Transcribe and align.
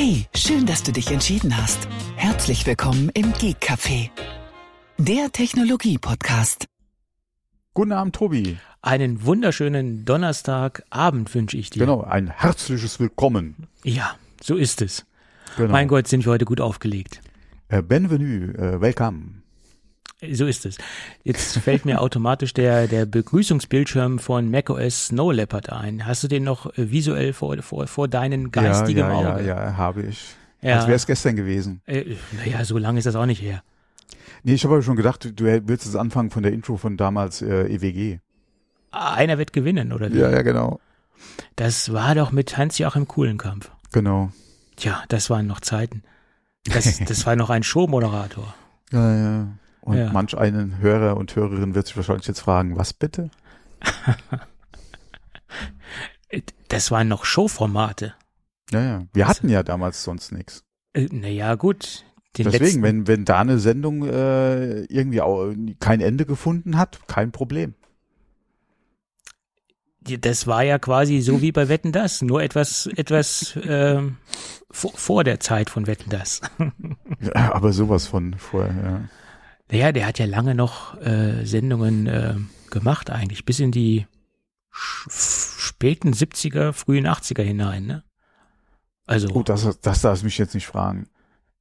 Hey, 0.00 0.26
schön, 0.32 0.64
dass 0.64 0.84
du 0.84 0.92
dich 0.92 1.10
entschieden 1.10 1.56
hast. 1.56 1.88
Herzlich 2.14 2.64
willkommen 2.64 3.10
im 3.14 3.32
Geek 3.32 3.56
Café, 3.60 4.10
der 4.96 5.32
Technologie-Podcast. 5.32 6.66
Guten 7.74 7.90
Abend, 7.90 8.14
Tobi. 8.14 8.58
Einen 8.80 9.24
wunderschönen 9.24 10.04
Donnerstagabend 10.04 11.34
wünsche 11.34 11.56
ich 11.56 11.70
dir. 11.70 11.80
Genau, 11.80 12.02
ein 12.02 12.30
herzliches 12.30 13.00
Willkommen. 13.00 13.66
Ja, 13.82 14.14
so 14.40 14.54
ist 14.54 14.82
es. 14.82 15.04
Genau. 15.56 15.72
Mein 15.72 15.88
Gott, 15.88 16.06
sind 16.06 16.24
wir 16.24 16.30
heute 16.30 16.44
gut 16.44 16.60
aufgelegt. 16.60 17.20
Äh, 17.66 17.82
bienvenue, 17.82 18.54
äh, 18.56 18.80
welcome. 18.80 19.37
So 20.20 20.46
ist 20.46 20.66
es. 20.66 20.78
Jetzt 21.22 21.58
fällt 21.58 21.84
mir 21.84 22.00
automatisch 22.00 22.52
der, 22.52 22.88
der 22.88 23.06
Begrüßungsbildschirm 23.06 24.18
von 24.18 24.50
macOS 24.50 25.06
Snow 25.06 25.32
Leopard 25.32 25.70
ein. 25.70 26.06
Hast 26.06 26.24
du 26.24 26.28
den 26.28 26.42
noch 26.42 26.66
äh, 26.76 26.90
visuell 26.90 27.32
vor, 27.32 27.56
vor, 27.62 27.86
vor 27.86 28.08
deinen 28.08 28.50
geistigen 28.50 29.00
ja, 29.00 29.08
ja, 29.08 29.32
Auge? 29.32 29.46
Ja, 29.46 29.64
ja, 29.64 29.76
habe 29.76 30.02
ich. 30.02 30.34
Ja. 30.60 30.76
Als 30.76 30.86
wäre 30.86 30.96
es 30.96 31.06
gestern 31.06 31.36
gewesen. 31.36 31.82
Äh, 31.86 32.16
naja, 32.36 32.64
so 32.64 32.78
lange 32.78 32.98
ist 32.98 33.04
das 33.04 33.14
auch 33.14 33.26
nicht 33.26 33.40
her. 33.40 33.62
Nee, 34.42 34.54
ich 34.54 34.64
habe 34.64 34.74
aber 34.74 34.82
schon 34.82 34.96
gedacht, 34.96 35.24
du 35.24 35.44
willst 35.44 35.86
es 35.86 35.94
anfangen 35.94 36.30
von 36.30 36.42
der 36.42 36.52
Intro 36.52 36.76
von 36.76 36.96
damals 36.96 37.40
äh, 37.40 37.66
EWG. 37.66 38.18
Einer 38.90 39.38
wird 39.38 39.52
gewinnen, 39.52 39.92
oder 39.92 40.12
wie? 40.12 40.18
Ja, 40.18 40.30
ja, 40.30 40.42
genau. 40.42 40.80
Das 41.54 41.92
war 41.92 42.14
doch 42.16 42.32
mit 42.32 42.56
Hans-Joachim 42.56 43.06
Kuhlenkampf. 43.06 43.70
Genau. 43.92 44.32
Tja, 44.76 45.02
das 45.08 45.30
waren 45.30 45.46
noch 45.46 45.60
Zeiten. 45.60 46.02
Das, 46.64 46.98
das 46.98 47.26
war 47.26 47.36
noch 47.36 47.50
ein 47.50 47.62
Showmoderator. 47.62 48.54
Ja, 48.90 49.14
ja. 49.14 49.48
Und 49.88 49.96
Ja. 49.96 50.12
manch 50.12 50.36
einen 50.36 50.78
Hörer 50.80 51.16
und 51.16 51.34
Hörerin 51.34 51.74
wird 51.74 51.86
sich 51.86 51.96
wahrscheinlich 51.96 52.26
jetzt 52.26 52.40
fragen, 52.40 52.76
was 52.76 52.92
bitte? 52.92 53.30
Das 56.68 56.90
waren 56.90 57.08
noch 57.08 57.24
Showformate. 57.24 58.12
Ja, 58.70 58.82
ja. 58.82 59.02
Wir 59.14 59.26
hatten 59.26 59.48
ja 59.48 59.62
damals 59.62 60.04
sonst 60.04 60.30
nichts. 60.30 60.62
Äh, 60.92 61.06
naja, 61.10 61.54
gut. 61.54 62.04
Den 62.36 62.44
Deswegen, 62.44 62.64
letzten, 62.64 62.82
wenn, 62.82 63.06
wenn 63.06 63.24
da 63.24 63.40
eine 63.40 63.58
Sendung 63.58 64.06
äh, 64.06 64.82
irgendwie 64.84 65.22
auch 65.22 65.50
kein 65.80 66.02
Ende 66.02 66.26
gefunden 66.26 66.76
hat, 66.76 67.00
kein 67.08 67.32
Problem. 67.32 67.74
das 70.02 70.46
war 70.46 70.62
ja 70.62 70.78
quasi 70.78 71.20
so 71.22 71.40
wie 71.40 71.52
bei 71.52 71.70
Wetten 71.70 71.92
das, 71.92 72.20
nur 72.20 72.42
etwas, 72.42 72.86
etwas 72.96 73.58
ähm, 73.62 74.18
vor, 74.70 74.92
vor 74.92 75.24
der 75.24 75.40
Zeit 75.40 75.70
von 75.70 75.86
Wetten 75.86 76.10
das. 76.10 76.42
Ja, 77.20 77.54
aber 77.54 77.72
sowas 77.72 78.06
von 78.06 78.34
vorher, 78.34 78.84
ja. 78.84 79.00
Naja, 79.70 79.92
der 79.92 80.06
hat 80.06 80.18
ja 80.18 80.26
lange 80.26 80.54
noch 80.54 81.00
äh, 81.00 81.44
Sendungen 81.44 82.06
äh, 82.06 82.34
gemacht 82.70 83.10
eigentlich, 83.10 83.44
bis 83.44 83.60
in 83.60 83.72
die 83.72 84.06
späten 84.70 86.12
70er, 86.12 86.72
frühen 86.72 87.06
80er 87.06 87.42
hinein, 87.42 87.86
ne? 87.86 88.02
Also, 89.06 89.28
Oh, 89.32 89.42
das, 89.42 89.80
das 89.80 90.02
darf 90.02 90.22
mich 90.22 90.36
jetzt 90.38 90.54
nicht 90.54 90.66
fragen. 90.66 91.08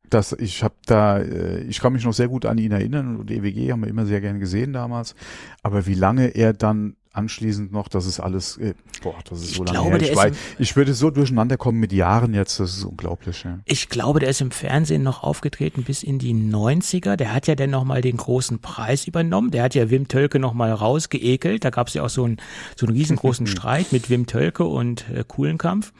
Das, 0.09 0.33
ich 0.33 0.63
habe 0.63 0.75
da, 0.85 1.19
äh, 1.19 1.61
ich 1.61 1.79
kann 1.79 1.93
mich 1.93 2.03
noch 2.03 2.13
sehr 2.13 2.27
gut 2.27 2.45
an 2.45 2.57
ihn 2.57 2.71
erinnern 2.71 3.17
und 3.17 3.31
EWG 3.31 3.71
haben 3.71 3.81
wir 3.81 3.89
immer 3.89 4.05
sehr 4.05 4.21
gern 4.21 4.39
gesehen 4.39 4.73
damals. 4.73 5.15
Aber 5.63 5.85
wie 5.85 5.93
lange 5.93 6.27
er 6.27 6.53
dann 6.53 6.95
anschließend 7.17 7.71
noch, 7.71 7.87
das 7.87 8.05
ist 8.05 8.19
alles, 8.19 8.57
äh, 8.57 8.73
boah, 9.01 9.15
das 9.29 9.41
ist 9.41 9.49
Ich 9.51 9.55
so 9.57 9.63
lange 9.63 9.77
glaube, 9.79 9.89
her. 9.89 9.97
der 9.99 10.07
Ich, 10.07 10.13
ist 10.13 10.17
weiß, 10.17 10.35
ich 10.59 10.75
würde 10.75 10.93
so 10.93 11.09
durcheinander 11.09 11.57
kommen 11.57 11.79
mit 11.79 11.91
Jahren 11.91 12.33
jetzt, 12.33 12.59
das 12.59 12.77
ist 12.77 12.83
unglaublich. 12.85 13.43
Ja. 13.43 13.59
ich 13.65 13.89
glaube, 13.89 14.19
der 14.19 14.29
ist 14.29 14.41
im 14.41 14.51
Fernsehen 14.51 15.03
noch 15.03 15.23
aufgetreten 15.23 15.83
bis 15.83 16.03
in 16.03 16.19
die 16.19 16.33
90er. 16.33 17.15
Der 17.15 17.33
hat 17.33 17.47
ja 17.47 17.55
dann 17.55 17.71
nochmal 17.71 18.01
den 18.01 18.17
großen 18.17 18.59
Preis 18.59 19.07
übernommen. 19.07 19.51
Der 19.51 19.63
hat 19.63 19.75
ja 19.75 19.89
Wim 19.89 20.07
Tölke 20.07 20.39
nochmal 20.39 20.71
rausgeekelt. 20.71 21.65
Da 21.65 21.69
gab 21.69 21.87
es 21.87 21.95
ja 21.95 22.03
auch 22.03 22.09
so 22.09 22.23
einen, 22.23 22.37
so 22.75 22.85
einen 22.85 22.95
riesengroßen 22.95 23.47
Streit 23.47 23.91
mit 23.91 24.09
Wim 24.09 24.25
Tölke 24.27 24.63
und 24.63 25.05
äh, 25.09 25.23
Kuhlenkampf, 25.27 25.91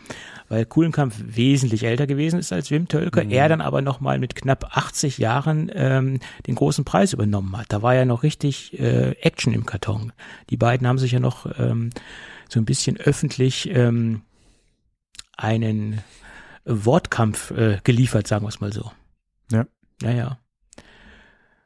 weil 0.50 0.66
Kuhlenkampf 0.66 1.16
wesentlich 1.20 1.84
älter 1.84 2.08
gewesen 2.08 2.40
ist 2.40 2.54
als 2.54 2.72
Wim 2.72 2.88
Tölke. 2.88 3.22
Er 3.30 3.50
dann 3.50 3.62
aber 3.62 3.82
nochmal 3.82 4.20
mit 4.20 4.36
knapp 4.36 4.78
80 4.78 5.18
Jahren 5.18 5.72
ähm, 5.74 6.20
den 6.46 6.56
großen 6.56 6.86
Preis 6.86 7.14
übernommen 7.14 7.58
hat. 7.58 7.68
Da 7.70 7.82
war 7.82 7.96
ja 7.96 8.06
noch 8.06 8.24
richtig 8.24 8.80
äh, 8.80 9.12
Action 9.22 9.54
im 9.54 9.66
Karton. 9.66 10.14
Die 10.50 10.58
beiden 10.58 10.88
haben 10.88 10.98
sich 10.98 11.12
ja 11.12 11.20
noch 11.20 11.48
ähm, 11.60 11.90
so 12.50 12.60
ein 12.60 12.66
bisschen 12.66 12.98
öffentlich 12.98 13.70
ähm, 13.74 14.22
einen 15.36 16.02
Wortkampf 16.66 17.52
äh, 17.52 17.80
geliefert, 17.84 18.28
sagen 18.28 18.46
wir 18.46 18.50
es 18.50 18.60
mal 18.60 18.74
so. 18.74 18.92
Ja. 19.52 19.66
Ja, 20.02 20.12
ja. 20.12 20.40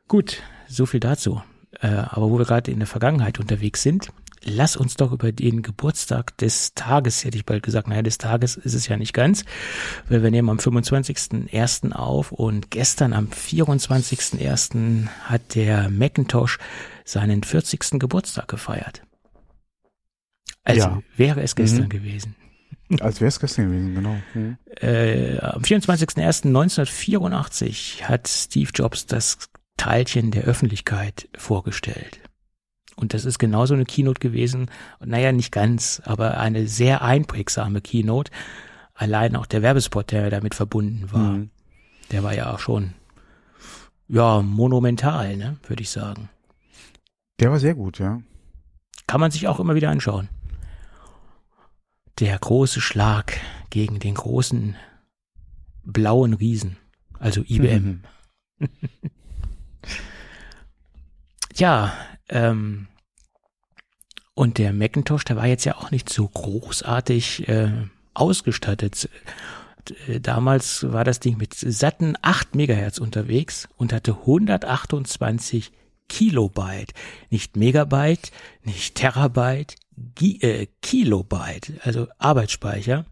Gut, 0.07 0.41
so 0.67 0.85
viel 0.85 0.99
dazu. 0.99 1.41
Äh, 1.79 1.87
aber 1.87 2.29
wo 2.29 2.37
wir 2.37 2.45
gerade 2.45 2.71
in 2.71 2.79
der 2.79 2.87
Vergangenheit 2.87 3.39
unterwegs 3.39 3.81
sind, 3.81 4.11
lass 4.43 4.75
uns 4.75 4.95
doch 4.95 5.11
über 5.11 5.31
den 5.31 5.61
Geburtstag 5.61 6.35
des 6.37 6.73
Tages, 6.73 7.23
hätte 7.23 7.37
ich 7.37 7.45
bald 7.45 7.61
gesagt, 7.63 7.87
naja, 7.87 8.01
des 8.01 8.17
Tages 8.17 8.55
ist 8.55 8.73
es 8.73 8.87
ja 8.87 8.97
nicht 8.97 9.13
ganz, 9.13 9.45
weil 10.09 10.23
wir 10.23 10.31
nehmen 10.31 10.49
am 10.49 10.57
25.01. 10.57 11.91
auf 11.93 12.31
und 12.31 12.71
gestern 12.71 13.13
am 13.13 13.27
24.01. 13.27 15.07
hat 15.25 15.55
der 15.55 15.89
Macintosh 15.89 16.57
seinen 17.05 17.43
40. 17.43 17.99
Geburtstag 17.99 18.47
gefeiert. 18.47 19.03
Also 20.63 20.81
Ja. 20.81 21.01
wäre 21.17 21.41
es 21.41 21.55
gestern 21.55 21.85
Mhm. 21.85 21.89
gewesen. 21.89 22.35
Als 22.99 23.21
wäre 23.21 23.29
es 23.29 23.39
gestern 23.39 23.69
gewesen, 23.69 23.95
genau. 23.95 24.15
Mhm. 24.33 24.57
Äh, 24.81 25.37
am 25.39 25.61
24.01.1984 25.63 28.03
hat 28.03 28.27
Steve 28.27 28.69
Jobs 28.73 29.05
das 29.05 29.37
Teilchen 29.77 30.31
der 30.31 30.43
Öffentlichkeit 30.43 31.29
vorgestellt. 31.37 32.19
Und 32.95 33.13
das 33.13 33.25
ist 33.25 33.39
genauso 33.39 33.73
eine 33.73 33.85
Keynote 33.85 34.19
gewesen. 34.19 34.69
Und 34.99 35.09
naja, 35.09 35.31
nicht 35.31 35.51
ganz, 35.51 36.01
aber 36.05 36.37
eine 36.39 36.67
sehr 36.67 37.01
einprägsame 37.01 37.81
Keynote. 37.81 38.31
Allein 38.93 39.35
auch 39.35 39.45
der 39.45 39.61
Werbespot, 39.61 40.11
der 40.11 40.29
damit 40.29 40.53
verbunden 40.55 41.11
war, 41.11 41.31
Mhm. 41.33 41.49
der 42.11 42.23
war 42.23 42.33
ja 42.35 42.53
auch 42.53 42.59
schon, 42.59 42.93
ja, 44.07 44.41
monumental, 44.41 45.37
ne, 45.37 45.57
würde 45.67 45.81
ich 45.81 45.89
sagen. 45.89 46.29
Der 47.39 47.49
war 47.49 47.59
sehr 47.59 47.73
gut, 47.73 47.97
ja. 47.99 48.21
Kann 49.07 49.19
man 49.21 49.31
sich 49.31 49.47
auch 49.47 49.59
immer 49.59 49.73
wieder 49.75 49.89
anschauen. 49.89 50.29
Der 52.19 52.37
große 52.37 52.81
Schlag 52.81 53.39
gegen 53.71 53.99
den 53.99 54.13
großen 54.15 54.75
blauen 55.83 56.33
Riesen, 56.33 56.77
also 57.17 57.41
IBM. 57.47 58.01
Mhm. 58.59 58.67
Ja, 61.61 61.93
ähm, 62.27 62.87
und 64.33 64.57
der 64.57 64.73
Macintosh, 64.73 65.25
der 65.25 65.35
war 65.35 65.45
jetzt 65.45 65.63
ja 65.63 65.75
auch 65.75 65.91
nicht 65.91 66.09
so 66.09 66.27
großartig 66.27 67.47
äh, 67.47 67.69
ausgestattet. 68.15 69.07
Äh, 70.07 70.19
Damals 70.21 70.91
war 70.91 71.03
das 71.03 71.19
Ding 71.19 71.37
mit 71.37 71.53
satten 71.53 72.15
8 72.23 72.55
Megahertz 72.55 72.97
unterwegs 72.97 73.69
und 73.77 73.93
hatte 73.93 74.13
128 74.21 75.71
Kilobyte. 76.09 76.95
Nicht 77.29 77.55
Megabyte, 77.55 78.31
nicht 78.63 78.95
Terabyte, 78.95 79.75
Gi 80.15 80.41
äh, 80.41 80.65
Kilobyte, 80.81 81.73
also 81.83 82.07
Arbeitsspeicher. 82.17 83.05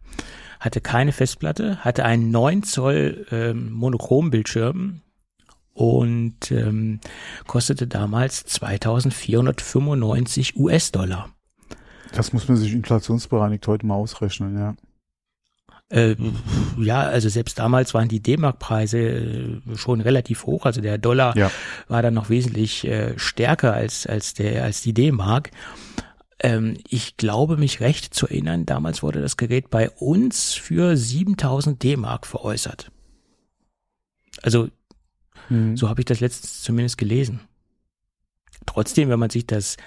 Hatte 0.59 0.81
keine 0.81 1.11
Festplatte, 1.11 1.85
hatte 1.85 2.03
einen 2.03 2.31
9 2.31 2.63
Zoll 2.63 3.27
ähm, 3.29 3.71
Monochrombildschirm 3.73 5.01
und 5.73 6.51
ähm, 6.51 6.99
kostete 7.47 7.87
damals 7.87 8.45
2495 8.45 10.57
US-Dollar. 10.57 11.29
Das 12.13 12.33
muss 12.33 12.47
man 12.47 12.57
sich 12.57 12.73
inflationsbereinigt 12.73 13.67
heute 13.67 13.85
mal 13.85 13.95
ausrechnen, 13.95 14.57
ja. 14.57 14.75
Äh, 15.91 16.15
ja, 16.77 17.01
also 17.01 17.29
selbst 17.29 17.57
damals 17.57 17.95
waren 17.95 18.09
die 18.09 18.21
D-Mark-Preise 18.21 18.99
äh, 18.99 19.59
schon 19.75 20.01
relativ 20.01 20.45
hoch. 20.45 20.67
Also 20.67 20.81
der 20.81 20.99
Dollar 20.99 21.35
Ja. 21.35 21.49
war 21.87 22.03
dann 22.03 22.13
noch 22.13 22.29
wesentlich 22.29 22.85
äh, 22.85 23.17
stärker 23.17 23.73
als, 23.73 24.05
als, 24.05 24.35
der, 24.35 24.63
als 24.63 24.81
die 24.81 24.93
D-Mark. 24.93 25.49
Ähm, 26.41 26.77
ich 26.87 27.17
glaube, 27.17 27.57
mich 27.57 27.79
recht 27.79 28.13
zu 28.13 28.27
erinnern, 28.27 28.67
damals 28.67 29.01
wurde 29.01 29.19
das 29.19 29.35
Gerät 29.35 29.71
bei 29.71 29.89
uns 29.89 30.53
für 30.53 30.95
7000 30.95 31.81
D-Mark 31.81 32.27
veräußert. 32.27 32.91
Also 34.43 34.69
Mhm. 35.49 35.77
so 35.77 35.89
habe 35.89 36.01
ich 36.01 36.05
das 36.05 36.19
letztens 36.19 36.61
zumindest 36.61 36.97
gelesen. 36.97 37.41
Trotzdem, 38.65 39.09
wenn 39.09 39.19
man 39.19 39.29
sich 39.29 39.47
das, 39.47 39.77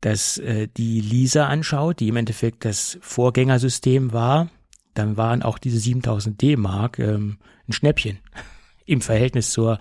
das 0.00 0.38
äh, 0.38 0.68
die 0.76 1.00
Lisa 1.00 1.46
anschaut, 1.46 2.00
die 2.00 2.08
im 2.08 2.16
Endeffekt 2.16 2.64
das 2.64 2.98
Vorgängersystem 3.00 4.12
war, 4.12 4.48
dann 4.94 5.16
waren 5.16 5.42
auch 5.42 5.58
diese 5.58 5.78
7000 5.78 6.40
D-Mark 6.40 6.98
ähm, 6.98 7.38
ein 7.68 7.72
Schnäppchen 7.72 8.18
im 8.86 9.00
Verhältnis 9.00 9.50
zur 9.50 9.78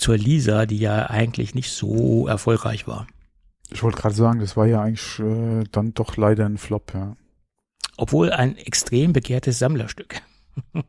zur 0.00 0.16
Lisa, 0.16 0.66
die 0.66 0.78
ja 0.78 1.08
eigentlich 1.10 1.54
nicht 1.54 1.70
so 1.70 2.26
erfolgreich 2.26 2.86
war. 2.86 3.06
Ich 3.70 3.82
wollte 3.82 3.98
gerade 3.98 4.14
sagen, 4.14 4.40
das 4.40 4.56
war 4.56 4.66
ja 4.66 4.82
eigentlich 4.82 5.18
äh, 5.20 5.64
dann 5.70 5.94
doch 5.94 6.16
leider 6.16 6.46
ein 6.46 6.58
Flop, 6.58 6.92
ja. 6.94 7.16
Obwohl 7.96 8.32
ein 8.32 8.56
extrem 8.56 9.12
begehrtes 9.12 9.58
Sammlerstück. 9.58 10.22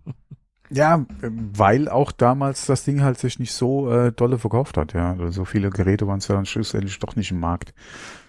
Ja, 0.73 1.05
weil 1.21 1.89
auch 1.89 2.11
damals 2.11 2.65
das 2.65 2.85
Ding 2.85 3.01
halt 3.01 3.19
sich 3.19 3.39
nicht 3.39 3.53
so 3.53 3.91
äh, 3.91 4.11
dolle 4.13 4.37
verkauft 4.37 4.77
hat, 4.77 4.93
ja. 4.93 5.11
Also 5.11 5.31
so 5.31 5.45
viele 5.45 5.69
Geräte 5.69 6.07
waren 6.07 6.19
es 6.19 6.27
ja 6.27 6.35
dann 6.35 6.45
schlussendlich 6.45 6.97
doch 6.99 7.15
nicht 7.15 7.31
im 7.31 7.39
Markt 7.39 7.73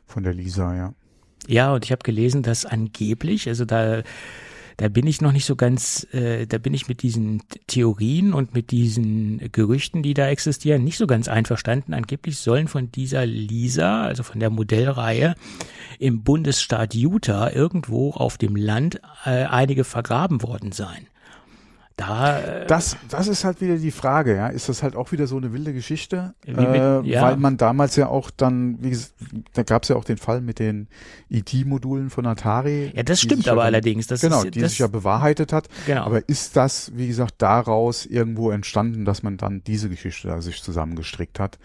von 0.07 0.25
der 0.25 0.35
Lisa, 0.35 0.75
ja. 0.75 0.95
Ja, 1.47 1.73
und 1.75 1.85
ich 1.85 1.93
habe 1.93 2.03
gelesen, 2.03 2.43
dass 2.43 2.65
angeblich, 2.67 3.49
also 3.49 3.65
da 3.65 4.03
da 4.77 4.89
bin 4.89 5.07
ich 5.07 5.21
noch 5.21 5.33
nicht 5.33 5.45
so 5.45 5.55
ganz, 5.55 6.07
äh, 6.13 6.47
da 6.47 6.59
bin 6.59 6.75
ich 6.75 6.89
mit 6.89 7.03
diesen 7.03 7.43
Theorien 7.67 8.33
und 8.33 8.55
mit 8.55 8.71
diesen 8.71 9.53
Gerüchten, 9.53 10.03
die 10.03 10.15
da 10.15 10.29
existieren, 10.29 10.83
nicht 10.83 10.99
so 10.99 11.07
ganz 11.07 11.29
einverstanden. 11.29 11.95
Angeblich 11.95 12.39
sollen 12.39 12.69
von 12.69 12.91
dieser 12.91 13.27
Lisa, 13.27 14.03
also 14.03 14.23
von 14.23 14.41
der 14.41 14.51
Modellreihe, 14.51 15.35
im 15.99 16.23
Bundesstaat 16.23 16.95
Utah 16.95 17.51
irgendwo 17.51 18.11
auf 18.11 18.39
dem 18.39 18.57
Land 18.57 19.01
äh, 19.25 19.45
einige 19.45 19.85
vergraben 19.85 20.43
worden 20.43 20.73
sein. 20.73 21.07
Da, 21.97 22.39
äh, 22.39 22.67
das, 22.67 22.97
das 23.09 23.29
ist 23.29 23.45
halt 23.45 23.61
wieder 23.61 23.77
die 23.77 23.91
Frage, 23.91 24.37
ja. 24.37 24.49
Ist 24.49 24.69
das 24.69 24.83
halt 24.83 24.97
auch 24.97 25.13
wieder 25.13 25.27
so 25.27 25.37
eine 25.37 25.53
wilde 25.53 25.73
Geschichte? 25.73 26.35
Mit, 26.47 26.59
äh, 26.59 27.01
ja. 27.03 27.23
Weil 27.23 27.37
man 27.37 27.57
damals 27.57 27.97
ja 27.97 28.09
auch 28.09 28.31
dann, 28.31 28.83
wie 28.83 28.91
gesagt, 28.91 29.15
da 29.53 29.63
gab 29.63 29.83
es 29.83 29.89
ja 29.89 29.97
auch 29.97 30.05
den 30.05 30.17
Fall 30.17 30.41
mit 30.41 30.59
den 30.59 30.89
ET-Modulen 31.31 32.11
von 32.11 32.27
Atari. 32.27 32.93
Ja, 32.95 33.03
das 33.03 33.21
stimmt 33.21 33.49
aber 33.49 33.63
ja 33.63 33.67
allerdings. 33.67 34.07
Das 34.07 34.21
genau, 34.21 34.43
ist, 34.43 34.55
die 34.55 34.61
das, 34.61 34.71
sich 34.71 34.79
ja 34.79 34.87
bewahrheitet 34.87 35.53
hat. 35.53 35.69
Genau. 35.87 36.05
Aber 36.05 36.29
ist 36.29 36.57
das, 36.57 36.93
wie 36.95 37.09
gesagt, 37.09 37.35
daraus 37.39 38.07
irgendwo 38.07 38.51
entstanden, 38.51 39.05
dass 39.05 39.23
man 39.23 39.37
dann 39.37 39.63
diese 39.65 39.89
Geschichte 39.89 40.29
da 40.29 40.41
sich 40.41 40.63
zusammengestrickt 40.63 41.39
hat? 41.41 41.59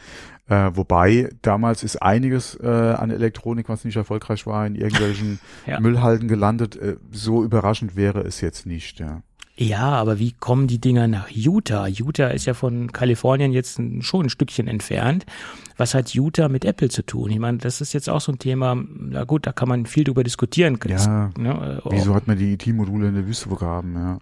Äh, 0.50 0.72
wobei 0.74 1.30
damals 1.42 1.84
ist 1.84 2.02
einiges 2.02 2.56
äh, 2.56 2.68
an 2.68 3.12
Elektronik, 3.12 3.68
was 3.68 3.84
nicht 3.84 3.98
erfolgreich 3.98 4.46
war, 4.46 4.66
in 4.66 4.76
irgendwelchen 4.76 5.40
Ja. 5.66 5.80
Müllhalden 5.80 6.28
gelandet. 6.28 6.78
Äh, 6.78 6.98
so 7.12 7.44
überraschend 7.44 7.96
wäre 7.96 8.22
es 8.22 8.42
jetzt 8.42 8.66
nicht, 8.66 9.00
ja. 9.00 9.22
Ja, 9.60 9.90
aber 9.94 10.20
wie 10.20 10.34
kommen 10.34 10.68
die 10.68 10.80
Dinger 10.80 11.08
nach 11.08 11.30
Utah? 11.32 11.88
Utah 11.88 12.28
ist 12.28 12.46
ja 12.46 12.54
von 12.54 12.92
Kalifornien 12.92 13.52
jetzt 13.52 13.82
schon 14.02 14.26
ein 14.28 14.30
Stückchen 14.30 14.68
entfernt. 14.68 15.26
Was 15.78 15.96
hat 15.96 16.14
Utah 16.14 16.48
mit 16.48 16.64
Apple 16.64 16.90
zu 16.90 17.04
tun? 17.04 17.32
Ich 17.32 17.40
meine, 17.40 17.58
das 17.58 17.82
ist 17.82 17.94
jetzt 17.94 18.08
auch 18.08 18.22
so 18.22 18.32
ein 18.32 18.38
Thema, 18.40 18.76
na 18.76 19.24
gut, 19.24 19.48
da 19.48 19.52
kann 19.54 19.68
man 19.68 19.88
viel 19.88 20.04
drüber 20.04 20.24
diskutieren. 20.24 20.78
Ja, 20.88 21.32
ne, 21.38 21.82
äh, 21.84 21.90
Wieso 21.90 22.14
hat 22.14 22.28
man 22.28 22.38
die 22.38 22.54
IT-Module 22.54 23.08
in 23.08 23.16
der 23.16 23.26
Wüste 23.26 23.50
begraben, 23.50 23.96
ja. 23.96 24.20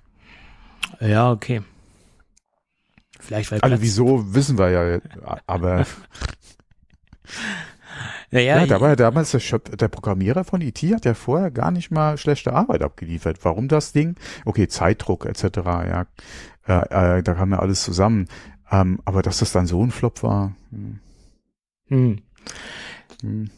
Ja, 1.05 1.31
okay. 1.31 1.61
Vielleicht 3.19 3.51
weil 3.51 3.59
Also 3.59 3.73
Platz- 3.75 3.81
wieso, 3.81 4.33
wissen 4.33 4.57
wir 4.57 4.69
ja, 4.69 4.99
aber 5.47 5.85
Naja, 8.35 8.59
ja, 8.59 8.65
da 8.65 8.81
war 8.81 8.89
ja 8.89 8.95
damals 8.97 9.31
der, 9.31 9.39
Schöp 9.39 9.77
der 9.77 9.87
Programmierer 9.87 10.43
von 10.43 10.59
IT 10.59 10.79
hat 10.93 11.05
ja 11.05 11.13
vorher 11.13 11.51
gar 11.51 11.71
nicht 11.71 11.89
mal 11.89 12.17
schlechte 12.17 12.51
Arbeit 12.51 12.81
abgeliefert. 12.81 13.39
Warum 13.43 13.69
das 13.69 13.93
Ding? 13.93 14.15
Okay, 14.43 14.67
Zeitdruck 14.67 15.25
etc., 15.25 15.43
ja, 15.65 16.05
äh, 16.67 17.19
äh, 17.19 17.23
da 17.23 17.33
kam 17.33 17.51
ja 17.51 17.59
alles 17.59 17.81
zusammen. 17.83 18.27
Ähm, 18.69 18.99
aber 19.05 19.21
dass 19.21 19.37
das 19.37 19.53
dann 19.53 19.67
so 19.67 19.81
ein 19.81 19.89
Flop 19.89 20.21
war, 20.21 20.53
hm, 20.69 20.99
hm. 21.87 22.17
hm. 23.21 23.49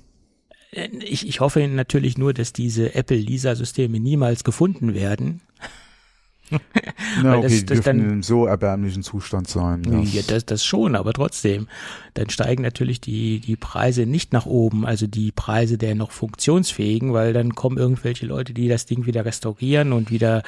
ich, 1.00 1.28
ich 1.28 1.40
hoffe 1.40 1.68
natürlich 1.68 2.20
nur, 2.20 2.36
dass 2.36 2.54
diese 2.54 2.94
Apple-Lisa-Systeme 2.94 4.00
niemals 4.00 4.44
gefunden 4.44 4.94
werden. 4.94 5.42
Na, 7.24 7.38
okay, 7.38 7.42
das- 7.44 7.52
die 7.52 7.66
das 7.66 7.82
dann- 7.82 8.00
in 8.00 8.06
einem 8.06 8.24
so 8.24 8.46
erbärmlichen 8.46 9.04
Zustand 9.04 9.48
sein. 9.48 9.84
Ja. 9.90 10.00
Ja, 10.00 10.22
das, 10.28 10.46
das 10.46 10.66
schon, 10.66 10.96
aber 10.96 11.14
trotzdem. 11.14 11.68
Dann 12.14 12.30
steigen 12.30 12.64
natürlich 12.64 13.00
die, 13.00 13.40
die 13.40 13.56
Preise 13.56 14.06
nicht 14.08 14.34
nach 14.34 14.46
oben, 14.48 14.86
also 14.86 15.06
die 15.08 15.32
Preise 15.32 15.78
der 15.78 15.94
noch 15.94 16.12
funktionsfähigen, 16.12 17.14
weil 17.14 17.32
dann 17.34 17.54
kommen 17.54 17.78
irgendwelche 17.78 18.26
Leute, 18.26 18.54
die 18.54 18.68
das 18.68 18.86
Ding 18.88 19.06
wieder 19.06 19.24
restaurieren 19.26 19.94
und 19.94 20.10
wieder 20.10 20.42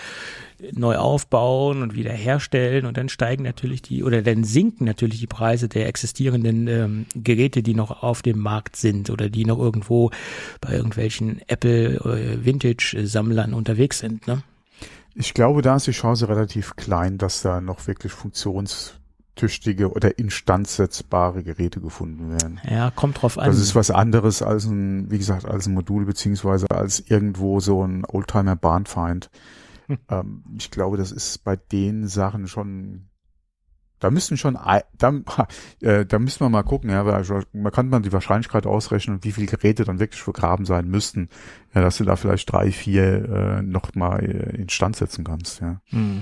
neu 0.74 0.98
aufbauen 0.98 1.82
und 1.84 1.96
wieder 1.96 2.12
herstellen 2.12 2.86
und 2.86 2.98
dann 2.98 3.08
steigen 3.08 3.44
natürlich 3.44 3.82
die, 3.82 4.04
oder 4.04 4.22
dann 4.22 4.44
sinken 4.44 4.84
natürlich 4.86 5.20
die 5.20 5.28
Preise 5.28 5.70
der 5.70 5.88
existierenden 5.88 6.68
ähm, 6.68 7.06
Geräte, 7.16 7.62
die 7.64 7.76
noch 7.76 8.04
auf 8.04 8.22
dem 8.24 8.40
Markt 8.40 8.76
sind 8.76 9.10
oder 9.10 9.30
die 9.30 9.46
noch 9.46 9.60
irgendwo 9.60 10.12
bei 10.60 10.74
irgendwelchen 10.74 11.40
Apple 11.48 11.96
äh, 11.98 12.46
Vintage-Sammlern 12.46 13.54
unterwegs 13.54 14.00
sind. 14.00 14.28
Ne? 14.28 14.42
Ich 15.20 15.34
glaube, 15.34 15.62
da 15.62 15.76
ist 15.76 15.86
die 15.86 15.92
Chance 15.92 16.30
relativ 16.30 16.78
klein, 16.78 17.18
dass 17.18 17.42
da 17.42 17.60
noch 17.60 17.88
wirklich 17.88 18.14
funktionstüchtige 18.14 19.92
oder 19.92 20.18
instandsetzbare 20.18 21.44
Geräte 21.44 21.82
gefunden 21.82 22.32
werden. 22.32 22.62
Ja, 22.64 22.90
kommt 22.90 23.22
drauf 23.22 23.38
an. 23.38 23.48
Das 23.48 23.60
ist 23.60 23.76
was 23.76 23.92
anderes 23.92 24.42
als 24.42 24.64
ein, 24.64 25.12
wie 25.12 25.18
gesagt, 25.18 25.44
als 25.44 25.68
ein 25.68 25.74
Modul 25.74 26.06
beziehungsweise 26.06 26.68
als 26.72 27.02
irgendwo 27.02 27.60
so 27.60 27.86
ein 27.86 28.06
Oldtimer 28.06 28.56
Bahnfeind. 28.56 29.30
Hm. 29.88 29.98
Ähm, 30.10 30.44
ich 30.58 30.72
glaube, 30.72 30.96
das 30.96 31.12
ist 31.12 31.44
bei 31.44 31.58
den 31.58 32.08
Sachen 32.08 32.48
schon, 32.48 33.09
da 34.00 34.10
müssten 34.10 34.38
schon, 34.38 34.58
da, 34.98 35.14
äh, 35.82 36.06
da 36.06 36.20
müssen 36.20 36.40
wir 36.42 36.50
mal 36.50 36.64
gucken, 36.64 36.90
ja, 36.90 37.06
weil 37.06 37.24
man 37.54 37.72
kann 37.72 37.90
man 37.90 38.04
die 38.04 38.14
Wahrscheinlichkeit 38.14 38.66
ausrechnen, 38.66 39.20
wie 39.24 39.32
viele 39.32 39.48
Geräte 39.48 39.84
dann 39.84 40.00
wirklich 40.00 40.22
vergraben 40.22 40.66
sein 40.66 40.88
müssten, 40.88 41.30
ja, 41.74 41.82
dass 41.82 41.98
du 41.98 42.04
da 42.04 42.16
vielleicht 42.16 42.52
drei, 42.52 42.72
vier 42.72 43.04
äh, 43.04 43.62
noch 43.62 43.94
mal 43.96 44.24
äh, 44.24 44.58
instand 44.58 44.96
setzen 44.96 45.24
kannst, 45.24 45.62
ja. 45.62 45.82
Mhm. 45.92 46.22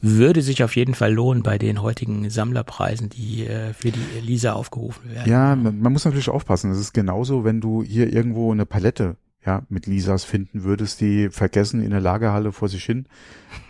Würde 0.00 0.42
sich 0.42 0.64
auf 0.64 0.74
jeden 0.76 0.94
Fall 0.94 1.14
lohnen 1.14 1.42
bei 1.42 1.58
den 1.58 1.80
heutigen 1.80 2.28
Sammlerpreisen, 2.28 3.08
die 3.08 3.46
äh, 3.46 3.72
für 3.72 3.90
die 3.92 4.20
Lisa 4.20 4.52
aufgerufen 4.52 5.10
werden. 5.10 5.30
Ja, 5.30 5.54
man, 5.54 5.78
man 5.80 5.92
muss 5.92 6.04
natürlich 6.04 6.28
aufpassen. 6.28 6.70
Das 6.70 6.80
ist 6.80 6.92
genauso, 6.92 7.44
wenn 7.44 7.60
du 7.60 7.82
hier 7.82 8.12
irgendwo 8.12 8.52
eine 8.52 8.66
Palette 8.66 9.16
ja, 9.44 9.62
mit 9.68 9.86
Lisas 9.86 10.24
finden 10.24 10.62
würdest, 10.62 11.00
die 11.00 11.28
vergessen 11.30 11.82
in 11.82 11.90
der 11.90 12.00
Lagerhalle 12.00 12.52
vor 12.52 12.68
sich 12.68 12.84
hin, 12.84 13.06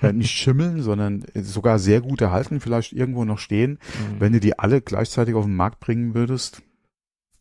äh, 0.02 0.12
nicht 0.12 0.30
schimmeln, 0.30 0.82
sondern 0.82 1.24
sogar 1.34 1.78
sehr 1.78 2.00
gut 2.00 2.20
erhalten, 2.20 2.60
vielleicht 2.60 2.92
irgendwo 2.92 3.24
noch 3.24 3.38
stehen. 3.38 3.72
Mhm. 3.72 4.20
Wenn 4.20 4.32
du 4.32 4.40
die 4.40 4.58
alle 4.58 4.82
gleichzeitig 4.82 5.34
auf 5.34 5.44
den 5.46 5.56
Markt 5.56 5.80
bringen 5.80 6.14
würdest, 6.14 6.62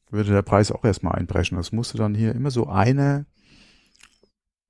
würde 0.09 0.31
der 0.31 0.41
Preis 0.41 0.71
auch 0.71 0.83
erstmal 0.83 1.15
einbrechen. 1.15 1.57
Das 1.57 1.71
musste 1.71 1.97
dann 1.97 2.15
hier 2.15 2.33
immer 2.35 2.51
so 2.51 2.67
eine 2.67 3.25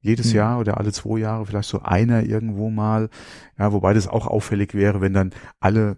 jedes 0.02 0.31
Mhm. 0.31 0.36
Jahr 0.36 0.60
oder 0.60 0.78
alle 0.78 0.92
zwei 0.92 1.19
Jahre 1.19 1.46
vielleicht 1.46 1.69
so 1.69 1.81
einer 1.81 2.24
irgendwo 2.24 2.69
mal, 2.69 3.10
ja, 3.58 3.72
wobei 3.72 3.94
das 3.94 4.08
auch 4.08 4.25
auffällig 4.28 4.74
wäre, 4.74 5.02
wenn 5.02 5.13
dann 5.13 5.31
alle 5.60 5.98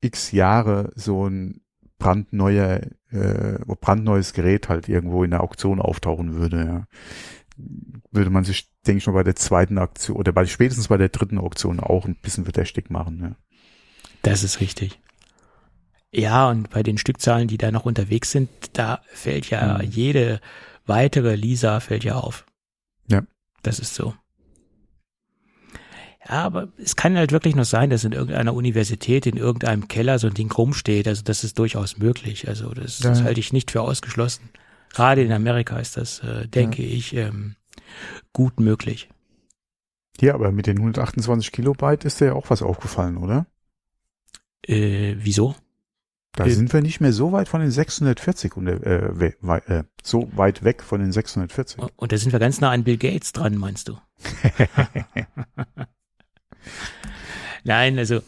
x 0.00 0.32
Jahre 0.32 0.92
so 0.96 1.26
ein 1.28 1.60
brandneuer, 1.98 2.80
äh, 3.14 3.58
brandneues 3.80 4.32
Gerät 4.32 4.68
halt 4.68 4.88
irgendwo 4.88 5.24
in 5.24 5.30
der 5.30 5.42
Auktion 5.42 5.80
auftauchen 5.80 6.34
würde, 6.34 6.64
ja. 6.64 6.86
Würde 8.10 8.30
man 8.30 8.42
sich, 8.44 8.72
denke 8.86 8.98
ich 8.98 9.06
mal, 9.06 9.12
bei 9.12 9.22
der 9.22 9.36
zweiten 9.36 9.78
Aktion 9.78 10.16
oder 10.16 10.32
bei 10.32 10.44
spätestens 10.46 10.88
bei 10.88 10.96
der 10.96 11.08
dritten 11.08 11.38
Auktion 11.38 11.78
auch 11.80 12.06
ein 12.06 12.16
bisschen 12.16 12.44
verdächtig 12.44 12.90
machen, 12.90 13.20
ja. 13.22 13.36
Das 14.22 14.42
ist 14.42 14.60
richtig. 14.60 15.00
Ja, 16.12 16.48
und 16.48 16.70
bei 16.70 16.82
den 16.82 16.98
Stückzahlen, 16.98 17.48
die 17.48 17.58
da 17.58 17.70
noch 17.70 17.84
unterwegs 17.86 18.30
sind, 18.30 18.48
da 18.72 19.00
fällt 19.12 19.50
ja 19.50 19.78
Mhm. 19.78 19.90
jede 19.90 20.40
weitere 20.86 21.34
Lisa 21.34 21.80
fällt 21.80 22.04
ja 22.04 22.14
auf. 22.16 22.46
Ja. 23.08 23.22
Das 23.62 23.78
ist 23.78 23.94
so. 23.94 24.14
Ja, 26.26 26.42
aber 26.44 26.68
es 26.78 26.96
kann 26.96 27.16
halt 27.18 27.32
wirklich 27.32 27.54
noch 27.54 27.64
sein, 27.66 27.90
dass 27.90 28.04
in 28.04 28.12
irgendeiner 28.12 28.54
Universität, 28.54 29.26
in 29.26 29.36
irgendeinem 29.36 29.88
Keller 29.88 30.18
so 30.18 30.26
ein 30.26 30.34
Ding 30.34 30.50
rumsteht. 30.50 31.06
Also 31.06 31.22
das 31.22 31.44
ist 31.44 31.58
durchaus 31.58 31.98
möglich. 31.98 32.48
Also 32.48 32.70
das, 32.72 32.98
das 32.98 33.18
Ja. 33.18 33.24
halte 33.26 33.40
ich 33.40 33.52
nicht 33.52 33.70
für 33.70 33.82
ausgeschlossen. 33.82 34.48
Gerade 34.94 35.22
in 35.22 35.32
Amerika 35.32 35.78
ist 35.78 35.96
das, 35.98 36.20
äh, 36.20 36.48
denke 36.48 36.82
ich, 36.82 37.14
ähm, 37.14 37.56
gut 38.32 38.58
möglich. 38.60 39.08
Hier, 40.18 40.34
aber 40.34 40.50
mit 40.52 40.66
den 40.66 40.78
128 40.78 41.52
Kilobyte 41.52 42.04
ist 42.06 42.20
dir 42.20 42.26
ja 42.26 42.32
auch 42.34 42.48
was 42.48 42.62
aufgefallen, 42.62 43.16
oder? 43.18 43.46
Äh, 44.66 45.16
wieso? 45.18 45.56
Da 46.32 46.46
Äh, 46.46 46.50
sind 46.50 46.72
wir 46.72 46.80
nicht 46.80 47.00
mehr 47.00 47.12
so 47.12 47.32
weit 47.32 47.48
von 47.48 47.60
den 47.60 47.70
640 47.70 48.56
und, 48.56 48.66
äh, 48.68 49.10
we, 49.18 49.34
wei- 49.40 49.58
äh, 49.66 49.84
so 50.02 50.28
weit 50.36 50.64
weg 50.64 50.82
von 50.82 51.00
den 51.00 51.12
640. 51.12 51.80
Und 51.96 52.12
da 52.12 52.16
sind 52.16 52.32
wir 52.32 52.38
ganz 52.38 52.60
nah 52.60 52.70
an 52.70 52.82
Bill 52.84 52.96
Gates 52.96 53.32
dran, 53.32 53.56
meinst 53.56 53.88
du? 53.88 53.98
Nein, 57.64 57.98
also 57.98 58.20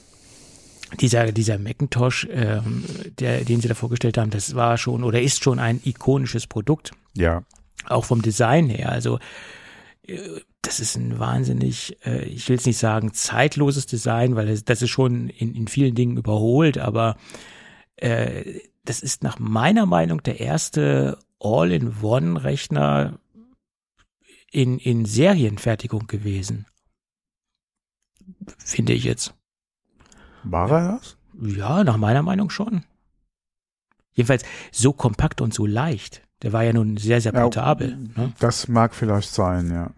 dieser, 1.00 1.32
dieser 1.32 1.58
Macintosh, 1.58 2.28
ähm, 2.30 2.84
der, 3.18 3.44
den 3.44 3.60
sie 3.60 3.68
da 3.68 3.74
vorgestellt 3.74 4.18
haben, 4.18 4.30
das 4.30 4.54
war 4.54 4.78
schon 4.78 5.04
oder 5.04 5.20
ist 5.20 5.42
schon 5.42 5.58
ein 5.58 5.80
ikonisches 5.84 6.46
Produkt, 6.46 6.92
Ja, 7.14 7.42
auch 7.86 8.04
vom 8.04 8.22
Design 8.22 8.68
her. 8.68 8.90
Also 8.90 9.18
äh, 10.06 10.18
das 10.62 10.80
ist 10.80 10.96
ein 10.96 11.18
wahnsinnig, 11.18 11.96
äh, 12.04 12.24
ich 12.24 12.48
will 12.48 12.56
es 12.56 12.66
nicht 12.66 12.78
sagen 12.78 13.12
zeitloses 13.12 13.86
Design, 13.86 14.36
weil 14.36 14.46
das, 14.46 14.64
das 14.64 14.82
ist 14.82 14.90
schon 14.90 15.28
in, 15.28 15.54
in 15.54 15.68
vielen 15.68 15.94
Dingen 15.94 16.16
überholt, 16.16 16.78
aber 16.78 17.16
äh, 17.96 18.60
das 18.84 19.00
ist 19.00 19.22
nach 19.22 19.38
meiner 19.38 19.86
Meinung 19.86 20.22
der 20.22 20.40
erste 20.40 21.18
All-in-One-Rechner 21.40 23.18
in, 24.50 24.78
in 24.78 25.04
Serienfertigung 25.04 26.06
gewesen. 26.06 26.66
Finde 28.58 28.92
ich 28.92 29.04
jetzt. 29.04 29.34
war 30.42 30.70
er 30.70 30.92
das? 30.96 31.16
Ja, 31.40 31.84
nach 31.84 31.96
meiner 31.96 32.22
Meinung 32.22 32.50
schon. 32.50 32.84
Jedenfalls 34.12 34.44
so 34.72 34.92
kompakt 34.92 35.40
und 35.40 35.52
so 35.52 35.66
leicht. 35.66 36.22
Der 36.42 36.52
war 36.52 36.62
ja 36.62 36.72
nun 36.72 36.96
sehr, 36.96 37.20
sehr 37.20 37.34
Ja, 37.34 37.42
portabel. 37.42 37.96
Ne? 38.16 38.32
Das 38.38 38.68
mag 38.68 38.94
vielleicht 38.94 39.30
sein, 39.30 39.70
ja. 39.70 39.90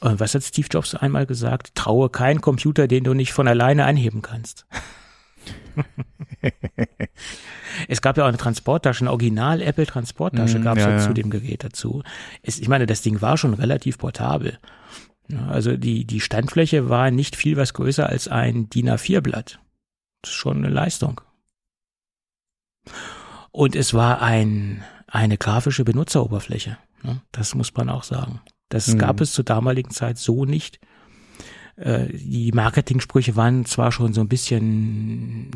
Und 0.00 0.20
was 0.20 0.34
hat 0.34 0.42
Steve 0.42 0.68
Jobs 0.70 0.94
einmal 0.94 1.24
gesagt? 1.24 1.74
Traue 1.74 2.10
keinen 2.10 2.42
Computer, 2.42 2.88
den 2.88 3.04
du 3.04 3.14
nicht 3.14 3.32
von 3.32 3.48
alleine 3.48 3.86
anheben 3.86 4.20
kannst. 4.20 4.66
es 7.88 8.02
gab 8.02 8.16
ja 8.16 8.24
auch 8.24 8.28
eine 8.28 8.36
Transporttasche, 8.36 9.02
eine 9.02 9.10
Original 9.10 9.62
Apple 9.62 9.86
Transporttasche 9.86 10.58
Mhm, 10.58 10.64
gab 10.64 10.76
es 10.76 10.84
ja, 10.84 10.90
ja, 10.90 10.96
ja. 10.96 11.02
zu 11.06 11.14
dem 11.14 11.30
Gerät 11.30 11.64
dazu. 11.64 12.02
Es, 12.42 12.58
ich 12.58 12.68
meine, 12.68 12.86
das 12.86 13.02
Ding 13.02 13.22
war 13.22 13.36
schon 13.38 13.54
relativ 13.54 13.98
portabel. 13.98 14.58
Also 15.48 15.76
die, 15.76 16.04
die 16.04 16.20
Standfläche 16.20 16.88
war 16.88 17.10
nicht 17.10 17.36
viel 17.36 17.56
was 17.56 17.72
größer 17.72 18.08
als 18.08 18.28
ein 18.28 18.68
DIN 18.68 18.90
A4-Blatt. 18.90 19.58
Das 20.22 20.30
ist 20.30 20.36
schon 20.36 20.58
eine 20.58 20.68
Leistung. 20.68 21.20
Und 23.50 23.76
es 23.76 23.94
war 23.94 24.20
ein, 24.20 24.84
eine 25.06 25.38
grafische 25.38 25.84
Benutzeroberfläche. 25.84 26.76
Ne? 27.02 27.20
Das 27.32 27.54
muss 27.54 27.72
man 27.74 27.88
auch 27.88 28.02
sagen. 28.02 28.40
Das 28.68 28.88
mhm. 28.88 28.98
gab 28.98 29.20
es 29.20 29.32
zur 29.32 29.44
damaligen 29.44 29.90
Zeit 29.90 30.18
so 30.18 30.44
nicht. 30.44 30.80
Äh, 31.76 32.06
die 32.12 32.52
Marketingsprüche 32.52 33.36
waren 33.36 33.64
zwar 33.64 33.90
schon 33.90 34.12
so 34.12 34.20
ein 34.20 34.28
bisschen, 34.28 35.50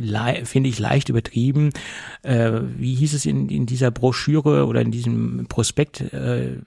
finde 0.44 0.68
ich, 0.68 0.78
leicht 0.78 1.08
übertrieben. 1.08 1.70
Äh, 2.22 2.60
wie 2.76 2.94
hieß 2.94 3.14
es 3.14 3.26
in, 3.26 3.48
in 3.48 3.66
dieser 3.66 3.90
Broschüre 3.90 4.66
oder 4.66 4.80
in 4.80 4.90
diesem 4.90 5.46
Prospekt 5.48 6.00
äh, 6.12 6.58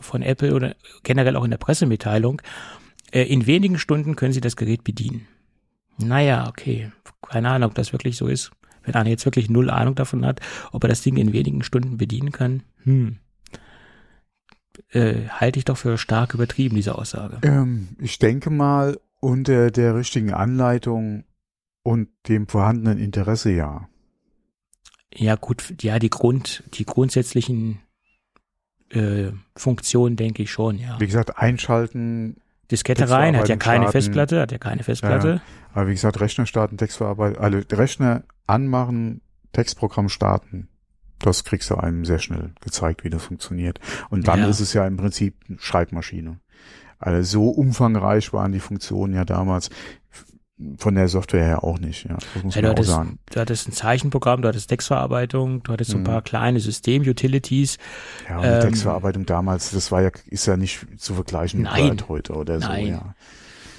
von 0.00 0.22
Apple 0.22 0.54
oder 0.54 0.76
generell 1.02 1.36
auch 1.36 1.44
in 1.44 1.50
der 1.50 1.58
Pressemitteilung? 1.58 2.42
in 3.12 3.48
wenigen 3.48 3.76
Stunden 3.80 4.14
können 4.14 4.32
Sie 4.32 4.40
das 4.40 4.54
Gerät 4.54 4.84
bedienen. 4.84 5.26
Naja, 5.98 6.46
okay. 6.48 6.92
Keine 7.28 7.50
Ahnung, 7.50 7.70
ob 7.70 7.74
das 7.74 7.92
wirklich 7.92 8.16
so 8.16 8.28
ist. 8.28 8.52
Wenn 8.84 8.94
einer 8.94 9.10
jetzt 9.10 9.24
wirklich 9.24 9.50
null 9.50 9.68
Ahnung 9.68 9.96
davon 9.96 10.24
hat, 10.24 10.40
ob 10.70 10.84
er 10.84 10.88
das 10.88 11.02
Ding 11.02 11.16
in 11.16 11.32
wenigen 11.32 11.64
Stunden 11.64 11.96
bedienen 11.96 12.30
kann, 12.30 12.62
hm. 12.84 13.18
Äh, 14.92 15.28
halte 15.28 15.58
ich 15.58 15.64
doch 15.64 15.76
für 15.76 15.98
stark 15.98 16.34
übertrieben, 16.34 16.74
diese 16.76 16.96
Aussage. 16.96 17.38
Ähm, 17.42 17.88
ich 18.00 18.18
denke 18.18 18.50
mal, 18.50 18.98
unter 19.20 19.70
der 19.70 19.94
richtigen 19.94 20.32
Anleitung 20.32 21.24
und 21.82 22.08
dem 22.28 22.48
vorhandenen 22.48 22.98
Interesse 22.98 23.50
ja. 23.50 23.88
Ja, 25.14 25.36
gut, 25.36 25.74
ja, 25.82 25.98
die 25.98 26.10
Grund, 26.10 26.64
die 26.74 26.84
grundsätzlichen 26.84 27.80
äh, 28.90 29.32
Funktionen 29.56 30.16
denke 30.16 30.42
ich 30.42 30.50
schon, 30.50 30.78
ja. 30.78 30.98
Wie 30.98 31.06
gesagt, 31.06 31.38
einschalten. 31.38 32.36
Diskette 32.70 33.10
rein, 33.10 33.36
hat 33.36 33.48
ja 33.48 33.56
keine 33.56 33.84
starten, 33.84 33.92
Festplatte, 33.92 34.40
hat 34.40 34.52
ja 34.52 34.58
keine 34.58 34.84
Festplatte. 34.84 35.28
Ja, 35.28 35.40
aber 35.72 35.88
wie 35.88 35.92
gesagt, 35.92 36.20
Rechner 36.20 36.46
starten, 36.46 36.76
Textverarbeitung, 36.76 37.42
alle 37.42 37.64
Rechner 37.72 38.22
anmachen, 38.46 39.22
Textprogramm 39.52 40.08
starten. 40.08 40.68
Das 41.20 41.44
kriegst 41.44 41.70
du 41.70 41.76
einem 41.76 42.04
sehr 42.04 42.18
schnell 42.18 42.52
gezeigt, 42.60 43.04
wie 43.04 43.10
das 43.10 43.22
funktioniert. 43.22 43.78
Und 44.08 44.28
dann 44.28 44.40
ja. 44.40 44.48
ist 44.48 44.60
es 44.60 44.72
ja 44.72 44.86
im 44.86 44.96
Prinzip 44.96 45.36
eine 45.48 45.58
Schreibmaschine. 45.58 46.40
Also 46.98 47.22
so 47.22 47.48
umfangreich 47.48 48.32
waren 48.32 48.52
die 48.52 48.60
Funktionen 48.60 49.14
ja 49.14 49.24
damals 49.24 49.70
von 50.76 50.94
der 50.94 51.08
Software 51.08 51.44
her 51.44 51.64
auch 51.64 51.78
nicht, 51.78 52.04
ja. 52.04 52.16
Das 52.34 52.44
muss 52.44 52.54
ja, 52.54 52.62
man 52.62 52.70
auch 52.70 52.74
hattest, 52.74 52.90
sagen. 52.90 53.18
Du 53.32 53.40
hattest 53.40 53.68
ein 53.68 53.72
Zeichenprogramm, 53.72 54.42
du 54.42 54.48
hattest 54.48 54.68
Textverarbeitung, 54.68 55.62
du 55.62 55.72
hattest 55.72 55.90
so 55.90 55.96
ein 55.96 56.04
paar 56.04 56.20
mhm. 56.20 56.24
kleine 56.24 56.60
System-Utilities. 56.60 57.78
Ja, 58.28 58.36
und 58.36 58.42
die 58.42 58.48
ähm, 58.48 58.60
Textverarbeitung 58.60 59.26
damals, 59.26 59.70
das 59.70 59.90
war 59.90 60.02
ja, 60.02 60.10
ist 60.26 60.46
ja 60.46 60.56
nicht 60.56 60.86
zu 60.98 61.14
vergleichen 61.14 61.62
mit 61.62 62.08
heute 62.08 62.34
oder 62.34 62.58
nein. 62.58 62.84
so, 62.84 62.90
ja. 62.92 63.14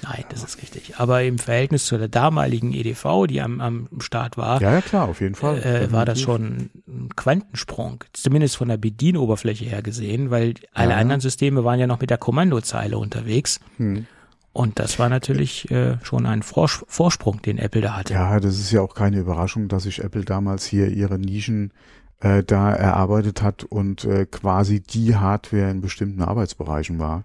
Nein, 0.02 0.24
das 0.30 0.42
ist 0.42 0.60
richtig. 0.60 0.96
Aber 0.98 1.22
im 1.22 1.38
Verhältnis 1.38 1.86
zu 1.86 1.96
der 1.96 2.08
damaligen 2.08 2.72
EDV, 2.72 3.26
die 3.28 3.40
am, 3.40 3.60
am 3.60 3.88
Start 4.00 4.36
war, 4.36 4.60
ja, 4.60 4.72
ja 4.72 4.80
klar, 4.80 5.08
auf 5.08 5.20
jeden 5.20 5.36
Fall, 5.36 5.62
äh, 5.62 5.92
war 5.92 6.04
das 6.04 6.20
schon 6.20 6.70
ein 6.88 7.08
Quantensprung, 7.14 8.02
zumindest 8.12 8.56
von 8.56 8.68
der 8.68 8.78
Bedienoberfläche 8.78 9.64
her 9.64 9.82
gesehen, 9.82 10.30
weil 10.30 10.54
alle 10.72 10.90
ja. 10.90 10.96
anderen 10.96 11.20
Systeme 11.20 11.64
waren 11.64 11.78
ja 11.78 11.86
noch 11.86 12.00
mit 12.00 12.10
der 12.10 12.18
Kommandozeile 12.18 12.98
unterwegs. 12.98 13.60
Hm. 13.76 14.06
Und 14.52 14.78
das 14.78 14.98
war 14.98 15.08
natürlich 15.08 15.70
äh, 15.70 15.96
schon 16.02 16.26
ein 16.26 16.42
Vors 16.42 16.84
Vorsprung, 16.88 17.40
den 17.40 17.58
Apple 17.58 17.80
da 17.80 17.96
hatte. 17.96 18.12
Ja, 18.12 18.38
das 18.38 18.58
ist 18.58 18.70
ja 18.70 18.82
auch 18.82 18.94
keine 18.94 19.18
Überraschung, 19.18 19.68
dass 19.68 19.84
sich 19.84 20.02
Apple 20.02 20.24
damals 20.24 20.66
hier 20.66 20.88
ihre 20.88 21.18
Nischen 21.18 21.72
äh, 22.20 22.42
da 22.42 22.72
erarbeitet 22.72 23.40
hat 23.40 23.64
und 23.64 24.04
äh, 24.04 24.26
quasi 24.26 24.80
die 24.80 25.16
Hardware 25.16 25.70
in 25.70 25.80
bestimmten 25.80 26.22
Arbeitsbereichen 26.22 26.98
war. 26.98 27.24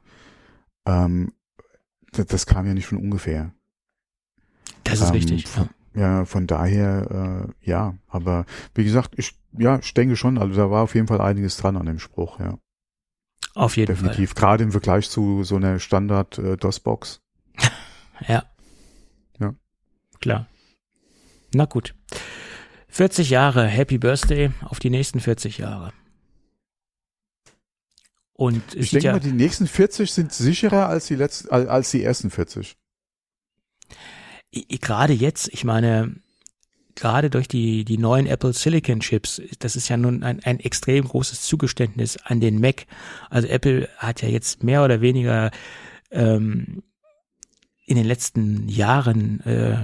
Ähm, 0.86 1.34
das, 2.12 2.26
das 2.28 2.46
kam 2.46 2.66
ja 2.66 2.74
nicht 2.74 2.88
von 2.88 2.98
ungefähr. 2.98 3.52
Das 4.84 5.02
ist 5.02 5.10
ähm, 5.10 5.14
richtig. 5.14 5.46
Ja. 5.56 5.70
ja, 5.96 6.26
von 6.26 6.48
daher, 6.48 7.48
äh, 7.62 7.68
ja, 7.70 7.96
aber 8.08 8.46
wie 8.74 8.84
gesagt, 8.84 9.14
ich, 9.18 9.36
ja, 9.58 9.80
ich 9.80 9.94
denke 9.94 10.16
schon, 10.16 10.38
also 10.38 10.56
da 10.56 10.72
war 10.72 10.84
auf 10.84 10.96
jeden 10.96 11.08
Fall 11.08 11.22
einiges 11.22 11.58
dran 11.58 11.78
an 11.78 11.86
dem 11.86 12.00
Spruch, 12.00 12.40
ja. 12.40 12.58
Auf 13.54 13.76
jeden 13.76 13.88
Definitiv. 13.88 14.00
Fall. 14.00 14.10
Definitiv, 14.10 14.36
gerade 14.36 14.64
im 14.64 14.72
Vergleich 14.72 15.10
zu 15.10 15.44
so 15.44 15.56
einer 15.56 15.80
Standard 15.80 16.38
äh, 16.38 16.58
ja. 18.28 18.44
Ja. 19.40 19.56
Klar. 20.20 20.48
Na 21.54 21.66
gut. 21.66 21.96
40 22.90 23.30
Jahre, 23.30 23.66
Happy 23.66 23.98
Birthday 23.98 24.52
auf 24.62 24.80
die 24.80 24.90
nächsten 24.90 25.20
40 25.20 25.58
Jahre. 25.60 25.92
Und 28.38 28.76
ich 28.76 28.92
denke 28.92 29.08
ja, 29.08 29.14
mal, 29.14 29.20
die 29.20 29.32
nächsten 29.32 29.68
40 29.68 30.12
sind 30.12 30.32
sicherer 30.32 30.88
als 30.88 31.08
die 31.08 31.16
letzten, 31.16 31.50
als 31.50 31.90
die 31.92 32.04
ersten 32.04 32.30
40. 32.30 32.78
Gerade 34.52 35.14
jetzt, 35.14 35.50
ich 35.52 35.64
meine, 35.64 36.16
gerade 36.94 37.32
durch 37.32 37.48
die, 37.48 37.84
die 37.84 37.98
neuen 37.98 38.28
Apple 38.28 38.54
Silicon 38.54 39.00
Chips, 39.00 39.42
das 39.58 39.76
ist 39.76 39.90
ja 39.90 39.98
nun 39.98 40.22
ein, 40.22 40.44
ein 40.44 40.60
extrem 40.60 41.08
großes 41.08 41.42
Zugeständnis 41.42 42.18
an 42.18 42.40
den 42.40 42.62
Mac. 42.62 42.86
Also 43.32 43.48
Apple 43.48 43.90
hat 43.98 44.22
ja 44.22 44.30
jetzt 44.30 44.64
mehr 44.64 44.86
oder 44.86 45.02
weniger 45.02 45.50
ähm, 46.12 46.84
in 47.88 47.96
den 47.96 48.06
letzten 48.06 48.68
Jahren 48.68 49.40
äh, 49.46 49.78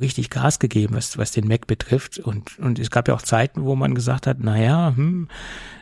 richtig 0.00 0.28
Gas 0.28 0.58
gegeben, 0.58 0.96
was, 0.96 1.18
was 1.18 1.30
den 1.30 1.46
Mac 1.46 1.68
betrifft. 1.68 2.18
Und, 2.18 2.58
und 2.58 2.80
es 2.80 2.90
gab 2.90 3.06
ja 3.06 3.14
auch 3.14 3.22
Zeiten, 3.22 3.62
wo 3.62 3.76
man 3.76 3.94
gesagt 3.94 4.26
hat, 4.26 4.40
naja, 4.40 4.92
hm, 4.96 5.28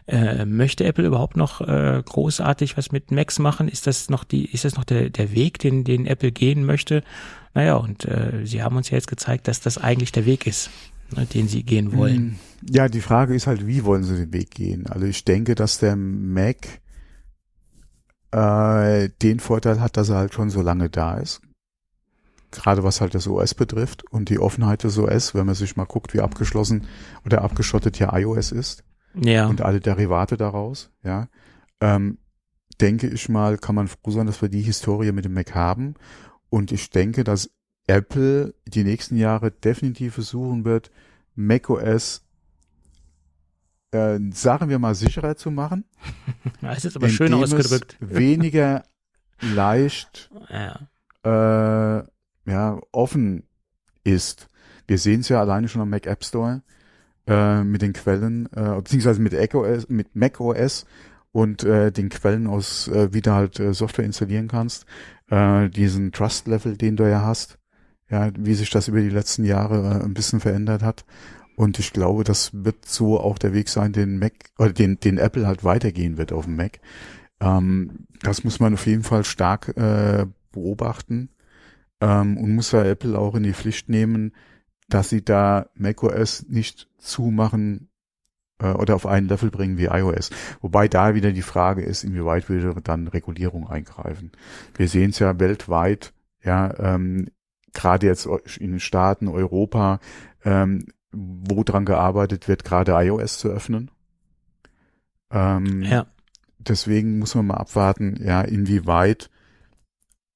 äh, 0.07 0.45
möchte 0.45 0.85
Apple 0.85 1.07
überhaupt 1.07 1.39
noch 1.39 1.63
äh, 1.63 2.03
großartig 2.05 2.77
was 2.77 2.93
mit 2.93 3.11
Macs 3.11 3.39
machen? 3.39 3.69
Ist 3.69 3.87
das 3.87 4.11
noch 4.11 4.23
die, 4.23 4.45
ist 4.45 4.67
das 4.67 4.77
noch 4.77 4.85
der, 4.85 5.09
der 5.09 5.33
Weg, 5.33 5.59
den, 5.59 5.83
den 5.83 6.07
Apple 6.07 6.31
gehen 6.31 6.67
möchte? 6.67 7.03
Naja, 7.55 7.77
und 7.77 8.05
äh, 8.05 8.45
sie 8.45 8.63
haben 8.63 8.77
uns 8.77 8.91
ja 8.91 8.97
jetzt 8.99 9.09
gezeigt, 9.09 9.49
dass 9.49 9.61
das 9.61 9.79
eigentlich 9.79 10.13
der 10.13 10.27
Weg 10.27 10.47
ist, 10.47 10.69
ne, 11.17 11.25
den 11.25 11.49
sie 11.49 11.63
gehen 11.63 11.97
wollen. 11.97 12.17
Hm. 12.17 12.37
Ja, 12.71 12.89
die 12.91 13.01
Frage 13.01 13.35
ist 13.35 13.47
halt, 13.47 13.67
wie 13.67 13.83
wollen 13.85 14.05
sie 14.05 14.15
den 14.15 14.33
Weg 14.35 14.51
gehen? 14.51 14.87
Also 14.89 15.07
ich 15.07 15.25
denke, 15.25 15.55
dass 15.55 15.79
der 15.79 15.97
Mac 15.97 16.81
äh, 18.37 19.09
den 19.23 19.40
Vorteil 19.40 19.81
hat, 19.81 19.97
dass 19.97 20.11
er 20.11 20.16
halt 20.16 20.35
schon 20.35 20.50
so 20.50 20.62
lange 20.62 20.90
da 20.90 21.16
ist 21.16 21.40
gerade 22.57 22.83
was 22.83 23.00
halt 23.00 23.14
das 23.14 23.28
OS 23.28 23.55
betrifft 23.55 24.05
und 24.11 24.28
die 24.28 24.38
Offenheit 24.38 24.83
des 24.83 24.99
OS, 24.99 25.35
wenn 25.35 25.47
man 25.47 25.55
sich 25.55 25.76
mal 25.76 25.85
guckt, 25.85 26.14
wie 26.14 26.21
abgeschlossen 26.21 26.87
oder 27.25 27.43
abgeschottet 27.43 27.99
ja 27.99 28.16
iOS 28.16 28.52
ist. 28.52 28.85
Ja. 29.14 29.47
Und 29.47 29.62
alle 29.62 29.81
Derivate 29.81 30.37
daraus, 30.37 30.90
ja. 31.02 31.28
Ähm, 31.81 32.19
denke 32.81 33.09
ich 33.09 33.28
mal, 33.28 33.59
kann 33.59 33.75
man 33.75 33.88
froh 33.88 34.11
sein, 34.11 34.26
dass 34.26 34.43
wir 34.43 34.49
die 34.49 34.62
Historie 34.62 35.12
mit 35.12 35.25
dem 35.25 35.35
Mac 35.35 35.55
haben. 35.55 35.95
Und 36.50 36.73
ich 36.73 36.90
denke, 36.90 37.25
dass 37.25 37.50
Apple 37.87 38.55
die 38.66 38.85
nächsten 38.85 39.16
Jahre 39.16 39.50
definitiv 39.50 40.14
versuchen 40.14 40.64
wird, 40.64 40.90
macOS 41.35 42.25
äh, 43.97 44.21
sagen 44.33 44.69
wir 44.69 44.79
mal 44.79 44.95
sicherer 44.95 45.37
zu 45.37 45.50
machen. 45.50 45.85
Das 46.61 46.85
ist 46.85 46.97
aber 46.97 47.09
schön 47.09 47.35
ausgedrückt. 47.35 47.97
weniger 48.00 48.85
leicht 49.41 50.31
ja. 50.49 50.88
äh, 51.25 52.05
ja, 52.47 52.81
offen 52.93 53.45
ist. 54.05 54.49
Wir 54.87 54.99
sehen 54.99 55.21
es 55.21 55.29
ja 55.29 55.41
alleine 55.41 55.69
schon 55.69 55.83
am 55.83 55.91
Mac 55.91 56.07
App 56.07 56.25
Store 56.25 56.62
äh, 57.26 57.62
mit 57.62 57.83
den 57.83 57.93
Quellen, 57.93 58.47
äh, 58.53 58.76
beziehungsweise 58.76 59.21
mit, 59.21 59.35
OS, 59.55 59.88
mit 59.88 60.15
Mac 60.15 60.41
OS 60.41 60.87
und 61.33 61.65
äh, 61.65 61.91
den 61.91 62.09
Quellen 62.09 62.47
aus, 62.47 62.88
äh, 62.88 63.12
wie 63.12 63.21
du 63.21 63.33
halt 63.33 63.59
äh, 63.61 63.75
Software 63.75 64.05
installieren 64.05 64.49
kannst, 64.49 64.87
äh, 65.29 65.69
diesen 65.69 66.12
Trust-Level, 66.12 66.76
den 66.76 66.97
du 66.97 67.09
ja 67.09 67.23
hast, 67.23 67.59
ja, 68.09 68.31
wie 68.38 68.55
sich 68.55 68.71
das 68.71 68.88
über 68.88 69.00
die 69.00 69.11
letzten 69.11 69.45
Jahre 69.45 70.00
äh, 70.00 70.05
ein 70.05 70.15
bisschen 70.15 70.41
verändert 70.41 70.83
hat. 70.83 71.05
Und 71.57 71.79
ich 71.79 71.93
glaube, 71.93 72.23
das 72.23 72.51
wird 72.53 72.85
so 72.85 73.19
auch 73.19 73.39
der 73.39 73.55
Weg 73.55 73.69
sein, 73.69 73.93
den 73.93 74.19
Mac, 74.19 74.35
oder 74.59 74.73
den, 74.73 75.01
den 75.01 75.19
Apple 75.19 75.47
halt 75.47 75.65
weitergehen 75.65 76.19
wird 76.19 76.33
auf 76.33 76.45
dem 76.45 76.57
Mac. 76.57 76.81
Ähm, 77.41 78.07
das 78.23 78.45
muss 78.45 78.61
man 78.61 78.75
auf 78.75 78.87
jeden 78.87 79.03
Fall 79.03 79.25
stark 79.25 79.77
äh, 79.77 80.27
beobachten 80.53 81.31
ähm, 82.01 82.37
und 82.37 82.55
muss 82.55 82.73
ja 82.73 82.85
Apple 82.85 83.19
auch 83.19 83.35
in 83.35 83.43
die 83.43 83.55
Pflicht 83.55 83.89
nehmen, 83.89 84.33
dass 84.89 85.09
sie 85.09 85.25
da 85.25 85.67
macOS 85.75 86.47
nicht 86.49 86.89
zumachen 86.99 87.89
äh, 88.59 88.73
oder 88.73 88.95
auf 88.95 89.07
einen 89.07 89.29
Level 89.29 89.51
bringen 89.51 89.79
wie 89.79 89.87
iOS. 89.87 90.31
Wobei 90.61 90.89
da 90.89 91.15
wieder 91.15 91.33
die 91.33 91.43
Frage 91.43 91.83
ist, 91.83 92.05
inwieweit 92.05 92.49
würde 92.49 92.81
dann 92.83 93.09
Regulierung 93.09 93.69
eingreifen. 93.69 94.33
Wir 94.75 94.89
sehen 94.89 95.11
es 95.11 95.19
ja 95.19 95.39
weltweit, 95.41 96.13
ja, 96.43 96.75
ähm, 96.79 97.29
gerade 97.73 98.07
jetzt 98.07 98.27
in 98.59 98.73
den 98.73 98.81
Staaten, 98.81 99.29
Europa, 99.29 100.01
ähm, 100.45 100.87
wo 101.13 101.65
dran 101.65 101.85
gearbeitet 101.85 102.49
wird, 102.49 102.65
gerade 102.65 102.93
iOS 102.93 103.39
zu 103.39 103.49
öffnen. 103.49 103.91
Ähm, 105.31 105.83
ja. 105.83 106.07
Deswegen 106.59 107.19
muss 107.19 107.35
man 107.35 107.47
mal 107.47 107.55
abwarten, 107.55 108.21
ja, 108.23 108.41
inwieweit 108.43 109.31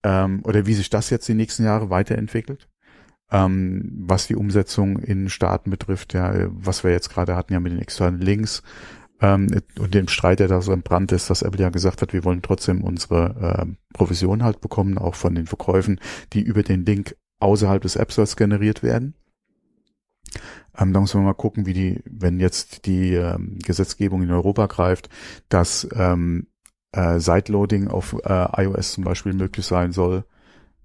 ähm, 0.02 0.42
oder 0.44 0.66
wie 0.66 0.74
sich 0.74 0.90
das 0.90 1.10
jetzt 1.10 1.28
die 1.28 1.34
nächsten 1.34 1.64
Jahre 1.64 1.90
weiterentwickelt. 1.90 2.68
Ähm, 3.30 3.90
was 4.06 4.26
die 4.26 4.36
Umsetzung 4.36 4.98
in 4.98 5.28
Staaten 5.28 5.70
betrifft, 5.70 6.14
ja, 6.14 6.48
was 6.48 6.82
wir 6.84 6.90
jetzt 6.90 7.10
gerade 7.10 7.36
hatten 7.36 7.52
ja 7.52 7.60
mit 7.60 7.72
den 7.72 7.80
externen 7.80 8.20
Links, 8.20 8.62
Ähm, 9.22 9.48
und 9.78 9.92
dem 9.92 10.08
Streit, 10.08 10.38
der 10.40 10.48
da 10.48 10.62
so 10.62 10.72
entbrannt 10.72 11.12
ist, 11.12 11.28
dass 11.28 11.42
Apple 11.42 11.60
ja 11.60 11.68
gesagt 11.68 12.00
hat, 12.00 12.14
wir 12.14 12.24
wollen 12.24 12.40
trotzdem 12.40 12.82
unsere 12.82 13.66
äh, 13.66 13.66
Provision 13.92 14.42
halt 14.42 14.62
bekommen, 14.62 14.96
auch 14.96 15.14
von 15.14 15.34
den 15.34 15.46
Verkäufen, 15.46 16.00
die 16.32 16.40
über 16.40 16.62
den 16.62 16.86
Link 16.86 17.16
außerhalb 17.38 17.82
des 17.82 17.96
App 17.96 18.12
Stores 18.12 18.36
generiert 18.36 18.82
werden. 18.82 19.14
Ähm, 20.80 20.92
da 20.92 21.00
muss 21.00 21.14
man 21.14 21.24
mal 21.24 21.34
gucken, 21.34 21.66
wie 21.66 21.74
die, 21.74 22.00
wenn 22.10 22.40
jetzt 22.40 22.86
die 22.86 23.14
ähm, 23.14 23.58
Gesetzgebung 23.62 24.22
in 24.22 24.30
Europa 24.30 24.66
greift, 24.66 25.10
dass 25.48 25.86
ähm, 25.94 26.46
äh, 26.92 27.18
Sideloading 27.18 27.88
auf 27.88 28.16
äh, 28.24 28.64
iOS 28.64 28.92
zum 28.92 29.04
Beispiel 29.04 29.34
möglich 29.34 29.66
sein 29.66 29.92
soll. 29.92 30.24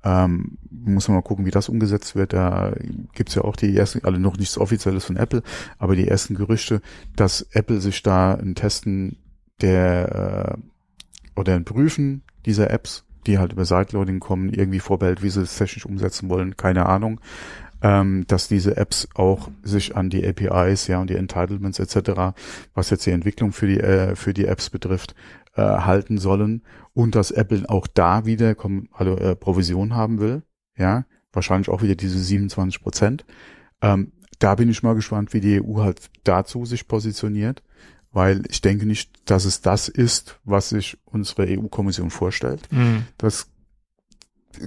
Ähm, 0.04 0.58
muss 0.70 1.08
man 1.08 1.16
mal 1.16 1.24
gucken, 1.24 1.46
wie 1.46 1.52
das 1.52 1.70
umgesetzt 1.70 2.16
wird. 2.16 2.34
Da 2.34 2.74
gibt's 3.14 3.36
ja 3.36 3.44
auch 3.44 3.56
die 3.56 3.75
ersten, 3.75 4.04
alle 4.06 4.20
noch 4.20 4.38
nichts 4.38 4.58
Offizielles 4.58 5.06
von 5.06 5.16
Apple, 5.16 5.42
aber 5.80 5.96
die 5.96 6.08
ersten 6.08 6.36
Gerüchte, 6.36 6.82
dass 7.16 7.42
Apple 7.54 7.80
sich 7.82 8.04
da 8.04 8.34
ein 8.36 8.54
Testen 8.54 9.18
der 9.62 10.58
äh, 10.58 11.40
oder 11.40 11.56
ein 11.56 11.66
Prüfen 11.66 12.24
dieser 12.46 12.70
Apps, 12.70 13.06
die 13.25 13.40
halt 13.40 13.54
über 13.54 13.66
Sideloading 13.66 14.20
kommen, 14.20 14.50
irgendwie 14.50 14.80
vorbehält, 14.80 15.24
wie 15.24 15.30
sie 15.30 15.42
es 15.42 15.58
technisch 15.58 15.86
umsetzen 15.86 16.30
wollen, 16.30 16.56
keine 16.56 16.86
Ahnung 16.86 17.20
ähm, 17.86 18.25
dass 18.25 18.48
diese 18.48 18.77
Apps 18.77 19.08
auch 19.13 19.51
sich 19.62 19.96
an 19.96 20.10
die 20.10 20.25
APIs, 20.27 20.88
ja, 20.88 21.00
und 21.00 21.12
die 21.12 21.15
Entitlements 21.15 21.77
etc., 21.77 22.34
was 22.74 22.89
jetzt 22.89 23.06
die 23.06 23.12
Entwicklung 23.12 23.51
für 23.51 23.68
die, 23.68 23.80
äh, 23.80 24.15
für 24.15 24.34
die 24.34 24.46
Apps 24.46 24.72
betrifft, 24.72 25.13
äh, 25.54 25.62
halten 25.62 26.18
sollen 26.18 26.63
und 26.94 27.13
dass 27.13 27.30
Apple 27.30 27.70
auch 27.70 27.86
da 27.86 28.25
wieder 28.25 28.56
also, 28.92 29.18
äh, 29.18 29.36
Provision 29.36 29.94
haben 29.94 30.20
will, 30.20 30.42
ja, 30.75 31.06
wahrscheinlich 31.32 31.70
auch 31.70 31.84
wieder 31.84 31.94
diese 31.94 32.18
27 32.18 32.82
Prozent. 32.82 33.24
Ähm, 33.84 34.13
da 34.39 34.56
bin 34.56 34.68
ich 34.68 34.82
mal 34.82 34.96
gespannt, 34.96 35.36
wie 35.36 35.39
die 35.39 35.62
EU 35.62 35.82
halt 35.82 36.10
dazu 36.24 36.65
sich 36.65 36.88
positioniert, 36.88 37.62
weil 38.12 38.42
ich 38.50 38.62
denke 38.62 38.88
nicht, 38.88 39.30
dass 39.30 39.46
es 39.46 39.62
das 39.62 39.89
ist, 39.89 40.39
was 40.44 40.70
sich 40.70 40.98
unsere 41.06 41.46
EU-Kommission 41.48 42.10
vorstellt. 42.10 42.68
Mhm. 42.72 43.04
Das 43.20 43.51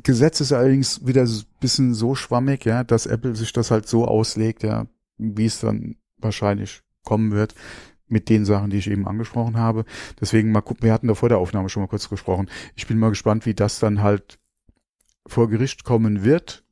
Gesetz 0.02 0.40
ist 0.40 0.52
allerdings 0.52 1.06
wieder 1.06 1.22
ein 1.22 1.42
bisschen 1.60 1.94
so 1.94 2.14
schwammig, 2.14 2.64
ja, 2.64 2.84
dass 2.84 3.06
Apple 3.06 3.34
sich 3.34 3.52
das 3.52 3.70
halt 3.70 3.88
so 3.88 4.06
auslegt, 4.06 4.62
ja, 4.62 4.86
wie 5.18 5.46
es 5.46 5.60
dann 5.60 5.96
wahrscheinlich 6.18 6.82
kommen 7.04 7.32
wird 7.32 7.54
mit 8.08 8.28
den 8.28 8.44
Sachen, 8.44 8.70
die 8.70 8.78
ich 8.78 8.90
eben 8.90 9.06
angesprochen 9.06 9.56
habe. 9.56 9.84
Deswegen 10.20 10.50
mal 10.50 10.62
gucken, 10.62 10.84
wir 10.84 10.92
hatten 10.92 11.08
da 11.08 11.14
vor 11.14 11.28
der 11.28 11.38
Aufnahme 11.38 11.68
schon 11.68 11.82
mal 11.82 11.88
kurz 11.88 12.08
gesprochen. 12.08 12.48
Ich 12.74 12.86
bin 12.86 12.98
mal 12.98 13.10
gespannt, 13.10 13.46
wie 13.46 13.54
das 13.54 13.78
dann 13.78 14.02
halt 14.02 14.38
vor 15.26 15.48
Gericht 15.48 15.84
kommen 15.84 16.24
wird, 16.24 16.64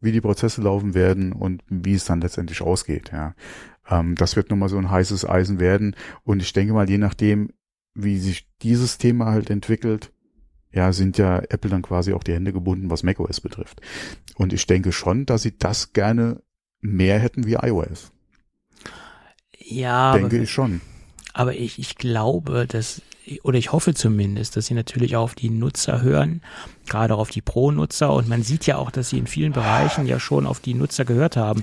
wie 0.00 0.12
die 0.12 0.20
Prozesse 0.20 0.62
laufen 0.62 0.94
werden 0.94 1.32
und 1.32 1.62
wie 1.68 1.94
es 1.94 2.04
dann 2.04 2.20
letztendlich 2.20 2.60
ausgeht, 2.60 3.10
ja. 3.12 3.34
Ähm, 3.88 4.14
das 4.16 4.36
wird 4.36 4.50
nochmal 4.50 4.68
so 4.68 4.78
ein 4.78 4.90
heißes 4.90 5.28
Eisen 5.28 5.60
werden 5.60 5.94
und 6.24 6.42
ich 6.42 6.52
denke 6.52 6.72
mal, 6.72 6.88
je 6.88 6.98
nachdem, 6.98 7.50
wie 7.94 8.18
sich 8.18 8.48
dieses 8.62 8.98
Thema 8.98 9.26
halt 9.26 9.50
entwickelt, 9.50 10.12
ja, 10.74 10.92
sind 10.92 11.18
ja 11.18 11.38
Apple 11.38 11.70
dann 11.70 11.82
quasi 11.82 12.12
auch 12.12 12.24
die 12.24 12.32
Hände 12.32 12.52
gebunden, 12.52 12.90
was 12.90 13.02
macOS 13.02 13.40
betrifft. 13.40 13.80
Und 14.34 14.52
ich 14.52 14.66
denke 14.66 14.92
schon, 14.92 15.24
dass 15.24 15.42
sie 15.42 15.56
das 15.56 15.92
gerne 15.92 16.42
mehr 16.80 17.18
hätten 17.18 17.46
wie 17.46 17.54
iOS. 17.54 18.12
Ja. 19.58 20.12
Denke 20.12 20.36
aber, 20.36 20.44
ich 20.44 20.50
schon. 20.50 20.80
Aber 21.32 21.54
ich, 21.54 21.78
ich 21.78 21.96
glaube, 21.96 22.66
dass, 22.66 23.02
oder 23.44 23.56
ich 23.56 23.72
hoffe 23.72 23.94
zumindest, 23.94 24.56
dass 24.56 24.66
sie 24.66 24.74
natürlich 24.74 25.14
auch 25.14 25.22
auf 25.22 25.34
die 25.36 25.48
Nutzer 25.48 26.02
hören, 26.02 26.42
gerade 26.86 27.14
auch 27.14 27.20
auf 27.20 27.30
die 27.30 27.40
Pro-Nutzer. 27.40 28.12
Und 28.12 28.28
man 28.28 28.42
sieht 28.42 28.66
ja 28.66 28.76
auch, 28.76 28.90
dass 28.90 29.10
sie 29.10 29.18
in 29.18 29.28
vielen 29.28 29.52
Bereichen 29.52 30.06
ja 30.06 30.18
schon 30.18 30.44
auf 30.44 30.58
die 30.58 30.74
Nutzer 30.74 31.04
gehört 31.04 31.36
haben. 31.36 31.62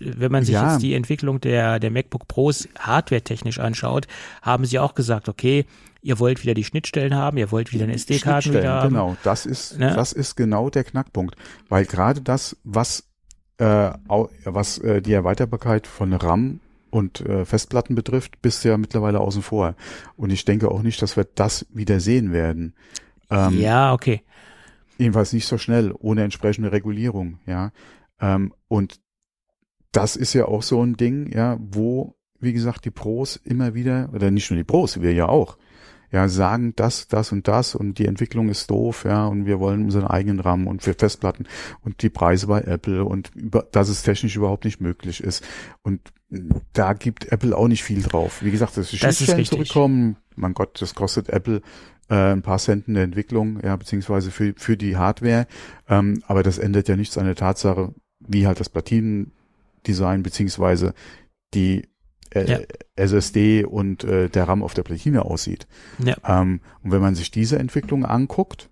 Wenn 0.00 0.30
man 0.30 0.44
sich 0.44 0.54
ja. 0.54 0.72
jetzt 0.72 0.82
die 0.82 0.94
Entwicklung 0.94 1.40
der, 1.40 1.80
der 1.80 1.90
MacBook 1.90 2.28
Pros 2.28 2.68
hardware-technisch 2.78 3.58
anschaut, 3.58 4.06
haben 4.42 4.64
sie 4.64 4.78
auch 4.78 4.94
gesagt, 4.94 5.28
okay, 5.28 5.66
ihr 6.04 6.18
wollt 6.18 6.42
wieder 6.42 6.54
die 6.54 6.64
Schnittstellen 6.64 7.14
haben, 7.14 7.38
ihr 7.38 7.50
wollt 7.50 7.72
wieder 7.72 7.84
eine 7.84 7.94
SD-Karten 7.94 8.52
wieder 8.52 8.70
haben. 8.70 8.90
Genau, 8.90 9.16
das 9.24 9.46
ist, 9.46 9.78
ne? 9.78 9.92
das 9.94 10.12
ist 10.12 10.36
genau 10.36 10.68
der 10.68 10.84
Knackpunkt. 10.84 11.34
Weil 11.70 11.86
gerade 11.86 12.20
das, 12.20 12.56
was, 12.62 13.08
äh, 13.56 13.90
was 14.44 14.78
äh, 14.78 15.00
die 15.00 15.14
Erweiterbarkeit 15.14 15.86
von 15.86 16.12
RAM 16.12 16.60
und 16.90 17.22
äh, 17.22 17.46
Festplatten 17.46 17.94
betrifft, 17.94 18.42
bist 18.42 18.64
du 18.64 18.68
ja 18.68 18.76
mittlerweile 18.76 19.20
außen 19.20 19.42
vor. 19.42 19.76
Und 20.16 20.30
ich 20.30 20.44
denke 20.44 20.70
auch 20.70 20.82
nicht, 20.82 21.00
dass 21.00 21.16
wir 21.16 21.24
das 21.24 21.66
wieder 21.70 22.00
sehen 22.00 22.32
werden. 22.32 22.74
Ähm, 23.30 23.58
ja, 23.58 23.94
okay. 23.94 24.22
Jedenfalls 24.98 25.32
nicht 25.32 25.46
so 25.46 25.56
schnell, 25.56 25.92
ohne 25.98 26.22
entsprechende 26.22 26.70
Regulierung, 26.70 27.38
ja. 27.46 27.72
Ähm, 28.20 28.52
und 28.68 29.00
das 29.90 30.16
ist 30.16 30.34
ja 30.34 30.44
auch 30.44 30.62
so 30.62 30.82
ein 30.82 30.96
Ding, 30.98 31.32
ja, 31.34 31.56
wo, 31.60 32.14
wie 32.40 32.52
gesagt, 32.52 32.84
die 32.84 32.90
Pros 32.90 33.36
immer 33.36 33.72
wieder, 33.74 34.10
oder 34.12 34.30
nicht 34.30 34.50
nur 34.50 34.58
die 34.58 34.64
Pros, 34.64 35.00
wir 35.00 35.14
ja 35.14 35.28
auch, 35.28 35.56
ja, 36.14 36.28
sagen 36.28 36.74
das, 36.76 37.08
das 37.08 37.32
und 37.32 37.48
das 37.48 37.74
und 37.74 37.98
die 37.98 38.06
Entwicklung 38.06 38.48
ist 38.48 38.70
doof, 38.70 39.04
ja, 39.04 39.26
und 39.26 39.46
wir 39.46 39.58
wollen 39.58 39.82
unseren 39.82 40.06
eigenen 40.06 40.38
RAM 40.38 40.68
und 40.68 40.80
für 40.80 40.94
Festplatten 40.94 41.46
und 41.82 42.02
die 42.02 42.08
Preise 42.08 42.46
bei 42.46 42.60
Apple 42.60 43.04
und 43.04 43.32
über, 43.34 43.66
dass 43.72 43.88
es 43.88 44.04
technisch 44.04 44.36
überhaupt 44.36 44.64
nicht 44.64 44.80
möglich 44.80 45.20
ist. 45.20 45.44
Und 45.82 46.12
da 46.72 46.92
gibt 46.92 47.32
Apple 47.32 47.56
auch 47.56 47.66
nicht 47.66 47.82
viel 47.82 48.00
drauf. 48.00 48.44
Wie 48.44 48.52
gesagt, 48.52 48.76
das 48.76 48.92
ist 48.92 49.00
Schnittstellen 49.00 49.44
zurückkommen. 49.44 50.16
Mein 50.36 50.54
Gott, 50.54 50.80
das 50.80 50.94
kostet 50.94 51.30
Apple 51.30 51.62
äh, 52.08 52.14
ein 52.14 52.42
paar 52.42 52.58
Cent 52.58 52.86
in 52.86 52.94
der 52.94 53.02
Entwicklung, 53.02 53.58
ja, 53.64 53.74
beziehungsweise 53.74 54.30
für, 54.30 54.54
für 54.56 54.76
die 54.76 54.96
Hardware. 54.96 55.48
Ähm, 55.88 56.22
aber 56.28 56.44
das 56.44 56.58
ändert 56.58 56.86
ja 56.86 56.94
nichts 56.94 57.18
an 57.18 57.26
der 57.26 57.34
Tatsache, 57.34 57.92
wie 58.20 58.46
halt 58.46 58.60
das 58.60 58.68
Platinendesign 58.68 60.22
beziehungsweise 60.22 60.94
die 61.54 61.88
ja. 62.34 62.60
SSD 62.96 63.64
und 63.64 64.04
äh, 64.04 64.28
der 64.28 64.48
RAM 64.48 64.62
auf 64.62 64.74
der 64.74 64.82
Platine 64.82 65.24
aussieht. 65.24 65.66
Ja. 66.04 66.16
Ähm, 66.26 66.60
und 66.82 66.92
wenn 66.92 67.00
man 67.00 67.14
sich 67.14 67.30
diese 67.30 67.58
Entwicklung 67.58 68.04
anguckt, 68.04 68.70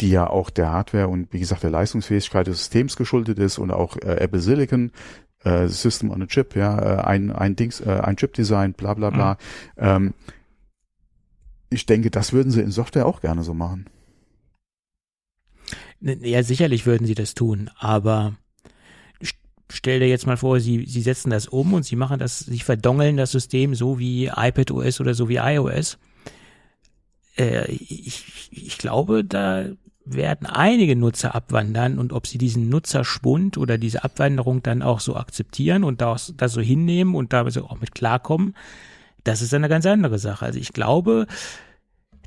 die 0.00 0.10
ja 0.10 0.28
auch 0.28 0.50
der 0.50 0.70
Hardware 0.70 1.08
und 1.08 1.32
wie 1.32 1.40
gesagt 1.40 1.62
der 1.62 1.70
Leistungsfähigkeit 1.70 2.46
des 2.46 2.58
Systems 2.58 2.96
geschuldet 2.96 3.38
ist 3.38 3.58
und 3.58 3.70
auch 3.70 3.96
äh, 3.96 4.16
Apple 4.20 4.40
Silicon 4.40 4.92
äh, 5.44 5.68
System 5.68 6.10
on 6.10 6.22
a 6.22 6.26
Chip, 6.26 6.56
ja, 6.56 6.78
äh, 6.78 7.02
ein 7.02 7.32
ein 7.32 7.56
Dings, 7.56 7.80
äh, 7.80 7.90
ein 7.90 8.16
Chip 8.16 8.34
Design, 8.34 8.72
bla 8.72 8.94
bla 8.94 9.10
bla. 9.10 9.38
Mhm. 9.76 9.82
Ähm, 9.84 10.14
ich 11.70 11.86
denke, 11.86 12.10
das 12.10 12.32
würden 12.32 12.50
sie 12.50 12.60
in 12.60 12.70
Software 12.70 13.06
auch 13.06 13.20
gerne 13.20 13.42
so 13.42 13.54
machen. 13.54 13.86
Ja, 16.00 16.42
sicherlich 16.42 16.86
würden 16.86 17.06
sie 17.06 17.14
das 17.14 17.34
tun, 17.34 17.70
aber 17.76 18.36
stell 19.70 20.00
dir 20.00 20.08
jetzt 20.08 20.26
mal 20.26 20.36
vor, 20.36 20.60
sie, 20.60 20.86
sie 20.86 21.02
setzen 21.02 21.30
das 21.30 21.46
um 21.46 21.74
und 21.74 21.84
sie 21.84 21.96
machen 21.96 22.18
das, 22.18 22.40
sie 22.40 22.60
verdongeln 22.60 23.16
das 23.16 23.32
System 23.32 23.74
so 23.74 23.98
wie 23.98 24.26
iPadOS 24.26 25.00
oder 25.00 25.14
so 25.14 25.28
wie 25.28 25.36
iOS. 25.36 25.98
Äh, 27.36 27.70
ich, 27.70 28.48
ich 28.50 28.78
glaube, 28.78 29.24
da 29.24 29.66
werden 30.04 30.46
einige 30.46 30.96
Nutzer 30.96 31.34
abwandern 31.34 31.98
und 31.98 32.12
ob 32.12 32.26
sie 32.26 32.38
diesen 32.38 32.68
Nutzerschwund 32.68 33.58
oder 33.58 33.78
diese 33.78 34.04
Abwanderung 34.04 34.62
dann 34.62 34.82
auch 34.82 35.00
so 35.00 35.16
akzeptieren 35.16 35.84
und 35.84 36.00
das, 36.00 36.32
das 36.36 36.52
so 36.52 36.60
hinnehmen 36.60 37.14
und 37.14 37.32
da 37.32 37.46
auch 37.46 37.80
mit 37.80 37.94
klarkommen, 37.94 38.54
das 39.24 39.42
ist 39.42 39.52
eine 39.52 39.68
ganz 39.68 39.84
andere 39.84 40.18
Sache. 40.18 40.46
Also 40.46 40.58
ich 40.58 40.72
glaube, 40.72 41.26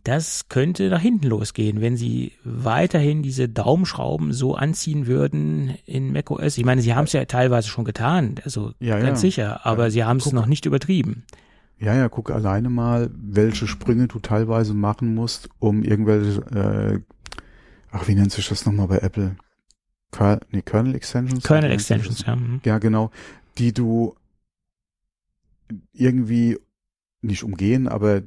das 0.04 0.50
könnte 0.50 0.90
nach 0.90 1.02
hinten 1.02 1.28
losgehen, 1.28 1.82
wenn 1.82 1.98
sie 1.98 2.34
weiterhin 2.44 3.24
diese 3.24 3.48
Daumenschrauben 3.48 4.34
so 4.34 4.56
anziehen 4.56 5.08
würden 5.08 5.76
in 5.86 6.12
macOS. 6.14 6.58
Ich 6.58 6.66
meine, 6.66 6.82
sie 6.82 6.96
haben 6.96 7.06
es 7.06 7.14
ja 7.14 7.26
teilweise 7.26 7.68
schon 7.68 7.86
getan, 7.86 8.36
also 8.44 8.74
ja, 8.80 9.00
ganz 9.00 9.20
ja. 9.20 9.28
sicher, 9.30 9.66
aber 9.66 9.86
ja, 9.86 9.90
sie 9.92 10.04
haben 10.04 10.18
es 10.18 10.32
noch 10.32 10.46
nicht 10.46 10.66
übertrieben. 10.66 11.24
Ja, 11.80 11.96
ja, 11.96 12.10
guck 12.10 12.30
alleine 12.30 12.70
mal, 12.70 13.10
welche 13.14 13.66
Sprünge 13.68 14.08
du 14.08 14.20
teilweise 14.20 14.74
machen 14.74 15.16
musst, 15.16 15.50
um 15.58 15.84
irgendwelche, 15.84 16.42
äh, 16.52 17.00
ach, 17.92 18.08
wie 18.08 18.14
nennt 18.14 18.32
sich 18.32 18.48
das 18.48 18.66
nochmal 18.66 18.88
bei 18.88 19.00
Apple? 19.00 19.36
Ker 20.12 20.40
nee, 20.52 20.62
Kernel 20.62 20.94
Extensions? 20.96 21.44
Kernel 21.44 21.72
Extensions, 21.72 22.24
ja. 22.26 22.36
Mhm. 22.36 22.62
Ja, 22.66 22.78
genau, 22.78 23.10
die 23.58 23.74
du 23.74 24.16
irgendwie 25.94 26.60
nicht 27.22 27.44
umgehen, 27.44 27.88
aber 27.88 28.22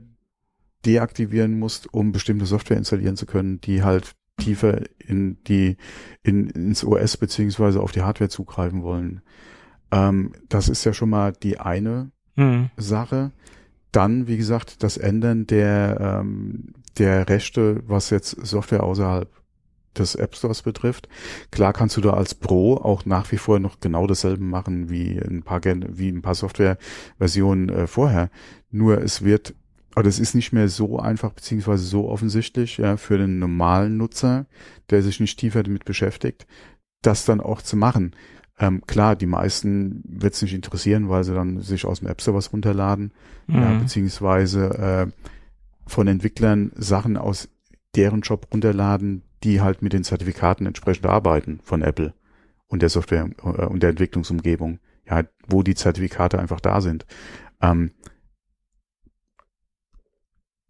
deaktivieren 0.84 1.58
musst, 1.58 1.92
um 1.92 2.12
bestimmte 2.12 2.46
Software 2.46 2.76
installieren 2.76 3.16
zu 3.16 3.26
können, 3.26 3.60
die 3.60 3.82
halt 3.82 4.12
tiefer 4.36 4.82
in 4.98 5.42
die 5.44 5.76
in, 6.22 6.50
ins 6.50 6.84
OS 6.84 7.16
beziehungsweise 7.16 7.80
auf 7.80 7.92
die 7.92 8.02
Hardware 8.02 8.30
zugreifen 8.30 8.82
wollen. 8.82 9.22
Ähm, 9.90 10.32
das 10.48 10.68
ist 10.68 10.84
ja 10.84 10.92
schon 10.92 11.10
mal 11.10 11.32
die 11.32 11.60
eine 11.60 12.10
mhm. 12.36 12.70
Sache. 12.76 13.32
Dann, 13.92 14.26
wie 14.26 14.36
gesagt, 14.36 14.82
das 14.82 14.96
Ändern 14.96 15.46
der 15.46 15.98
ähm, 16.00 16.74
der 16.98 17.28
Rechte, 17.28 17.82
was 17.86 18.10
jetzt 18.10 18.30
Software 18.44 18.82
außerhalb 18.82 19.28
des 19.96 20.16
App 20.16 20.34
Stores 20.34 20.62
betrifft. 20.62 21.08
Klar 21.50 21.72
kannst 21.72 21.96
du 21.96 22.00
da 22.00 22.14
als 22.14 22.34
Pro 22.34 22.76
auch 22.76 23.04
nach 23.06 23.30
wie 23.30 23.36
vor 23.36 23.60
noch 23.60 23.78
genau 23.80 24.06
dasselbe 24.06 24.42
machen 24.42 24.90
wie 24.90 25.18
ein 25.18 25.42
paar 25.42 25.60
wie 25.64 26.08
ein 26.08 26.22
paar 26.22 26.34
Softwareversionen 26.34 27.68
äh, 27.68 27.86
vorher. 27.86 28.30
Nur 28.70 29.00
es 29.00 29.22
wird 29.22 29.54
aber 29.94 30.02
das 30.02 30.18
ist 30.18 30.34
nicht 30.34 30.52
mehr 30.52 30.68
so 30.68 30.98
einfach 30.98 31.32
beziehungsweise 31.32 31.84
so 31.84 32.08
offensichtlich 32.08 32.78
ja, 32.78 32.96
für 32.96 33.18
den 33.18 33.38
normalen 33.38 33.96
Nutzer, 33.96 34.46
der 34.90 35.02
sich 35.02 35.20
nicht 35.20 35.38
tiefer 35.38 35.62
damit 35.62 35.84
beschäftigt, 35.84 36.46
das 37.02 37.24
dann 37.24 37.40
auch 37.40 37.62
zu 37.62 37.76
machen. 37.76 38.14
Ähm, 38.58 38.82
klar, 38.86 39.16
die 39.16 39.26
meisten 39.26 40.02
wird 40.04 40.34
es 40.34 40.42
nicht 40.42 40.54
interessieren, 40.54 41.08
weil 41.08 41.24
sie 41.24 41.34
dann 41.34 41.60
sich 41.60 41.84
aus 41.84 42.00
dem 42.00 42.08
App 42.08 42.20
Store 42.20 42.36
was 42.36 42.52
runterladen, 42.52 43.12
mhm. 43.46 43.54
ja, 43.54 43.78
beziehungsweise 43.78 44.66
äh, 44.70 45.06
von 45.86 46.06
Entwicklern 46.06 46.72
Sachen 46.76 47.16
aus 47.16 47.48
deren 47.96 48.22
Job 48.22 48.48
runterladen, 48.52 49.22
die 49.42 49.60
halt 49.60 49.82
mit 49.82 49.92
den 49.92 50.04
Zertifikaten 50.04 50.66
entsprechend 50.66 51.06
arbeiten 51.06 51.60
von 51.62 51.82
Apple 51.82 52.14
und 52.66 52.82
der 52.82 52.88
Software 52.88 53.28
äh, 53.42 53.66
und 53.66 53.82
der 53.82 53.90
Entwicklungsumgebung, 53.90 54.78
ja, 55.08 55.24
wo 55.46 55.62
die 55.62 55.74
Zertifikate 55.74 56.38
einfach 56.38 56.60
da 56.60 56.80
sind. 56.80 57.06
Ähm, 57.60 57.92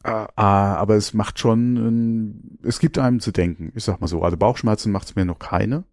äh, 0.05 0.11
aber 0.37 0.97
es 0.97 1.15
macht 1.15 1.39
schon, 1.39 2.43
äh, 2.63 2.69
es 2.69 2.79
gibt 2.79 2.99
einem 2.99 3.21
zu 3.21 3.33
denken, 3.33 3.73
ich 3.75 3.85
sag 3.85 4.01
mal 4.01 4.07
so. 4.07 4.23
Also 4.23 4.37
Bauchschmerzen 4.37 4.93
macht 4.93 5.09
es 5.09 5.17
mir 5.17 5.25
noch 5.25 5.39
keine. 5.39 5.85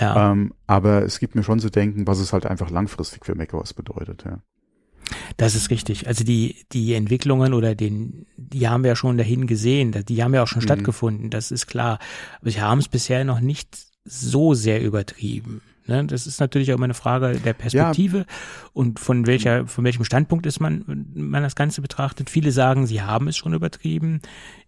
Ja. 0.00 0.32
Ähm, 0.32 0.54
aber 0.66 1.02
es 1.02 1.18
gibt 1.18 1.34
mir 1.34 1.42
schon 1.42 1.60
zu 1.60 1.70
denken, 1.70 2.06
was 2.06 2.18
es 2.18 2.32
halt 2.32 2.46
einfach 2.46 2.70
langfristig 2.70 3.24
für 3.24 3.34
macOS 3.34 3.74
bedeutet, 3.74 4.24
ja. 4.24 4.38
Das 5.36 5.56
ist 5.56 5.70
richtig. 5.70 6.06
Also 6.06 6.22
die, 6.22 6.64
die 6.72 6.94
Entwicklungen 6.94 7.52
oder 7.52 7.74
den, 7.74 8.26
die 8.36 8.68
haben 8.68 8.84
wir 8.84 8.90
ja 8.90 8.96
schon 8.96 9.18
dahin 9.18 9.48
gesehen, 9.48 9.92
die 10.08 10.22
haben 10.22 10.34
ja 10.34 10.42
auch 10.42 10.48
schon 10.48 10.60
mhm. 10.60 10.66
stattgefunden, 10.66 11.30
das 11.30 11.50
ist 11.50 11.66
klar. 11.66 11.98
Aber 12.40 12.50
sie 12.50 12.60
haben 12.60 12.78
es 12.78 12.88
bisher 12.88 13.24
noch 13.24 13.40
nicht 13.40 13.76
so 14.04 14.54
sehr 14.54 14.80
übertrieben. 14.82 15.62
Ne? 15.86 16.04
Das 16.06 16.26
ist 16.26 16.40
natürlich 16.40 16.70
auch 16.70 16.76
immer 16.76 16.84
eine 16.84 16.94
Frage 16.94 17.38
der 17.38 17.52
Perspektive 17.52 18.18
ja. 18.18 18.24
und 18.72 19.00
von 19.00 19.26
welcher, 19.26 19.66
von 19.66 19.84
welchem 19.84 20.04
Standpunkt 20.04 20.46
ist 20.46 20.60
man, 20.60 20.84
man 21.14 21.42
das 21.42 21.56
Ganze 21.56 21.82
betrachtet. 21.82 22.30
Viele 22.30 22.52
sagen, 22.52 22.86
sie 22.86 23.02
haben 23.02 23.28
es 23.28 23.36
schon 23.36 23.54
übertrieben. 23.54 24.20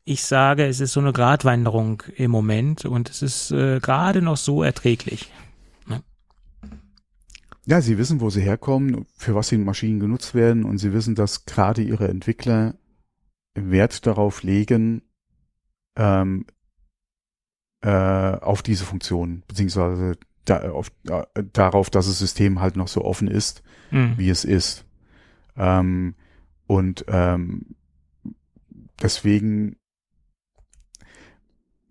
Ich 0.05 0.25
sage, 0.25 0.67
es 0.67 0.81
ist 0.81 0.93
so 0.93 1.01
eine 1.01 1.13
Gratwanderung 1.13 2.03
im 2.17 2.31
Moment 2.31 2.85
und 2.85 3.09
es 3.11 3.23
ist 3.23 3.51
äh, 3.53 3.79
gerade 3.81 4.23
noch 4.23 4.37
so 4.37 4.63
erträglich. 4.63 5.31
Ne? 5.87 6.03
Ja, 7.67 7.81
sie 7.81 7.99
wissen, 7.99 8.21
wo 8.21 8.31
sie 8.31 8.43
herkommen, 8.43 9.07
für 9.17 9.35
was 9.35 9.49
die 9.49 9.59
Maschinen 9.59 10.01
genutzt 10.01 10.35
werden 10.35 10.65
und 10.65 10.79
sie 10.79 10.93
wissen, 10.93 11.15
dass 11.15 11.45
gerade 11.45 11.83
ihre 11.83 12.09
Entwickler 12.09 12.75
Wert 13.55 14.07
darauf 14.07 14.43
legen, 14.43 15.03
ähm, 15.97 16.47
äh, 17.83 17.91
auf 17.91 18.63
diese 18.63 18.85
Funktion, 18.85 19.43
beziehungsweise 19.47 20.17
da, 20.45 20.71
auf, 20.71 20.91
da, 21.05 21.27
darauf, 21.53 21.91
dass 21.91 22.07
das 22.07 22.19
System 22.19 22.61
halt 22.61 22.77
noch 22.77 22.89
so 22.89 23.05
offen 23.05 23.29
ist, 23.29 23.63
mhm. 23.91 24.15
wie 24.17 24.31
es 24.31 24.45
ist. 24.45 24.85
Ähm, 25.57 26.15
und 26.67 27.05
ähm, 27.09 27.75
deswegen 29.01 29.77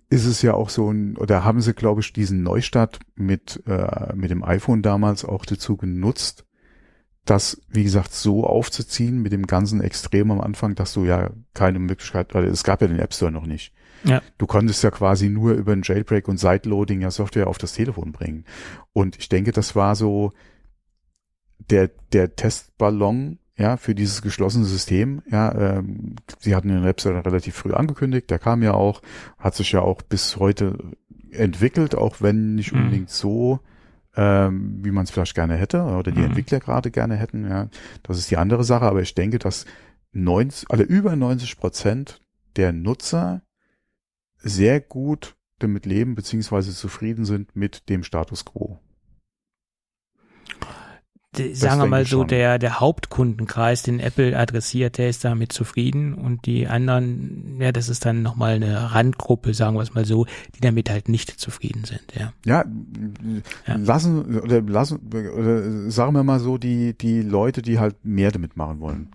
ist 0.09 0.25
es 0.25 0.41
ja 0.41 0.53
auch 0.53 0.69
so 0.69 0.91
ein, 0.91 1.15
oder 1.15 1.45
haben 1.45 1.61
sie, 1.61 1.73
glaube 1.73 2.01
ich, 2.01 2.11
diesen 2.11 2.43
Neustart 2.43 2.99
mit, 3.15 3.63
äh, 3.65 4.13
mit 4.13 4.29
dem 4.29 4.43
iPhone 4.43 4.81
damals 4.81 5.23
auch 5.23 5.45
dazu 5.45 5.77
genutzt, 5.77 6.45
das, 7.23 7.61
wie 7.69 7.83
gesagt, 7.83 8.13
so 8.13 8.45
aufzuziehen 8.45 9.21
mit 9.21 9.31
dem 9.31 9.47
ganzen 9.47 9.79
Extrem 9.79 10.31
am 10.31 10.41
Anfang, 10.41 10.75
dass 10.75 10.93
du 10.93 11.05
ja 11.05 11.31
keine 11.53 11.79
Möglichkeit, 11.79 12.33
weil 12.33 12.45
es 12.45 12.63
gab 12.63 12.81
ja 12.81 12.87
den 12.87 12.99
App 12.99 13.13
Store 13.13 13.31
noch 13.31 13.45
nicht. 13.45 13.73
Ja. 14.03 14.21
Du 14.37 14.47
konntest 14.47 14.83
ja 14.83 14.91
quasi 14.91 15.29
nur 15.29 15.53
über 15.53 15.73
ein 15.73 15.83
Jailbreak 15.83 16.27
und 16.27 16.39
Sideloading 16.39 17.01
ja 17.01 17.11
Software 17.11 17.47
auf 17.47 17.57
das 17.57 17.73
Telefon 17.73 18.11
bringen. 18.11 18.45
Und 18.93 19.17
ich 19.17 19.29
denke, 19.29 19.51
das 19.51 19.75
war 19.75 19.95
so 19.95 20.33
der, 21.69 21.89
der 22.11 22.35
Testballon, 22.35 23.39
ja, 23.57 23.77
für 23.77 23.93
dieses 23.93 24.21
geschlossene 24.21 24.65
System. 24.65 25.21
Ja, 25.29 25.53
ähm, 25.53 26.15
sie 26.39 26.55
hatten 26.55 26.69
den 26.69 26.83
Website 26.83 27.25
relativ 27.25 27.55
früh 27.55 27.73
angekündigt, 27.73 28.29
der 28.29 28.39
kam 28.39 28.63
ja 28.63 28.73
auch, 28.73 29.01
hat 29.37 29.55
sich 29.55 29.71
ja 29.71 29.81
auch 29.81 30.01
bis 30.01 30.37
heute 30.37 30.77
entwickelt, 31.31 31.95
auch 31.95 32.21
wenn 32.21 32.55
nicht 32.55 32.73
mhm. 32.73 32.79
unbedingt 32.79 33.09
so, 33.09 33.59
ähm, 34.15 34.79
wie 34.83 34.91
man 34.91 35.03
es 35.03 35.11
vielleicht 35.11 35.35
gerne 35.35 35.55
hätte 35.55 35.83
oder 35.83 36.11
die 36.11 36.19
mhm. 36.19 36.27
Entwickler 36.27 36.59
gerade 36.59 36.91
gerne 36.91 37.15
hätten. 37.15 37.47
Ja, 37.47 37.69
das 38.03 38.17
ist 38.17 38.31
die 38.31 38.37
andere 38.37 38.63
Sache. 38.63 38.85
Aber 38.85 39.01
ich 39.01 39.15
denke, 39.15 39.39
dass 39.39 39.65
90, 40.13 40.69
alle 40.69 40.83
über 40.83 41.15
90 41.15 41.57
Prozent 41.57 42.21
der 42.57 42.73
Nutzer 42.73 43.41
sehr 44.41 44.81
gut 44.81 45.35
damit 45.59 45.85
leben 45.85 46.15
beziehungsweise 46.15 46.73
zufrieden 46.73 47.25
sind 47.25 47.55
mit 47.55 47.89
dem 47.89 48.03
Status 48.03 48.45
quo. 48.45 48.79
Die, 51.37 51.55
sagen 51.55 51.79
wir 51.79 51.87
mal 51.87 52.05
so, 52.05 52.25
der, 52.25 52.59
der 52.59 52.81
Hauptkundenkreis, 52.81 53.83
den 53.83 54.01
Apple 54.01 54.37
adressiert, 54.37 54.97
der 54.97 55.07
ist 55.07 55.23
damit 55.23 55.53
zufrieden 55.53 56.13
und 56.13 56.45
die 56.45 56.67
anderen, 56.67 57.57
ja, 57.61 57.71
das 57.71 57.87
ist 57.87 58.05
dann 58.05 58.21
nochmal 58.21 58.55
eine 58.55 58.93
Randgruppe, 58.93 59.53
sagen 59.53 59.77
wir 59.77 59.81
es 59.81 59.93
mal 59.93 60.03
so, 60.03 60.25
die 60.55 60.59
damit 60.59 60.89
halt 60.89 61.07
nicht 61.07 61.39
zufrieden 61.39 61.85
sind, 61.85 62.01
ja. 62.19 62.33
Ja, 62.45 62.65
ja. 63.65 63.75
lassen, 63.75 64.41
oder 64.41 64.61
lassen, 64.61 64.99
oder 65.07 65.89
sagen 65.89 66.13
wir 66.15 66.23
mal 66.25 66.41
so, 66.41 66.57
die, 66.57 66.97
die 66.97 67.21
Leute, 67.21 67.61
die 67.61 67.79
halt 67.79 68.03
mehr 68.03 68.31
damit 68.31 68.57
machen 68.57 68.81
wollen 68.81 69.11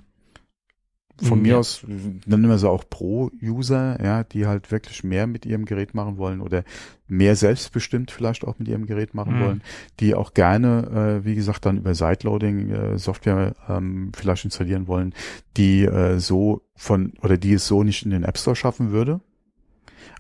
von 1.23 1.41
mir 1.41 1.53
ja. 1.53 1.59
aus 1.59 1.83
nennen 1.87 2.49
wir 2.49 2.59
sie 2.59 2.69
auch 2.69 2.85
Pro-User, 2.89 4.03
ja, 4.03 4.23
die 4.23 4.47
halt 4.47 4.71
wirklich 4.71 5.03
mehr 5.03 5.27
mit 5.27 5.47
ihrem 5.47 5.65
Gerät 5.65 5.95
machen 5.95 6.19
wollen 6.19 6.41
oder 6.43 6.63
mehr 7.09 7.37
selbstbestimmt 7.37 8.11
vielleicht 8.11 8.45
auch 8.45 8.59
mit 8.59 8.69
ihrem 8.69 8.87
Gerät 8.87 9.15
machen 9.15 9.37
mhm. 9.37 9.45
wollen, 9.45 9.63
die 10.01 10.15
auch 10.15 10.35
gerne, 10.35 11.21
äh, 11.23 11.25
wie 11.25 11.35
gesagt, 11.35 11.65
dann 11.65 11.79
über 11.79 11.95
Sideloading 11.95 12.71
äh, 12.71 12.99
Software 12.99 13.55
ähm, 13.69 14.13
vielleicht 14.15 14.45
installieren 14.45 14.89
wollen, 14.89 15.15
die 15.57 15.85
äh, 15.85 16.19
so 16.19 16.63
von 16.75 17.15
oder 17.23 17.39
die 17.39 17.55
es 17.55 17.67
so 17.67 17.83
nicht 17.83 18.05
in 18.05 18.11
den 18.11 18.25
App 18.25 18.37
Store 18.37 18.57
schaffen 18.57 18.91
würde. 18.91 19.21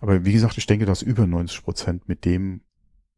Aber 0.00 0.24
wie 0.24 0.32
gesagt, 0.32 0.56
ich 0.56 0.66
denke, 0.66 0.87
dass 0.87 1.02
über 1.02 1.26
90 1.26 1.62
Prozent 1.62 2.09
mit 2.09 2.24
dem, 2.24 2.61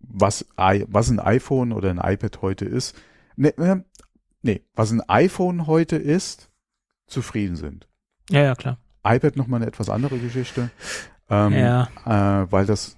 was, 0.01 0.47
was 0.57 1.11
ein 1.11 1.21
iPhone 1.21 1.73
oder 1.73 1.91
ein 1.91 1.99
iPad 1.99 2.43
heute 2.43 2.65
ist, 2.65 2.97
ne, 3.37 3.85
nee, 4.43 4.63
was 4.75 4.91
ein 4.91 5.03
iPhone 5.09 5.67
heute 5.67 5.97
ist, 5.97 6.48
zufrieden 7.09 7.57
sind. 7.57 7.89
Ja, 8.31 8.43
ja, 8.43 8.55
klar. 8.55 8.79
iPad 9.05 9.37
nochmal 9.37 9.59
eine 9.59 9.69
etwas 9.69 9.89
andere 9.89 10.19
Geschichte, 10.19 10.71
ähm, 11.29 11.53
ja. 11.53 11.89
äh, 12.05 12.53
weil 12.53 12.67
das 12.67 12.97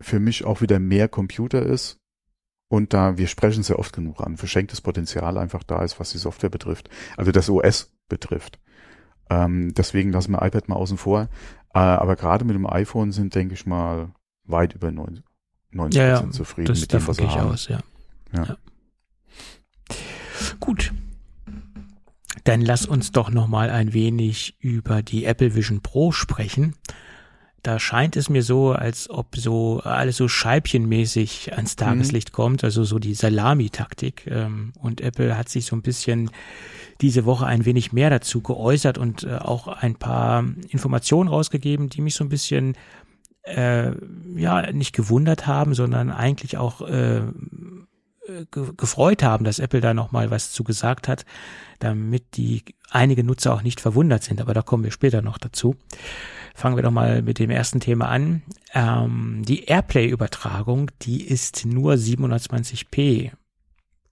für 0.00 0.20
mich 0.20 0.44
auch 0.44 0.60
wieder 0.60 0.78
mehr 0.78 1.08
Computer 1.08 1.62
ist 1.62 1.98
und 2.68 2.92
da, 2.94 3.18
wir 3.18 3.26
sprechen 3.26 3.62
sehr 3.62 3.78
oft 3.78 3.92
genug 3.92 4.20
an, 4.20 4.36
verschenktes 4.36 4.80
Potenzial 4.80 5.38
einfach 5.38 5.62
da 5.62 5.82
ist, 5.82 6.00
was 6.00 6.10
die 6.12 6.18
Software 6.18 6.50
betrifft, 6.50 6.88
also 7.16 7.32
das 7.32 7.48
OS 7.48 7.92
betrifft. 8.08 8.58
Ähm, 9.30 9.72
deswegen 9.74 10.12
lassen 10.12 10.32
wir 10.32 10.42
iPad 10.42 10.68
mal 10.68 10.76
außen 10.76 10.98
vor. 10.98 11.28
Äh, 11.74 11.78
aber 11.78 12.16
gerade 12.16 12.44
mit 12.44 12.54
dem 12.54 12.66
iPhone 12.66 13.12
sind, 13.12 13.34
denke 13.34 13.54
ich 13.54 13.66
mal, 13.66 14.10
weit 14.44 14.74
über 14.74 14.90
90, 14.90 15.24
90 15.70 15.98
ja, 15.98 16.08
ja, 16.08 16.30
zufrieden 16.30 16.78
mit 16.78 16.92
dem, 16.92 17.06
was 17.06 17.18
wir 17.18 17.30
haben. 17.30 17.50
Aus, 17.50 17.68
ja. 17.68 17.78
Ja. 18.34 18.44
ja. 18.44 18.56
Gut, 20.60 20.92
dann 22.44 22.60
lass 22.60 22.86
uns 22.86 23.12
doch 23.12 23.30
noch 23.30 23.46
mal 23.46 23.70
ein 23.70 23.92
wenig 23.92 24.56
über 24.60 25.02
die 25.02 25.24
Apple 25.24 25.54
Vision 25.54 25.80
Pro 25.80 26.12
sprechen. 26.12 26.74
Da 27.62 27.78
scheint 27.78 28.16
es 28.16 28.28
mir 28.28 28.42
so, 28.42 28.72
als 28.72 29.08
ob 29.08 29.36
so 29.36 29.80
alles 29.84 30.16
so 30.16 30.26
scheibchenmäßig 30.26 31.52
ans. 31.52 31.76
Tageslicht 31.76 32.30
mhm. 32.30 32.34
kommt, 32.34 32.64
also 32.64 32.82
so 32.82 32.98
die 32.98 33.14
Salami-Taktik. 33.14 34.26
Ähm, 34.26 34.72
und 34.80 35.00
Apple 35.00 35.36
hat 35.36 35.48
sich 35.48 35.66
so 35.66 35.76
ein 35.76 35.82
bisschen 35.82 36.30
diese 37.00 37.24
Woche 37.24 37.46
ein 37.46 37.64
wenig 37.64 37.92
mehr 37.92 38.10
dazu 38.10 38.40
geäußert 38.40 38.98
und 38.98 39.22
äh, 39.22 39.36
auch 39.36 39.68
ein 39.68 39.94
paar 39.94 40.44
Informationen 40.70 41.28
rausgegeben, 41.28 41.88
die 41.88 42.00
mich 42.00 42.14
so 42.14 42.24
ein 42.24 42.28
bisschen 42.28 42.74
äh, 43.44 43.92
ja 44.34 44.72
nicht 44.72 44.92
gewundert 44.94 45.46
haben, 45.46 45.74
sondern 45.74 46.10
eigentlich 46.10 46.58
auch 46.58 46.80
äh, 46.80 47.22
gefreut 48.50 49.22
haben, 49.22 49.44
dass 49.44 49.58
Apple 49.58 49.80
da 49.80 49.94
noch 49.94 50.12
mal 50.12 50.30
was 50.30 50.52
zu 50.52 50.64
gesagt 50.64 51.08
hat, 51.08 51.24
damit 51.82 52.36
die 52.36 52.62
einige 52.90 53.24
Nutzer 53.24 53.54
auch 53.54 53.62
nicht 53.62 53.80
verwundert 53.80 54.22
sind. 54.22 54.40
Aber 54.40 54.54
da 54.54 54.62
kommen 54.62 54.84
wir 54.84 54.90
später 54.90 55.22
noch 55.22 55.38
dazu. 55.38 55.76
Fangen 56.54 56.76
wir 56.76 56.82
doch 56.82 56.90
mal 56.90 57.22
mit 57.22 57.38
dem 57.38 57.50
ersten 57.50 57.80
Thema 57.80 58.08
an. 58.08 58.42
Ähm, 58.74 59.42
die 59.46 59.64
AirPlay-Übertragung, 59.64 60.90
die 61.02 61.22
ist 61.22 61.64
nur 61.64 61.94
720p 61.94 63.32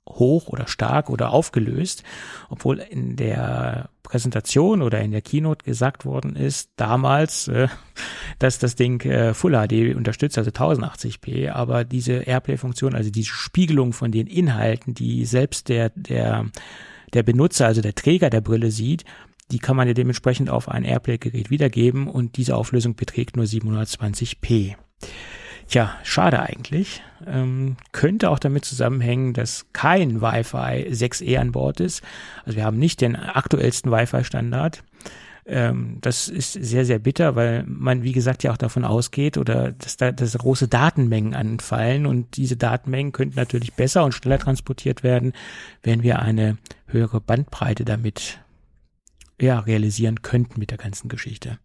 hoch 0.08 0.48
oder 0.48 0.66
stark 0.66 1.10
oder 1.10 1.30
aufgelöst, 1.30 2.02
obwohl 2.48 2.78
in 2.78 3.16
der 3.16 3.90
Präsentation 4.02 4.82
oder 4.82 5.00
in 5.00 5.12
der 5.12 5.22
Keynote 5.22 5.64
gesagt 5.64 6.04
worden 6.04 6.34
ist, 6.34 6.70
damals, 6.76 7.48
äh, 7.48 7.68
dass 8.38 8.58
das 8.58 8.74
Ding 8.74 9.00
äh, 9.02 9.34
Full 9.34 9.52
HD 9.52 9.94
unterstützt, 9.94 10.38
also 10.38 10.50
1080p, 10.50 11.50
aber 11.50 11.84
diese 11.84 12.14
Airplay-Funktion, 12.14 12.94
also 12.94 13.10
diese 13.10 13.30
Spiegelung 13.30 13.92
von 13.92 14.10
den 14.10 14.26
Inhalten, 14.26 14.94
die 14.94 15.24
selbst 15.24 15.68
der, 15.68 15.90
der, 15.90 16.46
der 17.14 17.22
Benutzer, 17.22 17.66
also 17.66 17.80
der 17.80 17.94
Träger 17.94 18.30
der 18.30 18.40
Brille 18.40 18.70
sieht, 18.70 19.04
die 19.50 19.58
kann 19.58 19.76
man 19.76 19.88
ja 19.88 19.94
dementsprechend 19.94 20.50
auf 20.50 20.68
ein 20.68 20.84
Airplay-Gerät 20.84 21.50
wiedergeben 21.50 22.06
und 22.06 22.36
diese 22.36 22.56
Auflösung 22.56 22.94
beträgt 22.94 23.36
nur 23.36 23.46
720p. 23.46 24.76
Tja, 25.68 25.94
schade 26.02 26.40
eigentlich. 26.40 27.00
Ähm, 27.26 27.76
könnte 27.92 28.30
auch 28.30 28.40
damit 28.40 28.64
zusammenhängen, 28.64 29.34
dass 29.34 29.66
kein 29.72 30.20
Wi-Fi 30.20 30.88
6E 30.90 31.38
an 31.38 31.52
Bord 31.52 31.78
ist. 31.78 32.02
Also 32.44 32.56
wir 32.56 32.64
haben 32.64 32.78
nicht 32.78 33.00
den 33.00 33.14
aktuellsten 33.14 33.92
Wi-Fi-Standard. 33.92 34.82
Ähm, 35.46 35.98
das 36.00 36.28
ist 36.28 36.52
sehr, 36.52 36.84
sehr 36.84 36.98
bitter, 36.98 37.36
weil 37.36 37.64
man, 37.66 38.02
wie 38.02 38.12
gesagt, 38.12 38.42
ja 38.42 38.52
auch 38.52 38.56
davon 38.56 38.84
ausgeht 38.84 39.38
oder 39.38 39.72
dass 39.72 39.96
da 39.96 40.12
dass 40.12 40.36
große 40.36 40.68
Datenmengen 40.68 41.34
anfallen 41.34 42.04
und 42.06 42.36
diese 42.36 42.56
Datenmengen 42.56 43.12
könnten 43.12 43.36
natürlich 43.36 43.74
besser 43.74 44.04
und 44.04 44.12
schneller 44.12 44.38
transportiert 44.38 45.02
werden, 45.02 45.32
wenn 45.82 46.02
wir 46.02 46.20
eine 46.20 46.58
höhere 46.92 47.20
Bandbreite 47.20 47.84
damit 47.84 48.40
ja, 49.40 49.58
realisieren 49.60 50.22
könnten 50.22 50.60
mit 50.60 50.70
der 50.70 50.78
ganzen 50.78 51.08
Geschichte. 51.08 51.58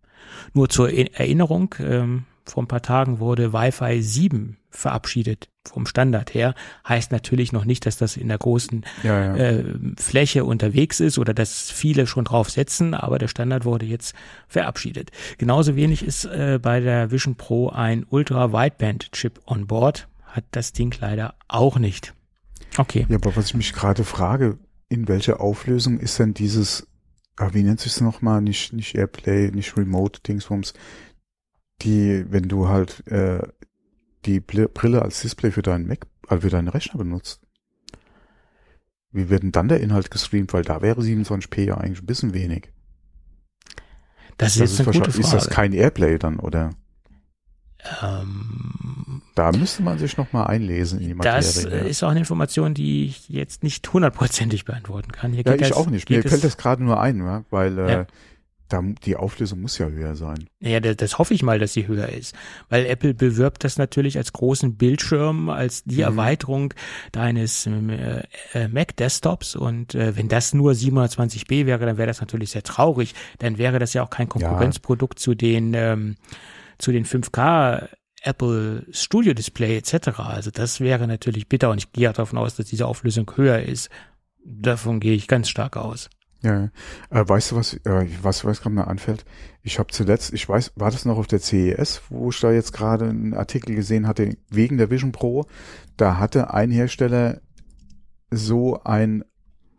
Nur 0.54 0.70
zur 0.70 0.92
Erinnerung, 0.92 1.76
ähm, 1.80 2.26
vor 2.46 2.64
ein 2.64 2.68
paar 2.68 2.82
Tagen 2.82 3.20
wurde 3.20 3.54
Wi-Fi 3.54 4.02
7 4.02 4.58
verabschiedet 4.70 5.50
vom 5.68 5.88
Standard 5.88 6.34
her. 6.34 6.54
Heißt 6.88 7.12
natürlich 7.12 7.52
noch 7.52 7.66
nicht, 7.66 7.86
dass 7.86 7.98
das 7.98 8.18
in 8.18 8.28
der 8.28 8.38
großen 8.38 8.86
ja, 9.04 9.36
ja. 9.36 9.36
Äh, 9.36 9.64
Fläche 9.98 10.46
unterwegs 10.46 11.00
ist 11.00 11.18
oder 11.18 11.34
dass 11.34 11.72
viele 11.72 12.06
schon 12.06 12.26
drauf 12.26 12.52
setzen, 12.52 12.94
aber 12.94 13.18
der 13.18 13.30
Standard 13.30 13.66
wurde 13.66 13.86
jetzt 13.86 14.16
verabschiedet. 14.48 15.12
Genauso 15.38 15.76
wenig 15.76 16.06
ist 16.06 16.26
äh, 16.26 16.60
bei 16.62 16.82
der 16.82 17.10
Vision 17.10 17.36
Pro 17.36 17.70
ein 17.70 18.06
Ultra-Wideband-Chip 18.08 19.42
on 19.48 19.66
board. 19.66 20.08
Hat 20.26 20.44
das 20.52 20.74
Ding 20.74 20.94
leider 21.00 21.34
auch 21.48 21.80
nicht. 21.80 22.14
Okay. 22.78 23.06
Ja, 23.10 23.16
aber 23.16 23.36
was 23.36 23.48
ich 23.48 23.54
mich 23.56 23.74
gerade 23.74 24.04
frage, 24.04 24.58
in 24.90 25.08
welcher 25.08 25.40
Auflösung 25.40 26.00
ist 26.00 26.20
denn 26.20 26.34
dieses, 26.34 26.88
ah, 27.38 27.50
wie 27.54 27.64
nennt 27.64 27.80
sich 27.80 27.94
es 27.94 28.02
nochmal, 28.02 28.42
nicht, 28.42 28.74
nicht 28.74 28.96
Airplay, 28.96 29.52
nicht 29.52 29.78
Remote-Dingsbums, 29.78 30.74
die, 31.82 32.26
wenn 32.30 32.48
du 32.48 32.68
halt 32.68 33.06
äh, 33.08 33.42
die 34.26 34.40
Brille 34.40 35.02
als 35.02 35.22
Display 35.22 35.52
für 35.52 35.62
deinen 35.62 35.88
Mac, 35.88 36.08
also 36.28 36.42
für 36.42 36.50
deinen 36.50 36.68
Rechner 36.68 36.98
benutzt. 36.98 37.42
Wie 39.12 39.30
wird 39.30 39.44
denn 39.44 39.52
dann 39.52 39.68
der 39.68 39.80
Inhalt 39.80 40.12
gestreamt? 40.12 40.52
Weil 40.54 40.64
da 40.64 40.82
wäre 40.82 41.02
27p 41.02 41.62
ja 41.62 41.78
eigentlich 41.78 42.02
ein 42.02 42.08
bisschen 42.08 42.34
wenig. 42.34 42.72
Das 44.38 44.56
ist, 44.56 44.56
das 44.56 44.56
jetzt 44.58 44.72
ist 44.72 44.80
eine 44.82 45.00
gute 45.00 45.12
Frage. 45.12 45.24
Ist 45.24 45.34
das 45.34 45.50
kein 45.50 45.74
Airplay 45.74 46.18
dann, 46.18 46.40
oder? 46.40 46.72
Ähm, 48.02 49.15
da 49.36 49.52
müsste 49.52 49.84
man 49.84 49.98
sich 49.98 50.16
nochmal 50.18 50.48
einlesen 50.48 51.00
in 51.02 51.10
die 51.10 51.14
Materie. 51.14 51.38
Das 51.38 51.64
ja. 51.64 51.70
ist 51.70 52.04
auch 52.04 52.10
eine 52.10 52.20
Information, 52.20 52.74
die 52.74 53.06
ich 53.06 53.28
jetzt 53.30 53.64
nicht 53.64 53.92
hundertprozentig 53.92 54.64
beantworten 54.64 55.12
kann. 55.12 55.34
Hier 55.34 55.44
ja, 55.46 55.54
ich 55.54 55.62
das, 55.62 55.74
auch 55.74 55.88
nicht. 55.88 56.10
Mir 56.10 56.24
fällt 56.24 56.44
das 56.44 56.58
gerade 56.58 56.84
nur 56.84 57.02
ein, 57.02 57.20
ja? 57.20 57.44
weil 57.50 57.78
äh, 57.78 57.92
ja. 57.92 58.08
Da, 58.68 58.82
die 58.82 59.16
Auflösung 59.16 59.62
muss 59.62 59.78
ja 59.78 59.88
höher 59.88 60.16
sein. 60.16 60.50
Ja, 60.60 60.80
das, 60.80 60.98
das 60.98 61.20
hoffe 61.20 61.36
ich 61.36 61.44
mal, 61.44 61.60
dass 61.60 61.74
sie 61.74 61.88
höher 61.88 62.10
ist. 62.10 62.34
Weil 62.68 62.88
Apple 62.88 63.14
bewirbt 63.14 63.64
das 63.64 63.78
natürlich 63.78 64.18
als 64.18 64.34
großen 64.34 64.76
Bildschirm, 64.76 65.50
als 65.50 65.84
die 65.84 65.98
mhm. 65.98 66.02
Erweiterung 66.02 66.74
deines 67.12 67.68
äh, 67.68 68.24
äh, 68.54 68.68
Mac-Desktops. 68.68 69.56
Und 69.56 69.94
äh, 69.94 70.18
wenn 70.18 70.30
das 70.30 70.56
nur 70.56 70.72
720p 70.72 71.68
wäre, 71.68 71.86
dann 71.86 71.98
wäre 71.98 72.08
das 72.08 72.22
natürlich 72.22 72.52
sehr 72.52 72.64
traurig. 72.64 73.14
Dann 73.38 73.60
wäre 73.60 73.78
das 73.78 73.94
ja 73.94 74.02
auch 74.02 74.10
kein 74.10 74.30
Konkurrenzprodukt 74.30 75.20
ja. 75.20 75.24
zu 75.24 75.36
den, 75.36 75.76
ähm, 75.76 76.16
zu 76.80 76.92
den 76.92 77.06
5K 77.06 77.88
Apple 78.26 78.86
Studio 78.92 79.34
Display 79.34 79.78
etc. 79.78 80.20
Also 80.20 80.52
das 80.52 80.80
wäre 80.80 81.08
natürlich 81.08 81.48
bitter 81.48 81.70
und 81.70 81.78
ich 81.78 81.92
gehe 81.92 82.12
davon 82.12 82.40
aus, 82.40 82.56
dass 82.56 82.68
diese 82.68 82.88
Auflösung 82.88 83.32
höher 83.36 83.62
ist. 83.62 83.90
Davon 84.44 85.00
gehe 85.00 85.14
ich 85.14 85.28
ganz 85.28 85.50
stark 85.50 85.78
aus. 85.78 86.10
Ja, 86.42 86.70
äh, 87.10 87.28
weißt 87.28 87.52
du 87.52 87.56
was, 87.56 87.74
äh, 87.74 88.08
was, 88.22 88.46
was 88.46 88.62
gerade 88.62 88.76
mir 88.76 88.88
anfällt? 88.88 89.26
Ich 89.64 89.80
habe 89.80 89.92
zuletzt, 89.92 90.32
ich 90.34 90.48
weiß, 90.48 90.74
war 90.76 90.92
das 90.92 91.06
noch 91.06 91.18
auf 91.18 91.26
der 91.26 91.40
CES, 91.40 92.04
wo 92.10 92.30
ich 92.30 92.40
da 92.40 92.52
jetzt 92.52 92.72
gerade 92.72 93.06
einen 93.06 93.34
Artikel 93.34 93.74
gesehen 93.74 94.08
hatte, 94.08 94.38
wegen 94.50 94.78
der 94.78 94.92
Vision 94.92 95.12
Pro, 95.12 95.48
da 95.98 96.20
hatte 96.20 96.54
ein 96.54 96.70
Hersteller 96.70 97.42
so 98.30 98.84
ein, 98.84 99.24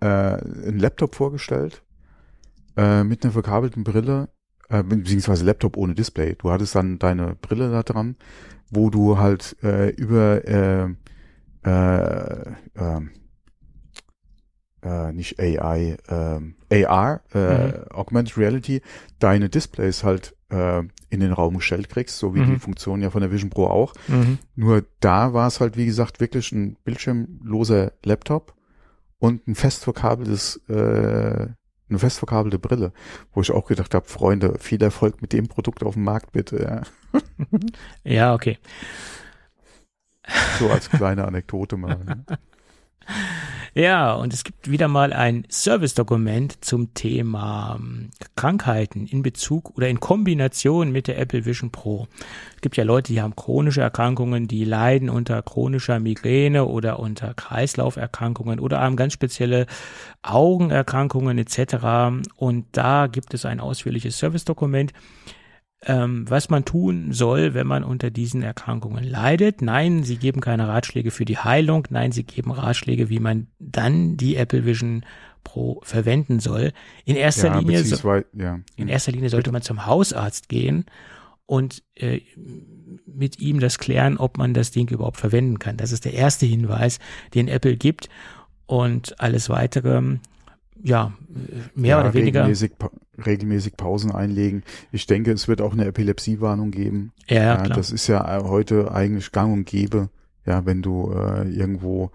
äh, 0.01 0.07
ein 0.07 0.79
Laptop 0.79 1.15
vorgestellt, 1.15 1.83
äh, 2.77 3.05
mit 3.05 3.23
einer 3.23 3.33
verkabelten 3.33 3.85
Brille, 3.85 4.29
äh, 4.69 4.83
beziehungsweise 4.83 5.45
Laptop 5.45 5.77
ohne 5.77 5.95
Display. 5.95 6.35
Du 6.37 6.51
hattest 6.51 6.75
dann 6.75 6.99
deine 6.99 7.37
Brille 7.37 7.71
da 7.71 7.83
dran, 7.83 8.17
wo 8.71 8.91
du 8.91 9.19
halt 9.19 9.57
äh, 9.63 9.91
über 9.91 10.47
äh, 10.47 10.89
äh, 11.65 12.55
äh, 12.75 13.01
äh, 14.83 15.13
nicht 15.13 15.41
AI, 15.41 15.97
äh, 16.71 16.85
AR, 16.85 17.21
äh, 17.35 17.67
mhm. 17.67 17.73
Augmented 17.91 18.39
Reality, 18.39 18.83
deine 19.19 19.49
Displays 19.49 20.05
halt 20.05 20.37
äh, 20.51 20.83
in 21.11 21.21
den 21.21 21.33
Raum 21.33 21.57
gestellt 21.57 21.89
kriegst, 21.89 22.19
so 22.19 22.35
wie 22.35 22.41
mhm. 22.41 22.55
die 22.55 22.59
Funktion 22.59 23.03
ja 23.03 23.11
von 23.11 23.21
der 23.21 23.33
Vision 23.33 23.51
Pro 23.51 23.67
auch. 23.67 23.95
Mhm. 24.09 24.39
Nur 24.55 24.85
da 25.01 25.33
war 25.33 25.49
es 25.49 25.61
halt, 25.61 25.77
wie 25.77 25.87
gesagt, 25.87 26.21
wirklich 26.21 26.53
ein 26.53 26.77
bildschirmloser 26.85 27.93
Laptop 28.05 28.55
und 29.19 29.47
ein 29.49 29.55
fest 29.55 29.85
verkabeltes, 29.85 30.57
äh, 30.69 31.49
eine 31.89 31.99
fest 31.99 32.19
verkabelte 32.19 32.59
Brille, 32.59 32.93
wo 33.33 33.41
ich 33.41 33.51
auch 33.51 33.67
gedacht 33.67 33.95
habe, 33.95 34.07
Freunde, 34.07 34.59
viel 34.59 34.83
Erfolg 34.83 35.23
mit 35.23 35.33
dem 35.33 35.49
Produkt 35.49 35.83
auf 35.85 35.95
dem 35.95 36.05
Markt 36.05 36.33
bitte. 36.33 36.85
Ja, 37.15 37.21
ja 38.05 38.35
okay. 38.35 38.59
So 40.59 40.71
als 40.71 40.91
kleine 40.91 41.25
Anekdote 41.25 41.77
mal. 41.77 41.97
Ne? 41.97 42.25
Ja, 43.79 44.15
und 44.15 44.33
es 44.33 44.43
gibt 44.43 44.71
wieder 44.71 44.89
mal 44.89 45.13
ein 45.13 45.47
Service-Dokument 45.51 46.65
zum 46.65 46.95
Thema 46.95 47.77
ähm, 47.79 48.09
Krankheiten 48.35 49.07
in 49.07 49.23
Bezug 49.23 49.77
oder 49.77 49.87
in 49.87 50.01
Kombination 50.01 50.93
mit 50.93 51.09
der 51.09 51.19
Apple 51.19 51.45
Vision 51.45 51.71
Pro. 51.71 52.09
Es 52.55 52.63
gibt 52.63 52.79
ja 52.79 52.85
Leute, 52.85 53.13
die 53.13 53.21
haben 53.21 53.37
chronische 53.37 53.83
Erkrankungen, 53.83 54.49
die 54.49 54.65
leiden 54.65 55.11
unter 55.11 55.43
chronischer 55.43 56.01
Migräne 56.01 56.65
oder 56.65 56.99
unter 56.99 57.35
Kreislauferkrankungen 57.35 58.61
oder 58.61 58.81
haben 58.81 58.97
ganz 58.97 59.13
spezielle 59.13 59.67
Augenerkrankungen 60.23 61.37
etc. 61.37 62.25
Und 62.37 62.65
da 62.73 63.09
gibt 63.09 63.35
es 63.35 63.45
ein 63.45 63.61
ausführliches 63.61 64.17
Service-Dokument 64.17 64.95
ähm, 65.85 66.29
was 66.29 66.49
man 66.49 66.65
tun 66.65 67.13
soll, 67.13 67.55
wenn 67.55 67.67
man 67.67 67.85
unter 67.85 68.11
diesen 68.11 68.43
Erkrankungen 68.43 69.05
leidet. 69.05 69.63
Nein, 69.63 70.05
sie 70.05 70.17
geben 70.17 70.41
keine 70.41 70.69
Ratschläge 70.69 71.11
für 71.11 71.25
die 71.25 71.39
Heilung. 71.39 71.87
Nein, 71.91 72.13
sie 72.13 72.25
geben 72.25 72.51
Ratschläge, 72.51 73.09
wie 73.09 73.21
man 73.21 73.49
dann 73.59 74.17
die 74.17 74.37
Apple 74.37 74.65
Vision 74.65 75.05
Pro 75.45 75.81
verwenden 75.85 76.41
soll. 76.41 76.73
In 77.05 77.15
erster 77.15 77.49
ja, 77.49 77.59
Linie, 77.59 77.85
so, 77.85 78.23
ja. 78.37 78.59
in 78.75 78.89
erster 78.89 79.13
Linie 79.13 79.29
sollte 79.29 79.53
man 79.53 79.63
zum 79.63 79.87
Hausarzt 79.87 80.49
gehen 80.49 80.87
und 81.47 81.85
äh, 81.95 82.21
mit 83.07 83.39
ihm 83.39 83.61
das 83.61 83.79
klären, 83.79 84.19
ob 84.19 84.39
man 84.39 84.55
das 84.55 84.73
Ding 84.73 84.89
überhaupt 84.89 85.19
verwenden 85.19 85.61
kann. 85.61 85.77
Das 85.77 85.93
ist 85.93 86.05
der 86.05 86.15
erste 86.15 86.47
Hinweis, 86.47 86.99
den 87.35 87.47
Apple 87.47 87.77
gibt. 87.77 88.09
Und 88.67 89.21
alles 89.21 89.49
weitere 89.49 90.19
ja, 90.83 91.13
mehr 91.75 91.91
ja, 91.91 92.01
oder 92.01 92.15
weniger. 92.15 92.41
Regelmäßig, 92.41 92.73
regelmäßig 93.25 93.77
Pausen 93.77 94.13
einlegen. 94.13 94.63
Ich 94.93 95.07
denke, 95.07 95.33
es 95.33 95.49
wird 95.49 95.61
auch 95.61 95.73
eine 95.73 95.87
Epilepsiewarnung 95.87 96.71
geben. 96.71 97.13
Ja, 97.29 97.43
ja 97.43 97.57
klar. 97.57 97.77
Das 97.77 97.91
ist 97.91 98.07
ja 98.07 98.43
heute 98.45 98.93
eigentlich 98.93 99.33
gang 99.33 99.53
und 99.53 99.65
gäbe. 99.65 100.11
Ja, 100.45 100.65
wenn 100.65 100.83
du 100.83 101.13
äh, 101.13 101.49
irgendwo 101.49 102.13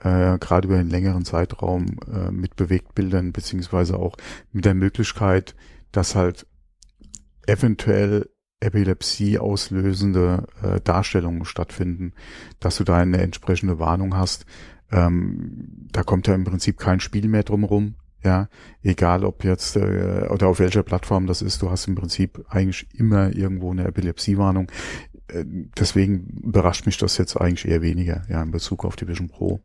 äh, 0.00 0.38
gerade 0.38 0.68
über 0.68 0.78
einen 0.78 0.90
längeren 0.90 1.24
Zeitraum 1.24 1.98
äh, 2.12 2.30
mit 2.30 2.56
Bewegtbildern 2.56 3.32
beziehungsweise 3.32 3.98
auch 3.98 4.16
mit 4.52 4.64
der 4.64 4.74
Möglichkeit, 4.74 5.54
dass 5.92 6.14
halt 6.14 6.46
eventuell 7.46 8.28
Epilepsie 8.60 9.38
auslösende 9.38 10.46
äh, 10.62 10.80
Darstellungen 10.80 11.44
stattfinden, 11.44 12.12
dass 12.60 12.76
du 12.76 12.84
da 12.84 12.96
eine 12.96 13.18
entsprechende 13.18 13.78
Warnung 13.78 14.16
hast. 14.16 14.46
Ähm, 14.90 15.88
da 15.92 16.02
kommt 16.02 16.26
ja 16.26 16.34
im 16.34 16.44
Prinzip 16.44 16.78
kein 16.78 17.00
Spiel 17.00 17.28
mehr 17.28 17.42
drumherum. 17.42 17.94
Ja, 18.24 18.48
egal 18.82 19.24
ob 19.24 19.44
jetzt 19.44 19.76
äh, 19.76 20.26
oder 20.28 20.48
auf 20.48 20.58
welcher 20.58 20.82
Plattform 20.82 21.28
das 21.28 21.40
ist, 21.40 21.62
du 21.62 21.70
hast 21.70 21.86
im 21.86 21.94
Prinzip 21.94 22.44
eigentlich 22.48 22.88
immer 22.92 23.34
irgendwo 23.34 23.70
eine 23.70 23.84
Epilepsiewarnung. 23.84 24.72
Äh, 25.28 25.44
deswegen 25.78 26.40
überrascht 26.42 26.84
mich 26.86 26.98
das 26.98 27.16
jetzt 27.16 27.36
eigentlich 27.36 27.70
eher 27.70 27.80
weniger, 27.80 28.22
ja, 28.28 28.42
in 28.42 28.50
Bezug 28.50 28.84
auf 28.84 28.96
die 28.96 29.06
Vision 29.06 29.28
Pro. 29.28 29.60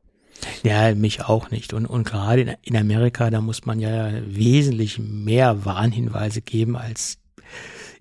Ja, 0.61 0.93
mich 0.93 1.23
auch 1.23 1.51
nicht. 1.51 1.73
Und, 1.73 1.85
und 1.85 2.03
gerade 2.03 2.41
in, 2.41 2.55
in 2.61 2.77
Amerika, 2.77 3.29
da 3.29 3.41
muss 3.41 3.65
man 3.65 3.79
ja 3.79 4.11
wesentlich 4.25 4.99
mehr 4.99 5.65
Warnhinweise 5.65 6.41
geben 6.41 6.75
als 6.75 7.17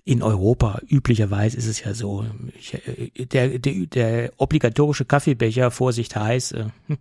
in 0.05 0.21
Europa. 0.21 0.81
Üblicherweise 0.87 1.57
ist 1.57 1.67
es 1.67 1.83
ja 1.83 1.93
so, 1.93 2.25
ich, 2.57 2.73
äh, 2.73 3.25
der, 3.25 3.59
der, 3.59 3.85
der 3.85 4.33
obligatorische 4.37 5.05
Kaffeebecher, 5.05 5.71
Vorsicht 5.71 6.15
heiß, 6.15 6.51
äh, 6.53 6.65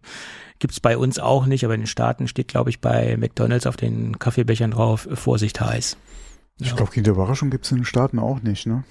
gibt's 0.59 0.81
bei 0.81 0.97
uns 0.97 1.19
auch 1.19 1.47
nicht, 1.47 1.65
aber 1.65 1.75
in 1.75 1.83
den 1.83 1.87
Staaten 1.87 2.29
steht, 2.29 2.49
glaube 2.49 2.71
ich, 2.71 2.81
bei 2.81 3.17
McDonalds 3.17 3.67
auf 3.67 3.77
den 3.77 4.19
Kaffeebechern 4.19 4.71
drauf, 4.71 5.07
äh, 5.07 5.17
Vorsicht 5.17 5.61
heiß. 5.61 5.97
Ich 6.61 6.69
ja. 6.69 6.77
glaube, 6.77 6.93
Kinderüberraschung 6.93 7.51
gibt's 7.51 7.71
in 7.73 7.79
den 7.79 7.85
Staaten 7.85 8.19
auch 8.19 8.43
nicht, 8.43 8.67
ne? 8.67 8.85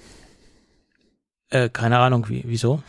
Äh, 1.48 1.68
keine 1.70 1.98
Ahnung, 1.98 2.28
wie, 2.28 2.44
wieso? 2.46 2.82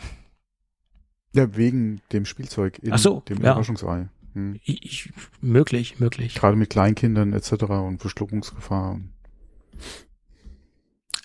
Ja, 1.32 1.56
wegen 1.56 2.00
dem 2.12 2.26
Spielzeug 2.26 2.78
in 2.80 2.92
Ach 2.92 2.98
so, 2.98 3.20
dem 3.28 3.38
ja. 3.38 3.52
Überraschungsei. 3.52 4.08
Hm. 4.34 4.60
Ich, 4.64 5.12
möglich, 5.40 6.00
möglich. 6.00 6.34
Gerade 6.34 6.56
mit 6.56 6.70
Kleinkindern 6.70 7.32
etc. 7.32 7.64
und 7.64 7.98
Verschluckungsgefahr. 8.00 9.00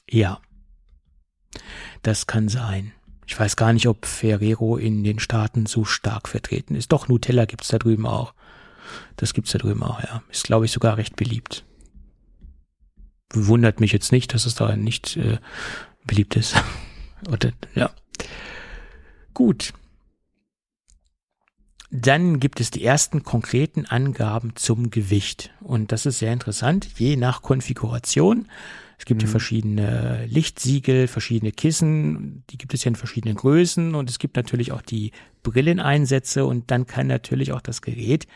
Ja, 0.09 0.41
das 2.01 2.27
kann 2.27 2.49
sein. 2.49 2.93
Ich 3.27 3.39
weiß 3.39 3.55
gar 3.55 3.73
nicht, 3.73 3.87
ob 3.87 4.05
Ferrero 4.05 4.77
in 4.77 5.03
den 5.03 5.19
Staaten 5.19 5.65
so 5.65 5.85
stark 5.85 6.27
vertreten 6.27 6.75
ist. 6.75 6.91
Doch, 6.91 7.07
Nutella 7.07 7.45
gibt's 7.45 7.67
da 7.67 7.77
drüben 7.77 8.07
auch. 8.07 8.33
Das 9.17 9.33
gibt's 9.33 9.51
da 9.51 9.59
drüben 9.59 9.83
auch, 9.83 10.01
ja. 10.01 10.23
Ist, 10.31 10.45
glaube 10.45 10.65
ich, 10.65 10.71
sogar 10.71 10.97
recht 10.97 11.15
beliebt. 11.15 11.63
wundert 13.31 13.79
mich 13.79 13.91
jetzt 13.91 14.11
nicht, 14.11 14.33
dass 14.33 14.47
es 14.47 14.55
da 14.55 14.75
nicht 14.75 15.15
äh, 15.17 15.37
beliebt 16.05 16.35
ist. 16.35 16.55
Oder, 17.31 17.51
ja. 17.75 17.91
Gut. 19.35 19.73
Dann 21.91 22.39
gibt 22.39 22.59
es 22.59 22.71
die 22.71 22.83
ersten 22.83 23.23
konkreten 23.23 23.85
Angaben 23.85 24.55
zum 24.55 24.89
Gewicht. 24.89 25.51
Und 25.59 25.91
das 25.91 26.07
ist 26.07 26.19
sehr 26.19 26.33
interessant, 26.33 26.87
je 26.97 27.15
nach 27.15 27.43
Konfiguration. 27.43 28.47
Es 28.99 29.05
gibt 29.05 29.21
mhm. 29.21 29.27
ja 29.27 29.31
verschiedene 29.31 30.25
Lichtsiegel, 30.27 31.07
verschiedene 31.07 31.53
Kissen, 31.53 32.43
die 32.49 32.57
gibt 32.57 32.73
es 32.73 32.83
ja 32.83 32.89
in 32.89 32.95
verschiedenen 32.95 33.35
Größen 33.35 33.95
und 33.95 34.09
es 34.09 34.19
gibt 34.19 34.35
natürlich 34.35 34.73
auch 34.73 34.81
die 34.81 35.11
Brilleneinsätze 35.41 36.45
und 36.45 36.69
dann 36.69 36.85
kann 36.85 37.07
natürlich 37.07 37.53
auch 37.53 37.61
das 37.61 37.81
Gerät 37.81 38.27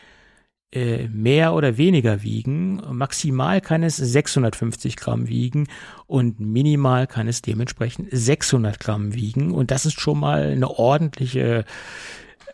äh, 0.72 1.06
mehr 1.08 1.52
oder 1.52 1.76
weniger 1.76 2.22
wiegen. 2.22 2.82
Maximal 2.90 3.60
kann 3.60 3.82
es 3.82 3.96
650 3.98 4.96
Gramm 4.96 5.28
wiegen 5.28 5.68
und 6.06 6.40
minimal 6.40 7.06
kann 7.06 7.28
es 7.28 7.42
dementsprechend 7.42 8.08
600 8.10 8.80
Gramm 8.80 9.12
wiegen 9.12 9.52
und 9.52 9.70
das 9.70 9.84
ist 9.84 10.00
schon 10.00 10.18
mal 10.18 10.44
eine 10.44 10.70
ordentliche 10.70 11.66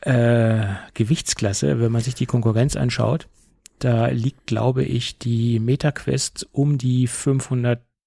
äh, 0.00 0.64
Gewichtsklasse, 0.94 1.78
wenn 1.78 1.92
man 1.92 2.02
sich 2.02 2.16
die 2.16 2.26
Konkurrenz 2.26 2.74
anschaut. 2.74 3.28
Da 3.78 4.08
liegt, 4.08 4.46
glaube 4.46 4.82
ich, 4.82 5.18
die 5.18 5.60
MetaQuest 5.60 6.48
um 6.50 6.76
die 6.76 7.06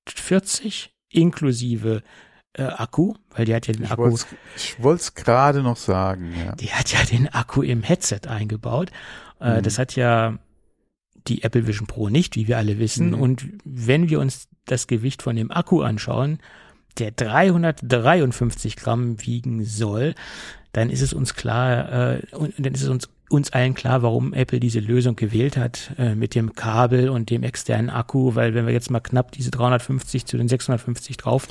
540 0.08 0.94
inklusive 1.10 2.04
äh, 2.54 2.64
Akku, 2.64 3.16
weil 3.32 3.46
die 3.46 3.56
hat 3.56 3.68
ja 3.68 3.74
den 3.74 3.84
ich 3.84 3.92
Akku. 3.92 4.04
Wollt's, 4.04 4.28
ich 4.56 4.82
wollte 4.82 5.02
es 5.02 5.16
gerade 5.16 5.64
noch 5.64 5.78
sagen. 5.78 6.34
Ja. 6.38 6.56
Die 6.56 6.72
hat 6.72 6.92
ja 6.92 7.04
den 7.04 7.28
Akku 7.30 7.62
im 7.62 7.84
Headset 7.84 8.22
eingebaut. 8.28 8.90
Äh, 9.40 9.60
Mhm. 9.60 9.64
Das 9.64 9.78
hat 9.78 9.96
ja 9.96 10.38
die 11.28 11.44
Apple 11.44 11.68
Vision 11.68 11.88
Pro 11.88 12.10
nicht, 12.10 12.36
wie 12.36 12.48
wir 12.48 12.58
alle 12.58 12.80
wissen. 12.80 13.10
Mhm. 13.10 13.22
Und 13.22 13.48
wenn 13.64 14.10
wir 14.10 14.20
uns 14.20 14.48
das 14.66 14.88
Gewicht 14.88 15.22
von 15.22 15.36
dem 15.36 15.52
Akku 15.52 15.82
anschauen, 15.82 16.40
der 17.00 17.12
353 17.12 18.76
Gramm 18.76 19.22
wiegen 19.26 19.64
soll, 19.66 20.16
dann 20.74 20.90
ist 20.90 21.02
es 21.02 21.14
uns 21.14 21.34
klar, 21.34 22.14
äh, 22.14 22.36
und 22.36 22.54
dann 22.58 22.74
ist 22.74 22.84
es 22.84 22.90
uns 22.90 23.10
uns 23.34 23.52
allen 23.52 23.74
klar, 23.74 24.02
warum 24.04 24.34
Apple 24.34 24.60
diese 24.60 24.80
Lösung 24.80 25.16
gewählt 25.16 25.58
hat 25.58 25.92
äh, 25.98 26.16
mit 26.16 26.36
dem 26.36 26.54
Kabel 26.54 27.10
und 27.10 27.30
dem 27.30 27.44
externen 27.44 27.90
Akku, 27.90 28.36
weil 28.36 28.54
wenn 28.54 28.66
wir 28.66 28.74
jetzt 28.74 28.90
mal 28.92 29.00
knapp 29.00 29.32
diese 29.32 29.52
350 29.52 30.26
zu 30.26 30.38
den 30.38 30.48
650 30.48 31.18
drauf 31.18 31.48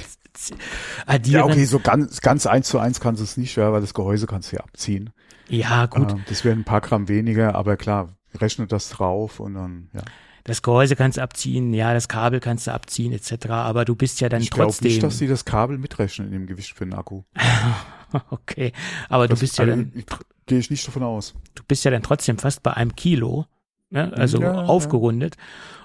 addieren, 1.07 1.41
Ja, 1.41 1.45
okay, 1.53 1.65
so 1.65 1.79
ganz, 1.79 2.21
ganz 2.21 2.47
eins 2.47 2.69
zu 2.69 2.79
eins 2.79 3.01
kannst 3.01 3.21
du 3.21 3.25
es 3.25 3.37
nicht, 3.37 3.57
ja, 3.57 3.73
weil 3.73 3.81
das 3.81 3.95
Gehäuse 3.95 4.27
kannst 4.27 4.53
du 4.53 4.57
ja 4.57 4.63
abziehen. 4.63 5.11
ja 5.49 5.87
gut, 5.87 6.13
Ähm, 6.13 6.23
das 6.29 6.45
wären 6.45 6.61
ein 6.61 6.65
paar 6.65 6.81
Gramm 6.81 7.09
weniger, 7.09 7.55
aber 7.55 7.77
klar, 7.77 8.17
rechnet 8.39 8.73
das 8.73 8.89
drauf 8.89 9.41
und 9.41 9.55
dann, 9.55 9.89
ja. 9.93 10.01
das 10.45 10.63
Gehäuse 10.63 10.97
kannst 10.97 11.19
du 11.19 11.23
abziehen, 11.23 11.75
ja, 11.75 11.93
das 11.93 12.09
Kabel 12.09 12.41
kannst 12.41 12.67
du 12.67 12.73
abziehen 12.73 13.13
etc., 13.13 13.49
aber 13.51 13.85
du 13.85 13.95
bist 13.95 14.21
ja 14.21 14.29
dann 14.29 14.41
ich 14.43 14.51
glaube 14.51 14.71
trotzdem 14.71 14.89
nicht, 14.91 15.03
dass 15.03 15.19
sie 15.19 15.27
das 15.29 15.45
Kabel 15.45 15.77
mitrechnen 15.79 16.29
in 16.29 16.33
dem 16.33 16.47
Gewicht 16.47 16.75
für 16.75 16.85
den 16.87 16.95
Akku. 16.95 17.25
okay, 18.31 18.73
aber 19.09 19.27
du 19.27 19.33
Das- 19.33 19.41
bist 19.41 19.59
ja 19.59 19.65
also, 19.65 19.77
dann 19.77 19.93
ich- 19.95 20.07
Gehe 20.53 20.59
ich 20.61 20.71
nicht 20.71 20.87
davon 20.87 21.03
aus. 21.03 21.35
du 21.55 21.63
bist 21.67 21.85
ja 21.85 21.91
dann 21.91 22.03
trotzdem 22.03 22.39
fast 22.39 22.63
bei 22.63 22.73
einem 22.75 22.95
Kilo, 22.95 23.47
ne? 23.91 24.13
also 24.15 24.41
Ja, 24.41 24.53
ja. 24.53 24.63
aufgerundet. 24.65 25.37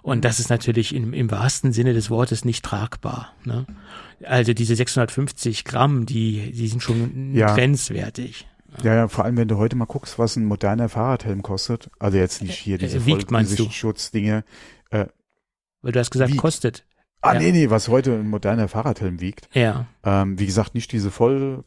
Und 0.03 0.23
das 0.25 0.39
ist 0.39 0.49
natürlich 0.49 0.93
im, 0.95 1.13
im 1.13 1.32
wahrsten 1.32 1.71
Sinne 1.73 1.93
des 1.93 2.10
Wortes 2.10 2.45
nicht 2.45 2.63
tragbar. 2.63 3.34
Ne? 3.45 3.65
Also 4.23 4.53
diese 4.53 4.75
650 4.75 5.63
Gramm, 5.65 6.06
die, 6.06 6.51
die 6.51 6.67
sind 6.67 6.82
schon 6.84 7.34
Ja. 7.34 7.53
grenzwertig. 7.56 8.47
Ja, 8.84 8.93
ja, 8.93 9.08
vor 9.08 9.23
allem 9.25 9.38
wenn 9.38 9.47
du 9.47 9.58
heute 9.58 9.75
mal 9.75 9.86
guckst, 9.86 10.19
was 10.19 10.36
ein 10.36 10.45
moderner 10.45 10.89
Fahrradhelm 10.89 11.41
kostet. 11.41 11.89
Also 11.99 12.17
jetzt 12.17 12.41
nicht 12.41 12.56
hier 12.58 12.77
diese 12.77 12.97
Äh, 12.97 13.06
wiegt, 13.06 13.32
meinst 13.32 13.51
du? 13.53 13.56
Vollgesichtsschutzdinge. 13.63 14.43
Weil 14.91 15.91
du 15.91 15.99
hast 15.99 16.12
gesagt, 16.12 16.34
Wie? 16.34 16.38
kostet. 16.38 16.86
Ah, 17.21 17.34
Ja. 17.34 17.39
nee, 17.39 17.51
nee, 17.51 17.69
was 17.69 17.88
heute 17.88 18.13
ein 18.13 18.30
moderner 18.30 18.67
Fahrradhelm 18.67 19.19
wiegt. 19.21 19.47
Ja. 19.53 19.88
Ähm, 20.03 20.38
wie 20.39 20.45
gesagt, 20.45 20.75
nicht 20.75 20.91
diese 20.91 21.12
Vollhelme 21.12 21.63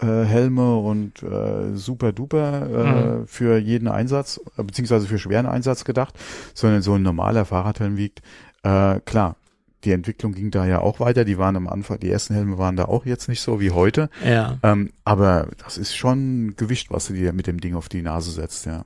äh, 0.00 0.24
Helme 0.24 0.76
und 0.78 1.22
äh, 1.22 1.74
super 1.76 2.12
duper 2.12 2.68
äh, 2.68 3.18
Mhm. 3.20 3.26
für 3.26 3.58
jeden 3.58 3.88
Einsatz, 3.88 4.40
äh, 4.56 4.62
beziehungsweise 4.62 5.06
für 5.06 5.18
schweren 5.18 5.46
Einsatz 5.46 5.84
gedacht, 5.84 6.14
sondern 6.54 6.82
so 6.82 6.94
ein 6.94 7.02
normaler 7.02 7.44
Fahrradhelm 7.44 7.96
wiegt. 7.96 8.20
Äh, 8.62 9.00
klar, 9.00 9.36
die 9.84 9.92
Entwicklung 9.92 10.32
ging 10.32 10.50
da 10.50 10.64
ja 10.66 10.80
auch 10.80 10.98
weiter. 11.00 11.24
Die 11.26 11.36
waren 11.38 11.56
am 11.56 11.68
Anfang, 11.68 12.00
die 12.00 12.10
ersten 12.10 12.34
Helme 12.34 12.56
waren 12.58 12.74
da 12.76 12.86
auch 12.86 13.04
jetzt 13.04 13.28
nicht 13.28 13.42
so 13.42 13.60
wie 13.60 13.70
heute. 13.70 14.08
Ja. 14.24 14.58
Ähm, 14.62 14.90
aber 15.04 15.48
das 15.62 15.76
ist 15.78 15.94
schon 15.94 16.54
Gewicht, 16.56 16.90
was 16.90 17.06
du 17.08 17.12
dir 17.12 17.32
mit 17.34 17.46
dem 17.46 17.60
Ding 17.60 17.74
auf 17.74 17.88
die 17.90 18.00
Nase 18.02 18.30
setzt, 18.30 18.64
ja. 18.66 18.84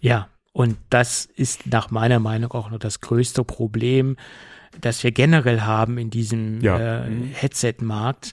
Ja, 0.00 0.26
und 0.52 0.76
das 0.90 1.26
ist 1.36 1.66
nach 1.68 1.90
meiner 1.92 2.18
Meinung 2.18 2.50
auch 2.50 2.70
noch 2.70 2.78
das 2.80 3.00
größte 3.00 3.44
Problem, 3.44 4.16
das 4.80 5.04
wir 5.04 5.12
generell 5.12 5.60
haben 5.60 5.96
in 5.96 6.10
diesem 6.10 6.60
Ja. 6.60 7.04
äh, 7.04 7.08
Mhm. 7.08 7.24
Headset-Markt. 7.34 8.32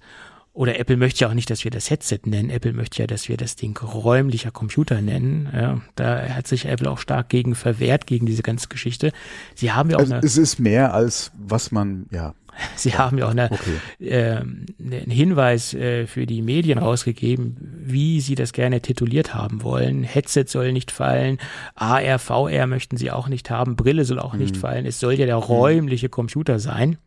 Oder 0.60 0.78
Apple 0.78 0.98
möchte 0.98 1.22
ja 1.22 1.30
auch 1.30 1.34
nicht, 1.34 1.50
dass 1.50 1.64
wir 1.64 1.72
das 1.72 1.90
Headset 1.90 2.20
nennen. 2.26 2.50
Apple 2.50 2.74
möchte 2.74 3.02
ja, 3.02 3.08
dass 3.08 3.30
wir 3.30 3.38
das 3.38 3.56
Ding 3.56 3.78
räumlicher 3.78 4.52
Computer 4.52 5.00
nennen. 5.00 5.48
Ja, 5.54 5.80
da 5.96 6.28
hat 6.36 6.48
sich 6.48 6.66
Apple 6.66 6.92
auch 6.92 6.98
stark 6.98 7.30
gegen 7.30 7.56
verwehrt, 7.56 8.08
gegen 8.08 8.26
diese 8.26 8.44
ganze 8.44 8.68
Geschichte. 8.68 9.14
Sie 9.56 9.72
haben 9.72 9.90
ja 9.90 9.96
auch 9.96 10.02
Also, 10.02 10.16
eine, 10.16 10.26
es 10.26 10.36
ist 10.36 10.60
mehr 10.60 10.94
als 10.94 11.32
was 11.38 11.72
man, 11.72 12.08
ja, 12.12 12.34
sie 12.76 12.98
haben 12.98 13.18
ja 13.18 13.28
auch 13.28 13.32
eine, 13.32 13.50
okay. 13.52 13.78
ähm, 14.02 14.66
einen 14.84 15.10
Hinweis 15.10 15.74
äh, 15.74 16.08
für 16.08 16.26
die 16.26 16.42
Medien 16.42 16.78
rausgegeben, 16.78 17.56
wie 17.86 18.20
sie 18.20 18.36
das 18.36 18.52
gerne 18.52 18.82
tituliert 18.82 19.34
haben 19.34 19.64
wollen. 19.64 20.04
Headset 20.04 20.44
soll 20.48 20.74
nicht 20.74 20.92
fallen, 20.92 21.38
AR, 21.76 22.20
VR 22.20 22.68
möchten 22.68 22.98
sie 22.98 23.12
auch 23.12 23.30
nicht 23.30 23.50
haben, 23.50 23.78
Brille 23.78 24.04
soll 24.04 24.20
auch 24.20 24.34
nicht 24.34 24.58
Mhm. 24.58 24.60
fallen. 24.60 24.86
Es 24.86 25.00
soll 25.00 25.14
ja 25.14 25.26
der 25.26 25.38
räumliche 25.38 26.10
Computer 26.10 26.60
sein. 26.60 26.98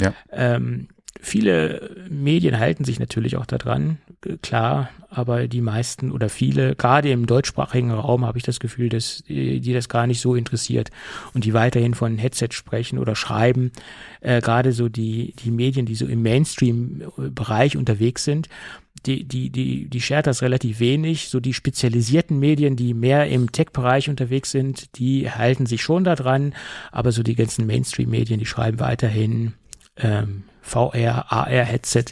Ja. 0.00 0.14
Ähm, 0.32 0.88
viele 1.20 1.90
Medien 2.08 2.58
halten 2.58 2.84
sich 2.84 2.98
natürlich 2.98 3.36
auch 3.36 3.46
daran, 3.46 3.98
äh, 4.24 4.36
klar, 4.42 4.90
aber 5.08 5.48
die 5.48 5.60
meisten 5.60 6.12
oder 6.12 6.28
viele, 6.28 6.76
gerade 6.76 7.10
im 7.10 7.26
deutschsprachigen 7.26 7.90
Raum, 7.90 8.24
habe 8.24 8.38
ich 8.38 8.44
das 8.44 8.60
Gefühl, 8.60 8.88
dass 8.88 9.22
äh, 9.28 9.60
die 9.60 9.72
das 9.72 9.88
gar 9.88 10.06
nicht 10.06 10.20
so 10.20 10.34
interessiert 10.34 10.90
und 11.34 11.44
die 11.44 11.54
weiterhin 11.54 11.94
von 11.94 12.18
Headset 12.18 12.48
sprechen 12.50 12.98
oder 12.98 13.16
schreiben. 13.16 13.72
Äh, 14.20 14.40
gerade 14.40 14.72
so 14.72 14.88
die, 14.88 15.34
die 15.44 15.50
Medien, 15.50 15.86
die 15.86 15.94
so 15.94 16.06
im 16.06 16.22
Mainstream-Bereich 16.22 17.76
unterwegs 17.76 18.24
sind, 18.24 18.48
die, 19.04 19.24
die, 19.24 19.50
die, 19.50 19.88
die 19.88 20.00
schert 20.00 20.26
das 20.26 20.42
relativ 20.42 20.80
wenig. 20.80 21.28
So 21.28 21.40
die 21.40 21.54
spezialisierten 21.54 22.38
Medien, 22.38 22.76
die 22.76 22.94
mehr 22.94 23.28
im 23.28 23.52
Tech-Bereich 23.52 24.08
unterwegs 24.08 24.50
sind, 24.50 24.96
die 24.98 25.30
halten 25.30 25.66
sich 25.66 25.82
schon 25.82 26.04
daran, 26.04 26.54
aber 26.90 27.12
so 27.12 27.22
die 27.22 27.36
ganzen 27.36 27.66
Mainstream-Medien, 27.66 28.40
die 28.40 28.46
schreiben 28.46 28.80
weiterhin 28.80 29.54
ähm, 29.96 30.44
VR, 30.62 31.30
AR-Headset, 31.32 32.06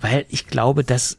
weil 0.00 0.26
ich 0.28 0.46
glaube, 0.46 0.84
das 0.84 1.18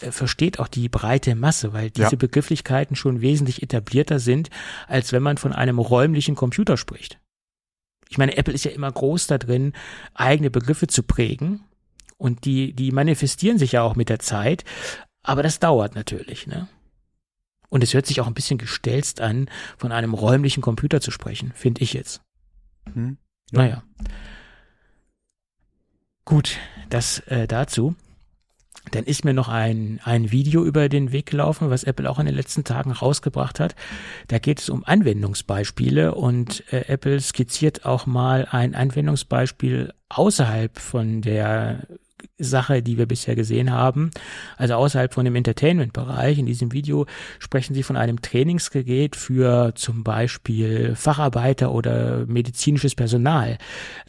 äh, 0.00 0.10
versteht 0.10 0.58
auch 0.58 0.68
die 0.68 0.88
breite 0.88 1.34
Masse, 1.34 1.72
weil 1.72 1.90
diese 1.90 2.12
Ja. 2.12 2.16
Begrifflichkeiten 2.16 2.96
schon 2.96 3.20
wesentlich 3.20 3.62
etablierter 3.62 4.18
sind, 4.18 4.50
als 4.86 5.12
wenn 5.12 5.22
man 5.22 5.38
von 5.38 5.52
einem 5.52 5.78
räumlichen 5.78 6.34
Computer 6.34 6.76
spricht. 6.76 7.18
Ich 8.08 8.16
meine, 8.18 8.36
Apple 8.36 8.54
ist 8.54 8.64
ja 8.64 8.70
immer 8.70 8.90
groß 8.90 9.26
da 9.26 9.36
drin, 9.38 9.74
eigene 10.14 10.50
Begriffe 10.50 10.86
zu 10.86 11.02
prägen 11.02 11.60
und 12.16 12.44
die, 12.46 12.72
die 12.72 12.90
manifestieren 12.90 13.58
sich 13.58 13.72
ja 13.72 13.82
auch 13.82 13.96
mit 13.96 14.08
der 14.08 14.18
Zeit, 14.18 14.64
aber 15.22 15.42
das 15.42 15.60
dauert 15.60 15.94
natürlich, 15.94 16.46
ne? 16.46 16.68
Und 17.70 17.84
es 17.84 17.92
hört 17.92 18.06
sich 18.06 18.22
auch 18.22 18.26
ein 18.26 18.32
bisschen 18.32 18.56
gestelzt 18.56 19.20
an, 19.20 19.50
von 19.76 19.92
einem 19.92 20.14
räumlichen 20.14 20.62
Computer 20.62 21.02
zu 21.02 21.10
sprechen, 21.10 21.52
finde 21.54 21.82
ich 21.82 21.92
jetzt. 21.92 22.22
Hm? 22.94 23.18
Ja. 23.52 23.58
Naja. 23.58 23.82
Gut, 26.28 26.58
das 26.90 27.20
äh, 27.20 27.46
dazu. 27.48 27.94
Dann 28.90 29.04
ist 29.04 29.24
mir 29.24 29.32
noch 29.32 29.48
ein, 29.48 29.98
ein 30.04 30.30
Video 30.30 30.62
über 30.62 30.90
den 30.90 31.10
Weg 31.10 31.24
gelaufen, 31.24 31.70
was 31.70 31.84
Apple 31.84 32.08
auch 32.08 32.18
in 32.18 32.26
den 32.26 32.34
letzten 32.34 32.64
Tagen 32.64 32.92
rausgebracht 32.92 33.58
hat. 33.58 33.74
Da 34.26 34.38
geht 34.38 34.60
es 34.60 34.68
um 34.68 34.84
Anwendungsbeispiele 34.84 36.14
und 36.14 36.70
äh, 36.70 36.84
Apple 36.88 37.18
skizziert 37.18 37.86
auch 37.86 38.04
mal 38.04 38.46
ein 38.50 38.74
Anwendungsbeispiel 38.74 39.94
außerhalb 40.10 40.78
von 40.78 41.22
der 41.22 41.86
Sache, 42.38 42.82
die 42.82 42.98
wir 42.98 43.06
bisher 43.06 43.34
gesehen 43.34 43.72
haben, 43.72 44.10
also 44.56 44.74
außerhalb 44.74 45.12
von 45.12 45.24
dem 45.24 45.34
Entertainment-Bereich. 45.34 46.38
In 46.38 46.46
diesem 46.46 46.72
Video 46.72 47.06
sprechen 47.38 47.74
sie 47.74 47.82
von 47.82 47.96
einem 47.96 48.22
Trainingsgerät 48.22 49.16
für 49.16 49.74
zum 49.74 50.04
Beispiel 50.04 50.94
Facharbeiter 50.94 51.72
oder 51.72 52.26
medizinisches 52.26 52.94
Personal. 52.94 53.58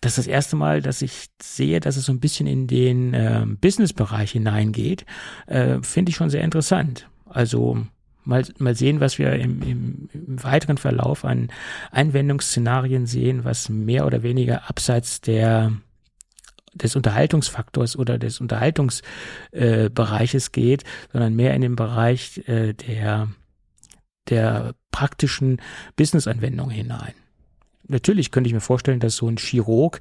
Das 0.01 0.13
ist 0.13 0.19
das 0.19 0.27
erste 0.27 0.55
Mal, 0.55 0.81
dass 0.81 1.01
ich 1.01 1.27
sehe, 1.41 1.79
dass 1.79 1.97
es 1.97 2.05
so 2.05 2.11
ein 2.11 2.19
bisschen 2.19 2.47
in 2.47 2.67
den 2.67 3.13
äh, 3.13 3.45
Business-Bereich 3.59 4.31
hineingeht. 4.31 5.05
Äh, 5.47 5.79
Finde 5.81 6.09
ich 6.11 6.15
schon 6.15 6.29
sehr 6.29 6.43
interessant. 6.43 7.07
Also 7.25 7.85
mal, 8.23 8.43
mal 8.59 8.75
sehen, 8.75 8.99
was 8.99 9.17
wir 9.17 9.33
im, 9.33 9.61
im, 9.61 10.09
im 10.13 10.43
weiteren 10.43 10.77
Verlauf 10.77 11.25
an 11.25 11.49
Anwendungsszenarien 11.91 13.05
sehen, 13.05 13.43
was 13.43 13.69
mehr 13.69 14.05
oder 14.05 14.23
weniger 14.23 14.69
abseits 14.69 15.21
der 15.21 15.73
des 16.73 16.95
Unterhaltungsfaktors 16.95 17.97
oder 17.97 18.17
des 18.17 18.41
Unterhaltungsbereiches 18.41 20.47
äh, 20.47 20.51
geht, 20.51 20.83
sondern 21.11 21.35
mehr 21.35 21.53
in 21.53 21.61
den 21.61 21.75
Bereich 21.75 22.47
äh, 22.47 22.73
der, 22.73 23.29
der 24.29 24.73
praktischen 24.91 25.61
Business-Anwendung 25.95 26.69
hinein. 26.69 27.13
Natürlich 27.87 28.31
könnte 28.31 28.47
ich 28.47 28.53
mir 28.53 28.61
vorstellen, 28.61 28.99
dass 28.99 29.15
so 29.15 29.27
ein 29.27 29.37
Chirurg 29.37 29.99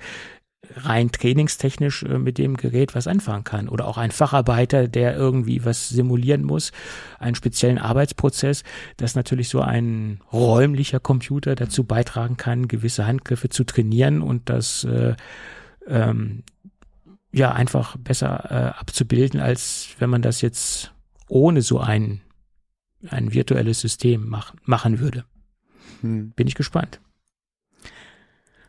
rein 0.75 1.11
trainingstechnisch 1.11 2.03
äh, 2.03 2.19
mit 2.19 2.39
dem 2.39 2.57
Gerät 2.57 2.95
was 2.95 3.07
anfangen 3.07 3.45
kann. 3.45 3.69
Oder 3.69 3.87
auch 3.87 3.97
ein 3.97 4.11
Facharbeiter, 4.11 4.89
der 4.89 5.17
irgendwie 5.17 5.65
was 5.65 5.89
simulieren 5.89 6.43
muss, 6.43 6.73
einen 7.19 7.35
speziellen 7.35 7.79
Arbeitsprozess, 7.79 8.65
dass 8.97 9.15
natürlich 9.15 9.49
so 9.49 9.61
ein 9.61 10.21
räumlicher 10.33 11.01
Computer 11.01 11.55
dazu 11.55 11.85
beitragen 11.85 12.37
kann, 12.37 12.69
gewisse 12.69 13.07
Handgriffe 13.07 13.49
zu 13.49 13.65
trainieren 13.65 14.21
und 14.21 14.51
das 14.51 14.85
äh, 14.85 15.15
ähm, 15.87 16.43
ja 17.33 17.53
einfach 17.53 17.97
besser 17.97 18.51
äh, 18.51 18.79
abzubilden, 18.79 19.41
als 19.41 19.89
wenn 19.99 20.11
man 20.11 20.23
das 20.23 20.41
jetzt 20.41 20.93
ohne 21.29 21.63
so 21.63 21.79
ein, 21.81 22.21
ein 23.09 23.33
virtuelles 23.33 23.81
System 23.81 24.29
mach, 24.29 24.55
machen 24.65 24.99
würde. 24.99 25.25
Hm. 26.01 26.31
Bin 26.31 26.47
ich 26.47 26.55
gespannt. 26.55 27.01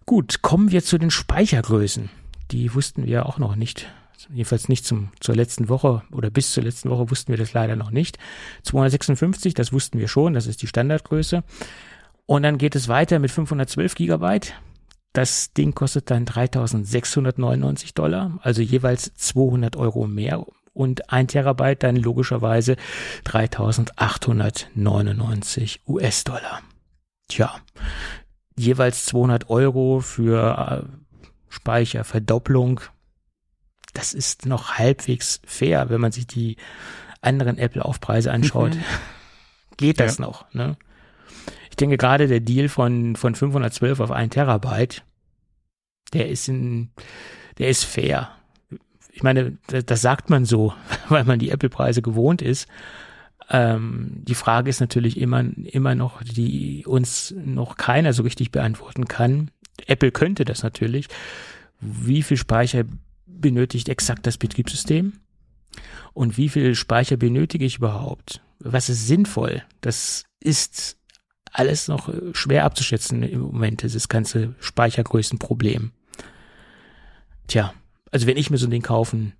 Gut, 0.06 0.42
kommen 0.42 0.72
wir 0.72 0.84
zu 0.84 0.98
den 0.98 1.12
Speichergrößen. 1.12 2.10
Die 2.52 2.74
wussten 2.74 3.06
wir 3.06 3.28
auch 3.28 3.38
noch 3.38 3.56
nicht. 3.56 3.88
Jedenfalls 4.34 4.68
nicht 4.68 4.86
zum, 4.86 5.12
zur 5.20 5.36
letzten 5.36 5.70
Woche 5.70 6.02
oder 6.12 6.30
bis 6.30 6.52
zur 6.52 6.64
letzten 6.64 6.90
Woche 6.90 7.10
wussten 7.10 7.32
wir 7.32 7.38
das 7.38 7.54
leider 7.54 7.76
noch 7.76 7.92
nicht. 7.92 8.18
256, 8.64 9.54
das 9.54 9.72
wussten 9.72 10.00
wir 10.00 10.08
schon, 10.08 10.34
das 10.34 10.48
ist 10.48 10.62
die 10.62 10.68
Standardgröße. 10.68 11.44
Und 12.26 12.44
dann 12.44 12.58
geht 12.58 12.76
es 12.76 12.88
weiter 12.88 13.20
mit 13.20 13.32
512 13.32 13.96
Gigabyte. 13.96 14.54
Das 15.14 15.54
Ding 15.54 15.74
kostet 15.74 16.12
dann 16.12 16.26
3699 16.26 17.96
Dollar, 17.96 18.38
also 18.44 18.62
jeweils 18.62 19.12
200 19.16 19.76
Euro 19.76 20.06
mehr 20.08 20.46
und 20.74 21.12
ein 21.12 21.28
Terabyte 21.28 21.82
dann 21.84 21.96
logischerweise 21.96 22.76
3899 23.24 25.82
US-Dollar. 25.88 26.62
Tja, 27.28 27.56
jeweils 28.56 29.06
200 29.06 29.50
Euro 29.50 30.00
für 30.00 30.58
äh, 30.58 30.84
Speicherverdopplung. 31.50 32.82
Das 33.94 34.14
ist 34.14 34.46
noch 34.46 34.74
halbwegs 34.74 35.42
fair, 35.46 35.90
wenn 35.90 36.02
man 36.02 36.12
sich 36.12 36.28
die 36.28 36.58
anderen 37.22 37.58
Apple-Aufpreise 37.58 38.32
anschaut. 38.32 38.76
Mhm. 38.76 38.84
Geht 39.78 40.00
das 40.00 40.20
ja. 40.20 40.26
noch? 40.26 40.46
Ne? 40.54 40.78
Ich 41.70 41.76
denke 41.76 41.98
gerade 41.98 42.28
der 42.28 42.40
Deal 42.40 42.70
von, 42.70 43.16
von 43.16 43.36
512 43.36 44.00
auf 44.00 44.12
1 44.12 44.34
Terabyte, 44.34 45.04
der 46.14 46.30
ist 46.30 46.48
in, 46.50 46.90
der 47.58 47.70
ist 47.70 47.86
fair. 47.86 48.30
Ich 49.12 49.24
meine, 49.24 49.58
das, 49.68 49.86
das 49.86 50.02
sagt 50.02 50.30
man 50.30 50.46
so, 50.46 50.74
weil 51.10 51.24
man 51.24 51.40
die 51.40 51.50
Apple-Preise 51.50 52.02
gewohnt 52.02 52.42
ist. 52.42 52.68
Ähm, 53.50 54.22
die 54.24 54.36
Frage 54.36 54.70
ist 54.70 54.80
natürlich 54.80 55.20
immer, 55.20 55.44
immer 55.66 55.96
noch, 55.96 56.22
die 56.24 56.86
uns 56.86 57.34
noch 57.38 57.78
keiner 57.78 58.14
so 58.14 58.24
richtig 58.24 58.52
beantworten 58.52 59.08
kann. 59.08 59.52
Apple 59.88 60.12
könnte 60.12 60.46
das 60.46 60.64
natürlich. 60.64 61.08
Wie 61.80 62.22
viel 62.24 62.38
Speicher 62.38 62.84
benötigt 63.26 63.90
exakt 63.90 64.28
das 64.28 64.38
Betriebssystem? 64.38 65.14
Und 66.14 66.38
wie 66.38 66.50
viel 66.50 66.76
Speicher 66.76 67.18
benötige 67.18 67.66
ich 67.66 67.78
überhaupt? 67.78 68.42
Was 68.60 68.90
ist 68.90 69.08
sinnvoll? 69.08 69.64
Das 69.82 70.26
ist 70.40 70.98
alles 71.52 71.88
noch 71.88 72.14
schwer 72.34 72.66
abzuschätzen 72.66 73.24
im 73.24 73.42
Moment, 73.42 73.84
dieses 73.84 74.08
ganze 74.08 74.56
Speichergrößenproblem. 74.60 75.92
Tja, 77.48 77.74
also 78.12 78.28
wenn 78.28 78.38
ich 78.38 78.50
mir 78.50 78.58
so 78.58 78.68
ein 78.68 78.72
Ding 78.72 78.84
kaufen 78.84 79.34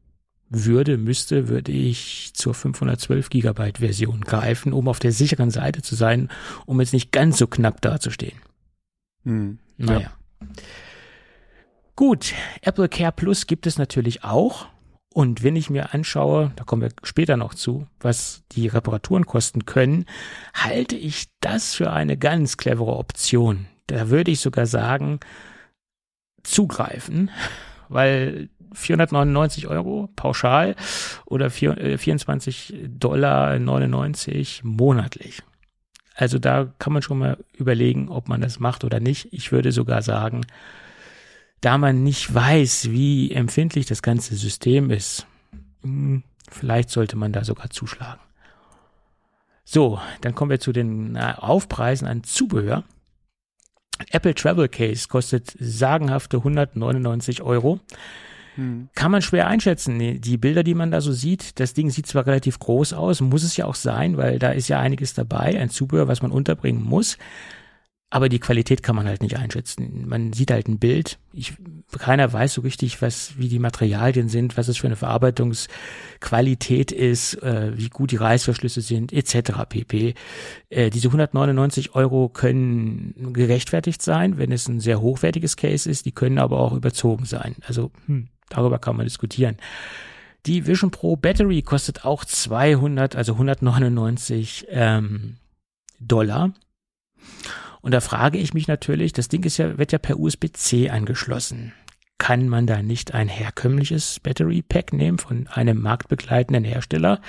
würde, 0.50 0.98
müsste, 0.98 1.48
würde 1.48 1.72
ich 1.72 2.32
zur 2.34 2.54
512 2.54 3.30
Gigabyte 3.30 3.80
Version 3.80 4.22
greifen, 4.22 4.74
um 4.74 4.88
auf 4.88 5.00
der 5.00 5.12
sicheren 5.12 5.52
Seite 5.52 5.82
zu 5.82 5.96
sein, 5.96 6.30
um 6.66 6.80
jetzt 6.80 6.94
nicht 6.94 7.12
ganz 7.12 7.38
so 7.38 7.48
knapp 7.48 7.82
dazustehen. 7.82 8.40
Hm, 9.24 9.60
naja. 9.78 10.00
Ja. 10.00 10.12
Gut, 11.96 12.34
Apple 12.62 12.90
Care 12.90 13.12
Plus 13.12 13.46
gibt 13.46 13.68
es 13.68 13.78
natürlich 13.78 14.24
auch. 14.24 14.68
Und 15.20 15.44
wenn 15.44 15.58
ich 15.58 15.70
mir 15.70 15.94
anschaue, 15.94 16.54
da 16.56 16.64
kommen 16.64 16.82
wir 16.82 16.94
später 17.04 17.36
noch 17.36 17.54
zu, 17.54 17.86
was 18.00 18.44
die 18.54 18.68
Reparaturen 18.68 19.26
kosten 19.26 19.66
können, 19.66 20.06
halte 20.54 20.96
ich 20.96 21.28
das 21.42 21.76
für 21.76 21.92
eine 21.92 22.16
ganz 22.16 22.56
clevere 22.56 22.96
Option. 22.96 23.66
Da 23.88 24.10
würde 24.10 24.32
ich 24.32 24.40
sogar 24.40 24.66
sagen, 24.66 25.20
zugreifen, 26.44 27.32
weil 27.90 28.48
499 28.72 29.68
Euro 29.68 30.08
pauschal 30.16 30.78
oder 31.26 31.50
24 31.50 32.74
äh, 32.74 32.88
Dollar 32.88 33.60
99 33.60 34.64
monatlich. 34.64 35.42
Also 36.16 36.40
da 36.40 36.72
kann 36.80 36.94
man 36.94 37.02
schon 37.02 37.18
mal 37.18 37.38
überlegen, 37.58 38.08
ob 38.08 38.30
man 38.30 38.40
das 38.40 38.62
macht 38.62 38.86
oder 38.86 39.02
nicht. 39.02 39.34
Ich 39.34 39.52
würde 39.52 39.74
sogar 39.74 40.02
sagen, 40.02 40.46
da 41.62 41.78
man 41.78 42.04
nicht 42.04 42.34
weiß, 42.34 42.92
wie 42.92 43.32
empfindlich 43.32 43.86
das 43.86 44.02
ganze 44.02 44.36
System 44.36 44.90
ist, 44.92 45.28
hm, 45.82 46.24
vielleicht 46.50 46.90
sollte 46.90 47.16
man 47.16 47.34
da 47.34 47.44
sogar 47.44 47.70
zuschlagen. 47.70 48.22
So, 49.66 50.00
dann 50.22 50.34
kommen 50.34 50.52
wir 50.52 50.60
zu 50.60 50.72
den 50.72 51.16
äh, 51.16 51.34
Aufpreisen 51.38 52.08
an 52.08 52.24
Zubehör. 52.24 52.84
Apple 54.12 54.34
Travel 54.34 54.68
Case 54.68 55.08
kostet 55.08 55.54
sagenhafte 55.60 56.38
199 56.38 57.42
Euro. 57.42 57.80
Hm. 58.56 58.90
Kann 58.96 59.12
man 59.12 59.22
schwer 59.22 59.48
einschätzen. 59.48 60.00
Die 60.22 60.38
Bilder, 60.38 60.64
die 60.64 60.74
man 60.74 60.92
da 60.92 61.02
so 61.02 61.12
sieht, 61.12 61.60
das 61.60 61.74
Ding 61.74 61.92
sieht 61.92 62.08
zwar 62.08 62.26
relativ 62.26 62.60
groß 62.60 62.94
aus, 62.94 63.22
muss 63.22 63.44
es 63.44 63.58
ja 63.58 63.66
auch 63.66 63.76
sein, 63.76 64.18
weil 64.18 64.40
da 64.40 64.52
ist 64.52 64.70
ja 64.70 64.80
einiges 64.80 65.14
dabei, 65.14 65.60
ein 65.60 65.70
Zubehör, 65.70 66.08
was 66.08 66.22
man 66.22 66.32
unterbringen 66.32 66.84
muss. 66.84 67.18
Aber 68.12 68.28
die 68.28 68.40
Qualität 68.40 68.82
kann 68.82 68.96
man 68.96 69.08
halt 69.08 69.22
nicht 69.22 69.38
einschätzen. 69.38 70.08
Man 70.08 70.34
sieht 70.34 70.50
halt 70.50 70.68
ein 70.68 70.80
Bild. 70.80 71.20
Ich, 71.32 71.54
keiner 72.00 72.34
weiß 72.34 72.56
so 72.56 72.62
richtig, 72.62 73.04
was, 73.04 73.38
wie 73.38 73.50
die 73.50 73.60
Materialien 73.60 74.30
sind, 74.30 74.58
was 74.58 74.68
es 74.68 74.78
für 74.78 74.88
eine 74.88 74.96
Verarbeitungsqualität 74.96 76.92
ist, 76.92 77.36
äh, 77.44 77.78
wie 77.78 77.90
gut 77.90 78.10
die 78.10 78.16
Reißverschlüsse 78.16 78.82
sind, 78.82 79.14
etc. 79.14 79.52
pp. 79.70 80.16
Äh, 80.70 80.90
diese 80.90 81.10
199 81.10 81.94
Euro 81.94 82.30
können 82.30 83.32
gerechtfertigt 83.32 84.02
sein, 84.02 84.40
wenn 84.40 84.52
es 84.52 84.68
ein 84.68 84.80
sehr 84.80 85.02
hochwertiges 85.02 85.56
Case 85.56 85.88
ist. 85.88 86.08
Die 86.08 86.12
können 86.12 86.40
aber 86.40 86.60
auch 86.60 86.74
überzogen 86.74 87.26
sein. 87.26 87.58
Also 87.68 87.92
hm, 88.08 88.30
darüber 88.50 88.80
kann 88.80 88.98
man 88.98 89.06
diskutieren. 89.06 89.58
Die 90.48 90.66
Vision 90.66 90.90
Pro 90.90 91.16
Battery 91.16 91.62
kostet 91.62 92.06
auch 92.06 92.26
200, 92.26 93.16
also 93.16 93.34
199 93.34 94.66
ähm, 94.70 95.36
Dollar. 96.00 96.54
Und 97.82 97.94
da 97.94 98.02
frage 98.02 98.38
ich 98.38 98.54
mich 98.54 98.68
natürlich, 98.68 99.14
das 99.14 99.30
Ding 99.30 99.44
ist 99.44 99.58
ja, 99.58 99.78
wird 99.78 99.92
ja 99.92 100.00
per 100.00 100.20
USB-C 100.20 100.90
angeschlossen. 100.90 101.74
Kann 102.18 102.50
man 102.50 102.68
da 102.68 102.82
nicht 102.84 103.14
ein 103.14 103.30
herkömmliches 103.30 104.20
Battery 104.20 104.62
Pack 104.62 104.92
nehmen 104.92 105.18
von 105.18 105.48
einem 105.48 105.82
marktbegleitenden 105.82 106.66
Hersteller? 106.66 107.22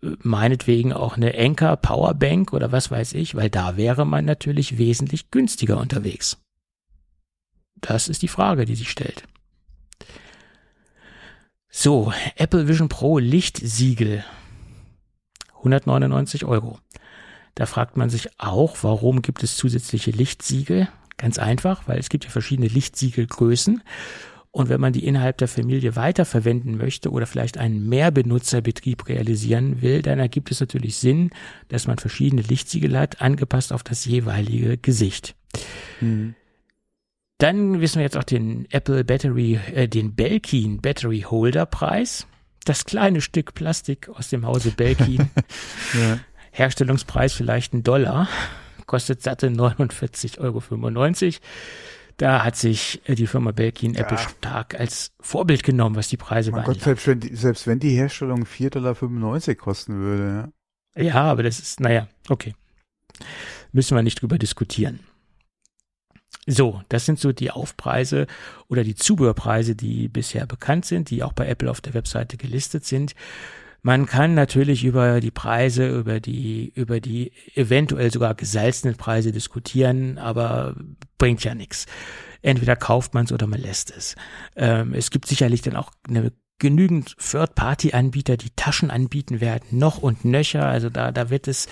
Meinetwegen 0.00 0.92
auch 0.92 1.16
eine 1.16 1.36
Anker 1.36 1.76
Powerbank 1.76 2.52
oder 2.52 2.72
was 2.72 2.90
weiß 2.90 3.12
ich, 3.14 3.34
weil 3.34 3.50
da 3.50 3.76
wäre 3.76 4.06
man 4.06 4.24
natürlich 4.24 4.78
wesentlich 4.78 5.30
günstiger 5.30 5.78
unterwegs. 5.78 6.38
Das 7.76 8.08
ist 8.08 8.22
die 8.22 8.28
Frage, 8.28 8.64
die 8.64 8.76
sich 8.76 8.90
stellt. 8.90 9.24
So, 11.68 12.12
Apple 12.36 12.68
Vision 12.68 12.88
Pro 12.88 13.18
Lichtsiegel. 13.18 14.24
199 15.58 16.46
Euro. 16.46 16.78
Da 17.56 17.64
fragt 17.64 17.96
man 17.96 18.10
sich 18.10 18.28
auch, 18.38 18.76
warum 18.82 19.22
gibt 19.22 19.42
es 19.42 19.56
zusätzliche 19.56 20.10
Lichtsiegel? 20.10 20.88
Ganz 21.16 21.38
einfach, 21.38 21.88
weil 21.88 21.98
es 21.98 22.10
gibt 22.10 22.24
ja 22.24 22.30
verschiedene 22.30 22.68
Lichtsiegelgrößen. 22.68 23.82
Und 24.50 24.68
wenn 24.68 24.80
man 24.80 24.92
die 24.92 25.06
innerhalb 25.06 25.38
der 25.38 25.48
Familie 25.48 25.96
weiterverwenden 25.96 26.76
möchte 26.76 27.10
oder 27.10 27.26
vielleicht 27.26 27.56
einen 27.56 27.88
Mehrbenutzerbetrieb 27.88 29.08
realisieren 29.08 29.80
will, 29.80 30.02
dann 30.02 30.18
ergibt 30.18 30.50
es 30.50 30.60
natürlich 30.60 30.96
Sinn, 30.96 31.30
dass 31.68 31.86
man 31.86 31.96
verschiedene 31.96 32.42
Lichtsiegel 32.42 32.98
hat, 32.98 33.22
angepasst 33.22 33.72
auf 33.72 33.82
das 33.82 34.04
jeweilige 34.04 34.76
Gesicht. 34.76 35.34
Mhm. 36.02 36.34
Dann 37.38 37.80
wissen 37.80 37.96
wir 37.96 38.02
jetzt 38.02 38.18
auch 38.18 38.24
den 38.24 38.66
Apple 38.70 39.02
Battery, 39.04 39.58
äh, 39.74 39.88
den 39.88 40.14
Belkin 40.14 40.82
Battery 40.82 41.22
Holder 41.22 41.64
Preis. 41.64 42.26
Das 42.66 42.84
kleine 42.84 43.22
Stück 43.22 43.54
Plastik 43.54 44.10
aus 44.10 44.28
dem 44.28 44.44
Hause 44.44 44.72
Belkin. 44.72 45.30
ja. 45.94 46.18
Herstellungspreis 46.56 47.34
vielleicht 47.34 47.74
ein 47.74 47.82
Dollar, 47.82 48.28
kostet 48.86 49.22
satte 49.22 49.48
49,95 49.48 50.38
Euro. 50.38 50.62
Da 52.16 52.44
hat 52.44 52.56
sich 52.56 53.02
äh, 53.04 53.14
die 53.14 53.26
Firma 53.26 53.52
Belkin 53.52 53.92
ja. 53.92 54.00
Apple 54.00 54.16
stark 54.16 54.78
als 54.80 55.12
Vorbild 55.20 55.62
genommen, 55.62 55.96
was 55.96 56.08
die 56.08 56.16
Preise 56.16 56.50
mein 56.50 56.64
Gott, 56.64 56.80
selbst 56.80 57.06
wenn, 57.06 57.20
die, 57.20 57.34
selbst 57.36 57.66
wenn 57.66 57.78
die 57.78 57.90
Herstellung 57.90 58.44
4,95 58.44 58.70
Dollar 58.70 59.54
kosten 59.56 59.98
würde. 59.98 60.52
Ja. 60.96 61.02
ja, 61.02 61.22
aber 61.24 61.42
das 61.42 61.58
ist, 61.58 61.80
naja, 61.80 62.08
okay. 62.30 62.54
Müssen 63.72 63.94
wir 63.94 64.02
nicht 64.02 64.22
drüber 64.22 64.38
diskutieren. 64.38 65.00
So, 66.46 66.80
das 66.88 67.04
sind 67.04 67.18
so 67.18 67.32
die 67.32 67.50
Aufpreise 67.50 68.26
oder 68.68 68.82
die 68.82 68.94
Zubehörpreise, 68.94 69.74
die 69.74 70.08
bisher 70.08 70.46
bekannt 70.46 70.86
sind, 70.86 71.10
die 71.10 71.22
auch 71.22 71.32
bei 71.32 71.46
Apple 71.46 71.70
auf 71.70 71.82
der 71.82 71.92
Webseite 71.92 72.38
gelistet 72.38 72.86
sind. 72.86 73.14
Man 73.86 74.06
kann 74.06 74.34
natürlich 74.34 74.82
über 74.82 75.20
die 75.20 75.30
Preise, 75.30 75.86
über 75.86 76.18
die, 76.18 76.72
über 76.74 76.98
die 76.98 77.30
eventuell 77.54 78.10
sogar 78.10 78.34
gesalzenen 78.34 78.96
Preise 78.96 79.30
diskutieren, 79.30 80.18
aber 80.18 80.74
bringt 81.18 81.44
ja 81.44 81.54
nichts. 81.54 81.86
Entweder 82.42 82.74
kauft 82.74 83.14
man 83.14 83.26
es 83.26 83.32
oder 83.32 83.46
man 83.46 83.60
lässt 83.60 83.96
es. 83.96 84.16
Ähm, 84.56 84.92
es 84.92 85.12
gibt 85.12 85.28
sicherlich 85.28 85.62
dann 85.62 85.76
auch 85.76 85.92
eine 86.08 86.32
genügend 86.58 87.16
Third-Party-Anbieter, 87.18 88.36
die 88.36 88.50
Taschen 88.56 88.90
anbieten 88.90 89.40
werden, 89.40 89.78
noch 89.78 89.98
und 89.98 90.24
nöcher. 90.24 90.66
Also 90.66 90.90
da, 90.90 91.12
da 91.12 91.30
wird 91.30 91.46
es 91.46 91.68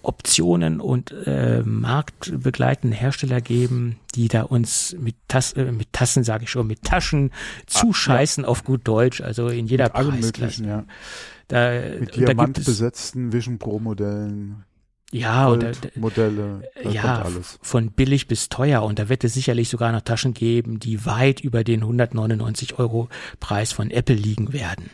Optionen 0.00 0.80
und 0.80 1.12
äh, 1.26 1.62
marktbegleitende 1.62 2.96
Hersteller 2.96 3.42
geben, 3.42 3.98
die 4.14 4.28
da 4.28 4.44
uns 4.44 4.96
mit, 4.98 5.16
Tas 5.28 5.52
äh, 5.52 5.72
mit 5.72 5.92
Tassen, 5.92 6.24
sage 6.24 6.44
ich 6.44 6.50
schon, 6.50 6.66
mit 6.66 6.84
Taschen 6.84 7.32
zuscheißen 7.66 8.44
ah, 8.44 8.46
ja. 8.46 8.50
auf 8.50 8.64
gut 8.64 8.88
Deutsch, 8.88 9.20
also 9.20 9.48
in 9.48 9.66
jeder 9.66 9.90
Preisklasse. 9.90 10.64
Ja. 10.64 10.84
Da, 11.48 11.80
mit 12.00 12.16
diamantbesetzten 12.16 13.32
Vision 13.32 13.58
Pro 13.58 13.78
Modellen. 13.78 14.64
Ja, 15.12 15.48
oder 15.48 15.70
Modelle, 15.94 16.62
ja, 16.90 17.24
von 17.62 17.92
billig 17.92 18.26
bis 18.26 18.48
teuer. 18.48 18.82
Und 18.82 18.98
da 18.98 19.08
wird 19.08 19.22
es 19.22 19.34
sicherlich 19.34 19.68
sogar 19.68 19.92
noch 19.92 20.00
Taschen 20.00 20.34
geben, 20.34 20.80
die 20.80 21.06
weit 21.06 21.40
über 21.40 21.62
den 21.62 21.82
199 21.82 22.80
Euro 22.80 23.08
Preis 23.38 23.72
von 23.72 23.92
Apple 23.92 24.16
liegen 24.16 24.52
werden. 24.52 24.90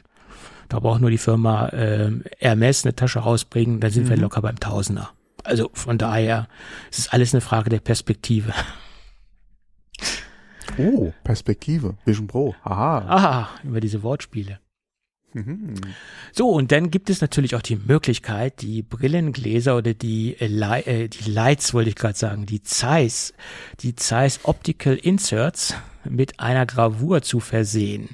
Da 0.68 0.78
braucht 0.78 1.00
nur 1.00 1.10
die 1.10 1.18
Firma 1.18 1.68
äh, 1.68 2.12
Hermes 2.38 2.84
eine 2.84 2.94
Tasche 2.94 3.20
rausbringen, 3.20 3.80
dann 3.80 3.90
sind 3.90 4.04
mhm. 4.04 4.10
wir 4.10 4.16
locker 4.18 4.42
beim 4.42 4.60
Tausender. 4.60 5.10
Also 5.42 5.70
von 5.72 5.96
daher 5.96 6.48
es 6.90 6.98
ist 6.98 7.14
alles 7.14 7.32
eine 7.32 7.40
Frage 7.40 7.70
der 7.70 7.80
Perspektive. 7.80 8.52
Oh, 10.78 11.12
Perspektive. 11.24 11.96
Vision 12.04 12.26
Pro. 12.26 12.54
Aha. 12.62 12.98
Aha, 13.08 13.48
über 13.64 13.80
diese 13.80 14.02
Wortspiele. 14.02 14.60
So, 16.32 16.50
und 16.50 16.72
dann 16.72 16.90
gibt 16.90 17.10
es 17.10 17.20
natürlich 17.20 17.54
auch 17.54 17.62
die 17.62 17.76
Möglichkeit, 17.76 18.62
die 18.62 18.82
Brillengläser 18.82 19.76
oder 19.76 19.94
die, 19.94 20.34
äh, 20.40 21.08
die 21.08 21.30
Lights, 21.30 21.72
wollte 21.72 21.90
ich 21.90 21.96
gerade 21.96 22.18
sagen, 22.18 22.46
die 22.46 22.62
Zeiss, 22.62 23.32
die 23.80 23.94
Zeiss 23.94 24.40
Optical 24.42 24.94
Inserts 24.94 25.74
mit 26.04 26.40
einer 26.40 26.66
Gravur 26.66 27.22
zu 27.22 27.40
versehen. 27.40 28.10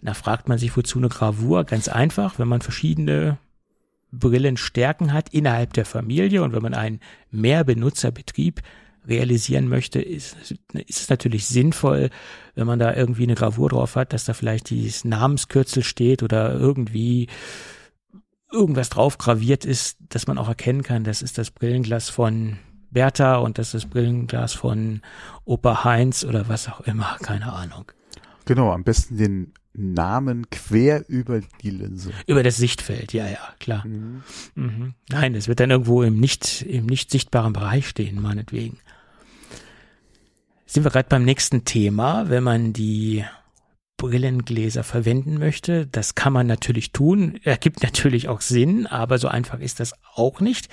Da 0.00 0.14
fragt 0.14 0.48
man 0.48 0.58
sich, 0.58 0.76
wozu 0.76 0.98
eine 0.98 1.08
Gravur? 1.08 1.64
Ganz 1.64 1.88
einfach, 1.88 2.38
wenn 2.38 2.48
man 2.48 2.60
verschiedene 2.60 3.38
Brillenstärken 4.12 5.12
hat 5.12 5.30
innerhalb 5.30 5.72
der 5.72 5.84
Familie 5.84 6.42
und 6.42 6.52
wenn 6.52 6.62
man 6.62 6.74
einen 6.74 7.00
Mehrbenutzerbetrieb 7.30 8.60
realisieren 9.06 9.68
möchte, 9.68 10.00
ist, 10.00 10.36
ist 10.72 11.00
es 11.00 11.08
natürlich 11.08 11.46
sinnvoll, 11.46 12.10
wenn 12.54 12.66
man 12.66 12.78
da 12.78 12.94
irgendwie 12.94 13.24
eine 13.24 13.34
Gravur 13.34 13.68
drauf 13.68 13.96
hat, 13.96 14.12
dass 14.12 14.24
da 14.24 14.34
vielleicht 14.34 14.70
dieses 14.70 15.04
Namenskürzel 15.04 15.82
steht 15.82 16.22
oder 16.22 16.54
irgendwie 16.54 17.28
irgendwas 18.52 18.88
drauf 18.88 19.18
graviert 19.18 19.64
ist, 19.64 19.98
dass 20.08 20.26
man 20.26 20.38
auch 20.38 20.48
erkennen 20.48 20.82
kann, 20.82 21.04
das 21.04 21.22
ist 21.22 21.38
das 21.38 21.50
Brillenglas 21.50 22.08
von 22.08 22.58
Bertha 22.90 23.36
und 23.36 23.58
das 23.58 23.68
ist 23.68 23.84
das 23.84 23.90
Brillenglas 23.90 24.52
von 24.52 25.02
Opa 25.44 25.84
Heinz 25.84 26.24
oder 26.24 26.48
was 26.48 26.68
auch 26.68 26.80
immer, 26.82 27.16
keine 27.20 27.52
Ahnung. 27.52 27.90
Genau, 28.46 28.70
am 28.70 28.84
besten 28.84 29.16
den 29.16 29.52
Namen 29.72 30.48
quer 30.50 31.04
über 31.08 31.40
die 31.62 31.70
Linse. 31.70 32.12
Über 32.26 32.44
das 32.44 32.56
Sichtfeld, 32.56 33.12
ja, 33.12 33.26
ja, 33.26 33.40
klar. 33.58 33.84
Mhm. 33.84 34.22
Mhm. 34.54 34.94
Nein, 35.10 35.34
es 35.34 35.48
wird 35.48 35.58
dann 35.58 35.72
irgendwo 35.72 36.02
im 36.02 36.20
nicht, 36.20 36.62
im 36.62 36.86
nicht 36.86 37.10
sichtbaren 37.10 37.52
Bereich 37.52 37.88
stehen, 37.88 38.22
meinetwegen 38.22 38.78
sind 40.74 40.82
wir 40.82 40.90
gerade 40.90 41.08
beim 41.08 41.24
nächsten 41.24 41.64
Thema, 41.64 42.28
wenn 42.28 42.42
man 42.42 42.72
die 42.72 43.24
Brillengläser 43.96 44.82
verwenden 44.82 45.38
möchte. 45.38 45.86
Das 45.86 46.16
kann 46.16 46.32
man 46.32 46.48
natürlich 46.48 46.90
tun. 46.90 47.38
Ergibt 47.44 47.84
natürlich 47.84 48.28
auch 48.28 48.40
Sinn, 48.40 48.88
aber 48.88 49.18
so 49.18 49.28
einfach 49.28 49.60
ist 49.60 49.78
das 49.78 49.94
auch 50.14 50.40
nicht. 50.40 50.68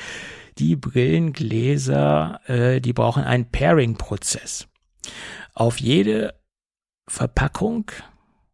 Die 0.58 0.76
Brillengläser, 0.76 2.42
äh, 2.48 2.82
die 2.82 2.94
brauchen 2.94 3.24
einen 3.24 3.52
Pairing-Prozess. 3.52 4.68
Auf 5.54 5.80
jede 5.80 6.34
Verpackung 7.08 7.92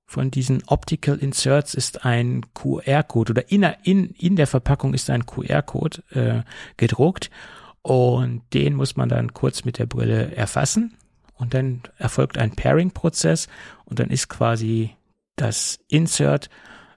von 0.05 0.31
diesen 0.31 0.63
Optical 0.67 1.17
Inserts 1.17 1.75
ist 1.75 2.03
ein 2.03 2.45
QR-Code 2.55 3.31
oder 3.31 3.49
in, 3.49 3.63
in, 3.83 4.09
in 4.09 4.35
der 4.35 4.47
Verpackung 4.47 4.93
ist 4.93 5.09
ein 5.09 5.25
QR-Code 5.25 6.03
äh, 6.11 6.41
gedruckt 6.75 7.29
und 7.83 8.41
den 8.53 8.73
muss 8.73 8.97
man 8.97 9.07
dann 9.07 9.33
kurz 9.33 9.63
mit 9.63 9.79
der 9.79 9.85
Brille 9.85 10.35
erfassen 10.35 10.97
und 11.37 11.53
dann 11.53 11.83
erfolgt 11.97 12.37
ein 12.37 12.51
Pairing-Prozess 12.51 13.47
und 13.85 13.99
dann 13.99 14.09
ist 14.09 14.27
quasi 14.27 14.91
das 15.35 15.79
Insert 15.87 16.49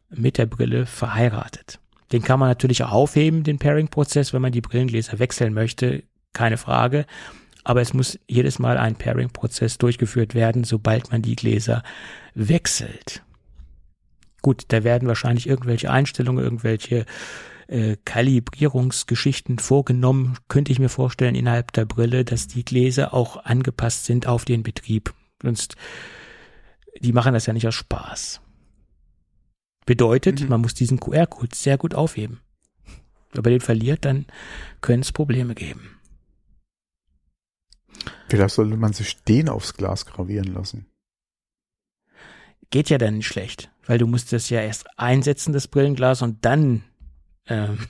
mit 0.09 0.38
der 0.38 0.47
Brille 0.47 0.86
verheiratet. 0.86 1.78
Den 2.12 2.22
kann 2.22 2.41
man 2.41 2.49
natürlich 2.49 2.82
auch 2.82 2.93
aufheben, 2.93 3.45
den 3.45 3.59
Pairing-Prozess, 3.59 4.32
wenn 4.32 4.43
man 4.43 4.53
die 4.53 4.61
Brillengläser 4.61 5.18
wechseln 5.18 5.55
möchte, 5.55 6.03
keine 6.32 6.57
Frage. 6.57 7.07
Aber 7.62 7.80
es 7.80 7.95
muss 7.95 8.18
jedes 8.26 8.59
Mal 8.59 8.78
ein 8.78 8.97
Pairing-Prozess 8.97 9.78
durchgeführt 9.78 10.34
werden, 10.34 10.64
sobald 10.64 11.12
man 11.12 11.22
die 11.22 11.36
Gläser 11.36 11.82
wechselt. 12.34 13.22
Gut, 14.43 14.64
da 14.68 14.82
werden 14.82 15.07
wahrscheinlich 15.07 15.47
irgendwelche 15.47 15.91
Einstellungen, 15.91 16.43
irgendwelche 16.43 17.05
äh, 17.70 17.96
Kalibrierungsgeschichten 18.04 19.60
vorgenommen, 19.60 20.36
könnte 20.48 20.72
ich 20.72 20.80
mir 20.80 20.88
vorstellen, 20.88 21.36
innerhalb 21.36 21.72
der 21.72 21.84
Brille, 21.84 22.24
dass 22.24 22.48
die 22.48 22.64
Gläser 22.64 23.14
auch 23.14 23.44
angepasst 23.44 24.06
sind 24.06 24.26
auf 24.26 24.44
den 24.44 24.64
Betrieb. 24.64 25.14
Sonst, 25.40 25.76
die 27.00 27.12
machen 27.12 27.32
das 27.32 27.46
ja 27.46 27.52
nicht 27.52 27.68
aus 27.68 27.76
Spaß. 27.76 28.40
Bedeutet, 29.86 30.40
mhm. 30.40 30.48
man 30.48 30.60
muss 30.60 30.74
diesen 30.74 30.98
QR-Code 30.98 31.54
sehr 31.54 31.78
gut 31.78 31.94
aufheben. 31.94 32.40
Wenn 33.32 33.42
man 33.42 33.52
den 33.52 33.60
verliert, 33.60 34.04
dann 34.04 34.26
können 34.80 35.02
es 35.02 35.12
Probleme 35.12 35.54
geben. 35.54 36.00
Vielleicht 38.28 38.54
sollte 38.54 38.76
man 38.76 38.92
sich 38.92 39.22
den 39.22 39.48
aufs 39.48 39.74
Glas 39.74 40.06
gravieren 40.06 40.52
lassen. 40.52 40.86
Geht 42.70 42.90
ja 42.90 42.98
dann 42.98 43.18
nicht 43.18 43.28
schlecht, 43.28 43.70
weil 43.86 43.98
du 43.98 44.08
musst 44.08 44.32
das 44.32 44.50
ja 44.50 44.60
erst 44.60 44.86
einsetzen, 44.98 45.52
das 45.52 45.68
Brillenglas, 45.68 46.22
und 46.22 46.44
dann 46.44 46.84
ähm, 47.47 47.86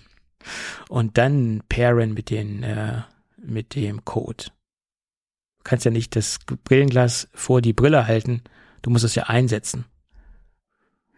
und 0.89 1.19
dann 1.19 1.63
pairen 1.69 2.15
mit 2.15 2.31
den 2.31 2.63
äh, 2.63 3.03
mit 3.37 3.75
dem 3.75 4.05
Code. 4.05 4.45
Du 4.45 5.65
kannst 5.65 5.85
ja 5.85 5.91
nicht 5.91 6.17
das 6.17 6.39
Brillenglas 6.65 7.29
vor 7.35 7.61
die 7.61 7.73
Brille 7.73 8.07
halten. 8.07 8.43
Du 8.83 8.91
musst 8.91 9.05
es 9.05 9.15
ja 9.15 9.25
einsetzen. 9.25 9.85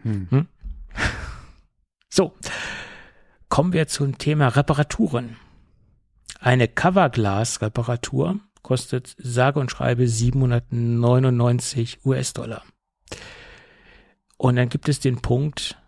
Hm. 0.03 0.29
Hm? 0.31 0.47
So, 2.15 2.35
kommen 3.49 3.73
wir 3.73 3.89
zum 3.89 4.19
Thema 4.19 4.49
Reparaturen. 4.49 5.37
Eine 6.41 6.69
Coverglas-Reparatur 6.69 8.39
kostet 8.61 9.15
sage 9.17 9.59
und 9.61 9.71
schreibe 9.71 10.07
799 10.07 12.05
US-Dollar. 12.05 12.65
Und 14.37 14.57
dann 14.57 14.69
gibt 14.69 14.91
es 14.91 15.01
den 15.01 15.23
Punkt, 15.23 15.79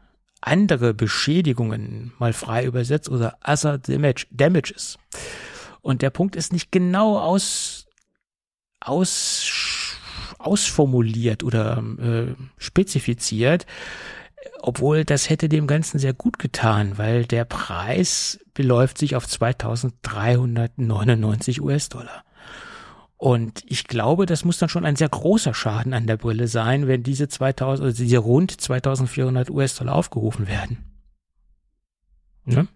andere 0.47 0.95
Beschädigungen 0.95 2.13
mal 2.19 2.33
frei 2.33 2.65
übersetzt 2.65 3.09
oder 3.09 3.39
other 3.47 3.79
damage, 3.79 4.27
damages. 4.31 4.99
Und 5.81 6.03
der 6.03 6.11
Punkt 6.11 6.37
ist 6.37 6.53
nicht 6.53 6.71
genau 6.71 7.19
aus, 7.19 7.87
aus, 8.81 9.97
ausformuliert 10.39 11.43
oder 11.43 11.83
äh, 11.99 12.35
spezifiziert, 12.59 13.67
obwohl 14.61 15.05
das 15.05 15.31
hätte 15.31 15.49
dem 15.49 15.67
Ganzen 15.67 15.99
sehr 15.99 16.13
gut 16.13 16.39
getan, 16.39 16.99
weil 16.99 17.25
der 17.25 17.45
Preis 17.45 18.39
beläuft 18.53 18.99
sich 18.99 19.17
auf 19.17 19.27
2399 19.27 21.63
US-Dollar. 21.63 22.23
Und 23.25 23.63
ich 23.65 23.85
glaube, 23.85 24.27
das 24.27 24.45
muss 24.45 24.59
dann 24.59 24.69
schon 24.69 24.85
ein 24.85 24.97
sehr 24.97 25.09
großer 25.09 25.55
Schaden 25.55 25.95
an 25.95 26.07
der 26.07 26.19
Brille 26.19 26.47
sein, 26.47 26.89
wenn 26.89 27.03
diese 27.03 27.27
2000, 27.27 27.87
also 27.87 28.03
diese 28.03 28.19
rund 28.19 28.61
2400 28.61 29.49
US-Dollar 29.49 29.95
aufgerufen 29.95 30.47
werden. 30.47 30.85
Ne? 32.45 32.69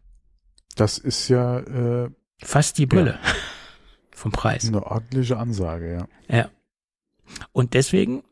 Das 0.75 0.97
ist 0.97 1.29
ja 1.29 1.59
äh, 1.59 2.11
fast 2.43 2.79
die 2.79 2.87
Brille 2.87 3.19
ja. 3.23 3.33
vom 4.13 4.33
Preis. 4.33 4.67
Eine 4.67 4.87
ordentliche 4.87 5.37
Ansage, 5.37 6.09
ja. 6.31 6.35
Ja. 6.35 6.51
Und 7.53 7.75
deswegen, 7.75 8.23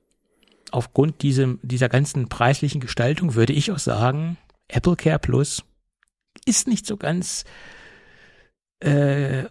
aufgrund 0.70 1.20
diesem, 1.20 1.60
dieser 1.62 1.90
ganzen 1.90 2.30
preislichen 2.30 2.80
Gestaltung, 2.80 3.34
würde 3.34 3.52
ich 3.52 3.70
auch 3.70 3.78
sagen, 3.78 4.38
Apple 4.68 4.96
Care 4.96 5.18
Plus 5.18 5.64
ist 6.46 6.66
nicht 6.66 6.86
so 6.86 6.96
ganz 6.96 7.44
äh, 8.80 9.44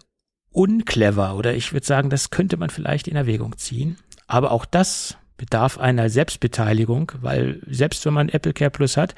unclever 0.56 1.36
oder 1.36 1.54
ich 1.54 1.72
würde 1.72 1.86
sagen, 1.86 2.08
das 2.08 2.30
könnte 2.30 2.56
man 2.56 2.70
vielleicht 2.70 3.08
in 3.08 3.16
Erwägung 3.16 3.58
ziehen. 3.58 3.98
Aber 4.26 4.52
auch 4.52 4.64
das 4.64 5.18
bedarf 5.36 5.78
einer 5.78 6.08
Selbstbeteiligung, 6.08 7.12
weil 7.20 7.60
selbst 7.66 8.04
wenn 8.06 8.14
man 8.14 8.30
Apple 8.30 8.54
Care 8.54 8.70
Plus 8.70 8.96
hat 8.96 9.14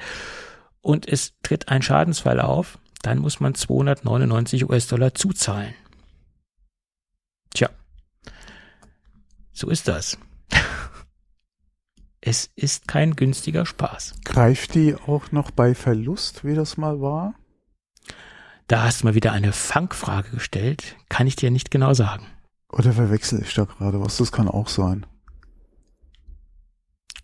und 0.81 1.07
es 1.07 1.33
tritt 1.41 1.69
ein 1.69 1.81
Schadensfall 1.81 2.41
auf, 2.41 2.77
dann 3.01 3.19
muss 3.19 3.39
man 3.39 3.55
299 3.55 4.69
US-Dollar 4.69 5.15
zuzahlen. 5.15 5.73
Tja, 7.51 7.69
so 9.53 9.69
ist 9.69 9.87
das. 9.87 10.17
Es 12.21 12.51
ist 12.57 12.85
kein 12.89 13.15
günstiger 13.15 13.65
Spaß. 13.65 14.15
Greift 14.25 14.75
die 14.75 14.93
auch 14.93 15.31
noch 15.31 15.51
bei 15.51 15.73
Verlust, 15.73 16.43
wie 16.43 16.53
das 16.53 16.75
mal 16.75 16.99
war? 16.99 17.38
Da 18.69 18.83
hast 18.83 19.01
du 19.01 19.07
mal 19.07 19.15
wieder 19.15 19.31
eine 19.31 19.51
Fangfrage 19.51 20.29
gestellt. 20.29 20.95
Kann 21.09 21.25
ich 21.25 21.35
dir 21.35 21.49
nicht 21.49 21.71
genau 21.71 21.95
sagen. 21.95 22.27
Oder 22.71 22.93
verwechsel 22.93 23.41
ich 23.41 23.55
da 23.55 23.63
gerade 23.63 23.99
was? 23.99 24.17
Das 24.17 24.31
kann 24.31 24.47
auch 24.47 24.67
sein. 24.67 25.07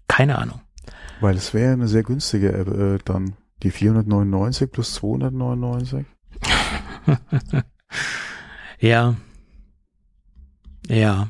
Keine 0.07 0.39
Ahnung. 0.39 0.59
Weil 1.21 1.35
es 1.35 1.53
wäre 1.53 1.73
eine 1.73 1.87
sehr 1.87 2.01
günstige 2.01 2.51
App 2.51 2.67
äh, 2.67 2.97
dann. 3.05 3.35
Die 3.61 3.69
499 3.69 4.71
plus 4.71 4.95
299. 4.95 6.07
ja. 8.79 9.15
Ja. 10.87 11.29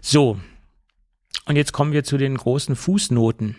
So. 0.00 0.38
Und 1.46 1.56
jetzt 1.56 1.72
kommen 1.72 1.90
wir 1.90 2.04
zu 2.04 2.18
den 2.18 2.36
großen 2.36 2.76
Fußnoten. 2.76 3.56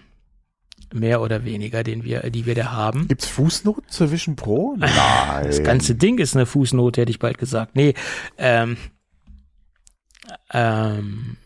Mehr 0.94 1.22
oder 1.22 1.44
weniger, 1.44 1.84
den 1.84 2.04
wir, 2.04 2.30
die 2.30 2.46
wir 2.46 2.56
da 2.56 2.72
haben. 2.72 3.08
Gibt's 3.08 3.28
Fußnoten 3.28 3.90
zur 3.90 4.12
Vision 4.12 4.36
Pro? 4.36 4.76
Nein. 4.78 5.46
Das 5.46 5.62
ganze 5.64 5.96
Ding 5.96 6.18
ist 6.18 6.36
eine 6.36 6.46
Fußnote, 6.46 7.02
hätte 7.02 7.12
ich 7.12 7.20
bald 7.20 7.38
gesagt. 7.38 7.76
Nee, 7.76 7.94
ähm, 8.38 8.78
ähm, 10.52 11.38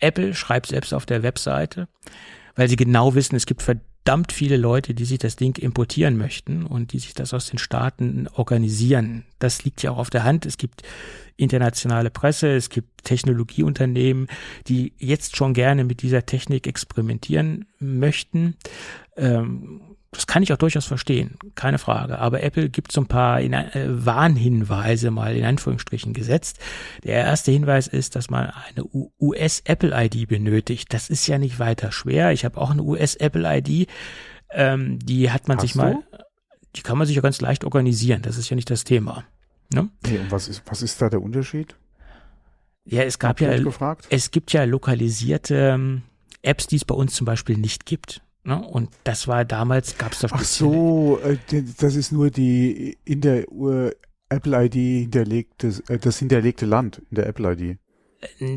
Apple 0.00 0.34
schreibt 0.34 0.66
selbst 0.66 0.92
auf 0.92 1.06
der 1.06 1.22
Webseite, 1.22 1.88
weil 2.56 2.68
sie 2.68 2.76
genau 2.76 3.14
wissen, 3.14 3.36
es 3.36 3.46
gibt 3.46 3.62
verdammt 3.62 3.86
viele 4.32 4.56
Leute, 4.56 4.94
die 4.94 5.04
sich 5.04 5.18
das 5.18 5.36
Ding 5.36 5.56
importieren 5.58 6.16
möchten 6.16 6.66
und 6.66 6.92
die 6.92 6.98
sich 6.98 7.14
das 7.14 7.32
aus 7.32 7.46
den 7.46 7.58
Staaten 7.58 8.28
organisieren. 8.34 9.24
Das 9.38 9.64
liegt 9.64 9.82
ja 9.82 9.92
auch 9.92 9.98
auf 9.98 10.10
der 10.10 10.24
Hand. 10.24 10.44
Es 10.44 10.58
gibt 10.58 10.82
internationale 11.36 12.10
Presse, 12.10 12.54
es 12.54 12.68
gibt 12.68 13.04
Technologieunternehmen, 13.04 14.28
die 14.68 14.92
jetzt 14.98 15.36
schon 15.36 15.54
gerne 15.54 15.84
mit 15.84 16.02
dieser 16.02 16.26
Technik 16.26 16.66
experimentieren 16.66 17.66
möchten. 17.78 18.56
Ähm, 19.16 19.91
das 20.12 20.26
kann 20.26 20.42
ich 20.42 20.52
auch 20.52 20.58
durchaus 20.58 20.84
verstehen, 20.84 21.38
keine 21.54 21.78
Frage. 21.78 22.18
Aber 22.18 22.42
Apple 22.42 22.68
gibt 22.68 22.92
so 22.92 23.00
ein 23.00 23.06
paar 23.06 23.40
in, 23.40 23.54
äh, 23.54 23.86
Warnhinweise 23.88 25.10
mal 25.10 25.34
in 25.34 25.44
Anführungsstrichen 25.44 26.12
gesetzt. 26.12 26.58
Der 27.02 27.14
erste 27.14 27.50
Hinweis 27.50 27.86
ist, 27.86 28.14
dass 28.14 28.28
man 28.28 28.50
eine 28.50 28.84
US-Apple-ID 29.18 30.28
benötigt. 30.28 30.92
Das 30.92 31.08
ist 31.08 31.26
ja 31.26 31.38
nicht 31.38 31.58
weiter 31.58 31.92
schwer. 31.92 32.32
Ich 32.32 32.44
habe 32.44 32.60
auch 32.60 32.70
eine 32.70 32.82
US-Apple-ID. 32.82 33.88
Ähm, 34.50 34.98
die 34.98 35.30
hat 35.30 35.48
man 35.48 35.56
Hast 35.56 35.62
sich 35.62 35.74
mal, 35.74 35.94
du? 35.94 36.18
die 36.76 36.82
kann 36.82 36.98
man 36.98 37.06
sich 37.06 37.16
ja 37.16 37.22
ganz 37.22 37.40
leicht 37.40 37.64
organisieren. 37.64 38.20
Das 38.20 38.36
ist 38.36 38.50
ja 38.50 38.54
nicht 38.54 38.68
das 38.68 38.84
Thema. 38.84 39.24
Ne? 39.72 39.88
Nee, 40.06 40.18
und 40.18 40.30
was 40.30 40.46
ist, 40.46 40.62
was 40.66 40.82
ist 40.82 41.00
da 41.00 41.08
der 41.08 41.22
Unterschied? 41.22 41.74
Ja, 42.84 43.02
es 43.02 43.18
gab 43.18 43.40
Hab 43.40 43.80
ja, 43.80 43.96
es 44.10 44.30
gibt 44.30 44.52
ja 44.52 44.64
lokalisierte 44.64 45.54
ähm, 45.54 46.02
Apps, 46.42 46.66
die 46.66 46.76
es 46.76 46.84
bei 46.84 46.94
uns 46.94 47.14
zum 47.14 47.24
Beispiel 47.24 47.56
nicht 47.56 47.86
gibt. 47.86 48.20
Ne? 48.44 48.60
Und 48.60 48.90
das 49.04 49.28
war 49.28 49.44
damals, 49.44 49.98
gab 49.98 50.12
es 50.12 50.20
da 50.20 50.28
Ach 50.30 50.42
so, 50.42 51.18
äh, 51.22 51.36
das 51.78 51.94
ist 51.94 52.10
nur 52.12 52.30
die 52.30 52.98
in 53.04 53.20
der 53.20 53.48
äh, 53.50 53.92
Apple 54.28 54.64
ID 54.66 54.74
hinterlegte, 54.74 55.72
äh, 55.88 55.98
das 55.98 56.18
hinterlegte 56.18 56.66
Land 56.66 57.02
in 57.10 57.16
der 57.16 57.26
Apple 57.28 57.52
ID. 57.52 57.78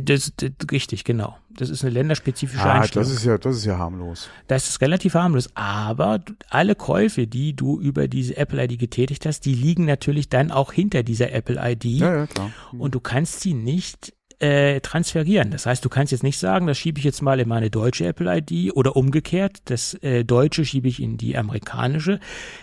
Das, 0.03 0.31
das, 0.38 0.51
richtig, 0.71 1.03
genau. 1.05 1.38
Das 1.49 1.69
ist 1.69 1.83
eine 1.83 1.91
länderspezifische 1.93 2.63
Ah, 2.63 2.81
Einstellung. 2.81 3.07
das 3.07 3.17
ist 3.17 3.25
ja, 3.25 3.38
das 3.39 3.55
ist 3.57 3.65
ja 3.65 3.77
harmlos. 3.79 4.29
Das 4.47 4.67
ist 4.67 4.81
relativ 4.81 5.15
harmlos. 5.15 5.49
Aber 5.55 6.23
alle 6.49 6.75
Käufe, 6.75 7.25
die 7.25 7.55
du 7.55 7.79
über 7.79 8.07
diese 8.07 8.38
Apple 8.38 8.63
ID 8.63 8.77
getätigt 8.77 9.25
hast, 9.25 9.41
die 9.45 9.55
liegen 9.55 9.86
natürlich 9.86 10.29
dann 10.29 10.51
auch 10.51 10.71
hinter 10.71 11.01
dieser 11.01 11.31
Apple 11.31 11.59
ID. 11.59 11.86
Ja, 11.86 12.15
ja, 12.15 12.27
klar. 12.27 12.51
Und 12.77 12.93
du 12.93 12.99
kannst 12.99 13.39
sie 13.41 13.53
nicht 13.55 14.13
äh, 14.39 14.79
transferieren. 14.81 15.51
Das 15.51 15.65
heißt, 15.65 15.83
du 15.83 15.89
kannst 15.89 16.11
jetzt 16.11 16.23
nicht 16.23 16.38
sagen, 16.38 16.67
das 16.67 16.77
schiebe 16.77 16.99
ich 16.99 17.05
jetzt 17.05 17.21
mal 17.21 17.39
in 17.39 17.47
meine 17.47 17.69
deutsche 17.69 18.05
Apple 18.05 18.38
ID 18.38 18.75
oder 18.75 18.95
umgekehrt, 18.95 19.57
das 19.65 19.93
äh, 19.95 20.23
deutsche 20.23 20.65
schiebe 20.65 20.88
ich 20.88 21.01
in 21.01 21.17
die 21.17 21.38
amerikanische. 21.38 22.19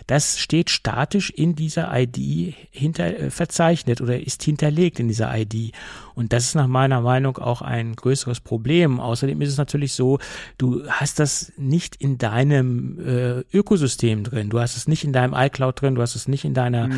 Das 0.07 0.39
steht 0.39 0.69
statisch 0.69 1.29
in 1.29 1.55
dieser 1.55 1.91
ID 1.93 2.53
hinter 2.71 3.19
äh, 3.19 3.29
verzeichnet 3.29 4.01
oder 4.01 4.19
ist 4.19 4.43
hinterlegt 4.43 4.99
in 4.99 5.07
dieser 5.07 5.35
ID. 5.37 5.73
Und 6.15 6.33
das 6.33 6.45
ist 6.45 6.55
nach 6.55 6.67
meiner 6.67 7.01
Meinung 7.01 7.37
auch 7.37 7.61
ein 7.61 7.95
größeres 7.95 8.39
Problem. 8.39 8.99
Außerdem 8.99 9.41
ist 9.41 9.49
es 9.49 9.57
natürlich 9.57 9.93
so, 9.93 10.19
du 10.57 10.87
hast 10.87 11.19
das 11.19 11.51
nicht 11.57 11.95
in 11.95 12.17
deinem 12.17 12.99
äh, 12.99 13.57
Ökosystem 13.57 14.23
drin. 14.23 14.49
Du 14.49 14.59
hast 14.59 14.77
es 14.77 14.87
nicht 14.87 15.03
in 15.03 15.13
deinem 15.13 15.33
iCloud 15.35 15.81
drin, 15.81 15.95
du 15.95 16.01
hast 16.01 16.15
es 16.15 16.27
nicht 16.27 16.45
in 16.45 16.53
deiner 16.53 16.89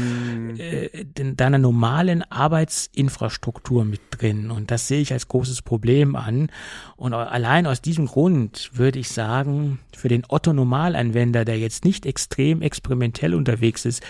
äh, 0.57 1.05
in 1.17 1.35
deiner 1.37 1.57
normalen 1.57 2.23
Arbeitsinfrastruktur 2.29 3.85
mit 3.85 4.01
drin. 4.11 4.51
Und 4.51 4.71
das 4.71 4.87
sehe 4.87 5.01
ich 5.01 5.13
als 5.13 5.27
großes 5.27 5.61
Problem 5.61 6.15
an. 6.15 6.49
Und 6.95 7.13
allein 7.13 7.67
aus 7.67 7.81
diesem 7.81 8.07
Grund 8.07 8.71
würde 8.73 8.99
ich 8.99 9.09
sagen, 9.09 9.79
für 9.95 10.07
den 10.07 10.23
Otto-Normalanwender, 10.27 11.45
der 11.45 11.57
jetzt 11.57 11.85
nicht 11.85 12.05
extrem 12.05 12.61
experimentell 12.61 13.33
unterwegs 13.33 13.85
ist, 13.85 14.03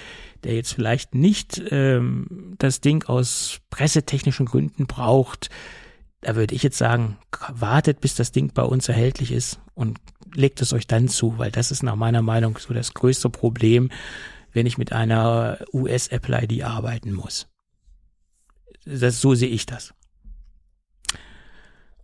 der 0.46 0.54
jetzt 0.54 0.74
vielleicht 0.74 1.16
nicht 1.16 1.62
ähm, 1.72 2.56
das 2.60 2.80
Ding 2.80 3.04
aus 3.06 3.60
pressetechnischen 3.72 4.46
Gründen 4.46 4.86
braucht, 4.86 5.50
da 6.22 6.36
würde 6.36 6.54
ich 6.54 6.62
jetzt 6.62 6.78
sagen, 6.78 7.18
wartet, 7.50 8.00
bis 8.00 8.16
das 8.16 8.32
Ding 8.32 8.52
bei 8.54 8.62
uns 8.62 8.88
erhältlich 8.88 9.32
ist 9.32 9.60
und 9.74 10.00
legt 10.34 10.62
es 10.62 10.72
euch 10.72 10.86
dann 10.86 11.08
zu, 11.08 11.40
weil 11.40 11.52
das 11.52 11.72
ist 11.72 11.82
nach 11.82 11.96
meiner 11.96 12.22
Meinung 12.22 12.58
so 12.60 12.74
das 12.74 12.94
größte 12.94 13.30
Problem, 13.30 13.90
wenn 14.54 14.68
ich 14.68 14.78
mit 14.78 14.94
einer 14.94 15.58
US-Apple-ID 15.74 16.64
arbeiten 16.64 17.12
muss. 17.12 17.48
Das, 18.86 19.20
so 19.20 19.34
sehe 19.34 19.50
ich 19.50 19.66
das. 19.66 19.95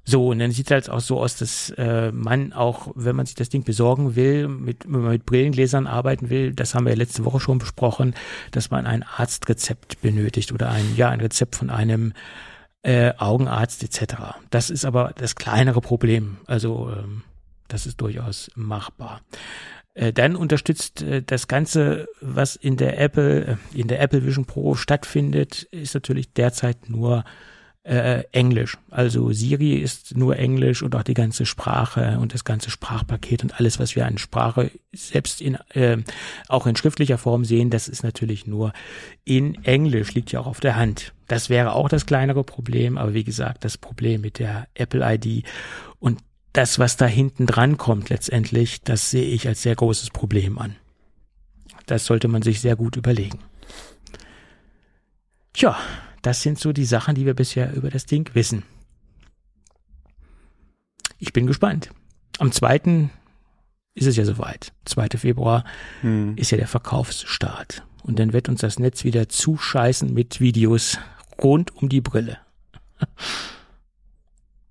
So, 0.04 0.30
und 0.30 0.39
dann 0.39 0.52
sieht 0.52 0.68
es 0.68 0.72
halt 0.72 0.89
auch 0.89 0.99
so 0.99 1.20
aus, 1.20 1.38
dass 1.38 1.70
äh, 1.78 2.12
man 2.12 2.54
auch, 2.54 2.91
wenn 2.95 3.16
man 3.16 3.28
sich 3.28 3.36
das 3.36 3.49
Ding 3.49 3.64
besorgen 3.64 4.16
will, 4.16 4.47
mit, 4.47 4.86
wenn 4.86 5.02
man 5.02 5.12
mit 5.12 5.26
Brillengläsern 5.26 5.86
arbeiten 5.86 6.30
will, 6.30 6.54
das 6.54 6.74
haben 6.74 6.86
wir 6.86 6.93
ja 6.93 6.97
letzte 6.97 7.24
Woche 7.24 7.39
schon 7.39 7.60
besprochen, 7.60 8.16
dass 8.49 8.72
man 8.72 8.88
ein 8.88 9.04
Arztrezept 9.04 10.02
benötigt 10.02 10.52
oder 10.52 10.70
ein, 10.72 10.95
ja, 10.95 11.10
ein 11.10 11.22
Rezept 11.22 11.56
von 11.56 11.70
einem 11.70 12.14
äh, 12.82 13.14
Augenarzt 13.18 13.84
etc. 13.84 14.16
Das 14.49 14.72
ist 14.72 14.86
aber 14.86 15.14
das 15.16 15.36
kleinere 15.36 15.82
Problem. 15.82 16.38
Also 16.47 16.91
ähm, 16.91 17.22
das 17.68 17.86
ist 17.86 18.02
durchaus 18.02 18.49
machbar. 18.56 19.22
Äh, 19.93 20.14
dann 20.14 20.36
unterstützt 20.36 21.02
äh, 21.02 21.22
das 21.22 21.47
Ganze, 21.47 22.08
was 22.22 22.56
in 22.56 22.78
der 22.78 22.99
Apple, 22.99 23.45
äh, 23.45 23.80
in 23.80 23.88
der 23.88 24.02
Apple 24.02 24.26
Vision 24.26 24.45
Pro 24.45 24.76
stattfindet, 24.76 25.64
ist 25.72 25.93
natürlich 25.93 26.34
derzeit 26.34 26.89
nur 26.89 27.26
äh, 27.84 28.23
Englisch. 28.32 28.77
Also 28.89 29.32
Siri 29.32 29.73
ist 29.73 30.15
nur 30.15 30.38
Englisch 30.38 30.84
und 30.84 30.95
auch 30.95 31.03
die 31.03 31.15
ganze 31.15 31.45
Sprache 31.45 32.19
und 32.19 32.34
das 32.34 32.43
ganze 32.43 32.69
Sprachpaket 32.69 33.43
und 33.43 33.59
alles, 33.59 33.79
was 33.79 33.95
wir 33.95 34.05
an 34.05 34.17
Sprache 34.17 34.69
selbst 34.93 35.41
in 35.41 35.55
äh, 35.73 35.97
auch 36.47 36.67
in 36.67 36.75
schriftlicher 36.75 37.17
Form 37.17 37.43
sehen, 37.43 37.69
das 37.69 37.88
ist 37.88 38.03
natürlich 38.03 38.45
nur 38.45 38.73
in 39.23 39.63
Englisch, 39.63 40.13
liegt 40.13 40.32
ja 40.32 40.41
auch 40.41 40.47
auf 40.47 40.59
der 40.59 40.75
Hand. 40.75 41.13
Das 41.27 41.49
wäre 41.49 41.73
auch 41.73 41.89
das 41.89 42.05
kleinere 42.05 42.43
Problem, 42.43 42.97
aber 42.97 43.13
wie 43.13 43.23
gesagt, 43.23 43.65
das 43.65 43.77
Problem 43.77 44.21
mit 44.21 44.38
der 44.38 44.67
Apple 44.75 45.01
ID 45.03 45.43
und 45.99 46.19
das, 46.53 46.79
was 46.79 46.97
da 46.97 47.05
hinten 47.05 47.47
dran 47.47 47.77
kommt 47.77 48.09
letztendlich, 48.09 48.82
das 48.82 49.09
sehe 49.09 49.25
ich 49.25 49.47
als 49.47 49.61
sehr 49.61 49.75
großes 49.75 50.09
Problem 50.09 50.59
an. 50.59 50.75
Das 51.86 52.05
sollte 52.05 52.27
man 52.27 52.41
sich 52.41 52.61
sehr 52.61 52.75
gut 52.75 52.95
überlegen. 52.95 53.39
Tja, 55.53 55.77
das 56.22 56.41
sind 56.41 56.59
so 56.59 56.72
die 56.74 56.86
Sachen, 56.86 57.15
die 57.15 57.26
wir 57.26 57.34
bisher 57.34 57.74
über 57.74 57.89
das 57.89 58.05
Ding 58.05 58.30
wissen. 58.34 58.63
Ich 61.17 61.34
bin 61.34 61.47
gespannt. 61.47 61.91
Am 62.39 62.51
2. 62.51 63.09
ist 63.93 64.07
es 64.07 64.15
ja 64.15 64.26
soweit. 64.26 64.74
2. 64.86 65.09
Februar 65.17 65.63
Hm. 66.01 66.36
ist 66.38 66.51
ja 66.51 66.57
der 66.57 66.67
Verkaufsstart. 66.67 67.84
Und 68.03 68.17
dann 68.17 68.34
wird 68.34 68.49
uns 68.49 68.61
das 68.61 68.80
Netz 68.80 69.03
wieder 69.03 69.30
zuscheißen 69.30 70.11
mit 70.13 70.39
Videos 70.41 70.97
rund 71.41 71.76
um 71.76 71.89
die 71.89 72.01
Brille. 72.01 72.39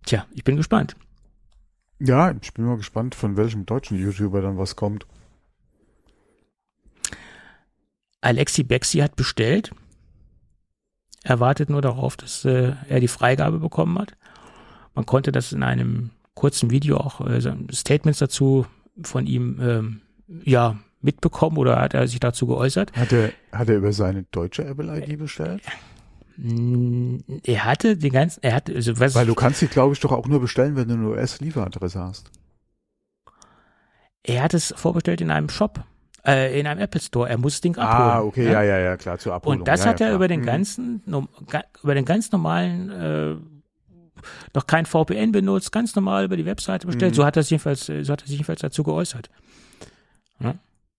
Tja, 0.05 0.27
ich 0.35 0.43
bin 0.43 0.57
gespannt. 0.57 0.97
Ja, 2.01 2.35
ich 2.41 2.55
bin 2.55 2.65
mal 2.65 2.77
gespannt, 2.79 3.15
von 3.15 3.37
welchem 3.37 3.67
deutschen 3.67 3.99
YouTuber 3.99 4.41
dann 4.41 4.59
was 4.59 4.75
kommt. 4.75 5.07
Alexi 8.21 8.63
Bexi 8.65 8.99
hat 8.99 9.17
bestellt. 9.17 9.71
Er 11.23 11.41
wartet 11.41 11.71
nur 11.71 11.83
darauf, 11.83 12.17
dass 12.17 12.45
äh, 12.45 12.73
er 12.89 13.01
die 13.01 13.09
Freigabe 13.09 13.59
bekommen 13.59 13.99
hat. 13.99 14.17
Man 14.95 15.07
konnte 15.07 15.33
das 15.33 15.53
in 15.53 15.63
einem 15.63 16.11
kurzen 16.35 16.71
Video 16.71 16.97
auch 16.97 17.21
äh, 17.21 17.41
Statements 17.73 18.19
dazu 18.19 18.67
von 19.03 19.27
ihm 19.27 19.59
ähm, 19.61 20.01
ja 20.45 20.79
mitbekommen 21.03 21.57
oder 21.59 21.81
hat 21.81 21.95
er 21.95 22.07
sich 22.09 22.21
dazu 22.21 22.47
geäußert. 22.47 22.93
Hat 22.93 23.13
er, 23.13 23.33
hat 23.53 23.69
er 23.69 23.77
über 23.77 23.93
seine 23.93 24.25
deutsche 24.25 24.65
Apple 24.65 24.99
ID 24.99 25.19
bestellt? 25.19 25.63
Er 27.45 27.65
hatte 27.65 27.97
den 27.99 28.13
ganzen, 28.13 28.43
er 28.43 28.55
hatte, 28.55 28.75
also 28.75 28.99
was, 28.99 29.15
Weil 29.15 29.27
du 29.27 29.35
kannst 29.35 29.61
sie, 29.61 29.67
glaube 29.67 29.93
ich, 29.93 30.01
doch 30.01 30.13
auch 30.13 30.27
nur 30.27 30.41
bestellen, 30.41 30.75
wenn 30.77 30.89
du 30.89 30.95
eine 30.95 31.09
US-Lieferadresse 31.09 32.01
hast. 32.01 32.31
er 34.23 34.43
hat 34.43 34.55
es 34.55 34.73
vorbestellt 34.77 35.21
in 35.21 35.31
einem 35.31 35.51
Shop, 35.51 35.85
äh, 36.27 36.59
in 36.59 36.67
einem 36.67 36.81
Apple 36.81 37.01
Store. 37.01 37.29
Er 37.29 37.39
muss 37.39 37.55
das 37.55 37.61
Ding 37.63 37.77
abholen. 37.77 38.11
Ah, 38.11 38.21
okay, 38.23 38.51
ja, 38.53 38.63
ja, 38.63 38.79
ja, 38.79 38.97
klar, 38.97 39.19
zur 39.19 39.35
Abholung. 39.35 39.61
Und 39.61 39.69
das 39.69 39.81
ja, 39.85 39.91
hat 39.91 40.01
ja, 40.01 40.07
er 40.07 40.11
klar. 40.11 40.17
über 40.17 40.29
den 40.29 40.41
Mhm. 40.41 40.47
ganzen, 40.47 41.03
ga- 41.49 41.65
über 41.83 41.95
den 41.95 42.05
ganz 42.05 42.31
normalen 42.33 42.91
äh, 42.91 43.37
noch 44.55 44.67
kein 44.67 44.85
VPN 44.87 45.33
benutzt, 45.33 45.73
ganz 45.73 45.95
normal 45.95 46.25
über 46.27 46.37
die 46.37 46.45
Webseite 46.45 46.87
bestellt. 46.87 47.13
Mhm. 47.13 47.17
So 47.17 47.25
hat 47.25 47.37
er 47.37 47.43
sich 47.43 47.51
jedenfalls, 47.53 47.87
so 47.87 47.95
hat 48.13 48.21
er 48.23 48.27
sich 48.27 48.37
jedenfalls 48.37 48.61
dazu 48.61 48.83
geäußert. 48.83 49.31
Ja, 50.41 50.55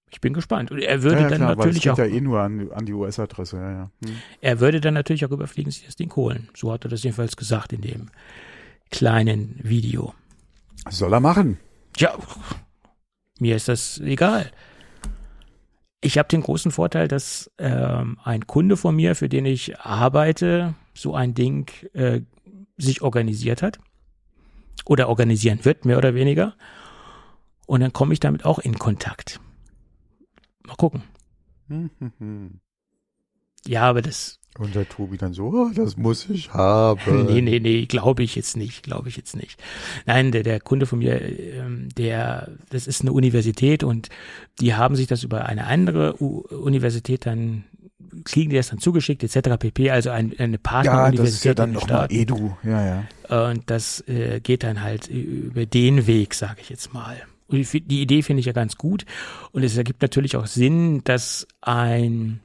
ich 0.10 0.20
bin 0.22 0.34
gespannt. 0.34 0.72
Und 0.72 0.80
er 0.80 1.04
würde 1.04 1.18
ja, 1.18 1.24
ja, 1.24 1.30
dann 1.30 1.38
klar, 1.40 1.56
natürlich 1.56 1.84
geht 1.84 1.92
auch, 1.94 1.98
ja 2.00 2.06
eh 2.06 2.20
nur 2.22 2.40
an, 2.42 2.72
an 2.72 2.86
die 2.86 2.94
US-Adresse, 2.94 3.58
ja, 3.58 3.72
ja. 3.72 3.92
Hm. 4.06 4.16
er 4.42 4.60
würde 4.60 4.82
dann 4.82 4.94
natürlich 4.96 5.24
auch 5.26 5.32
überfliegen, 5.32 5.72
sich 5.72 5.86
das 5.86 5.96
Ding 5.96 6.16
holen. 6.16 6.50
So 6.56 6.72
hat 6.72 6.84
er 6.86 6.90
das 6.90 7.04
jedenfalls 7.04 7.38
gesagt 7.38 7.74
in 7.74 7.82
dem 7.82 8.10
kleinen 8.90 9.60
Video. 9.62 10.14
Soll 10.90 11.14
er 11.14 11.20
machen. 11.20 11.60
Tja, 11.94 12.14
mir 13.40 13.56
ist 13.56 13.68
das 13.68 14.00
egal. 14.00 14.52
Ich 16.02 16.18
habe 16.18 16.28
den 16.28 16.42
großen 16.42 16.72
Vorteil, 16.72 17.08
dass 17.08 17.52
ähm, 17.60 18.18
ein 18.24 18.48
Kunde 18.48 18.76
von 18.76 18.96
mir, 18.96 19.16
für 19.16 19.30
den 19.30 19.46
ich 19.46 19.80
arbeite, 19.80 20.74
so 20.96 21.14
ein 21.14 21.36
Ding 21.36 21.72
äh, 21.94 22.22
sich 22.78 23.04
organisiert 23.04 23.62
hat 23.62 23.80
oder 24.86 25.10
organisieren 25.10 25.64
wird, 25.64 25.86
mehr 25.86 26.00
oder 26.00 26.16
weniger. 26.16 26.56
Und 27.68 27.82
dann 27.82 27.94
komme 27.94 28.14
ich 28.14 28.20
damit 28.20 28.46
auch 28.46 28.60
in 28.60 28.80
Kontakt. 28.80 29.40
Mal 30.66 30.76
gucken. 30.76 31.04
Hm, 31.68 31.92
hm, 32.00 32.12
hm. 32.18 32.60
Ja, 33.68 33.84
aber 33.84 34.02
das, 34.02 34.41
Und 34.60 34.76
der 34.76 34.88
Tobi 34.88 35.18
dann 35.18 35.34
so, 35.34 35.46
oh, 35.48 35.72
das 35.74 35.96
muss 35.96 36.30
ich 36.30 36.54
haben. 36.54 37.26
nee, 37.28 37.42
nee, 37.42 37.60
nee, 37.60 37.86
glaube 37.86 38.22
ich 38.24 38.36
jetzt 38.36 38.58
nicht, 38.58 38.84
glaube 38.84 39.08
ich 39.10 39.16
jetzt 39.16 39.36
nicht. 39.36 39.62
Nein, 40.06 40.32
der, 40.32 40.44
der 40.44 40.60
Kunde 40.60 40.86
von 40.86 41.00
mir, 41.00 41.22
ähm, 41.22 41.88
der, 41.98 42.50
das 42.70 42.86
ist 42.86 43.02
eine 43.02 43.14
Universität 43.14 43.84
und 43.84 44.10
die 44.60 44.76
haben 44.76 44.96
sich 44.96 45.08
das 45.08 45.24
über 45.24 45.46
eine 45.46 45.68
andere 45.68 46.22
U 46.22 46.40
Universität 46.50 47.26
dann, 47.26 47.64
kriegen 48.26 48.50
die 48.50 48.58
das 48.58 48.70
dann 48.70 48.80
zugeschickt, 48.80 49.24
etc. 49.24 49.58
pp. 49.58 49.90
Also 49.90 50.10
ein, 50.10 50.34
eine 50.38 50.54
Ja, 50.54 50.60
Partneruniversität. 50.62 51.24
das 51.28 51.34
ist 51.34 51.46
ja 51.46 51.54
dann 51.54 51.72
nochmal. 51.72 52.08
Edu. 52.12 52.52
Ja, 52.64 53.04
ja. 53.30 53.46
Und 53.48 53.70
das 53.70 54.02
äh, 54.10 54.42
geht 54.42 54.64
dann 54.64 54.82
halt 54.82 55.08
über 55.08 55.66
den 55.66 56.08
Weg, 56.08 56.34
sage 56.34 56.58
ich 56.62 56.70
jetzt 56.70 56.94
mal. 56.94 57.16
Und 57.48 57.58
die, 57.74 57.82
die 57.82 58.02
Idee 58.02 58.22
finde 58.22 58.42
ich 58.42 58.46
ja 58.48 58.54
ganz 58.54 58.76
gut. 58.76 59.06
Und 59.54 59.64
es 59.64 59.78
ergibt 59.78 60.02
natürlich 60.02 60.36
auch 60.36 60.48
Sinn, 60.48 61.02
dass 61.06 61.48
ein, 61.62 62.42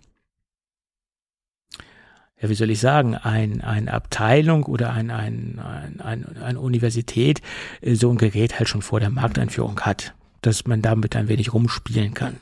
ja, 2.41 2.49
wie 2.49 2.55
soll 2.55 2.71
ich 2.71 2.81
sagen, 2.81 3.15
ein, 3.15 3.63
eine 3.63 3.93
Abteilung 3.93 4.65
oder 4.65 4.93
ein, 4.93 5.11
ein, 5.11 5.59
ein, 5.59 6.01
ein, 6.01 6.37
eine 6.37 6.61
Universität 6.61 7.41
äh, 7.81 7.95
so 7.95 8.11
ein 8.11 8.19
Gerät 8.19 8.59
halt 8.59 8.69
schon 8.69 8.83
vor 8.83 9.01
der 9.01 9.11
Markteinführung 9.11 9.81
hat, 9.81 10.15
dass 10.43 10.67
man 10.67 10.83
damit 10.83 11.17
ein 11.17 11.29
wenig 11.29 11.53
rumspielen 11.53 12.15
kann. 12.15 12.39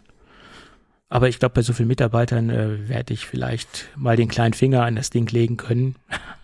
Aber 1.09 1.29
ich 1.29 1.39
glaube, 1.39 1.55
bei 1.55 1.63
so 1.63 1.73
vielen 1.73 1.89
Mitarbeitern 1.89 2.51
äh, 2.51 2.89
werde 2.89 3.15
ich 3.15 3.27
vielleicht 3.27 3.89
mal 3.97 4.17
den 4.17 4.29
kleinen 4.29 4.55
Finger 4.55 4.85
an 4.85 4.97
das 4.97 5.11
Ding 5.11 5.31
legen 5.31 5.57
können. 5.57 5.95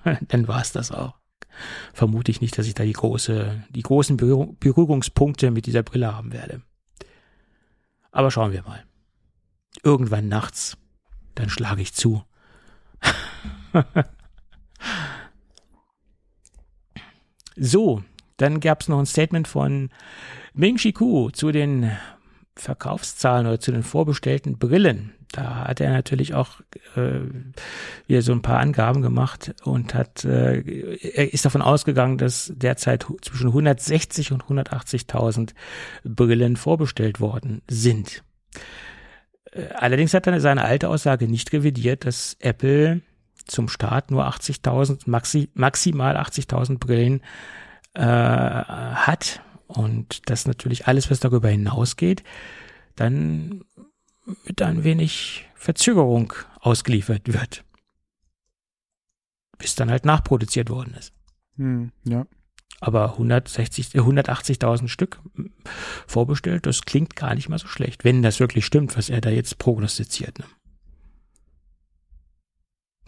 Dann 0.28 0.46
war 0.46 0.60
es 0.60 0.70
das 0.70 0.92
auch. 0.92 1.14
Vermute 1.92 2.30
ich 2.30 2.40
nicht, 2.40 2.56
dass 2.56 2.68
ich 2.68 2.74
da 2.74 2.84
die 2.84 2.92
große, 2.92 3.64
die 3.70 3.82
großen 3.82 4.16
Berührung, 4.16 4.56
Berührungspunkte 4.60 5.50
mit 5.50 5.66
dieser 5.66 5.82
Brille 5.82 6.14
haben 6.14 6.32
werde. 6.32 6.62
Aber 8.12 8.30
schauen 8.30 8.52
wir 8.52 8.62
mal. 8.62 8.84
Irgendwann 9.82 10.28
nachts, 10.28 10.76
dann 11.34 11.48
schlage 11.48 11.82
ich 11.82 11.94
zu. 11.94 12.24
so, 17.56 18.02
dann 18.36 18.60
gab 18.60 18.80
es 18.82 18.88
noch 18.88 18.98
ein 18.98 19.06
Statement 19.06 19.48
von 19.48 19.90
Ming 20.54 20.76
Chi 20.76 20.92
Ku 20.92 21.30
zu 21.30 21.52
den 21.52 21.90
Verkaufszahlen 22.56 23.46
oder 23.46 23.60
zu 23.60 23.72
den 23.72 23.82
vorbestellten 23.82 24.58
Brillen. 24.58 25.14
Da 25.32 25.68
hat 25.68 25.80
er 25.80 25.90
natürlich 25.92 26.34
auch 26.34 26.60
äh, 26.96 27.20
wieder 28.08 28.22
so 28.22 28.32
ein 28.32 28.42
paar 28.42 28.58
Angaben 28.58 29.00
gemacht 29.00 29.54
und 29.62 29.94
hat 29.94 30.24
äh, 30.24 30.60
er 30.60 31.32
ist 31.32 31.44
davon 31.44 31.62
ausgegangen, 31.62 32.18
dass 32.18 32.52
derzeit 32.56 33.06
zwischen 33.22 33.48
160 33.48 34.32
und 34.32 34.44
180.000 34.44 35.52
Brillen 36.02 36.56
vorbestellt 36.56 37.20
worden 37.20 37.62
sind. 37.68 38.24
Äh, 39.52 39.68
Allerdings 39.74 40.14
hat 40.14 40.26
er 40.26 40.40
seine 40.40 40.64
alte 40.64 40.88
Aussage 40.88 41.28
nicht 41.28 41.52
revidiert, 41.52 42.04
dass 42.04 42.36
Apple 42.40 43.02
zum 43.50 43.68
Start 43.68 44.10
nur 44.10 44.26
80.000 44.26 45.02
maxi, 45.06 45.50
maximal 45.54 46.16
80.000 46.16 46.78
Brillen 46.78 47.22
äh, 47.94 48.02
hat 48.02 49.42
und 49.66 50.28
dass 50.30 50.46
natürlich 50.46 50.86
alles, 50.86 51.10
was 51.10 51.20
darüber 51.20 51.48
hinausgeht, 51.48 52.22
dann 52.96 53.64
mit 54.44 54.62
ein 54.62 54.84
wenig 54.84 55.46
Verzögerung 55.54 56.32
ausgeliefert 56.60 57.32
wird. 57.32 57.64
Bis 59.58 59.74
dann 59.74 59.90
halt 59.90 60.04
nachproduziert 60.04 60.70
worden 60.70 60.94
ist. 60.94 61.12
Hm, 61.56 61.92
ja. 62.04 62.26
Aber 62.80 63.12
160, 63.12 63.94
äh, 63.94 63.98
180.000 63.98 64.88
Stück 64.88 65.20
vorbestellt, 66.06 66.64
das 66.66 66.82
klingt 66.82 67.14
gar 67.14 67.34
nicht 67.34 67.48
mal 67.48 67.58
so 67.58 67.66
schlecht, 67.68 68.04
wenn 68.04 68.22
das 68.22 68.40
wirklich 68.40 68.64
stimmt, 68.64 68.96
was 68.96 69.10
er 69.10 69.20
da 69.20 69.28
jetzt 69.28 69.58
prognostiziert. 69.58 70.38
Ne? 70.38 70.46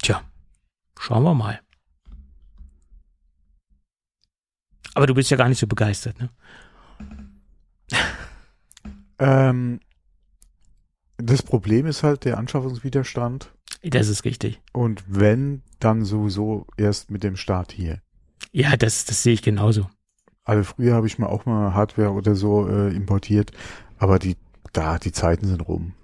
Tja, 0.03 0.22
schauen 1.03 1.24
wir 1.24 1.34
mal. 1.34 1.61
Aber 4.94 5.07
du 5.07 5.14
bist 5.14 5.30
ja 5.30 5.36
gar 5.36 5.48
nicht 5.48 5.59
so 5.59 5.66
begeistert, 5.66 6.18
ne? 6.20 6.30
Ähm, 9.18 9.80
das 11.16 11.42
Problem 11.42 11.86
ist 11.86 12.03
halt 12.03 12.24
der 12.24 12.38
Anschaffungswiderstand. 12.38 13.53
Das 13.82 14.09
ist 14.09 14.24
richtig. 14.24 14.61
Und 14.72 15.05
wenn, 15.07 15.62
dann 15.80 16.05
sowieso 16.05 16.66
erst 16.76 17.11
mit 17.11 17.24
dem 17.24 17.36
Start 17.36 17.72
hier. 17.72 18.00
Ja, 18.53 18.76
das, 18.76 19.05
das 19.05 19.22
sehe 19.22 19.34
ich 19.34 19.42
genauso. 19.42 19.88
Also 20.44 20.64
früher 20.64 20.94
habe 20.94 21.07
ich 21.07 21.18
mir 21.18 21.28
auch 21.28 21.46
mal 21.46 21.74
Hardware 21.74 22.11
oder 22.11 22.34
so 22.34 22.68
äh, 22.68 22.94
importiert, 22.94 23.53
aber 23.98 24.18
die, 24.18 24.36
da, 24.72 24.98
die 24.98 25.12
Zeiten 25.12 25.46
sind 25.46 25.66
rum. 25.66 25.94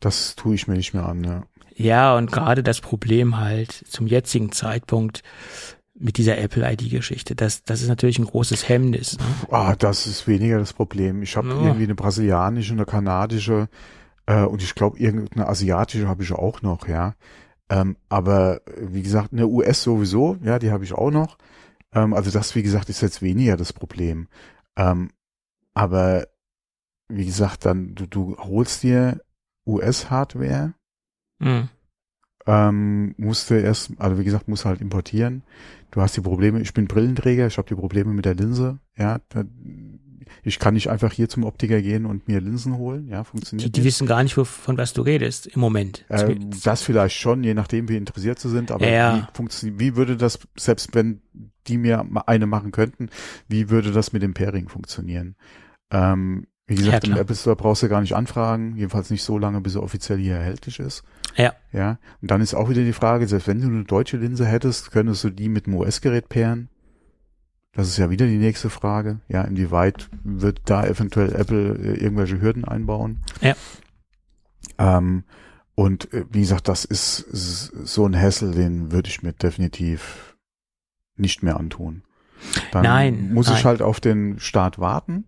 Das 0.00 0.36
tue 0.36 0.54
ich 0.54 0.68
mir 0.68 0.74
nicht 0.74 0.92
mehr 0.94 1.06
an, 1.06 1.24
ja. 1.24 1.46
Ja, 1.76 2.16
und 2.16 2.30
gerade 2.30 2.62
das 2.62 2.80
Problem 2.80 3.38
halt 3.38 3.72
zum 3.72 4.06
jetzigen 4.06 4.52
Zeitpunkt 4.52 5.22
mit 5.96 6.18
dieser 6.18 6.38
Apple 6.38 6.70
ID-Geschichte, 6.72 7.34
das, 7.36 7.62
das 7.62 7.82
ist 7.82 7.88
natürlich 7.88 8.18
ein 8.18 8.24
großes 8.24 8.68
Hemmnis. 8.68 9.18
Ne? 9.18 9.24
Ah, 9.50 9.74
das 9.76 10.06
ist 10.06 10.26
weniger 10.26 10.58
das 10.58 10.72
Problem. 10.72 11.22
Ich 11.22 11.36
habe 11.36 11.48
Ja. 11.48 11.54
irgendwie 11.62 11.84
eine 11.84 11.94
brasilianische, 11.94 12.72
eine 12.72 12.84
kanadische 12.84 13.68
äh, 14.26 14.42
und 14.42 14.62
ich 14.62 14.74
glaube 14.74 14.98
irgendeine 14.98 15.48
asiatische 15.48 16.08
habe 16.08 16.22
ich 16.22 16.32
auch 16.32 16.62
noch, 16.62 16.88
ja. 16.88 17.14
Ähm, 17.68 17.96
aber 18.08 18.60
wie 18.76 19.02
gesagt, 19.02 19.32
eine 19.32 19.46
US 19.46 19.82
sowieso, 19.82 20.36
ja, 20.42 20.58
die 20.58 20.70
habe 20.70 20.84
ich 20.84 20.92
auch 20.92 21.10
noch. 21.10 21.38
Ähm, 21.92 22.12
also 22.12 22.30
das, 22.30 22.54
wie 22.54 22.62
gesagt, 22.62 22.88
ist 22.88 23.00
jetzt 23.00 23.22
weniger 23.22 23.56
das 23.56 23.72
Problem. 23.72 24.28
Ähm, 24.76 25.10
aber 25.74 26.26
wie 27.08 27.24
gesagt, 27.26 27.64
dann 27.66 27.94
du, 27.94 28.06
du 28.06 28.36
holst 28.38 28.82
dir 28.82 29.20
US-Hardware, 29.66 30.74
Mhm. 31.38 31.68
ähm, 32.46 33.14
musste 33.16 33.56
erst, 33.58 33.92
also 33.98 34.18
wie 34.18 34.24
gesagt, 34.24 34.48
musst 34.48 34.64
halt 34.64 34.80
importieren. 34.80 35.42
Du 35.90 36.00
hast 36.00 36.16
die 36.16 36.20
Probleme, 36.20 36.60
ich 36.60 36.74
bin 36.74 36.86
Brillenträger, 36.86 37.46
ich 37.46 37.56
habe 37.58 37.68
die 37.68 37.74
Probleme 37.74 38.12
mit 38.12 38.24
der 38.24 38.34
Linse, 38.34 38.78
ja. 38.96 39.18
Da, 39.30 39.44
ich 40.42 40.58
kann 40.58 40.74
nicht 40.74 40.88
einfach 40.90 41.12
hier 41.12 41.28
zum 41.28 41.44
Optiker 41.44 41.80
gehen 41.80 42.06
und 42.06 42.28
mir 42.28 42.40
Linsen 42.40 42.76
holen, 42.76 43.08
ja, 43.08 43.22
Die, 43.22 43.24
funktioniert 43.24 43.76
die 43.76 43.80
nicht. 43.80 43.86
wissen 43.88 44.06
gar 44.06 44.22
nicht, 44.22 44.34
von 44.34 44.76
was 44.76 44.92
du 44.92 45.02
redest 45.02 45.46
im 45.46 45.60
Moment. 45.60 46.04
Äh, 46.08 46.36
das 46.62 46.82
vielleicht 46.82 47.16
schon, 47.16 47.44
je 47.44 47.54
nachdem, 47.54 47.88
wie 47.88 47.96
interessiert 47.96 48.38
sie 48.38 48.50
sind, 48.50 48.70
aber 48.70 48.86
Ja, 48.86 48.92
ja. 48.92 49.28
wie 49.30 49.36
funktioniert, 49.36 49.80
wie 49.80 49.96
würde 49.96 50.16
das, 50.16 50.38
selbst 50.56 50.94
wenn 50.94 51.22
die 51.66 51.78
mir 51.78 52.04
eine 52.26 52.46
machen 52.46 52.72
könnten, 52.72 53.08
wie 53.48 53.70
würde 53.70 53.90
das 53.92 54.12
mit 54.12 54.22
dem 54.22 54.34
Pairing 54.34 54.68
funktionieren? 54.68 55.36
Ähm, 55.90 56.46
wie 56.66 56.74
Ja, 56.74 56.80
gesagt, 56.86 57.04
im 57.04 57.10
klar. 57.12 57.22
Apple 57.22 57.36
Store 57.36 57.56
brauchst 57.56 57.82
du 57.82 57.88
gar 57.88 58.00
nicht 58.00 58.14
anfragen, 58.14 58.76
jedenfalls 58.76 59.10
nicht 59.10 59.22
so 59.22 59.38
lange, 59.38 59.60
bis 59.60 59.74
er 59.76 59.82
offiziell 59.82 60.18
hier 60.18 60.36
erhältlich 60.36 60.78
ist. 60.80 61.04
Ja. 61.36 61.52
Ja. 61.72 61.98
Und 62.22 62.30
dann 62.30 62.40
ist 62.40 62.54
auch 62.54 62.68
wieder 62.68 62.82
die 62.84 62.92
Frage, 62.92 63.26
selbst 63.26 63.48
wenn 63.48 63.60
du 63.60 63.66
eine 63.66 63.84
deutsche 63.84 64.16
Linse 64.16 64.46
hättest, 64.46 64.90
könntest 64.92 65.24
du 65.24 65.30
die 65.30 65.48
mit 65.48 65.66
einem 65.66 65.76
US-Gerät 65.76 66.28
pairen? 66.28 66.68
Das 67.72 67.88
ist 67.88 67.96
ja 67.96 68.08
wieder 68.10 68.26
die 68.26 68.38
nächste 68.38 68.70
Frage. 68.70 69.20
Ja, 69.28 69.42
inwieweit 69.42 70.08
wird 70.22 70.60
da 70.66 70.86
eventuell 70.86 71.34
Apple 71.34 71.74
äh, 71.76 71.94
irgendwelche 72.04 72.40
Hürden 72.40 72.64
einbauen? 72.64 73.20
Ja. 73.40 73.54
Ähm, 74.78 75.24
und 75.74 76.12
äh, 76.12 76.24
wie 76.30 76.40
gesagt, 76.40 76.68
das 76.68 76.84
ist, 76.84 77.18
ist 77.20 77.72
so 77.84 78.06
ein 78.06 78.16
Hassel, 78.16 78.52
den 78.52 78.92
würde 78.92 79.08
ich 79.08 79.22
mir 79.22 79.32
definitiv 79.32 80.36
nicht 81.16 81.42
mehr 81.42 81.56
antun. 81.58 82.02
Dann 82.72 82.82
Nein, 82.84 83.32
muss 83.32 83.48
ich 83.48 83.54
nein. 83.54 83.64
halt 83.64 83.82
auf 83.82 84.00
den 84.00 84.38
Start 84.38 84.78
warten, 84.78 85.24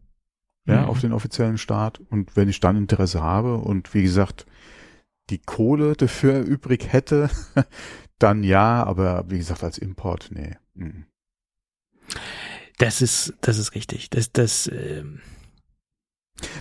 ja, 0.66 0.82
Mhm. 0.82 0.88
auf 0.88 1.00
den 1.00 1.12
offiziellen 1.12 1.58
Start. 1.58 2.00
Und 2.10 2.36
wenn 2.36 2.48
ich 2.48 2.60
dann 2.60 2.76
Interesse 2.76 3.22
habe 3.22 3.56
und 3.56 3.92
wie 3.94 4.02
gesagt, 4.02 4.46
die 5.30 5.38
Kohle 5.38 5.94
dafür 5.94 6.40
übrig 6.40 6.92
hätte, 6.92 7.30
dann 8.18 8.42
ja, 8.42 8.84
aber 8.84 9.28
wie 9.28 9.38
gesagt, 9.38 9.62
als 9.64 9.78
Import, 9.78 10.30
nee. 10.32 10.56
Mhm. 10.74 11.06
Das 12.78 13.00
ist, 13.02 13.34
das 13.40 13.58
ist 13.58 13.74
richtig. 13.74 14.10
Das, 14.10 14.32
das, 14.32 14.68
ähm, 14.72 15.20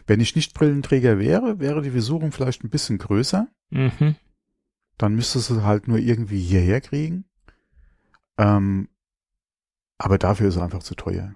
Wenn 0.07 0.20
ich 0.22 0.36
nicht 0.36 0.53
Brillenträger 0.53 1.20
wäre, 1.20 1.59
wäre 1.59 1.82
die 1.82 1.91
Versuchung 1.91 2.32
vielleicht 2.32 2.63
ein 2.63 2.70
bisschen 2.70 2.97
größer. 2.97 3.47
mhm. 3.70 4.16
Dann 4.97 5.13
müsstest 5.13 5.49
du 5.49 5.63
halt 5.63 5.89
nur 5.89 5.97
irgendwie 5.97 6.39
hierher 6.39 6.80
kriegen. 6.80 7.26
Ähm, 8.38 8.88
aber 9.97 10.18
dafür 10.18 10.47
ist 10.47 10.55
er 10.55 10.63
einfach 10.63 10.84
zu 10.84 10.95
teuer. 10.95 11.36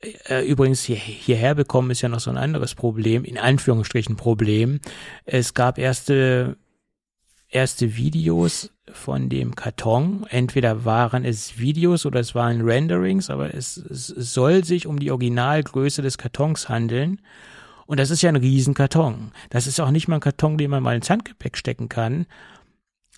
Äh, 0.00 0.46
übrigens, 0.46 0.82
hier, 0.82 0.96
hierher 0.96 1.54
bekommen 1.54 1.90
ist 1.90 2.02
ja 2.02 2.08
noch 2.08 2.20
so 2.20 2.30
ein 2.30 2.36
anderes 2.36 2.74
Problem, 2.74 3.24
in 3.24 3.38
Anführungsstrichen 3.38 4.16
Problem. 4.16 4.80
Es 5.24 5.54
gab 5.54 5.78
erste, 5.78 6.56
erste 7.48 7.96
Videos 7.96 8.70
von 8.92 9.28
dem 9.28 9.54
Karton. 9.54 10.26
Entweder 10.28 10.84
waren 10.84 11.24
es 11.24 11.58
Videos 11.58 12.06
oder 12.06 12.20
es 12.20 12.34
waren 12.34 12.60
Renderings, 12.62 13.30
aber 13.30 13.54
es, 13.54 13.76
es 13.76 14.06
soll 14.06 14.64
sich 14.64 14.86
um 14.86 14.98
die 14.98 15.10
Originalgröße 15.10 16.02
des 16.02 16.18
Kartons 16.18 16.68
handeln. 16.68 17.20
Und 17.86 18.00
das 18.00 18.10
ist 18.10 18.22
ja 18.22 18.28
ein 18.28 18.36
Riesenkarton. 18.36 19.32
Das 19.50 19.66
ist 19.66 19.80
auch 19.80 19.90
nicht 19.90 20.08
mal 20.08 20.16
ein 20.16 20.20
Karton, 20.20 20.58
den 20.58 20.70
man 20.70 20.82
mal 20.82 20.96
ins 20.96 21.08
Handgepäck 21.08 21.56
stecken 21.56 21.88
kann. 21.88 22.26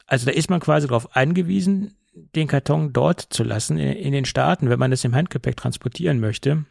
Also 0.07 0.27
da 0.27 0.33
ist 0.33 0.51
man 0.51 0.61
quasi 0.61 0.87
darauf 0.87 1.17
angewiesen, 1.17 1.95
den 2.35 2.49
Karton 2.49 2.93
dort 2.93 3.21
zu 3.21 3.45
lassen, 3.45 3.79
in, 3.79 3.93
in 3.93 4.13
den 4.13 4.25
Staaten, 4.25 4.69
wenn 4.71 4.79
man 4.79 4.91
das 4.91 5.05
im 5.05 5.15
Handgepäck 5.15 5.57
transportieren 5.57 6.21
möchte. 6.21 6.65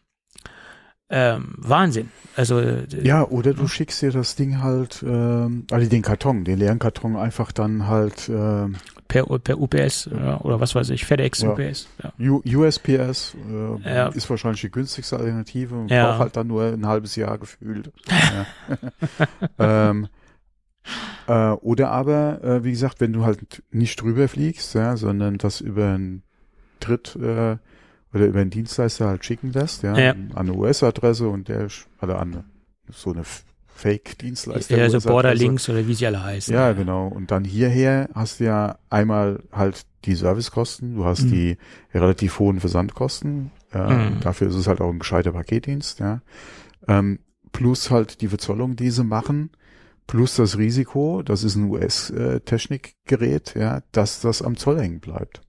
Ähm, 1.09 1.55
Wahnsinn. 1.57 2.09
Also 2.35 2.59
ja, 3.01 3.23
oder 3.25 3.53
du 3.53 3.67
schickst 3.69 4.01
dir 4.01 4.11
das 4.11 4.35
Ding 4.35 4.61
halt, 4.61 5.03
ähm, 5.07 5.65
also 5.71 5.89
den 5.89 6.01
Karton, 6.01 6.43
den 6.43 6.59
leeren 6.59 6.79
Karton 6.79 7.15
einfach 7.15 7.53
dann 7.53 7.87
halt 7.87 8.27
ähm, 8.27 8.75
per, 9.07 9.23
per 9.39 9.57
UPS 9.57 10.09
ja, 10.13 10.41
oder 10.41 10.59
was 10.59 10.75
weiß 10.75 10.89
ich, 10.89 11.05
FedEx, 11.05 11.43
Ja. 11.43 11.51
UPS. 11.53 11.87
Ja. 12.03 12.11
U 12.29 12.41
USPS 12.45 13.37
äh, 13.85 14.17
ist 14.17 14.29
wahrscheinlich 14.29 14.59
die 14.59 14.69
günstigste 14.69 15.15
Alternative 15.17 15.75
und 15.75 15.89
Ja. 15.89 16.09
braucht 16.09 16.19
halt 16.19 16.35
dann 16.35 16.47
nur 16.47 16.65
ein 16.65 16.85
halbes 16.85 17.15
Jahr 17.15 17.37
gefühlt. 17.37 17.93
ähm, 19.59 20.09
äh, 21.27 21.49
oder 21.51 21.91
aber, 21.91 22.43
äh, 22.43 22.63
wie 22.63 22.71
gesagt, 22.71 22.99
wenn 23.01 23.13
du 23.13 23.25
halt 23.25 23.63
nicht 23.71 24.01
drüber 24.01 24.27
fliegst, 24.27 24.73
ja, 24.75 24.97
sondern 24.97 25.37
das 25.37 25.61
über 25.61 25.85
einen 25.93 26.23
Dritt 26.79 27.15
äh, 27.15 27.57
oder 28.13 28.25
über 28.25 28.39
einen 28.39 28.49
Dienstleister 28.49 29.07
halt 29.07 29.25
schicken 29.25 29.51
lässt, 29.51 29.83
ja, 29.83 29.97
Ja. 29.97 30.11
an 30.11 30.31
eine 30.35 30.53
US-Adresse 30.53 31.27
und 31.27 31.47
der 31.49 31.67
oder 32.01 32.19
an 32.19 32.33
eine, 32.33 32.43
so 32.91 33.11
eine 33.11 33.23
Fake-Dienstleister. 33.81 34.75
Ja, 34.77 34.89
so 34.89 34.95
US-Adresse. 34.97 35.07
Border 35.09 35.35
Links 35.35 35.69
oder 35.69 35.87
wie 35.87 35.93
sie 35.93 36.07
alle 36.07 36.23
heißen. 36.23 36.53
Ja, 36.53 36.73
genau. 36.73 37.07
Und 37.07 37.31
dann 37.31 37.43
hierher 37.43 38.09
hast 38.13 38.39
du 38.39 38.45
ja 38.45 38.77
einmal 38.89 39.43
halt 39.51 39.85
die 40.05 40.15
Servicekosten, 40.15 40.95
du 40.95 41.05
hast 41.05 41.25
Mhm. 41.25 41.29
die 41.31 41.57
relativ 41.93 42.39
hohen 42.39 42.59
Versandkosten. 42.59 43.51
Ja, 43.73 43.89
Mhm. 43.89 44.19
Dafür 44.21 44.47
ist 44.47 44.55
es 44.55 44.67
halt 44.67 44.81
auch 44.81 44.89
ein 44.89 44.99
gescheiter 44.99 45.31
Paketdienst, 45.33 45.99
ja. 45.99 46.21
Ähm, 46.87 47.19
plus 47.51 47.91
halt 47.91 48.21
die 48.21 48.27
Verzollung, 48.27 48.75
die 48.75 48.89
sie 48.91 49.03
machen, 49.03 49.51
plus 50.07 50.35
das 50.35 50.57
Risiko, 50.57 51.21
das 51.21 51.43
ist 51.43 51.55
ein 51.55 51.69
US-Technikgerät, 51.69 53.53
ja, 53.55 53.81
dass 53.91 54.21
das 54.21 54.41
am 54.41 54.57
Zoll 54.57 54.79
hängen 54.79 54.99
bleibt. 54.99 55.41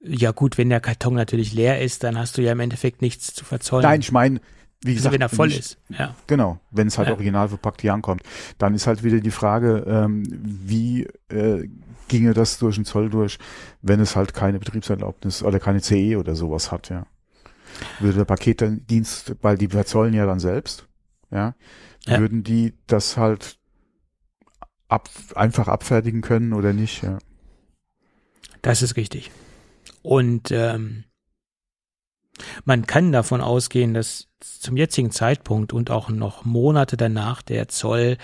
Ja 0.00 0.32
gut, 0.32 0.58
wenn 0.58 0.68
der 0.68 0.80
Karton 0.80 1.14
natürlich 1.14 1.54
leer 1.54 1.80
ist, 1.80 2.04
dann 2.04 2.18
hast 2.18 2.36
du 2.36 2.42
ja 2.42 2.52
im 2.52 2.60
Endeffekt 2.60 3.00
nichts 3.00 3.32
zu 3.32 3.44
verzollen. 3.44 3.84
Nein, 3.84 4.00
ich 4.00 4.12
meine, 4.12 4.40
wie 4.82 4.90
also 4.90 4.96
gesagt, 4.96 5.14
wenn 5.14 5.20
er 5.22 5.28
voll 5.30 5.48
ich- 5.48 5.58
ist. 5.60 5.78
Ja. 5.88 6.14
Genau, 6.26 6.58
wenn 6.70 6.88
es 6.88 6.98
halt 6.98 7.08
Ja. 7.08 7.14
original 7.14 7.48
verpackt 7.48 7.80
hier 7.80 7.94
ankommt. 7.94 8.22
Dann 8.58 8.74
ist 8.74 8.86
halt 8.86 9.02
wieder 9.02 9.20
die 9.20 9.30
Frage, 9.30 9.84
ähm, 9.86 10.24
wie 10.28 11.06
äh, 11.30 11.66
ginge 12.08 12.34
das 12.34 12.58
durch 12.58 12.74
den 12.76 12.84
Zoll 12.84 13.08
durch, 13.08 13.38
wenn 13.80 13.98
es 14.00 14.14
halt 14.14 14.34
keine 14.34 14.58
Betriebserlaubnis 14.58 15.42
oder 15.42 15.58
keine 15.58 15.80
CE 15.80 16.16
oder 16.18 16.34
sowas 16.34 16.70
hat, 16.70 16.90
ja. 16.90 17.06
Würde 17.98 18.18
der 18.18 18.24
Paketdienst, 18.26 19.36
weil 19.40 19.56
die 19.56 19.68
verzollen 19.68 20.12
ja 20.12 20.26
dann 20.26 20.38
selbst, 20.38 20.86
ja, 21.30 21.54
Ja. 22.06 22.18
würden 22.20 22.44
die 22.44 22.74
das 22.86 23.16
halt 23.16 23.58
ab, 24.88 25.08
einfach 25.34 25.68
abfertigen 25.68 26.20
können 26.20 26.52
oder 26.52 26.72
nicht, 26.72 27.02
ja. 27.02 27.18
Das 28.62 28.82
ist 28.82 28.96
richtig. 28.96 29.30
Und 30.02 30.50
ähm, 30.50 31.04
man 32.64 32.86
kann 32.86 33.12
davon 33.12 33.40
ausgehen, 33.40 33.94
dass 33.94 34.28
zum 34.40 34.76
jetzigen 34.76 35.10
Zeitpunkt 35.10 35.72
und 35.72 35.90
auch 35.90 36.08
noch 36.08 36.44
Monate 36.44 36.96
danach 36.96 37.42
der 37.42 37.68
Zoll 37.68 38.18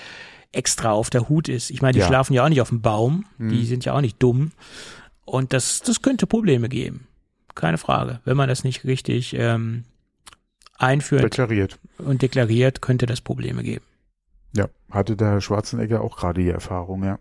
extra 0.52 0.90
auf 0.90 1.10
der 1.10 1.28
Hut 1.28 1.48
ist. 1.48 1.70
Ich 1.70 1.80
meine, 1.80 1.92
die 1.94 2.00
Ja. 2.00 2.06
schlafen 2.06 2.34
ja 2.34 2.44
auch 2.44 2.48
nicht 2.48 2.60
auf 2.60 2.70
dem 2.70 2.82
Baum, 2.82 3.24
die 3.38 3.44
Mhm. 3.44 3.64
sind 3.64 3.84
ja 3.84 3.94
auch 3.94 4.00
nicht 4.00 4.22
dumm. 4.22 4.52
Und 5.24 5.52
das, 5.52 5.80
das 5.80 6.02
könnte 6.02 6.26
Probleme 6.26 6.68
geben. 6.68 7.06
Keine 7.54 7.78
Frage. 7.78 8.20
Wenn 8.24 8.36
man 8.36 8.48
das 8.48 8.64
nicht 8.64 8.84
richtig 8.84 9.34
ähm, 9.34 9.84
einführt 10.80 11.22
Deklariert. 11.24 11.78
und 11.98 12.22
deklariert, 12.22 12.80
könnte 12.82 13.06
das 13.06 13.20
Probleme 13.20 13.62
geben. 13.62 13.84
Ja, 14.56 14.68
hatte 14.90 15.16
der 15.16 15.28
Herr 15.32 15.40
Schwarzenegger 15.40 16.00
auch 16.02 16.16
gerade 16.16 16.42
die 16.42 16.48
Erfahrung, 16.48 17.04
ja. 17.04 17.18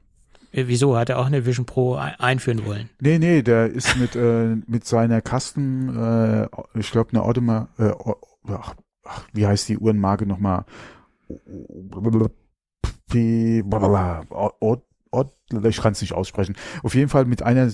Äh, 0.51 0.63
Wieso 0.67 0.97
hat 0.97 1.09
er 1.09 1.19
auch 1.19 1.27
eine 1.27 1.45
Vision 1.45 1.65
Pro 1.67 1.95
ein- 1.95 2.15
einführen 2.19 2.65
wollen? 2.65 2.89
Nee, 2.99 3.19
nee, 3.19 3.43
der 3.43 3.67
ist 3.67 3.95
mit, 3.97 4.15
äh, 4.15 4.55
mit 4.65 4.85
seiner 4.85 5.21
Custom, 5.21 5.95
äh, 5.95 6.47
ich 6.79 6.89
glaube, 6.91 7.11
eine 7.11 7.21
Audemars, 7.21 7.67
äh, 7.77 7.91
ach, 8.49 8.73
ach, 9.05 9.25
wie 9.33 9.45
heißt 9.45 9.69
die 9.69 9.77
Uhrenmarke 9.77 10.25
nochmal? 10.25 10.65
Ich 15.63 15.81
kann 15.81 15.91
es 15.93 16.01
nicht 16.01 16.13
aussprechen. 16.13 16.55
Auf 16.83 16.95
jeden 16.95 17.09
Fall 17.09 17.25
mit 17.25 17.41
einer, 17.43 17.71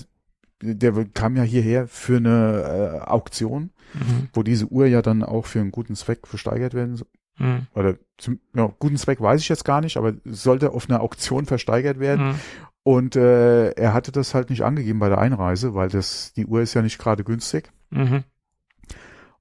der 0.62 1.04
kam 1.12 1.36
ja 1.36 1.42
hierher 1.42 1.86
für 1.88 2.16
eine 2.16 3.00
äh, 3.02 3.08
Auktion, 3.08 3.70
Mhm. 3.94 4.28
wo 4.32 4.42
diese 4.42 4.66
Uhr 4.66 4.86
ja 4.86 5.02
dann 5.02 5.22
auch 5.22 5.46
für 5.46 5.60
einen 5.60 5.70
guten 5.70 5.94
Zweck 5.94 6.26
versteigert 6.26 6.74
werden 6.74 6.96
soll. 6.96 7.08
Mhm. 7.38 7.66
Oder 7.74 7.96
zum 8.18 8.40
ja, 8.54 8.72
guten 8.78 8.96
Zweck 8.96 9.20
weiß 9.20 9.40
ich 9.40 9.48
jetzt 9.48 9.64
gar 9.64 9.80
nicht, 9.80 9.96
aber 9.96 10.14
sollte 10.24 10.72
auf 10.72 10.88
einer 10.88 11.00
Auktion 11.00 11.46
versteigert 11.46 12.00
werden. 12.00 12.28
Mhm. 12.28 12.34
Und 12.82 13.16
äh, 13.16 13.70
er 13.70 13.94
hatte 13.94 14.12
das 14.12 14.34
halt 14.34 14.50
nicht 14.50 14.62
angegeben 14.62 14.98
bei 14.98 15.08
der 15.08 15.18
Einreise, 15.18 15.74
weil 15.74 15.88
das 15.88 16.32
die 16.34 16.46
Uhr 16.46 16.62
ist 16.62 16.74
ja 16.74 16.82
nicht 16.82 16.98
gerade 16.98 17.24
günstig. 17.24 17.70
Mhm. 17.90 18.24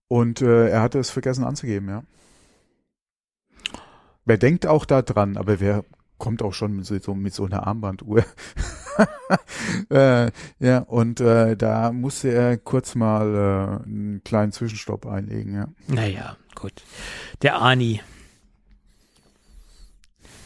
Und 0.07 0.41
äh, 0.41 0.69
er 0.69 0.81
hatte 0.81 0.99
es 0.99 1.09
vergessen 1.09 1.43
anzugeben, 1.43 1.89
ja. 1.89 2.03
Wer 4.25 4.37
denkt 4.37 4.65
auch 4.65 4.85
da 4.85 5.01
dran, 5.03 5.37
aber 5.37 5.59
wer 5.59 5.85
kommt 6.17 6.41
auch 6.41 6.53
schon 6.53 6.73
mit 6.75 6.85
so, 6.85 7.15
mit 7.15 7.33
so 7.33 7.45
einer 7.45 7.67
Armbanduhr. 7.67 8.23
äh, 9.89 10.31
ja, 10.59 10.79
und 10.79 11.19
äh, 11.19 11.55
da 11.57 11.91
musste 11.91 12.29
er 12.31 12.57
kurz 12.57 12.95
mal 12.95 13.81
äh, 13.83 13.83
einen 13.85 14.21
kleinen 14.23 14.51
Zwischenstopp 14.51 15.05
einlegen, 15.05 15.53
ja. 15.55 15.67
Naja, 15.87 16.37
gut. 16.55 16.83
Der 17.41 17.61
Ani. 17.61 18.01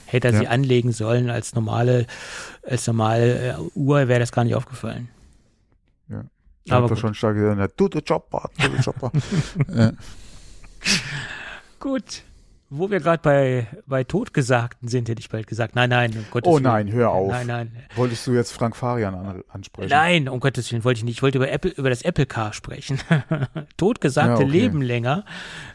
Hätte 0.06 0.30
er 0.30 0.34
Ja. 0.34 0.40
sie 0.40 0.48
anlegen 0.48 0.92
sollen 0.92 1.30
als 1.30 1.54
normale, 1.54 2.08
als 2.64 2.88
normale 2.88 3.50
äh, 3.52 3.56
Uhr, 3.76 4.08
wäre 4.08 4.20
das 4.20 4.32
gar 4.32 4.44
nicht 4.44 4.56
aufgefallen. 4.56 5.08
Ja. 6.08 6.24
Aber 6.70 6.78
Aber 6.86 6.90
gut. 6.90 7.00
schon 7.00 7.14
stark 7.14 7.36
gesagt, 7.36 7.80
du 7.80 7.88
der 7.88 8.02
Chopper, 8.02 8.50
du 8.58 8.70
der 8.70 8.84
Chopper. 8.84 9.12
ja. 9.76 9.92
Gut. 11.80 12.24
Wo 12.72 12.92
wir 12.92 13.00
gerade 13.00 13.22
bei, 13.24 13.68
bei 13.88 14.04
Totgesagten 14.04 14.88
sind, 14.90 15.10
hätte 15.10 15.20
ich 15.20 15.30
bald 15.30 15.48
gesagt. 15.48 15.76
Nein, 15.76 15.90
nein, 15.90 16.12
um 16.16 16.26
Gottes 16.30 16.48
Oh 16.48 16.54
Willen. 16.56 16.64
nein, 16.64 16.92
hör 16.92 17.10
auf. 17.10 17.32
Nein, 17.32 17.48
nein. 17.48 17.72
Wolltest 17.96 18.28
du 18.28 18.34
jetzt 18.34 18.52
Frank 18.52 18.76
Farian 18.76 19.16
an, 19.16 19.44
ansprechen? 19.50 19.90
Nein, 19.90 20.30
um 20.30 20.40
Gottes 20.40 20.72
Willen 20.72 20.84
wollte 20.84 21.00
ich 21.00 21.04
nicht. 21.04 21.18
Ich 21.18 21.22
wollte 21.24 21.40
über 21.40 21.50
Apple, 21.50 21.72
über 21.72 21.90
das 21.90 22.04
Apple 22.04 22.28
Car 22.28 22.54
sprechen. 22.54 23.00
Totgesagte 23.78 24.30
Ja, 24.44 24.48
okay. 24.48 24.52
leben 24.52 24.82
länger, 24.84 25.26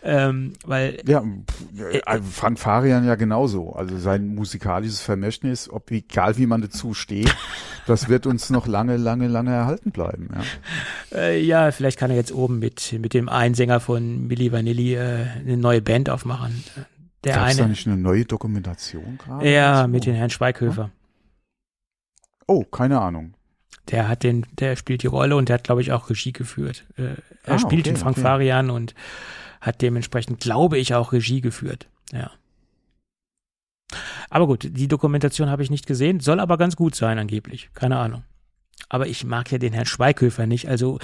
ähm, 0.05 0.53
weil 0.65 0.99
Ja, 1.07 1.23
äh, 1.79 2.21
Frank 2.23 2.59
Farian 2.61 3.05
ja 3.05 3.17
genauso. 3.17 3.73
Also 3.73 3.99
sein 3.99 4.29
musikalisches 4.35 5.01
Vermächtnis, 5.01 5.69
ob 5.69 5.91
egal 5.91 6.37
wie 6.37 6.47
man 6.47 6.61
dazu 6.63 6.95
steht, 6.95 7.35
das 7.87 8.09
wird 8.09 8.27
uns 8.27 8.51
noch 8.51 8.67
lange, 8.69 8.97
lange, 8.97 9.27
lange 9.27 9.51
erhalten 9.53 9.91
bleiben. 9.91 10.29
Ja. 11.13 11.19
Äh, 11.19 11.41
ja, 11.43 11.73
vielleicht 11.73 11.99
kann 11.99 12.11
er 12.11 12.17
jetzt 12.17 12.33
oben 12.33 12.61
mit, 12.61 12.95
mit 13.01 13.15
dem 13.15 13.29
Einsänger 13.29 13.81
von 13.81 14.27
Milli 14.29 14.53
Vanilli 14.53 14.95
äh, 14.95 15.27
eine 15.41 15.57
neue 15.57 15.83
Band 15.83 16.09
aufmachen. 16.09 16.63
Der 17.25 17.35
Gab 17.37 17.49
es 17.49 17.57
da 17.57 17.63
eine. 17.65 17.71
nicht 17.71 17.87
eine 17.87 17.97
neue 17.97 18.25
Dokumentation 18.25 19.19
gerade? 19.19 19.49
Ja, 19.51 19.79
dazu? 19.83 19.91
mit 19.91 20.07
den 20.07 20.15
Herrn 20.15 20.31
Schweighöfer. 20.31 20.91
Oh, 22.47 22.65
keine 22.65 23.01
Ahnung. 23.01 23.35
Der 23.91 24.09
hat 24.09 24.23
den, 24.23 24.47
der 24.53 24.77
spielt 24.77 25.03
die 25.03 25.07
Rolle 25.09 25.37
und 25.37 25.49
der 25.49 25.55
hat, 25.55 25.65
glaube 25.65 25.81
ich, 25.83 25.93
auch 25.93 26.09
Regie 26.11 26.33
geführt. 26.33 26.85
Äh, 26.97 27.03
er 27.45 27.55
Ah, 27.55 27.59
spielt 27.59 27.83
okay, 27.83 27.91
den 27.91 27.97
Frank 27.97 28.17
okay. 28.17 28.23
Farian 28.23 28.71
und 28.71 28.95
hat 29.61 29.83
dementsprechend, 29.83 30.41
glaube 30.41 30.79
ich, 30.79 30.95
auch 30.95 31.13
Regie 31.13 31.41
geführt. 31.41 31.89
Ja. 32.13 32.31
Aber 34.31 34.47
gut, 34.47 34.69
die 34.71 34.89
Dokumentation 34.89 35.51
habe 35.51 35.63
ich 35.63 35.71
nicht 35.71 35.87
gesehen, 35.87 36.21
soll 36.21 36.41
aber 36.41 36.59
ganz 36.59 36.77
gut 36.77 36.95
sein, 36.95 37.19
angeblich. 37.19 37.71
Keine 37.75 37.99
Ahnung. 37.99 38.25
Aber 38.89 39.07
ich 39.07 39.25
mag 39.25 39.51
ja 39.53 39.59
den 39.59 39.73
Herrn 39.73 39.87
Schweighöfer 39.87 40.47
nicht, 40.47 40.69
also 40.69 40.99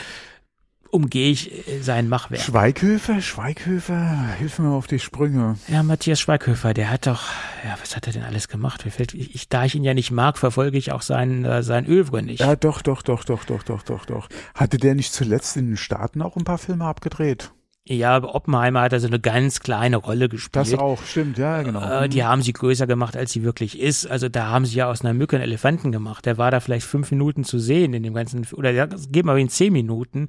umgehe 0.90 1.30
ich 1.30 1.68
äh, 1.68 1.80
sein 1.80 2.08
Machwerk. 2.08 2.42
Schweighöfer, 2.42 3.20
Schweighöfer, 3.20 4.34
hilf 4.38 4.58
mir 4.58 4.68
mal 4.68 4.76
auf 4.76 4.86
die 4.86 4.98
Sprünge. 4.98 5.56
Ja, 5.68 5.82
Matthias 5.82 6.20
Schweighöfer, 6.20 6.74
der 6.74 6.90
hat 6.90 7.06
doch, 7.06 7.22
ja, 7.64 7.76
was 7.80 7.96
hat 7.96 8.06
er 8.06 8.12
denn 8.12 8.24
alles 8.24 8.48
gemacht? 8.48 8.84
Ich, 8.86 9.34
ich, 9.34 9.48
da 9.48 9.64
ich 9.64 9.74
ihn 9.74 9.84
ja 9.84 9.94
nicht 9.94 10.10
mag, 10.10 10.38
verfolge 10.38 10.78
ich 10.78 10.92
auch 10.92 11.02
sein, 11.02 11.44
äh, 11.44 11.62
sein 11.62 11.86
Övre 11.86 12.22
nicht. 12.22 12.40
Ja, 12.40 12.56
doch, 12.56 12.82
doch, 12.82 13.02
doch, 13.02 13.24
doch, 13.24 13.44
doch, 13.44 13.62
doch, 13.62 13.82
doch, 13.82 14.04
doch. 14.04 14.28
Hatte 14.54 14.78
der 14.78 14.94
nicht 14.94 15.12
zuletzt 15.12 15.56
in 15.56 15.68
den 15.68 15.76
Staaten 15.76 16.22
auch 16.22 16.36
ein 16.36 16.44
paar 16.44 16.58
Filme 16.58 16.84
abgedreht? 16.84 17.52
Ja, 17.86 18.14
aber 18.14 18.34
Oppenheimer 18.34 18.82
hat 18.82 18.92
also 18.92 19.06
eine 19.06 19.18
ganz 19.18 19.60
kleine 19.60 19.96
Rolle 19.96 20.28
gespielt. 20.28 20.54
Das 20.54 20.74
auch, 20.74 21.02
stimmt, 21.02 21.38
ja, 21.38 21.62
genau. 21.62 22.02
Äh, 22.02 22.08
die 22.08 22.22
haben 22.24 22.42
sie 22.42 22.52
größer 22.52 22.86
gemacht, 22.86 23.16
als 23.16 23.32
sie 23.32 23.42
wirklich 23.42 23.80
ist. 23.80 24.06
Also 24.06 24.28
da 24.28 24.48
haben 24.48 24.66
sie 24.66 24.76
ja 24.76 24.88
aus 24.88 25.00
einer 25.00 25.14
Mücke 25.14 25.36
einen 25.36 25.44
Elefanten 25.44 25.90
gemacht. 25.90 26.26
Der 26.26 26.36
war 26.38 26.50
da 26.50 26.60
vielleicht 26.60 26.86
fünf 26.86 27.10
Minuten 27.10 27.42
zu 27.42 27.58
sehen 27.58 27.94
in 27.94 28.02
dem 28.02 28.14
ganzen, 28.14 28.46
oder 28.52 28.70
ja, 28.70 28.86
geben 28.86 29.28
wir 29.28 29.36
ihn 29.38 29.48
zehn 29.48 29.72
Minuten 29.72 30.28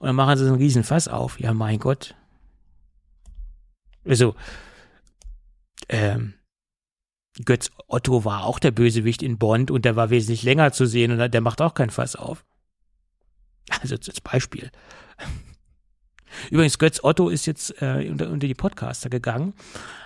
und 0.00 0.06
dann 0.06 0.16
machen 0.16 0.36
sie 0.36 0.44
so 0.44 0.50
einen 0.50 0.60
riesen 0.60 0.84
Fass 0.84 1.08
auf. 1.08 1.38
Ja, 1.40 1.54
mein 1.54 1.78
Gott. 1.78 2.14
Also, 4.04 4.34
ähm, 5.88 6.34
Götz 7.44 7.70
Otto 7.86 8.24
war 8.24 8.44
auch 8.44 8.58
der 8.58 8.72
Bösewicht 8.72 9.22
in 9.22 9.38
Bond 9.38 9.70
und 9.70 9.84
der 9.84 9.96
war 9.96 10.10
wesentlich 10.10 10.42
länger 10.42 10.72
zu 10.72 10.86
sehen 10.86 11.12
und 11.12 11.32
der 11.32 11.40
macht 11.40 11.60
auch 11.62 11.74
kein 11.74 11.90
Fass 11.90 12.16
auf. 12.16 12.44
Also 13.80 13.94
als 13.94 14.20
Beispiel. 14.20 14.70
Übrigens, 16.50 16.78
Götz 16.78 17.00
Otto 17.02 17.28
ist 17.28 17.44
jetzt 17.46 17.74
äh, 17.82 18.08
unter, 18.10 18.30
unter 18.30 18.46
die 18.46 18.54
Podcaster 18.54 19.10
gegangen, 19.10 19.52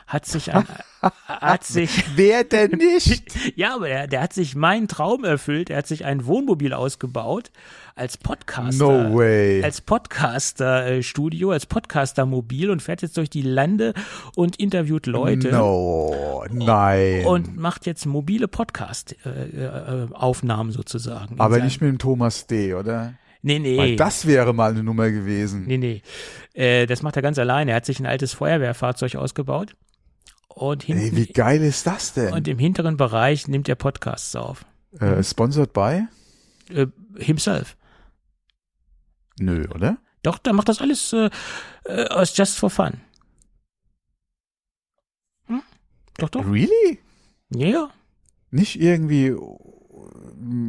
hat 0.06 0.26
sich, 0.26 0.52
ein, 0.52 0.66
hat 1.26 1.64
sich, 1.64 2.04
Wer 2.16 2.42
denn 2.44 2.72
nicht? 2.72 3.22
ja, 3.56 3.74
aber 3.76 3.88
der, 3.88 4.06
der 4.08 4.20
hat 4.20 4.32
sich 4.34 4.54
meinen 4.54 4.86
Traum 4.88 5.24
erfüllt. 5.24 5.70
Er 5.70 5.78
hat 5.78 5.86
sich 5.86 6.04
ein 6.04 6.26
Wohnmobil 6.26 6.74
ausgebaut 6.74 7.50
als 7.94 8.16
Podcaster. 8.18 8.84
No 8.84 9.14
way. 9.16 9.62
Als 9.62 9.80
Podcaster-Studio, 9.80 11.52
als 11.52 11.64
Podcaster-Mobil 11.66 12.68
und 12.70 12.82
fährt 12.82 13.00
jetzt 13.02 13.16
durch 13.16 13.30
die 13.30 13.42
Lande 13.42 13.94
und 14.34 14.56
interviewt 14.56 15.06
Leute. 15.06 15.50
No, 15.50 16.44
nein. 16.50 17.24
Und 17.26 17.56
macht 17.56 17.86
jetzt 17.86 18.04
mobile 18.06 18.48
Podcast-Aufnahmen 18.48 20.72
sozusagen. 20.72 21.34
in 21.34 21.40
Aber 21.40 21.54
seinem- 21.56 21.64
nicht 21.64 21.80
mit 21.80 21.90
dem 21.90 21.98
Thomas 21.98 22.46
D., 22.46 22.74
oder? 22.74 23.14
Nee, 23.42 23.58
nee. 23.58 23.76
Weil 23.76 23.96
das 23.96 24.26
wäre 24.26 24.52
mal 24.54 24.70
eine 24.70 24.82
Nummer 24.84 25.10
gewesen. 25.10 25.66
Nee, 25.66 25.78
nee. 25.78 26.02
Äh, 26.54 26.86
das 26.86 27.02
macht 27.02 27.16
er 27.16 27.22
ganz 27.22 27.38
alleine. 27.38 27.72
Er 27.72 27.76
hat 27.78 27.84
sich 27.86 27.98
ein 27.98 28.06
altes 28.06 28.32
Feuerwehrfahrzeug 28.34 29.16
ausgebaut. 29.16 29.74
Und, 30.48 30.82
hinten, 30.84 31.02
Ey, 31.02 31.16
wie 31.16 31.26
geil 31.32 31.62
ist 31.62 31.86
das 31.86 32.12
denn? 32.12 32.32
und 32.34 32.46
im 32.46 32.58
hinteren 32.58 32.96
Bereich 32.96 33.48
nimmt 33.48 33.68
er 33.68 33.74
Podcasts 33.74 34.36
auf. 34.36 34.64
äh, 35.00 35.22
sponsored 35.22 35.72
by? 35.72 36.06
Äh, 36.68 36.86
himself. 37.18 37.76
Nö, 39.40 39.66
oder? 39.74 39.96
Doch, 40.22 40.38
der 40.38 40.52
macht 40.52 40.68
das 40.68 40.80
alles 40.80 41.12
äh, 41.12 41.30
äh, 41.86 42.06
aus 42.08 42.36
Just 42.36 42.58
for 42.58 42.70
Fun. 42.70 43.00
Hm? 45.46 45.62
Doch, 46.18 46.28
doch. 46.28 46.44
Really? 46.46 47.00
Ja, 47.50 47.66
ja. 47.66 47.90
Nicht 48.50 48.80
irgendwie 48.80 49.28
äh, 49.28 49.38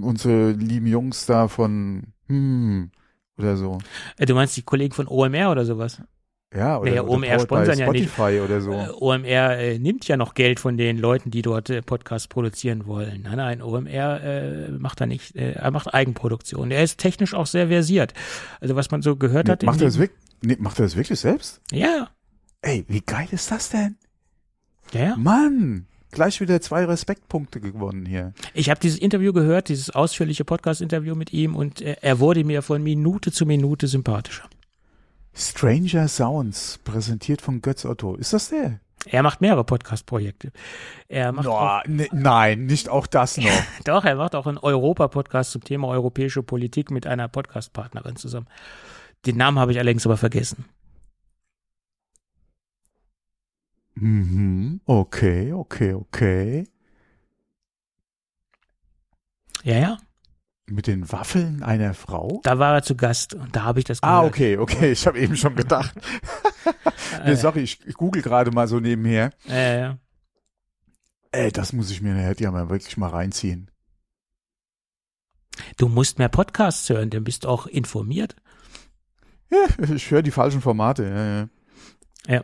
unsere 0.01 0.51
lieben 0.51 0.87
Jungs 0.87 1.25
da 1.25 1.47
von 1.49 2.12
hm 2.33 2.91
oder 3.37 3.57
so. 3.57 3.79
Äh, 4.17 4.25
du 4.25 4.35
meinst 4.35 4.55
die 4.57 4.61
Kollegen 4.61 4.93
von 4.93 5.07
OMR 5.07 5.51
oder 5.51 5.65
sowas? 5.65 6.01
Ja, 6.55 6.77
oder, 6.77 6.91
Naja, 6.91 7.03
OMR 7.03 7.39
sponsern 7.39 7.79
ja 7.79 7.91
nicht. 7.91 8.11
Spotify 8.11 8.39
oder 8.41 8.61
so. 8.61 8.73
Äh, 8.73 8.89
OMR 8.91 9.57
äh, 9.57 9.79
nimmt 9.79 10.07
ja 10.07 10.17
noch 10.17 10.35
Geld 10.35 10.59
von 10.59 10.77
den 10.77 10.99
Leuten, 10.99 11.31
die 11.31 11.41
dort 11.41 11.71
äh, 11.71 11.81
Podcasts 11.81 12.27
produzieren 12.27 12.85
wollen. 12.85 13.23
Nein, 13.23 13.37
nein, 13.37 13.61
OMR 13.63 14.21
äh, 14.23 14.71
macht 14.71 15.01
er 15.01 15.07
nicht. 15.07 15.35
Äh, 15.35 15.53
er 15.53 15.71
macht 15.71 15.91
Eigenproduktion. 15.91 16.69
Er 16.69 16.83
ist 16.83 16.99
technisch 16.99 17.33
auch 17.33 17.47
sehr 17.47 17.69
versiert. 17.69 18.13
Also 18.61 18.75
was 18.75 18.91
man 18.91 19.01
so 19.01 19.15
gehört 19.15 19.49
hat. 19.49 19.63
Nee, 19.63 19.65
macht, 19.65 19.79
in 19.79 19.85
er 19.85 19.87
das 19.87 19.97
wirklich, 19.97 20.19
nee, 20.43 20.57
macht 20.59 20.79
er 20.79 20.85
das 20.85 20.95
wirklich 20.95 21.19
selbst? 21.19 21.59
Ja, 21.71 22.09
Ey, 22.61 22.85
wie 22.87 23.01
geil 23.01 23.27
ist 23.31 23.51
das 23.51 23.69
denn? 23.69 23.97
ja, 24.93 25.01
ja. 25.01 25.15
Mann, 25.17 25.85
gleich 26.13 26.39
wieder 26.39 26.61
zwei 26.61 26.85
Respektpunkte 26.85 27.59
gewonnen 27.59 28.05
hier. 28.05 28.33
Ich 28.53 28.69
habe 28.69 28.79
dieses 28.79 28.99
Interview 28.99 29.33
gehört, 29.33 29.69
dieses 29.69 29.89
ausführliche 29.89 30.45
Podcast-Interview 30.45 31.15
mit 31.15 31.33
ihm 31.33 31.55
und 31.55 31.81
äh, 31.81 31.97
er 32.01 32.19
wurde 32.19 32.43
mir 32.43 32.61
von 32.61 32.81
Minute 32.81 33.31
zu 33.31 33.45
Minute 33.45 33.87
sympathischer. 33.87 34.47
Stranger 35.35 36.07
Sounds, 36.07 36.79
präsentiert 36.83 37.41
von 37.41 37.61
Götz 37.61 37.85
Otto. 37.85 38.15
Ist 38.15 38.33
das 38.33 38.49
der? 38.49 38.79
Er 39.05 39.23
macht 39.23 39.41
mehrere 39.41 39.63
Podcast-Projekte. 39.63 40.51
Er 41.09 41.31
macht 41.33 41.47
auch, 41.47 41.83
No, 41.85 41.93
ne, 41.93 42.07
nein, 42.13 42.65
nicht 42.67 42.87
auch 42.87 43.07
das 43.07 43.37
noch. 43.37 43.49
doch, 43.83 44.05
er 44.05 44.15
macht 44.15 44.35
auch 44.35 44.47
einen 44.47 44.57
Europa-Podcast 44.57 45.51
zum 45.51 45.63
Thema 45.63 45.89
europäische 45.89 46.43
Politik 46.43 46.91
mit 46.91 47.05
einer 47.05 47.27
Podcast-Partnerin 47.27 48.15
zusammen. 48.15 48.47
Den 49.25 49.37
Namen 49.37 49.59
habe 49.59 49.71
ich 49.71 49.79
allerdings 49.79 50.05
aber 50.05 50.17
vergessen. 50.17 50.65
Mhm. 53.95 54.81
Okay, 54.85 55.53
okay, 55.53 55.93
okay. 55.93 56.67
Ja, 59.63 59.77
ja. 59.77 59.97
Mit 60.65 60.87
den 60.87 61.11
Waffeln 61.11 61.61
einer 61.61 61.93
Frau? 61.93 62.39
Da 62.43 62.57
war 62.57 62.73
er 62.73 62.83
zu 62.83 62.95
Gast 62.95 63.33
und 63.33 63.55
da 63.55 63.63
habe 63.63 63.79
ich 63.79 63.85
das 63.85 64.01
gehört. 64.01 64.23
Ah, 64.23 64.25
okay, 64.25 64.57
okay. 64.57 64.91
Ich 64.93 65.05
habe 65.05 65.19
eben 65.19 65.35
schon 65.35 65.55
gedacht. 65.55 65.93
nee, 67.25 67.35
sorry, 67.35 67.61
ich, 67.61 67.85
ich 67.85 67.95
google 67.95 68.21
gerade 68.21 68.51
mal 68.51 68.67
so 68.67 68.79
nebenher. 68.79 69.31
äh, 69.47 69.91
Ey, 71.31 71.51
das 71.51 71.73
muss 71.73 71.91
ich 71.91 72.01
mir 72.01 72.13
nachher 72.13 72.35
ja 72.39 72.51
mal 72.51 72.69
wirklich 72.69 72.95
mal 72.97 73.09
reinziehen. 73.09 73.69
du 75.77 75.87
musst 75.89 76.17
mehr 76.19 76.29
Podcasts 76.29 76.87
hören, 76.89 77.09
dann 77.09 77.23
bist 77.23 77.43
du 77.43 77.49
auch 77.49 77.65
informiert. 77.67 78.35
Ja, 79.51 79.65
ich 79.93 80.09
höre 80.11 80.21
die 80.23 80.31
falschen 80.31 80.61
Formate. 80.61 81.03
Ja, 81.03 81.39
ja. 81.39 81.49
Ja. 82.35 82.43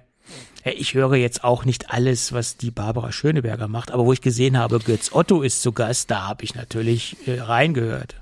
Ich 0.65 0.93
höre 0.93 1.15
jetzt 1.15 1.43
auch 1.43 1.63
nicht 1.65 1.91
alles, 1.91 2.33
was 2.33 2.57
die 2.57 2.71
Barbara 2.71 3.11
Schöneberger 3.11 3.67
macht, 3.67 3.91
aber 3.91 4.05
wo 4.05 4.13
ich 4.13 4.21
gesehen 4.21 4.57
habe, 4.57 4.79
Götz 4.79 5.11
Otto 5.13 5.41
ist 5.41 5.61
zu 5.61 5.71
Gast, 5.71 6.11
da 6.11 6.27
habe 6.27 6.43
ich 6.43 6.53
natürlich 6.55 7.15
äh, 7.27 7.39
reingehört. 7.39 8.21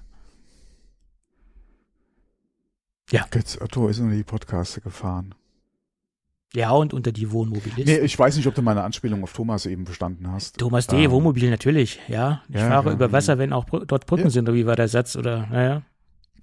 Götz 3.32 3.60
Otto 3.60 3.88
ist 3.88 4.00
unter 4.00 4.16
die 4.16 4.24
Podcaster 4.24 4.82
gefahren. 4.82 5.34
Ja, 6.54 6.72
und 6.72 6.94
unter 6.94 7.12
die 7.12 7.32
Wohnmobilisten. 7.32 7.86
Nee, 7.86 8.00
ich 8.00 8.18
weiß 8.18 8.38
nicht, 8.38 8.48
ob 8.48 8.56
du 8.56 8.62
meine 8.62 8.84
Anspielung 8.84 9.24
auf 9.24 9.34
Thomas 9.34 9.66
eben 9.66 9.86
verstanden 9.86 10.32
hast. 10.32 10.58
Thomas 10.58 10.88
D., 10.88 11.04
Ähm, 11.06 11.12
Wohnmobil 11.12 11.50
natürlich, 11.50 12.00
ja. 12.08 12.42
Ich 12.50 12.56
ja, 12.56 12.70
fahre 12.70 12.84
klar. 12.84 12.94
über 12.94 13.12
Wasser, 13.12 13.38
wenn 13.38 13.52
auch 13.54 13.66
dort 13.66 14.06
Brücken 14.06 14.26
Ja. 14.26 14.30
sind, 14.30 14.48
oder 14.48 14.56
wie 14.56 14.66
war 14.66 14.76
der 14.76 14.88
Satz, 14.88 15.16
oder, 15.16 15.48
naja, 15.48 15.84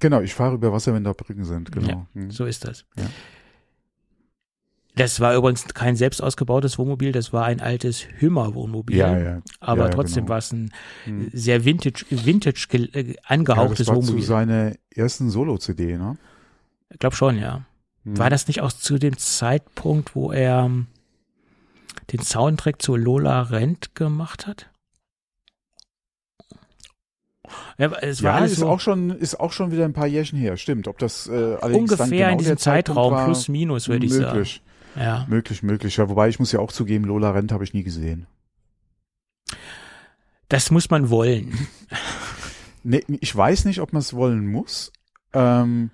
Genau, 0.01 0.21
ich 0.21 0.35
fahre 0.35 0.57
über 0.57 0.73
Wasser, 0.73 0.93
wenn 0.93 1.05
da 1.05 1.13
Brücken 1.13 1.45
sind. 1.45 1.71
Genau. 1.73 1.89
Ja. 1.89 2.07
Hm. 2.15 2.31
so 2.31 2.45
ist 2.45 2.65
das. 2.67 2.85
Ja. 2.97 3.05
Das 4.97 5.19
war 5.19 5.35
übrigens 5.35 5.65
kein 5.75 5.97
selbst 5.97 6.23
ausgebautes 6.23 6.79
Wohnmobil, 6.79 7.11
das 7.11 7.33
war 7.33 7.45
ein 7.47 7.61
altes 7.61 8.07
Hümmer-Wohnmobil. 8.19 8.97
Ja, 8.97 9.19
ja. 9.19 9.43
Aber 9.59 9.87
ja, 9.87 9.89
trotzdem 9.89 10.25
genau. 10.25 10.29
war 10.31 10.39
es 10.39 10.53
ein 10.53 10.73
Hm. 11.05 11.31
sehr 11.33 11.65
vintage, 11.65 12.05
vintage 12.11 12.67
ge- 12.69 12.91
äh, 12.93 13.09
Ja, 13.13 13.15
angehauchtes 13.25 13.79
das 13.79 13.89
war 13.89 14.01
zu 14.01 14.07
Wohnmobil. 14.09 14.23
seiner 14.25 14.73
ersten 14.95 15.31
Solo-CD, 15.31 15.97
ne? 15.99 16.17
Ich 16.93 16.99
glaube 17.01 17.17
schon, 17.17 17.39
ja. 17.39 17.65
Hm. 18.05 18.19
War 18.19 18.31
das 18.31 18.47
nicht 18.47 18.61
auch 18.61 18.73
zu 18.73 18.99
dem 18.99 19.19
Zeitpunkt, 19.19 20.15
wo 20.15 20.31
er 20.31 20.65
ähm, 20.67 20.87
den 22.13 22.21
Soundtrack 22.21 22.81
zu 22.81 22.95
Lola 22.95 23.43
Rent 23.43 23.97
gemacht 23.97 24.47
hat? 24.47 24.71
Ja, 27.79 27.91
es 28.01 28.23
war 28.23 28.39
Ja, 28.41 28.45
ist 28.45 28.57
so 28.57 28.69
auch 28.69 28.81
schon, 28.81 29.11
ist 29.11 29.39
auch 29.41 29.53
schon 29.53 29.71
wieder 29.73 29.85
ein 29.85 29.93
paar 29.93 30.07
Jährchen 30.07 30.39
her, 30.39 30.57
stimmt. 30.57 30.89
Ob 30.89 30.99
das 30.99 31.27
äh, 31.27 31.57
ungefähr 31.63 32.07
genau 32.07 32.31
in 32.33 32.39
diesem 32.39 32.59
Zeitraum, 32.59 33.25
plus 33.25 33.49
minus, 33.49 33.89
würde 33.89 34.07
ich 34.07 34.13
sagen. 34.15 34.45
Möglich, 34.95 35.05
Ja. 35.05 35.27
möglich, 35.29 35.63
möglich. 35.63 35.97
Ja, 35.97 36.09
wobei 36.09 36.29
ich 36.29 36.39
muss 36.39 36.53
ja 36.53 36.61
auch 36.61 36.73
zugeben, 36.73 37.05
Lola 37.05 37.31
Rent 37.33 37.53
habe 37.53 37.65
ich 37.65 37.75
nie 37.75 37.83
gesehen. 37.85 38.27
Das 40.49 40.71
muss 40.71 40.91
man 40.91 41.11
wollen. 41.11 41.53
Nee, 42.87 43.03
ich 43.09 43.35
weiß 43.35 43.65
nicht, 43.65 43.81
ob 43.81 43.95
man 43.95 44.01
es 44.01 44.13
wollen 44.13 44.47
muss, 44.47 44.93
ähm, 45.33 45.89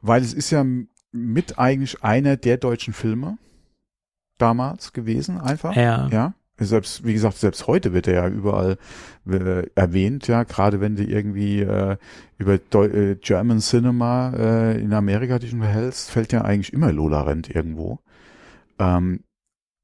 weil 0.00 0.22
es 0.22 0.32
ist 0.32 0.50
ja 0.50 0.64
mit 1.10 1.58
eigentlich 1.58 2.04
einer 2.04 2.36
der 2.36 2.58
deutschen 2.58 2.94
Filme 2.94 3.38
damals 4.38 4.92
gewesen, 4.92 5.40
einfach. 5.40 5.74
Ja. 5.74 6.06
Ja. 6.12 6.34
Selbst, 6.60 7.04
wie 7.04 7.12
gesagt, 7.12 7.38
selbst 7.38 7.66
heute 7.66 7.92
wird 7.92 8.06
er 8.06 8.14
ja 8.14 8.28
überall 8.28 8.78
äh, 9.28 9.66
erwähnt, 9.74 10.28
ja, 10.28 10.44
gerade 10.44 10.80
wenn 10.80 10.94
du 10.94 11.02
irgendwie 11.02 11.58
äh, 11.62 11.96
über 12.38 12.58
Deu 12.58 12.84
äh, 12.86 13.16
German 13.16 13.58
Cinema 13.58 14.32
äh, 14.36 14.80
in 14.80 14.92
Amerika 14.92 15.40
dich 15.40 15.52
unterhältst, 15.52 16.08
fällt 16.12 16.30
ja 16.32 16.42
eigentlich 16.42 16.72
immer 16.72 16.92
Lola 16.92 17.22
Rent 17.22 17.50
irgendwo. 17.50 17.98
Ähm, 18.78 19.24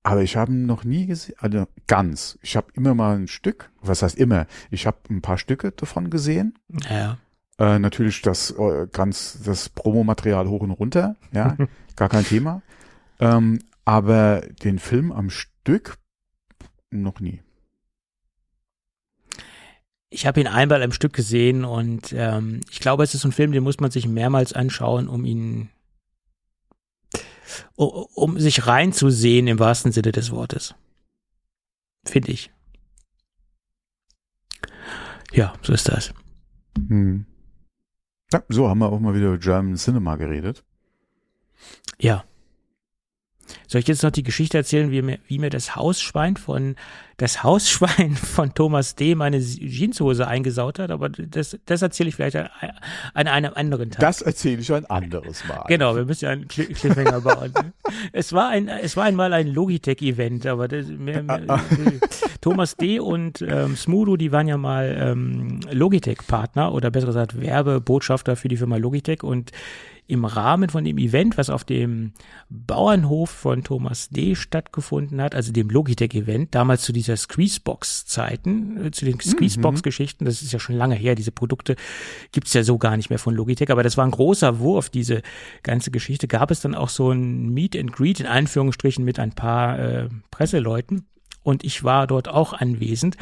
aber 0.02 0.22
ich 0.22 0.36
habe 0.36 0.52
ihn 0.52 0.66
noch 0.66 0.84
nie 0.84 1.06
gesehen, 1.06 1.34
also 1.38 1.66
ganz. 1.86 2.38
Ich 2.42 2.56
habe 2.56 2.66
immer 2.74 2.94
mal 2.94 3.16
ein 3.16 3.28
Stück, 3.28 3.70
was 3.80 4.02
heißt 4.02 4.16
immer? 4.18 4.46
Ich 4.70 4.86
habe 4.86 4.98
ein 5.08 5.22
paar 5.22 5.38
Stücke 5.38 5.72
davon 5.72 6.10
gesehen. 6.10 6.58
Ja. 6.90 7.18
Äh, 7.58 7.78
natürlich 7.78 8.20
das 8.20 8.50
äh, 8.50 8.86
ganz 8.92 9.40
das 9.44 9.68
Promomaterial 9.68 10.48
hoch 10.48 10.62
und 10.62 10.72
runter, 10.72 11.16
ja, 11.32 11.56
gar 11.96 12.08
kein 12.08 12.24
Thema. 12.24 12.62
Ähm, 13.20 13.60
aber 13.84 14.42
den 14.62 14.78
Film 14.78 15.12
am 15.12 15.30
Stück 15.30 15.96
noch 16.90 17.20
nie. 17.20 17.40
Ich 20.10 20.26
habe 20.26 20.40
ihn 20.40 20.46
einmal 20.46 20.82
im 20.82 20.92
Stück 20.92 21.12
gesehen 21.12 21.64
und 21.64 22.12
ähm, 22.16 22.60
ich 22.70 22.80
glaube, 22.80 23.02
es 23.02 23.14
ist 23.14 23.24
ein 23.24 23.32
Film, 23.32 23.52
den 23.52 23.64
muss 23.64 23.80
man 23.80 23.90
sich 23.90 24.06
mehrmals 24.06 24.52
anschauen, 24.52 25.08
um 25.08 25.24
ihn, 25.24 25.70
um, 27.76 28.38
sich 28.38 28.66
reinzusehen 28.66 29.46
im 29.46 29.58
wahrsten 29.58 29.92
Sinne 29.92 30.12
des 30.12 30.30
Wortes. 30.30 30.74
Finde 32.04 32.32
ich. 32.32 32.50
Ja, 35.32 35.54
so 35.62 35.72
ist 35.72 35.88
das. 35.88 36.12
Hm. 36.76 37.26
Ja, 38.32 38.42
so 38.48 38.68
haben 38.68 38.78
wir 38.78 38.90
auch 38.90 39.00
mal 39.00 39.14
wieder 39.14 39.28
über 39.28 39.38
German 39.38 39.76
Cinema 39.76 40.16
geredet. 40.16 40.64
Ja. 41.98 42.24
Soll 43.66 43.80
ich 43.80 43.88
jetzt 43.88 44.02
noch 44.02 44.10
die 44.10 44.22
Geschichte 44.22 44.56
erzählen, 44.56 44.90
wie 44.90 45.02
mir, 45.02 45.18
wie 45.26 45.38
mir 45.38 45.50
das 45.50 45.76
Hausschwein 45.76 46.36
von 46.36 46.76
das 47.16 47.44
Hausschwein 47.44 48.16
von 48.16 48.54
Thomas 48.54 48.94
D. 48.96 49.14
meine 49.14 49.38
Jeanshose 49.38 50.26
eingesaut 50.26 50.78
hat? 50.78 50.90
Aber 50.90 51.08
das, 51.08 51.58
das 51.66 51.82
erzähle 51.82 52.08
ich 52.08 52.16
vielleicht 52.16 52.36
an, 52.36 52.48
an 53.14 53.28
einem 53.28 53.52
anderen 53.54 53.90
Tag. 53.90 54.00
Das 54.00 54.22
erzähle 54.22 54.60
ich 54.60 54.72
ein 54.72 54.86
anderes 54.86 55.46
Mal. 55.46 55.64
Genau, 55.68 55.94
wir 55.94 56.04
müssen 56.04 56.24
ja 56.24 56.30
einen 56.30 56.48
Cliffhanger 56.48 57.20
bauen. 57.20 57.52
es 58.12 58.32
war 58.32 58.48
ein, 58.48 58.68
es 58.68 58.96
war 58.96 59.04
einmal 59.04 59.32
ein 59.32 59.48
Logitech-Event, 59.48 60.46
aber 60.46 60.68
das, 60.68 60.88
mehr, 60.88 61.22
mehr, 61.22 61.40
Thomas 62.40 62.76
D. 62.76 62.98
und 62.98 63.42
ähm, 63.42 63.76
Smudo, 63.76 64.16
die 64.16 64.32
waren 64.32 64.48
ja 64.48 64.56
mal 64.56 64.96
ähm, 64.98 65.60
Logitech-Partner 65.70 66.72
oder 66.72 66.90
besser 66.90 67.06
gesagt 67.06 67.40
Werbebotschafter 67.40 68.36
für 68.36 68.48
die 68.48 68.56
Firma 68.56 68.76
Logitech 68.76 69.22
und 69.22 69.52
im 70.06 70.26
Rahmen 70.26 70.68
von 70.68 70.84
dem 70.84 70.98
Event, 70.98 71.38
was 71.38 71.48
auf 71.48 71.64
dem 71.64 72.12
Bauernhof 72.50 73.30
von 73.30 73.64
Thomas 73.64 74.10
D. 74.10 74.34
stattgefunden 74.34 75.20
hat, 75.22 75.34
also 75.34 75.50
dem 75.50 75.70
Logitech-Event, 75.70 76.54
damals 76.54 76.82
zu 76.82 76.92
dieser 76.92 77.16
Squeezebox-Zeiten, 77.16 78.86
äh, 78.86 78.90
zu 78.90 79.06
den 79.06 79.14
mhm. 79.14 79.20
Squeezebox-Geschichten, 79.20 80.26
das 80.26 80.42
ist 80.42 80.52
ja 80.52 80.58
schon 80.58 80.76
lange 80.76 80.94
her, 80.94 81.14
diese 81.14 81.32
Produkte 81.32 81.76
gibt's 82.32 82.52
ja 82.52 82.62
so 82.62 82.76
gar 82.76 82.98
nicht 82.98 83.08
mehr 83.08 83.18
von 83.18 83.34
Logitech, 83.34 83.70
aber 83.70 83.82
das 83.82 83.96
war 83.96 84.04
ein 84.04 84.10
großer 84.10 84.58
Wurf, 84.58 84.90
diese 84.90 85.22
ganze 85.62 85.90
Geschichte. 85.90 86.28
Gab 86.28 86.50
es 86.50 86.60
dann 86.60 86.74
auch 86.74 86.90
so 86.90 87.10
ein 87.10 87.48
Meet 87.50 87.76
and 87.76 87.92
Greet 87.92 88.20
in 88.20 88.26
Anführungsstrichen 88.26 89.04
mit 89.04 89.18
ein 89.18 89.32
paar 89.32 89.78
äh, 89.78 90.08
Presseleuten 90.30 91.06
und 91.42 91.64
ich 91.64 91.82
war 91.82 92.06
dort 92.06 92.28
auch 92.28 92.52
anwesend 92.52 93.16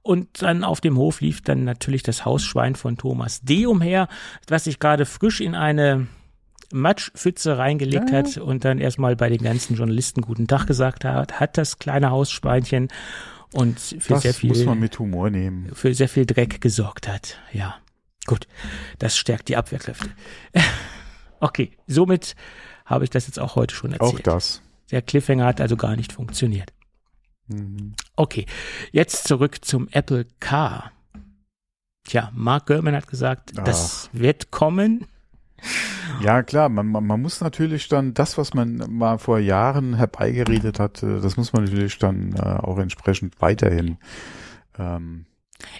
und 0.00 0.42
dann 0.42 0.64
auf 0.64 0.80
dem 0.80 0.96
Hof 0.96 1.20
lief 1.20 1.42
dann 1.42 1.64
natürlich 1.64 2.02
das 2.02 2.24
Hausschwein 2.24 2.74
von 2.74 2.96
Thomas 2.96 3.42
D. 3.42 3.66
umher, 3.66 4.08
was 4.48 4.64
sich 4.64 4.80
gerade 4.80 5.06
frisch 5.06 5.40
in 5.40 5.54
eine 5.54 6.08
Matschpfütze 6.72 7.58
reingelegt 7.58 8.10
ja. 8.10 8.18
hat 8.18 8.36
und 8.38 8.64
dann 8.64 8.78
erstmal 8.78 9.16
bei 9.16 9.28
den 9.28 9.42
ganzen 9.42 9.76
Journalisten 9.76 10.22
guten 10.22 10.46
Tag 10.46 10.66
gesagt 10.66 11.04
hat, 11.04 11.40
hat 11.40 11.58
das 11.58 11.78
kleine 11.78 12.10
Hausschweinchen 12.10 12.88
und 13.52 13.78
für 13.78 14.14
das 14.14 14.22
sehr 14.22 14.34
viel 14.34 14.48
muss 14.48 14.64
man 14.64 14.80
mit 14.80 14.98
Humor 14.98 15.30
nehmen. 15.30 15.70
Für 15.74 15.94
sehr 15.94 16.08
viel 16.08 16.26
Dreck 16.26 16.60
gesorgt 16.60 17.06
hat. 17.08 17.38
Ja. 17.52 17.76
Gut. 18.26 18.46
Das 18.98 19.16
stärkt 19.16 19.48
die 19.48 19.56
Abwehrkräfte. 19.56 20.10
okay, 21.40 21.72
somit 21.86 22.34
habe 22.86 23.04
ich 23.04 23.10
das 23.10 23.26
jetzt 23.26 23.38
auch 23.38 23.56
heute 23.56 23.74
schon 23.74 23.92
erzählt. 23.92 24.20
Auch 24.20 24.20
das. 24.20 24.62
Der 24.90 25.02
Cliffhanger 25.02 25.46
hat 25.46 25.60
also 25.60 25.76
gar 25.76 25.96
nicht 25.96 26.12
funktioniert. 26.12 26.72
Mhm. 27.48 27.94
Okay, 28.16 28.46
jetzt 28.92 29.26
zurück 29.28 29.64
zum 29.64 29.88
Apple 29.90 30.26
Car. 30.40 30.92
Tja, 32.04 32.30
Mark 32.34 32.66
Gurman 32.66 32.94
hat 32.94 33.06
gesagt, 33.06 33.52
Ach. 33.56 33.64
das 33.64 34.10
wird 34.12 34.50
kommen. 34.50 35.06
Ja, 36.22 36.42
klar, 36.42 36.68
man, 36.68 36.86
man, 36.86 37.04
man 37.04 37.20
muss 37.20 37.40
natürlich 37.40 37.88
dann 37.88 38.14
das, 38.14 38.38
was 38.38 38.54
man 38.54 38.84
mal 38.88 39.18
vor 39.18 39.38
Jahren 39.38 39.94
herbeigeredet 39.94 40.78
hat, 40.78 41.02
äh, 41.02 41.20
das 41.20 41.36
muss 41.36 41.52
man 41.52 41.64
natürlich 41.64 41.98
dann 41.98 42.34
äh, 42.34 42.40
auch 42.40 42.78
entsprechend 42.78 43.40
weiterhin. 43.40 43.98
Ähm, 44.78 45.26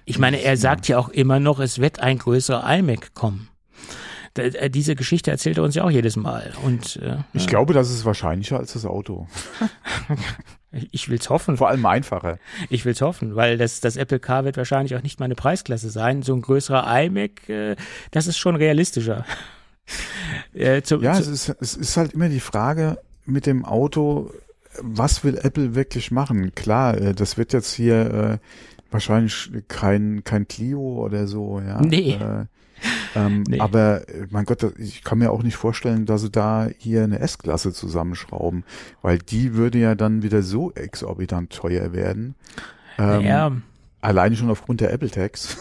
ich 0.05 0.18
meine, 0.18 0.43
er 0.43 0.57
sagt 0.57 0.88
ja 0.88 0.99
auch 0.99 1.09
immer 1.09 1.40
noch, 1.40 1.61
es 1.61 1.78
wird 1.78 2.01
ein 2.01 2.18
größerer 2.18 2.64
iMac 2.78 3.14
kommen. 3.14 3.49
Äh, 4.34 4.70
diese 4.70 4.97
Geschichte 4.97 5.30
erzählt 5.30 5.59
er 5.59 5.64
uns 5.64 5.74
ja 5.74 5.84
auch 5.84 5.90
jedes 5.90 6.16
Mal. 6.16 6.53
Und 6.64 6.97
äh, 6.97 7.18
ich 7.34 7.47
glaube, 7.47 7.74
das 7.74 7.90
ist 7.90 8.05
wahrscheinlicher 8.05 8.59
als 8.59 8.72
das 8.72 8.86
Auto. 8.86 9.26
ich 10.90 11.09
will's 11.09 11.28
hoffen. 11.28 11.57
Vor 11.57 11.68
allem 11.68 11.84
einfacher. 11.84 12.38
Ich 12.70 12.84
will's 12.84 13.03
hoffen, 13.03 13.36
weil 13.36 13.59
das, 13.59 13.80
das 13.80 13.97
Apple 13.97 14.20
Car 14.20 14.45
wird 14.45 14.57
wahrscheinlich 14.57 14.97
auch 14.97 15.03
nicht 15.03 15.20
meine 15.20 15.34
Preisklasse 15.34 15.90
sein. 15.90 16.22
So 16.22 16.34
ein 16.34 16.43
größerer 16.43 16.84
iMac, 17.05 17.49
äh, 17.49 17.76
das 18.11 18.26
ist 18.26 18.38
schon 18.38 18.57
realistischer. 18.57 19.24
Äh, 20.55 20.83
zu, 20.83 21.01
ja, 21.01 21.14
zu, 21.14 21.22
es, 21.22 21.28
ist, 21.28 21.57
es 21.61 21.76
ist 21.76 21.97
halt 21.97 22.12
immer 22.12 22.28
die 22.28 22.41
Frage 22.41 22.99
mit 23.24 23.47
dem 23.47 23.64
Auto, 23.64 24.30
was 24.80 25.24
will 25.24 25.39
Apple 25.39 25.74
wirklich 25.74 26.11
machen? 26.11 26.55
Klar, 26.55 26.97
äh, 26.99 27.14
das 27.14 27.37
wird 27.37 27.53
jetzt 27.53 27.72
hier 27.74 28.11
äh, 28.14 28.39
wahrscheinlich 28.91 29.51
kein, 29.68 30.22
kein 30.24 30.49
Clio 30.49 30.80
oder 30.80 31.26
so, 31.26 31.61
ja. 31.61 31.80
Nee. 31.80 32.14
Äh, 32.14 32.47
ähm, 33.14 33.45
nee. 33.49 33.61
Aber 33.61 34.03
mein 34.30 34.45
Gott, 34.45 34.64
ich 34.78 35.05
kann 35.05 35.18
mir 35.18 35.30
auch 35.30 35.43
nicht 35.43 35.57
vorstellen, 35.57 36.07
dass 36.07 36.22
sie 36.22 36.30
da 36.30 36.68
hier 36.78 37.05
eine 37.05 37.20
S-Klasse 37.20 37.72
zusammenschrauben, 37.72 38.64
weil 39.03 39.18
die 39.18 39.55
würde 39.55 39.78
ja 39.78 39.95
dann 39.95 40.22
wieder 40.22 40.43
so 40.43 40.72
exorbitant 40.72 41.53
teuer 41.53 41.93
werden. 41.93 42.35
Ähm, 42.99 43.07
naja. 43.07 43.53
Alleine 44.01 44.35
schon 44.37 44.51
aufgrund 44.51 44.80
der 44.80 44.93
Apple 44.93 45.11
Tax. 45.11 45.57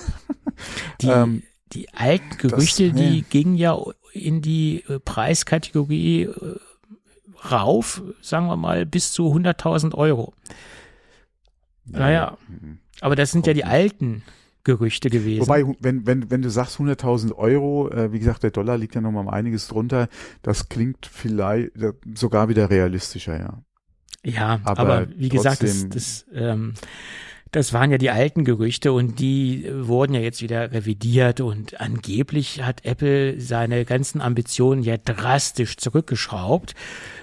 Die, 1.02 1.08
ähm, 1.10 1.44
die 1.74 1.94
alten 1.94 2.38
Gerüchte, 2.38 2.90
das, 2.90 3.00
nee. 3.00 3.10
die 3.10 3.22
gingen 3.22 3.56
ja 3.56 3.78
in 4.14 4.42
die 4.42 4.84
äh, 4.88 5.00
Preiskategorie 5.00 6.24
äh, 6.24 6.56
rauf, 7.52 8.02
sagen 8.22 8.48
wir 8.48 8.58
mal, 8.58 8.86
bis 8.86 9.12
zu 9.12 9.34
100.000 9.34 9.96
Euro. 9.96 10.34
Ja, 11.86 12.00
naja, 12.00 12.38
mhm. 12.48 12.80
aber 13.02 13.16
das 13.16 13.32
sind 13.32 13.48
ja 13.48 13.54
die 13.54 13.66
alten 13.66 14.24
Gerüchte 14.64 15.10
gewesen. 15.10 15.42
Wobei, 15.42 15.66
wenn, 15.80 16.06
wenn, 16.06 16.30
wenn 16.30 16.42
du 16.44 16.50
sagst 16.50 16.80
100.000 16.80 17.34
Euro, 17.36 17.90
äh, 17.90 18.12
wie 18.12 18.20
gesagt, 18.20 18.44
der 18.44 18.52
Dollar 18.52 18.78
liegt 18.78 18.94
ja 18.94 19.02
noch 19.02 19.12
mal 19.12 19.22
um 19.22 19.30
einiges 19.30 19.68
drunter, 19.68 20.08
das 20.44 20.70
klingt 20.70 21.08
vielleicht 21.08 21.72
sogar 22.14 22.48
wieder 22.50 22.70
realistischer, 22.70 23.40
ja. 23.40 23.64
Ja, 24.24 24.60
aber, 24.66 24.80
aber 24.80 25.08
wie 25.16 25.30
gesagt, 25.30 25.64
das, 25.64 25.90
das 25.90 26.26
ähm, 26.32 26.76
das 27.52 27.74
waren 27.74 27.92
ja 27.92 27.98
die 27.98 28.10
alten 28.10 28.46
Gerüchte 28.46 28.94
und 28.94 29.20
die 29.20 29.70
wurden 29.74 30.14
ja 30.14 30.22
jetzt 30.22 30.42
wieder 30.42 30.72
revidiert 30.72 31.42
und 31.42 31.82
angeblich 31.82 32.64
hat 32.64 32.86
Apple 32.86 33.42
seine 33.42 33.84
ganzen 33.84 34.22
Ambitionen 34.22 34.84
ja 34.84 34.96
drastisch 34.96 35.76
zurückgeschraubt, 35.76 36.76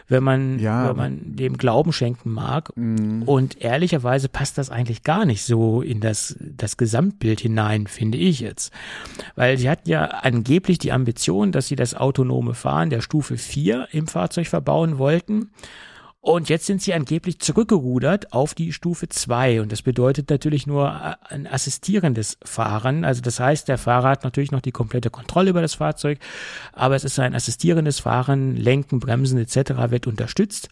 wenn 0.07 0.22
man, 0.22 0.59
ja, 0.59 0.91
wenn 0.91 0.97
man 0.97 1.37
dem 1.37 1.57
Glauben 1.57 1.93
schenken 1.93 2.31
mag. 2.31 2.76
Mhm. 2.76 3.22
Und 3.22 3.62
ehrlicherweise 3.62 4.29
passt 4.29 4.59
das 4.59 4.68
eigentlich 4.68 5.03
gar 5.03 5.24
nicht 5.24 5.45
so 5.45 5.81
in 5.81 6.01
das, 6.01 6.37
das 6.39 6.76
Gesamtbild 6.76 7.41
hinein, 7.41 7.87
finde 7.87 8.18
ich 8.18 8.41
jetzt. 8.41 8.70
Weil 9.35 9.57
sie 9.57 9.70
hatten 9.70 9.89
ja 9.89 10.05
angeblich 10.05 10.79
die 10.79 10.93
Ambition, 10.93 11.53
dass 11.53 11.68
sie 11.68 11.76
das 11.76 11.95
autonome 11.95 12.53
Fahren 12.53 12.91
der 12.91 13.01
Stufe 13.01 13.39
4 13.39 13.89
im 13.93 14.07
Fahrzeug 14.07 14.47
verbauen 14.47 14.99
wollten. 14.99 15.51
Und 16.29 16.51
jetzt 16.51 16.66
sind 16.66 16.83
sie 16.83 16.93
angeblich 16.93 17.39
zurückgerudert 17.39 18.35
auf 18.35 18.53
die 18.53 18.74
Stufe 18.74 19.09
2. 19.09 19.62
Und 19.62 19.72
das 19.72 19.81
bedeutet 19.81 20.29
natürlich 20.29 20.66
nur 20.66 20.89
äh, 20.89 21.14
ein 21.33 21.47
assistierendes 21.47 22.37
Fahren. 22.45 23.07
Also 23.07 23.22
das 23.22 23.41
heißt, 23.41 23.66
der 23.66 23.79
Fahrer 23.79 24.11
hat 24.11 24.24
natürlich 24.24 24.53
noch 24.53 24.61
die 24.61 24.70
komplette 24.70 25.09
Kontrolle 25.09 25.49
über 25.49 25.62
das 25.62 25.76
Fahrzeug, 25.76 26.18
aber 26.74 26.97
es 26.97 27.05
ist 27.05 27.18
ein 27.18 27.35
assistierendes 27.35 28.01
Fahren, 28.01 28.57
Lenken, 28.57 29.01
Bremsen 29.01 29.39
etc. 29.39 29.89
wird 29.89 30.07
unterstützt. 30.07 30.68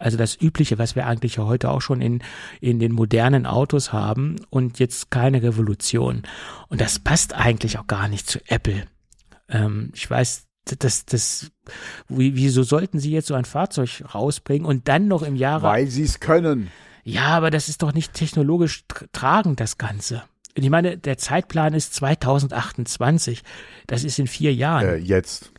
Also 0.00 0.16
das 0.16 0.36
Übliche, 0.40 0.78
was 0.78 0.96
wir 0.96 1.06
eigentlich 1.06 1.38
heute 1.38 1.70
auch 1.70 1.80
schon 1.80 2.00
in, 2.00 2.20
in 2.60 2.80
den 2.80 2.90
modernen 2.90 3.46
Autos 3.46 3.92
haben 3.92 4.34
und 4.50 4.80
jetzt 4.80 5.12
keine 5.12 5.44
Revolution. 5.44 6.24
Und 6.66 6.80
das 6.80 6.98
passt 6.98 7.36
eigentlich 7.36 7.78
auch 7.78 7.86
gar 7.86 8.08
nicht 8.08 8.28
zu 8.28 8.40
Apple. 8.48 8.82
Ähm, 9.48 9.92
ich 9.94 10.10
weiß, 10.10 10.47
das, 10.76 11.06
das, 11.06 11.50
wieso 12.08 12.62
sollten 12.62 12.98
sie 12.98 13.10
jetzt 13.10 13.28
so 13.28 13.34
ein 13.34 13.44
Fahrzeug 13.44 14.02
rausbringen 14.14 14.66
und 14.66 14.88
dann 14.88 15.08
noch 15.08 15.22
im 15.22 15.36
Jahre. 15.36 15.62
Weil 15.62 15.88
sie 15.88 16.02
es 16.02 16.20
können. 16.20 16.70
Ja, 17.04 17.28
aber 17.28 17.50
das 17.50 17.68
ist 17.68 17.82
doch 17.82 17.94
nicht 17.94 18.12
technologisch 18.14 18.84
tragend, 19.12 19.60
das 19.60 19.78
Ganze. 19.78 20.22
Ich 20.54 20.70
meine, 20.70 20.98
der 20.98 21.18
Zeitplan 21.18 21.72
ist 21.72 21.94
2028. 21.94 23.42
Das 23.86 24.04
ist 24.04 24.18
in 24.18 24.26
vier 24.26 24.52
Jahren. 24.52 24.86
Äh, 24.86 24.96
jetzt. 24.96 25.52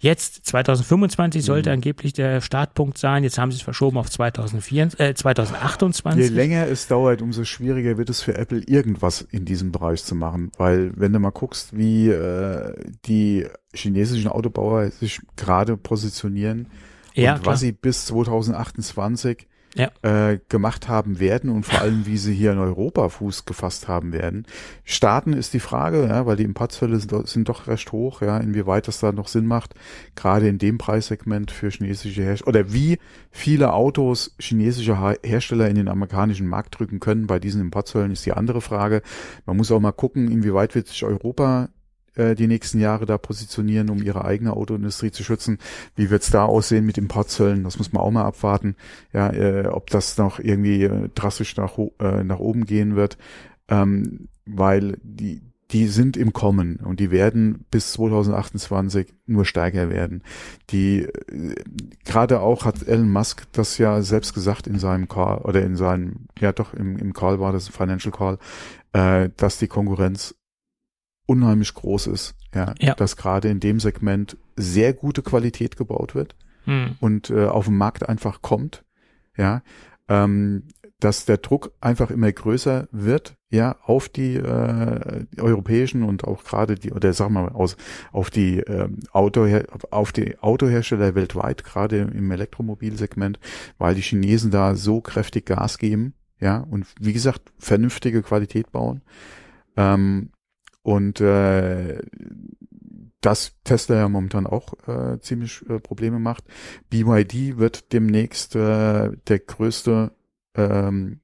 Jetzt, 0.00 0.46
2025 0.46 1.44
sollte 1.44 1.70
mhm. 1.70 1.74
angeblich 1.74 2.12
der 2.12 2.40
Startpunkt 2.40 2.98
sein. 2.98 3.24
Jetzt 3.24 3.36
haben 3.36 3.50
sie 3.50 3.56
es 3.56 3.62
verschoben 3.62 3.98
auf 3.98 4.08
2004, 4.08 4.90
äh, 4.98 5.14
2028. 5.14 6.22
Je 6.22 6.28
länger 6.28 6.68
es 6.68 6.86
dauert, 6.86 7.20
umso 7.20 7.44
schwieriger 7.44 7.98
wird 7.98 8.08
es 8.08 8.22
für 8.22 8.36
Apple, 8.36 8.62
irgendwas 8.66 9.22
in 9.22 9.44
diesem 9.44 9.72
Bereich 9.72 10.04
zu 10.04 10.14
machen. 10.14 10.52
Weil, 10.56 10.92
wenn 10.94 11.12
du 11.12 11.18
mal 11.18 11.30
guckst, 11.30 11.76
wie 11.76 12.08
äh, 12.10 12.74
die 13.06 13.46
chinesischen 13.74 14.28
Autobauer 14.28 14.90
sich 14.90 15.20
gerade 15.36 15.76
positionieren 15.76 16.68
ja, 17.14 17.34
und 17.34 17.42
klar. 17.42 17.54
was 17.54 17.60
sie 17.60 17.72
bis 17.72 18.06
2028 18.06 19.48
ja. 19.78 19.90
äh, 20.02 20.38
gemacht 20.48 20.88
haben 20.88 21.20
werden 21.20 21.50
und 21.50 21.64
vor 21.64 21.80
allem, 21.80 22.04
wie 22.04 22.18
sie 22.18 22.34
hier 22.34 22.52
in 22.52 22.58
Europa 22.58 23.08
Fuß 23.08 23.46
gefasst 23.46 23.88
haben 23.88 24.12
werden. 24.12 24.44
Starten 24.84 25.32
ist 25.32 25.54
die 25.54 25.60
Frage, 25.60 26.06
ja, 26.06 26.26
weil 26.26 26.36
die 26.36 26.42
Importzölle 26.42 26.98
sind, 26.98 27.28
sind 27.28 27.48
doch 27.48 27.68
recht 27.68 27.92
hoch, 27.92 28.20
ja, 28.20 28.38
inwieweit 28.38 28.88
das 28.88 29.00
da 29.00 29.12
noch 29.12 29.28
Sinn 29.28 29.46
macht, 29.46 29.74
gerade 30.16 30.48
in 30.48 30.58
dem 30.58 30.78
Preissegment 30.78 31.50
für 31.50 31.70
chinesische 31.70 32.22
Hersteller 32.22 32.48
oder 32.48 32.72
wie 32.72 32.98
viele 33.30 33.72
Autos 33.72 34.34
chinesische 34.38 34.98
Hersteller 35.22 35.68
in 35.68 35.76
den 35.76 35.88
amerikanischen 35.88 36.48
Markt 36.48 36.78
drücken 36.78 37.00
können 37.00 37.26
bei 37.26 37.38
diesen 37.38 37.60
Importzöllen 37.60 38.10
ist 38.10 38.26
die 38.26 38.32
andere 38.32 38.60
Frage. 38.60 39.02
Man 39.46 39.56
muss 39.56 39.70
auch 39.70 39.80
mal 39.80 39.92
gucken, 39.92 40.30
inwieweit 40.30 40.74
wird 40.74 40.88
sich 40.88 41.04
Europa 41.04 41.68
äh, 42.18 42.34
die 42.34 42.46
nächsten 42.46 42.80
Jahre 42.80 43.06
da 43.06 43.16
positionieren, 43.16 43.90
um 43.90 44.02
ihre 44.02 44.24
eigene 44.24 44.52
Autoindustrie 44.52 45.10
zu 45.10 45.24
schützen. 45.24 45.58
Wie 45.96 46.10
wird's 46.10 46.30
da 46.30 46.44
aussehen 46.44 46.84
mit 46.84 46.98
Importzöllen? 46.98 47.64
Das 47.64 47.78
muss 47.78 47.92
man 47.92 48.02
auch 48.02 48.10
mal 48.10 48.24
abwarten. 48.24 48.76
Ja, 49.12 49.32
äh, 49.32 49.66
ob 49.68 49.88
das 49.90 50.18
noch 50.18 50.38
irgendwie 50.38 50.84
äh, 50.84 51.08
drastisch 51.14 51.56
nach, 51.56 51.78
äh, 52.00 52.24
nach 52.24 52.38
oben 52.38 52.66
gehen 52.66 52.96
wird. 52.96 53.16
Ähm, 53.68 54.28
weil 54.44 54.98
die, 55.02 55.42
die 55.70 55.86
sind 55.86 56.16
im 56.16 56.32
Kommen 56.32 56.76
und 56.76 56.98
die 56.98 57.10
werden 57.10 57.66
bis 57.70 57.92
2028 57.92 59.14
nur 59.26 59.44
stärker 59.44 59.90
werden. 59.90 60.22
Die 60.70 61.02
äh, 61.02 61.54
gerade 62.04 62.40
auch 62.40 62.64
hat 62.64 62.86
Elon 62.86 63.10
Musk 63.10 63.46
das 63.52 63.78
ja 63.78 64.00
selbst 64.02 64.34
gesagt 64.34 64.66
in 64.66 64.78
seinem 64.78 65.08
Call 65.08 65.38
oder 65.38 65.62
in 65.62 65.76
seinem 65.76 66.26
ja 66.38 66.52
doch 66.52 66.74
im, 66.74 66.96
im 66.96 67.12
Call 67.12 67.40
war 67.40 67.52
das 67.52 67.68
Financial 67.68 68.12
Call, 68.12 68.38
äh, 68.92 69.28
dass 69.36 69.58
die 69.58 69.68
Konkurrenz 69.68 70.34
unheimlich 71.28 71.74
groß 71.74 72.08
ist. 72.08 72.34
Ja, 72.54 72.74
Ja. 72.80 72.94
dass 72.94 73.16
gerade 73.16 73.48
in 73.48 73.60
dem 73.60 73.78
Segment 73.78 74.38
sehr 74.56 74.94
gute 74.94 75.22
Qualität 75.22 75.76
gebaut 75.76 76.14
wird 76.14 76.34
Hm. 76.64 76.96
und 77.00 77.28
äh, 77.30 77.44
auf 77.46 77.66
dem 77.66 77.76
Markt 77.76 78.08
einfach 78.08 78.40
kommt, 78.40 78.84
ja, 79.36 79.62
ähm, 80.08 80.64
dass 81.00 81.26
der 81.26 81.36
Druck 81.36 81.70
einfach 81.80 82.10
immer 82.10 82.32
größer 82.32 82.88
wird, 82.90 83.36
ja, 83.50 83.76
auf 83.84 84.08
die, 84.08 84.34
äh, 84.36 85.26
die 85.32 85.40
europäischen 85.42 86.02
und 86.02 86.24
auch 86.24 86.42
gerade 86.42 86.74
die, 86.74 86.90
oder 86.92 87.12
sagen 87.12 87.34
wir 87.34 87.42
mal 87.42 87.52
aus, 87.52 87.76
auf 88.10 88.30
die 88.30 88.60
ähm, 88.60 88.98
Autoher 89.12 89.64
auf 89.90 90.10
die 90.12 90.38
Autohersteller 90.40 91.14
weltweit, 91.14 91.62
gerade 91.64 91.98
im 91.98 92.30
Elektromobilsegment, 92.32 93.38
weil 93.76 93.94
die 93.94 94.00
Chinesen 94.02 94.50
da 94.50 94.74
so 94.74 95.00
kräftig 95.02 95.44
Gas 95.46 95.76
geben, 95.78 96.14
ja, 96.40 96.58
und 96.70 96.86
wie 96.98 97.12
gesagt, 97.12 97.42
vernünftige 97.58 98.22
Qualität 98.22 98.72
bauen. 98.72 99.02
Ähm, 99.76 100.30
und 100.82 101.20
äh, 101.20 102.00
das 103.20 103.52
Tesla 103.64 103.96
ja 103.96 104.08
momentan 104.08 104.46
auch 104.46 104.74
äh, 104.86 105.18
ziemlich 105.20 105.68
äh, 105.68 105.80
Probleme 105.80 106.18
macht. 106.18 106.44
BYD 106.90 107.58
wird 107.58 107.92
demnächst 107.92 108.54
äh, 108.54 109.10
der 109.26 109.38
größte 109.40 110.12
ähm, 110.54 111.20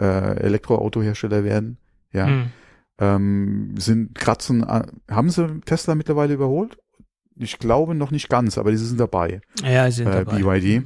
äh, 0.00 0.04
Elektroautohersteller 0.36 1.42
werden. 1.44 1.78
Ja, 2.12 2.26
Hm. 2.26 2.46
ähm, 2.98 3.74
sind 3.78 4.14
kratzen. 4.14 4.64
an- 4.64 5.00
Haben 5.10 5.30
sie 5.30 5.60
Tesla 5.64 5.94
mittlerweile 5.94 6.34
überholt? 6.34 6.76
Ich 7.36 7.58
glaube 7.58 7.94
noch 7.94 8.10
nicht 8.10 8.28
ganz, 8.28 8.58
aber 8.58 8.70
die 8.70 8.76
sind 8.76 9.00
dabei. 9.00 9.40
Ja, 9.64 9.90
sind 9.90 10.08
Äh, 10.08 10.24
dabei. 10.24 10.36
BYD. 10.60 10.82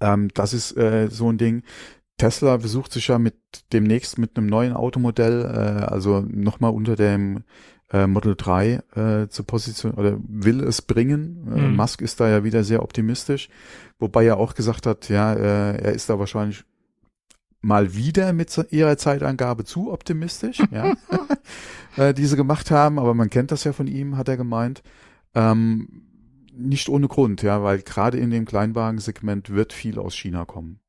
Ähm, 0.00 0.28
das 0.34 0.54
ist 0.54 0.76
äh, 0.76 1.08
so 1.10 1.30
ein 1.32 1.38
Ding. 1.38 1.64
Tesla 2.18 2.58
versucht 2.58 2.92
sich 2.92 3.08
ja 3.08 3.18
mit 3.18 3.36
demnächst 3.72 4.18
mit 4.18 4.36
einem 4.36 4.46
neuen 4.48 4.74
Automodell, 4.74 5.44
äh, 5.44 5.84
also 5.84 6.20
nochmal 6.28 6.72
unter 6.72 6.96
dem 6.96 7.44
äh, 7.90 8.06
Model 8.06 8.34
3 8.36 8.82
äh, 8.94 9.28
zu 9.28 9.44
positionieren 9.44 9.98
oder 9.98 10.18
will 10.26 10.62
es 10.62 10.82
bringen. 10.82 11.48
Äh, 11.50 11.68
Mhm. 11.68 11.76
Musk 11.76 12.02
ist 12.02 12.20
da 12.20 12.28
ja 12.28 12.44
wieder 12.44 12.64
sehr 12.64 12.82
optimistisch, 12.82 13.48
wobei 13.98 14.26
er 14.26 14.36
auch 14.36 14.54
gesagt 14.54 14.86
hat, 14.86 15.08
ja, 15.08 15.32
äh, 15.32 15.78
er 15.82 15.92
ist 15.92 16.10
da 16.10 16.18
wahrscheinlich 16.18 16.64
mal 17.60 17.94
wieder 17.94 18.32
mit 18.32 18.56
ihrer 18.70 18.96
Zeitangabe 18.98 19.64
zu 19.64 19.90
optimistisch, 19.92 20.58
ja, 20.70 20.94
äh, 21.96 22.14
die 22.14 22.26
sie 22.26 22.36
gemacht 22.36 22.70
haben, 22.70 22.98
aber 22.98 23.14
man 23.14 23.30
kennt 23.30 23.50
das 23.52 23.64
ja 23.64 23.72
von 23.72 23.86
ihm, 23.86 24.16
hat 24.16 24.28
er 24.28 24.36
gemeint. 24.36 24.82
Ähm, 25.34 26.02
nicht 26.52 26.88
ohne 26.88 27.06
Grund, 27.08 27.42
ja, 27.42 27.62
weil 27.62 27.80
gerade 27.82 28.18
in 28.18 28.30
dem 28.30 28.44
Kleinwagensegment 28.44 29.50
wird 29.50 29.72
viel 29.72 29.98
aus 29.98 30.14
China 30.16 30.44
kommen. 30.44 30.80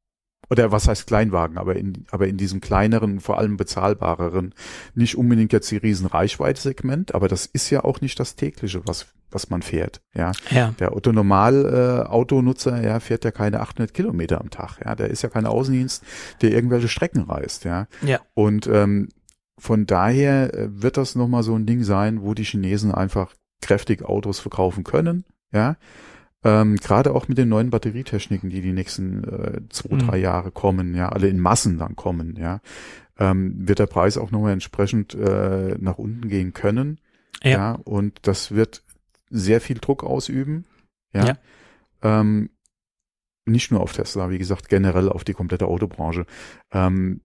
Oder 0.50 0.72
was 0.72 0.88
heißt 0.88 1.06
Kleinwagen, 1.06 1.58
aber 1.58 1.76
in, 1.76 2.06
aber 2.10 2.28
in 2.28 2.38
diesem 2.38 2.60
kleineren, 2.60 3.20
vor 3.20 3.38
allem 3.38 3.56
bezahlbareren, 3.56 4.56
nicht 4.96 5.16
unbedingt 5.16 5.54
jetzt 5.54 5.70
die 5.70 5.78
riesen 5.78 6.08
Reichweite-Segment, 6.08 7.14
aber 7.14 7.28
das 7.28 7.46
ist 7.46 7.70
ja 7.70 7.84
auch 7.84 8.02
nicht 8.02 8.20
das 8.20 8.36
tägliche, 8.36 8.82
was, 8.88 9.08
was 9.30 9.50
man 9.50 9.62
fährt, 9.62 10.02
ja. 10.16 10.32
Ja. 10.50 10.74
Der 10.80 10.96
Otto 10.96 11.12
Normal 11.12 11.66
äh, 12.06 12.10
Autonutzer, 12.10 12.84
ja, 12.84 13.00
fährt 13.00 13.26
ja 13.26 13.32
keine 13.32 13.60
800 13.60 13.94
Kilometer 13.94 14.42
am 14.42 14.50
Tag, 14.50 14.80
ja. 14.84 14.96
Der 14.96 15.10
ist 15.10 15.22
ja 15.22 15.30
kein 15.30 15.46
Außendienst, 15.46 16.04
der 16.42 16.52
irgendwelche 16.52 16.88
Strecken 16.88 17.24
reist, 17.24 17.66
ja. 17.66 17.88
Ja. 18.02 18.20
Und 18.34 18.66
ähm, 18.68 19.10
von 19.60 19.86
daher 19.86 20.54
äh, 20.54 20.68
wird 20.82 20.98
das 20.98 21.16
nochmal 21.16 21.44
so 21.44 21.54
ein 21.54 21.68
Ding 21.68 21.84
sein, 21.84 22.24
wo 22.24 22.34
die 22.34 22.46
Chinesen 22.46 22.92
einfach 22.92 23.36
kräftig 23.62 24.04
Autos 24.04 24.40
verkaufen 24.40 24.84
können, 24.84 25.26
ja. 25.52 25.76
Ähm, 26.44 26.78
Gerade 26.78 27.14
auch 27.14 27.28
mit 27.28 27.38
den 27.38 27.50
neuen 27.50 27.70
Batterietechniken, 27.70 28.50
die 28.50 28.62
die 28.62 28.72
nächsten 28.72 29.24
äh, 29.26 29.62
zwei, 29.70 29.96
Mhm. 29.96 30.00
drei 30.00 30.18
Jahre 30.18 30.52
kommen, 30.52 30.96
ja, 30.96 31.10
alle 31.10 31.28
in 31.28 31.40
Massen 31.40 31.78
dann 31.78 31.96
kommen, 31.98 32.38
ja, 32.38 32.62
ähm, 33.18 33.68
wird 33.68 33.80
der 33.80 33.88
Preis 33.88 34.18
auch 34.18 34.32
nochmal 34.32 34.54
entsprechend 34.54 35.14
äh, 35.16 35.76
nach 35.80 35.98
unten 35.98 36.30
gehen 36.30 36.54
können, 36.54 37.00
Ja. 37.44 37.50
ja. 37.52 37.72
und 37.74 38.20
das 38.22 38.52
wird 38.52 38.84
sehr 39.30 39.60
viel 39.60 39.80
Druck 39.80 40.04
ausüben, 40.04 40.66
ja. 41.14 41.26
Ja. 41.28 41.38
Ähm, 42.02 42.50
nicht 43.46 43.72
nur 43.72 43.82
auf 43.82 43.94
Tesla, 43.94 44.30
wie 44.30 44.38
gesagt, 44.38 44.70
generell 44.70 45.10
auf 45.10 45.24
die 45.24 45.34
komplette 45.34 45.68
Autobranche. 45.68 46.26
Ähm, 46.72 47.22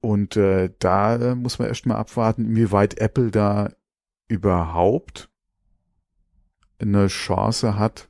und 0.00 0.36
äh, 0.36 0.70
da 0.80 1.16
äh, 1.16 1.34
muss 1.36 1.58
man 1.60 1.68
erst 1.68 1.86
mal 1.86 1.96
abwarten, 1.96 2.46
inwieweit 2.46 2.98
Apple 2.98 3.30
da 3.30 3.70
überhaupt 4.26 5.28
eine 6.82 7.06
Chance 7.06 7.78
hat. 7.78 8.08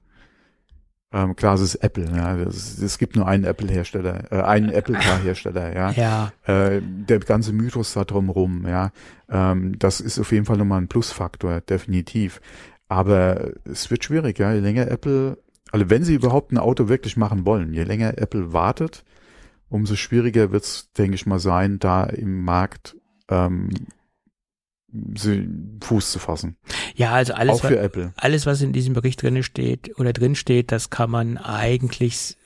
Ähm, 1.15 1.37
klar, 1.37 1.55
es 1.55 1.61
ist 1.61 1.75
Apple, 1.77 2.07
ja. 2.17 2.37
Es, 2.39 2.79
es 2.79 2.97
gibt 2.97 3.17
nur 3.17 3.27
einen 3.27 3.45
Apple-Hersteller, 3.45 4.33
äh, 4.33 4.43
einen 4.43 4.71
Apple-Car-Hersteller, 4.71 5.75
ja. 5.75 5.91
Ja. 5.97 6.33
Äh, 6.45 6.81
der 6.83 7.19
ganze 7.21 7.53
Mythos 7.53 7.93
da 7.93 8.05
drumrum, 8.05 8.67
ja. 8.67 8.93
Ähm, 9.29 9.79
das 9.79 10.01
ist 10.01 10.19
auf 10.19 10.33
jeden 10.33 10.47
Fall 10.47 10.57
nochmal 10.57 10.81
ein 10.81 10.89
Plusfaktor, 10.89 11.61
definitiv. 11.61 12.41
Aber 12.89 13.51
es 13.65 13.91
wird 13.91 14.05
schwierig, 14.05 14.39
ja. 14.39 14.53
Je 14.55 14.61
länger 14.61 14.91
Apple, 14.91 15.39
also 15.71 15.91
wenn 15.91 16.03
sie 16.03 16.15
überhaupt 16.15 16.51
ein 16.53 16.59
Auto 16.59 16.89
wirklich 16.89 17.17
machen 17.19 17.45
wollen, 17.45 17.75
je 17.75 17.85
länger 17.85 18.17
Apple 18.17 18.55
wartet, 18.55 19.05
umso 19.69 19.97
schwieriger 19.97 20.51
wird's, 20.51 20.93
denke 20.93 21.15
ich 21.15 21.27
mal, 21.27 21.39
sein, 21.39 21.79
da 21.79 22.05
im 22.05 22.43
Markt 22.43 22.97
ähm, 23.29 23.69
Fuß 25.83 26.13
zu 26.13 26.19
fassen. 26.19 26.57
Ja, 26.95 27.13
also 27.13 27.33
alles, 27.35 27.57
Auch 27.57 27.69
für 27.69 27.79
Apple. 27.79 28.13
alles, 28.17 28.45
was 28.47 28.61
in 28.61 28.73
diesem 28.73 28.95
Bericht 28.95 29.23
drin 29.23 29.43
steht 29.43 29.99
oder 29.99 30.13
drin 30.13 30.35
steht, 30.35 30.71
das 30.73 30.91
kann 30.91 31.11
man 31.11 31.39
eigentlich, 31.39 32.37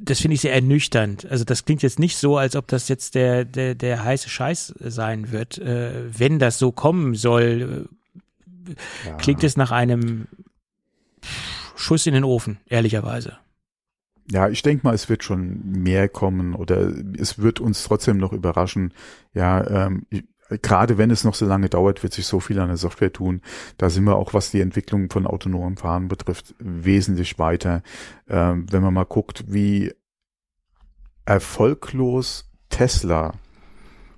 das 0.00 0.20
finde 0.20 0.34
ich 0.34 0.40
sehr 0.40 0.54
ernüchternd. 0.54 1.26
Also 1.30 1.44
das 1.44 1.64
klingt 1.64 1.82
jetzt 1.82 1.98
nicht 1.98 2.16
so, 2.16 2.36
als 2.38 2.56
ob 2.56 2.66
das 2.68 2.88
jetzt 2.88 3.14
der, 3.14 3.44
der, 3.44 3.74
der 3.74 4.02
heiße 4.04 4.28
Scheiß 4.28 4.74
sein 4.80 5.30
wird. 5.32 5.58
Äh, 5.58 6.18
wenn 6.18 6.38
das 6.38 6.58
so 6.58 6.72
kommen 6.72 7.14
soll, 7.14 7.88
Ja. 9.04 9.12
äh, 9.12 9.16
klingt 9.18 9.44
es 9.44 9.56
nach 9.56 9.70
einem 9.72 10.26
Schuss 11.76 12.06
in 12.06 12.14
den 12.14 12.24
Ofen, 12.24 12.58
ehrlicherweise. 12.66 13.36
Ja, 14.30 14.48
ich 14.48 14.62
denke 14.62 14.84
mal, 14.86 14.94
es 14.94 15.08
wird 15.08 15.22
schon 15.22 15.60
mehr 15.64 16.08
kommen 16.08 16.54
oder 16.54 16.92
es 17.16 17.38
wird 17.38 17.60
uns 17.60 17.84
trotzdem 17.84 18.16
noch 18.16 18.32
überraschen. 18.32 18.92
Ja, 19.34 19.86
ähm, 19.86 20.04
ich, 20.10 20.24
gerade 20.62 20.98
wenn 20.98 21.10
es 21.10 21.24
noch 21.24 21.34
so 21.34 21.46
lange 21.46 21.68
dauert, 21.68 22.02
wird 22.02 22.12
sich 22.12 22.26
so 22.26 22.40
viel 22.40 22.58
an 22.60 22.68
der 22.68 22.76
Software 22.76 23.12
tun. 23.12 23.40
Da 23.78 23.90
sind 23.90 24.04
wir 24.04 24.16
auch, 24.16 24.34
was 24.34 24.50
die 24.50 24.60
Entwicklung 24.60 25.10
von 25.10 25.26
autonomen 25.26 25.76
Fahren 25.76 26.08
betrifft, 26.08 26.54
wesentlich 26.58 27.38
weiter. 27.38 27.82
Ähm, 28.28 28.66
wenn 28.70 28.82
man 28.82 28.94
mal 28.94 29.04
guckt, 29.04 29.44
wie 29.48 29.92
erfolglos 31.24 32.50
Tesla 32.68 33.34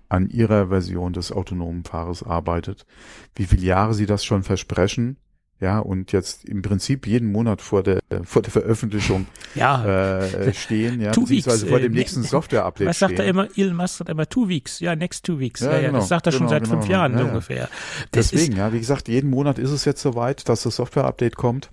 an 0.08 0.28
ihrer 0.28 0.68
Version 0.68 1.12
des 1.12 1.32
autonomen 1.32 1.84
Fahrers 1.84 2.22
arbeitet, 2.22 2.86
wie 3.34 3.44
viele 3.44 3.66
Jahre 3.66 3.94
sie 3.94 4.06
das 4.06 4.24
schon 4.24 4.42
versprechen, 4.42 5.18
ja, 5.60 5.80
und 5.80 6.12
jetzt 6.12 6.44
im 6.44 6.62
Prinzip 6.62 7.06
jeden 7.06 7.32
Monat 7.32 7.60
vor 7.60 7.82
der, 7.82 7.98
vor 8.22 8.42
der 8.42 8.52
Veröffentlichung 8.52 9.26
Ja. 9.56 9.84
äh, 10.20 10.54
stehen, 10.54 11.00
ja, 11.00 11.10
Two 11.10 11.22
beziehungsweise 11.22 11.62
weeks, 11.62 11.68
vor 11.70 11.78
äh, 11.78 11.82
dem 11.82 11.92
ne- 11.92 11.98
nächsten 11.98 12.22
Software-Update 12.22 12.86
Was 12.86 12.98
sagt 13.00 13.18
er 13.18 13.24
immer? 13.26 13.48
Elon 13.56 13.74
Musk 13.76 13.98
sagt 13.98 14.08
immer 14.10 14.28
two 14.28 14.48
weeks. 14.48 14.78
Ja, 14.78 14.94
next 14.94 15.24
two 15.24 15.38
weeks. 15.40 15.60
Ja, 15.60 15.72
Ja, 15.72 15.76
ja, 15.78 15.86
genau, 15.88 15.98
das 15.98 16.08
sagt 16.08 16.26
er 16.26 16.32
schon 16.32 16.40
genau, 16.46 16.50
seit 16.50 16.64
genau, 16.64 16.76
fünf 16.76 16.88
Jahren 16.88 17.20
ungefähr. 17.20 17.68
Das 18.12 18.30
Deswegen, 18.30 18.52
ist, 18.52 18.58
ja, 18.58 18.72
wie 18.72 18.78
gesagt, 18.78 19.08
jeden 19.08 19.30
Monat 19.30 19.58
ist 19.58 19.70
es 19.70 19.84
jetzt 19.84 20.00
soweit, 20.00 20.48
dass 20.48 20.62
das 20.62 20.76
Software-Update 20.76 21.34
kommt, 21.36 21.70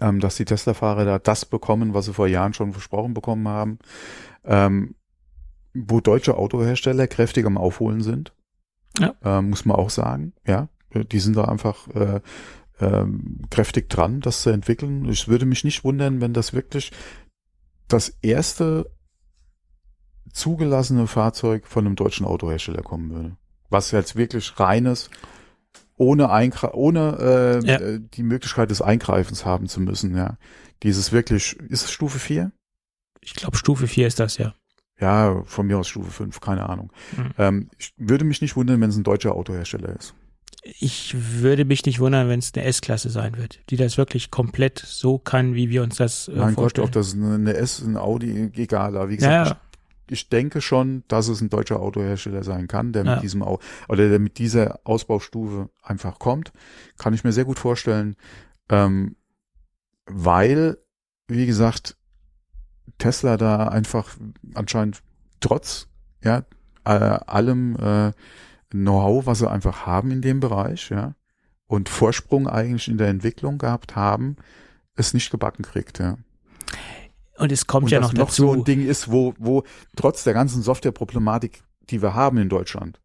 ähm, 0.00 0.20
dass 0.20 0.36
die 0.36 0.44
Tesla-Fahrer 0.44 1.04
da 1.04 1.18
das 1.18 1.44
bekommen, 1.44 1.92
was 1.92 2.04
sie 2.06 2.12
vor 2.14 2.28
Jahren 2.28 2.54
schon 2.54 2.72
versprochen 2.72 3.14
bekommen 3.14 3.48
haben, 3.48 3.78
ähm, 4.44 4.94
wo 5.74 6.00
deutsche 6.00 6.36
Autohersteller 6.36 7.06
kräftig 7.08 7.44
am 7.46 7.58
Aufholen 7.58 8.00
sind, 8.02 8.32
Ja. 8.98 9.14
ähm, 9.24 9.50
muss 9.50 9.64
man 9.64 9.76
auch 9.76 9.90
sagen, 9.90 10.32
ja, 10.46 10.68
die 10.94 11.18
sind 11.18 11.36
da 11.36 11.44
einfach 11.46 11.88
äh, 11.88 12.20
ähm, 12.80 13.42
kräftig 13.50 13.88
dran, 13.88 14.20
das 14.20 14.42
zu 14.42 14.50
entwickeln. 14.50 15.06
Ich 15.08 15.28
würde 15.28 15.46
mich 15.46 15.64
nicht 15.64 15.84
wundern, 15.84 16.20
wenn 16.20 16.32
das 16.32 16.52
wirklich 16.52 16.92
das 17.88 18.08
erste 18.22 18.90
zugelassene 20.32 21.06
Fahrzeug 21.06 21.66
von 21.66 21.86
einem 21.86 21.96
deutschen 21.96 22.26
Autohersteller 22.26 22.82
kommen 22.82 23.10
würde. 23.10 23.36
Was 23.70 23.90
jetzt 23.90 24.16
wirklich 24.16 24.58
reines, 24.60 25.10
ohne, 25.96 26.30
Eingre 26.30 26.74
ohne 26.74 27.16
äh, 27.64 27.66
Ja. 27.66 27.78
äh, 27.80 28.00
die 28.00 28.22
Möglichkeit 28.22 28.70
des 28.70 28.82
Eingreifens 28.82 29.44
haben 29.44 29.66
zu 29.66 29.80
müssen, 29.80 30.16
ja. 30.16 30.36
Dieses 30.82 31.10
wirklich, 31.12 31.56
ist 31.56 31.84
es 31.84 31.90
Stufe 31.90 32.18
4? 32.18 32.52
ich 33.22 33.34
glaube, 33.34 33.56
Stufe 33.56 33.88
4 33.88 34.06
ist 34.06 34.20
das 34.20 34.36
ja. 34.38 34.54
Ja, 35.00 35.42
von 35.46 35.66
mir 35.66 35.78
aus 35.78 35.88
Stufe 35.88 36.10
5, 36.10 36.40
keine 36.40 36.68
Ahnung. 36.68 36.92
Mhm. 37.16 37.30
Ähm, 37.38 37.70
ich 37.76 37.92
würde 37.96 38.24
mich 38.24 38.40
nicht 38.40 38.54
wundern, 38.56 38.80
wenn 38.80 38.90
es 38.90 38.96
ein 38.96 39.02
deutscher 39.04 39.34
Autohersteller 39.34 39.96
ist. 39.96 40.14
Ich 40.62 41.14
würde 41.40 41.64
mich 41.64 41.84
nicht 41.86 42.00
wundern, 42.00 42.28
wenn 42.28 42.40
es 42.40 42.52
eine 42.54 42.64
S-Klasse 42.64 43.08
sein 43.10 43.36
wird, 43.36 43.60
die 43.70 43.76
das 43.76 43.96
wirklich 43.98 44.30
komplett 44.32 44.80
so 44.80 45.18
kann, 45.18 45.54
wie 45.54 45.70
wir 45.70 45.82
uns 45.82 45.96
das 45.96 46.26
äh, 46.28 46.32
mein 46.32 46.54
Gott, 46.56 46.76
vorstellen. 46.76 46.86
ob 46.86 46.92
das 46.92 47.14
eine, 47.14 47.54
S, 47.54 47.80
ein 47.80 47.96
Audi, 47.96 48.50
egal, 48.56 48.96
aber 48.96 49.08
wie 49.08 49.16
gesagt, 49.16 49.50
ja. 49.50 49.60
ich 50.10 50.28
denke 50.28 50.60
schon, 50.60 51.04
dass 51.06 51.28
es 51.28 51.40
ein 51.40 51.50
deutscher 51.50 51.78
Autohersteller 51.78 52.42
sein 52.42 52.66
kann, 52.66 52.92
der 52.92 53.04
Ja. 53.04 53.14
mit 53.14 53.22
diesem 53.22 53.42
Au 53.42 53.60
oder 53.88 54.08
der 54.08 54.18
mit 54.18 54.38
dieser 54.38 54.80
Ausbaustufe 54.82 55.70
einfach 55.82 56.18
kommt. 56.18 56.52
Kann 56.98 57.14
ich 57.14 57.22
mir 57.22 57.32
sehr 57.32 57.44
gut 57.44 57.60
vorstellen, 57.60 58.16
ähm, 58.68 59.14
weil, 60.06 60.78
wie 61.28 61.46
gesagt, 61.46 61.96
Tesla 62.98 63.36
da 63.36 63.68
einfach 63.68 64.16
anscheinend 64.54 65.02
trotz 65.40 65.86
ja 66.24 66.44
äh, 66.84 66.88
allem 66.90 67.76
äh, 67.76 68.12
Know-how, 68.82 69.26
was 69.26 69.38
sie 69.40 69.50
einfach 69.50 69.86
haben 69.86 70.10
in 70.10 70.22
dem 70.22 70.40
Bereich, 70.40 70.90
ja, 70.90 71.14
und 71.66 71.88
Vorsprung 71.88 72.48
eigentlich 72.48 72.88
in 72.88 72.98
der 72.98 73.08
Entwicklung 73.08 73.58
gehabt 73.58 73.96
haben, 73.96 74.36
es 74.94 75.14
nicht 75.14 75.30
gebacken 75.30 75.62
kriegt, 75.62 75.98
ja. 75.98 76.16
Und 77.38 77.52
es 77.52 77.66
kommt 77.66 77.84
und 77.84 77.90
ja 77.90 78.00
noch 78.00 78.12
noch 78.12 78.26
dazu. 78.26 78.46
so 78.46 78.52
ein 78.52 78.64
Ding 78.64 78.86
ist, 78.86 79.10
wo, 79.10 79.34
wo 79.38 79.62
trotz 79.94 80.24
der 80.24 80.32
ganzen 80.32 80.62
Softwareproblematik, 80.62 81.62
die 81.90 82.00
wir 82.00 82.14
haben 82.14 82.38
in 82.38 82.48
Deutschland, 82.48 82.98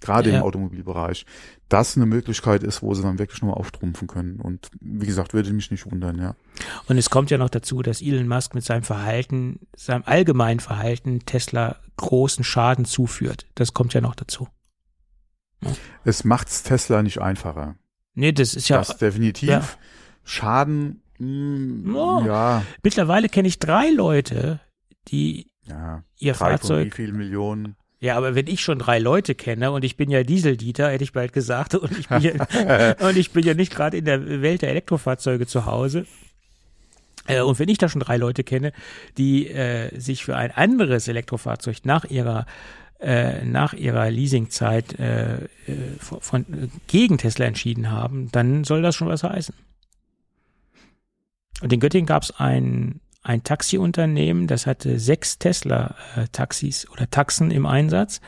gerade 0.00 0.30
Ja. 0.30 0.38
im 0.38 0.42
Automobilbereich, 0.42 1.26
das 1.68 1.96
eine 1.96 2.06
Möglichkeit 2.06 2.62
ist, 2.62 2.82
wo 2.82 2.94
sie 2.94 3.02
dann 3.02 3.18
wirklich 3.18 3.42
nochmal 3.42 3.58
auftrumpfen 3.58 4.08
können. 4.08 4.40
Und 4.40 4.70
wie 4.80 5.06
gesagt, 5.06 5.34
würde 5.34 5.52
mich 5.52 5.70
nicht 5.70 5.90
wundern, 5.90 6.18
ja. 6.18 6.34
Und 6.88 6.96
es 6.96 7.10
kommt 7.10 7.30
ja 7.30 7.36
noch 7.38 7.50
dazu, 7.50 7.82
dass 7.82 8.00
Elon 8.00 8.28
Musk 8.28 8.54
mit 8.54 8.64
seinem 8.64 8.84
Verhalten, 8.84 9.60
seinem 9.76 10.02
allgemeinen 10.06 10.60
Verhalten 10.60 11.20
Tesla 11.26 11.76
großen 11.96 12.44
Schaden 12.44 12.86
zuführt. 12.86 13.46
Das 13.54 13.74
kommt 13.74 13.92
ja 13.92 14.00
noch 14.00 14.14
dazu. 14.14 14.48
Es 16.04 16.24
macht's 16.24 16.62
Tesla 16.62 17.02
nicht 17.02 17.20
einfacher. 17.20 17.76
Nee, 18.14 18.32
das 18.32 18.54
ist 18.54 18.68
ja, 18.68 18.78
das 18.78 18.96
definitiv. 18.98 19.48
ja. 19.48 19.62
Schaden, 20.24 21.02
mh, 21.18 21.96
Oh. 21.98 22.22
ja, 22.26 22.62
mittlerweile 22.82 23.28
kenne 23.28 23.48
ich 23.48 23.58
drei 23.58 23.90
Leute, 23.90 24.60
die 25.08 25.50
ja. 25.66 26.02
ihr 26.18 26.32
Drei 26.34 26.38
von 26.38 26.46
wie 26.46 26.50
Fahrzeug, 26.58 26.94
viel 26.94 27.12
Millionen? 27.12 27.76
ja, 28.00 28.16
aber 28.16 28.34
wenn 28.34 28.46
ich 28.46 28.60
schon 28.60 28.78
drei 28.78 28.98
Leute 28.98 29.34
kenne 29.34 29.70
und 29.72 29.82
ich 29.84 29.96
bin 29.96 30.10
ja 30.10 30.22
Dieseldieter, 30.22 30.90
hätte 30.90 31.04
ich 31.04 31.12
bald 31.12 31.32
gesagt, 31.32 31.74
und 31.74 31.98
ich 31.98 32.08
bin 32.08 32.20
ja, 32.20 32.32
und 33.08 33.16
ich 33.16 33.30
bin 33.32 33.44
ja 33.44 33.54
nicht 33.54 33.74
gerade 33.74 33.96
in 33.96 34.04
der 34.04 34.42
Welt 34.42 34.62
der 34.62 34.70
Elektrofahrzeuge 34.70 35.46
zu 35.46 35.64
Hause. 35.66 36.06
Äh, 37.26 37.40
Und 37.40 37.58
wenn 37.58 37.68
ich 37.70 37.78
da 37.78 37.88
schon 37.88 38.02
drei 38.02 38.18
Leute 38.18 38.44
kenne, 38.44 38.72
die 39.16 39.48
äh, 39.48 39.98
sich 39.98 40.24
für 40.24 40.36
ein 40.36 40.50
anderes 40.50 41.08
Elektrofahrzeug 41.08 41.78
nach 41.84 42.04
ihrer 42.04 42.44
äh, 43.00 43.44
nach 43.44 43.72
ihrer 43.72 44.10
Leasingzeit 44.10 44.98
äh, 44.98 45.36
äh, 45.36 45.48
von, 45.98 46.20
von 46.20 46.70
gegen 46.86 47.18
Tesla 47.18 47.46
entschieden 47.46 47.90
haben, 47.90 48.30
dann 48.32 48.64
soll 48.64 48.82
das 48.82 48.94
schon 48.94 49.08
was 49.08 49.24
heißen. 49.24 49.54
Und 51.60 51.72
in 51.72 51.80
Göttingen 51.80 52.06
gab 52.06 52.22
es 52.22 52.32
ein 52.38 53.00
ein 53.24 53.42
Taxiunternehmen, 53.42 54.46
das 54.46 54.66
hatte 54.66 55.00
sechs 55.00 55.38
Tesla-Taxis 55.38 56.88
oder 56.90 57.10
Taxen 57.10 57.50
im 57.50 57.64
Einsatz. 57.64 58.20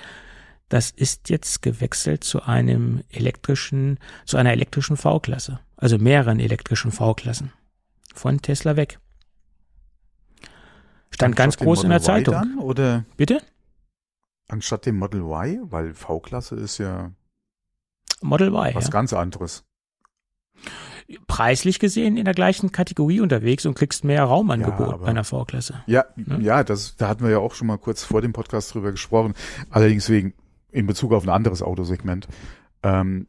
Das 0.70 0.90
ist 0.90 1.28
jetzt 1.28 1.60
gewechselt 1.62 2.24
zu 2.24 2.42
einem 2.42 3.02
elektrischen, 3.10 3.98
zu 4.24 4.38
einer 4.38 4.52
elektrischen 4.52 4.96
V-Klasse, 4.96 5.60
also 5.76 5.98
mehreren 5.98 6.40
elektrischen 6.40 6.90
V-Klassen 6.92 7.52
von 8.14 8.40
Tesla 8.40 8.76
weg. 8.76 8.98
Stand 11.10 11.36
ganz 11.36 11.54
Anstatt 11.54 11.60
dem 11.60 11.66
groß 11.66 11.84
in 11.84 11.90
der 11.90 12.02
Zeitung. 12.02 12.34
Dann, 12.34 12.58
oder 12.58 13.04
Bitte? 13.16 13.42
Anstatt 14.48 14.86
dem 14.86 14.96
Model 14.98 15.20
Y, 15.22 15.70
weil 15.70 15.94
V-Klasse 15.94 16.56
ist 16.56 16.78
ja 16.78 17.12
Model 18.22 18.48
Y. 18.48 18.74
was 18.74 18.84
Ja. 18.84 18.90
ganz 18.90 19.12
anderes. 19.12 19.64
Preislich 21.28 21.78
gesehen 21.78 22.16
in 22.16 22.24
der 22.24 22.34
gleichen 22.34 22.72
Kategorie 22.72 23.20
unterwegs 23.20 23.64
und 23.64 23.74
kriegst 23.74 24.02
mehr 24.04 24.24
Raumangebot 24.24 24.80
Ja, 24.80 24.86
aber- 24.94 24.98
bei 25.04 25.10
einer 25.10 25.22
V-Klasse. 25.24 25.82
Ja, 25.86 26.04
Ne? 26.16 26.40
ja, 26.40 26.64
das, 26.64 26.96
da 26.96 27.08
hatten 27.08 27.22
wir 27.22 27.30
ja 27.30 27.38
auch 27.38 27.54
schon 27.54 27.68
mal 27.68 27.78
kurz 27.78 28.02
vor 28.02 28.22
dem 28.22 28.32
Podcast 28.32 28.74
drüber 28.74 28.90
gesprochen. 28.90 29.34
Allerdings 29.70 30.08
wegen, 30.08 30.34
in 30.72 30.86
Bezug 30.86 31.12
auf 31.12 31.22
ein 31.22 31.28
anderes 31.28 31.62
Autosegment. 31.62 32.26
Ähm, 32.82 33.28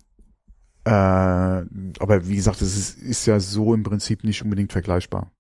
äh, 0.85 0.89
aber 0.89 2.27
wie 2.27 2.35
gesagt, 2.35 2.61
es 2.63 2.75
ist, 2.77 2.97
ist 2.97 3.25
ja 3.27 3.39
so 3.39 3.73
im 3.75 3.83
Prinzip 3.83 4.23
nicht 4.23 4.41
unbedingt 4.43 4.71
vergleichbar. 4.71 5.31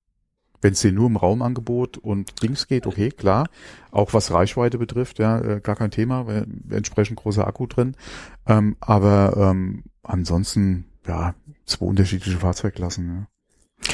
Wenn 0.61 0.73
es 0.73 0.81
dir 0.81 0.91
nur 0.91 1.05
um 1.05 1.17
Raumangebot 1.17 1.97
und 1.97 2.41
Dings 2.41 2.67
geht, 2.67 2.87
okay, 2.87 3.09
klar. 3.11 3.47
Auch 3.91 4.13
was 4.13 4.31
Reichweite 4.31 4.77
betrifft, 4.77 5.19
ja, 5.19 5.39
äh, 5.39 5.59
gar 5.61 5.75
kein 5.75 5.91
Thema, 5.91 6.25
weil 6.27 6.47
entsprechend 6.69 7.17
großer 7.17 7.45
Akku 7.47 7.67
drin. 7.67 7.95
Ähm, 8.47 8.75
aber 8.79 9.35
ähm, 9.51 9.83
ansonsten, 10.03 10.85
ja, 11.05 11.35
zwei 11.65 11.85
unterschiedliche 11.85 12.37
Fahrzeugklassen. 12.39 13.07
Ja. 13.07 13.87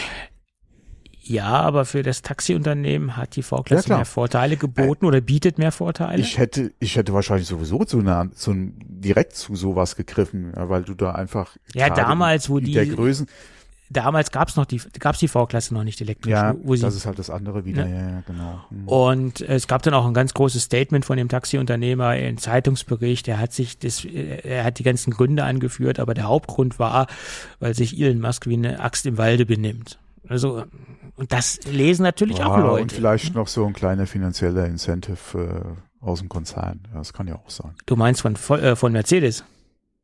Ja, 1.26 1.46
aber 1.62 1.86
für 1.86 2.04
das 2.04 2.22
Taxiunternehmen 2.22 3.16
hat 3.16 3.38
die 3.38 3.40
Ja, 3.40 3.46
V-Klasse 3.48 3.86
klar. 3.86 4.00
mehr 4.00 4.06
Vorteile 4.06 4.58
geboten 4.58 5.06
oder 5.06 5.22
bietet 5.22 5.58
mehr 5.58 5.72
Vorteile. 5.72 6.22
Ich 6.22 6.38
hätte, 6.38 6.74
ich 6.80 6.98
hätte 6.98 7.14
wahrscheinlich 7.14 7.48
sowieso 7.48 7.86
zu 7.86 8.00
einer, 8.00 8.30
zu 8.34 8.54
direkt 8.54 9.34
zu 9.34 9.56
sowas 9.56 9.96
gegriffen, 9.96 10.52
ja, 10.54 10.68
weil 10.68 10.84
du 10.84 10.96
da 10.96 11.14
einfach 11.14 11.56
Ja, 11.74 11.90
damals, 11.90 12.50
wo 12.50 12.58
in 12.58 12.66
die- 12.66 12.74
der 12.74 12.86
Größen, 12.88 13.28
Damals 13.94 14.32
gab's 14.32 14.56
noch 14.56 14.66
die, 14.66 14.82
gab's 15.00 15.20
die 15.20 15.28
V-Klasse 15.28 15.74
noch 15.74 15.84
nicht 15.84 16.02
elektrisch, 16.02 16.32
ja, 16.32 16.54
sie 16.54 16.82
das 16.82 16.96
ist 16.96 17.06
halt 17.06 17.20
das 17.20 17.30
andere 17.30 17.64
wieder, 17.64 17.88
ja, 17.88 18.10
ja 18.10 18.24
genau. 18.26 18.60
Hm. 18.70 18.88
Und 18.88 19.42
es 19.42 19.68
gab 19.68 19.84
dann 19.84 19.94
auch 19.94 20.06
ein 20.06 20.14
ganz 20.14 20.34
großes 20.34 20.64
Statement 20.64 21.06
von 21.06 21.18
dem 21.18 21.30
Taxiunternehmer, 21.30 22.08
ein 22.08 22.38
Zeitungsbericht. 22.38 23.28
Er 23.28 23.40
hat 23.40 23.54
sich 23.54 23.78
das, 23.80 24.04
er 24.04 24.64
hat 24.64 24.80
die 24.80 24.84
ganzen 24.84 25.12
Gründe 25.12 25.44
angeführt, 25.44 26.00
aber 26.00 26.14
der 26.14 26.26
Hauptgrund 26.26 26.80
war, 26.80 27.08
weil 27.60 27.74
sich 27.76 28.00
Elon 28.00 28.20
Musk 28.20 28.48
wie 28.48 28.56
eine 28.56 28.80
Axt 28.80 29.06
im 29.06 29.18
Walde 29.18 29.46
benimmt. 29.46 30.00
Also 30.28 30.64
und 31.16 31.32
das 31.32 31.60
lesen 31.72 32.04
natürlich 32.04 32.42
auch 32.42 32.58
Ja, 32.58 32.64
Leute. 32.64 32.82
Und 32.84 32.92
vielleicht 32.92 33.36
noch 33.36 33.48
so 33.48 33.66
ein 33.66 33.74
kleiner 33.74 34.08
finanzieller 34.08 34.66
Incentive 34.66 35.76
äh, 36.02 36.04
aus 36.04 36.20
dem 36.20 36.30
Konzern. 36.30 36.82
Ja, 36.92 36.98
das 36.98 37.14
kann 37.14 37.28
ja 37.28 37.36
auch 37.36 37.50
sein. 37.50 37.72
Du 37.86 37.96
meinst 37.96 38.22
von 38.22 38.36
Vo- 38.36 38.58
äh, 38.58 38.76
von 38.76 38.92
Mercedes? 38.92 39.44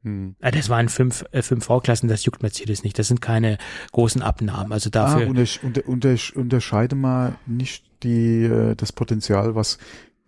Hm. 0.03 0.35
Ah, 0.41 0.51
das 0.51 0.69
waren 0.69 0.87
fünf, 0.89 1.25
äh, 1.31 1.41
fünf 1.41 1.65
V-Klassen, 1.65 2.07
das 2.07 2.23
juckt 2.25 2.41
Mercedes 2.41 2.83
nicht. 2.83 2.97
Das 2.97 3.07
sind 3.09 3.21
keine 3.21 3.57
großen 3.91 4.21
Abnahmen. 4.21 4.71
Also 4.71 4.87
Ah, 4.89 4.91
dafür. 4.91 5.27
untersch 5.27 5.59
unter, 5.63 5.87
untersch 5.87 6.31
unterscheide 6.33 6.95
mal 6.95 7.35
nicht 7.45 7.85
die, 8.03 8.43
äh, 8.43 8.75
das 8.75 8.93
Potenzial, 8.93 9.55
was 9.55 9.77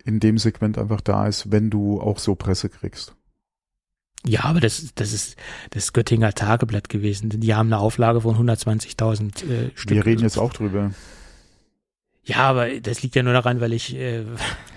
in 0.04 0.20
dem 0.20 0.38
Segment 0.38 0.78
einfach 0.78 1.00
da 1.02 1.28
ist, 1.28 1.52
wenn 1.52 1.70
du 1.70 2.02
auch 2.02 2.20
so 2.20 2.36
Presse 2.36 2.68
kriegst. 2.70 3.16
ja, 4.26 4.44
aber 4.44 4.60
das, 4.60 4.92
das 4.96 5.14
ist 5.14 5.36
das 5.72 5.94
Göttinger 5.94 6.34
Tageblatt 6.34 6.90
gewesen. 6.90 7.30
Die 7.30 7.54
haben 7.56 7.68
eine 7.68 7.80
Auflage 7.80 8.22
von 8.22 8.36
120.000 8.36 9.44
äh, 9.50 9.72
Stück. 9.76 9.96
Wir 9.96 10.06
reden 10.06 10.22
jetzt 10.22 10.38
auch 10.38 10.54
drüber. 10.54 10.92
Ja, 12.24 12.38
aber 12.38 12.80
das 12.80 13.02
liegt 13.02 13.16
ja 13.16 13.24
nur 13.24 13.34
daran, 13.34 13.62
weil 13.62 13.74
ich, 13.74 13.96
äh, 13.96 14.26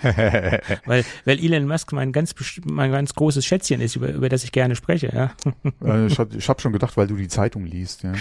weil, 0.86 1.04
weil 1.26 1.38
Elon 1.38 1.66
Musk 1.66 1.92
mein 1.92 2.10
ganz, 2.12 2.34
mein 2.64 2.90
ganz 2.90 3.14
großes 3.14 3.44
Schätzchen 3.44 3.82
ist, 3.82 3.96
über, 3.96 4.08
über 4.10 4.30
das 4.30 4.44
ich 4.44 4.52
gerne 4.52 4.76
spreche. 4.76 5.08
Ja. 5.12 5.34
äh, 5.82 6.06
ich 6.06 6.18
habe 6.18 6.38
hab 6.38 6.62
schon 6.62 6.72
gedacht, 6.72 6.96
weil 6.96 7.06
du 7.06 7.16
die 7.16 7.28
Zeitung 7.28 7.66
liest, 7.66 8.02
ja. 8.02 8.14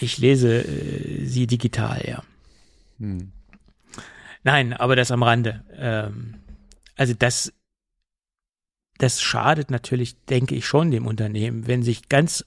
Ich 0.00 0.18
lese 0.18 0.64
äh, 0.64 1.24
sie 1.24 1.46
digital, 1.46 2.02
ja. 2.06 2.22
Hm. 2.98 3.32
Nein, 4.42 4.74
aber 4.74 4.96
das 4.96 5.10
am 5.10 5.22
Rande. 5.22 5.64
Ähm, 5.76 6.34
also 6.96 7.14
das, 7.14 7.54
das 8.98 9.22
schadet 9.22 9.70
natürlich, 9.70 10.22
denke 10.26 10.54
ich 10.54 10.66
schon 10.66 10.90
dem 10.90 11.06
Unternehmen, 11.06 11.66
wenn 11.66 11.82
sich 11.82 12.10
ganz 12.10 12.44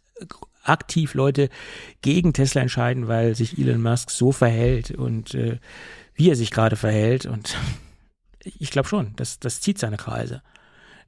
aktiv 0.63 1.13
Leute 1.13 1.49
gegen 2.01 2.33
Tesla 2.33 2.61
entscheiden, 2.61 3.07
weil 3.07 3.35
sich 3.35 3.57
Elon 3.57 3.81
Musk 3.81 4.09
so 4.09 4.31
verhält 4.31 4.91
und 4.91 5.33
äh, 5.35 5.59
wie 6.15 6.29
er 6.29 6.35
sich 6.35 6.51
gerade 6.51 6.75
verhält. 6.75 7.25
Und 7.25 7.57
ich 8.43 8.71
glaube 8.71 8.87
schon, 8.87 9.13
das, 9.15 9.39
das 9.39 9.61
zieht 9.61 9.79
seine 9.79 9.97
Kreise. 9.97 10.41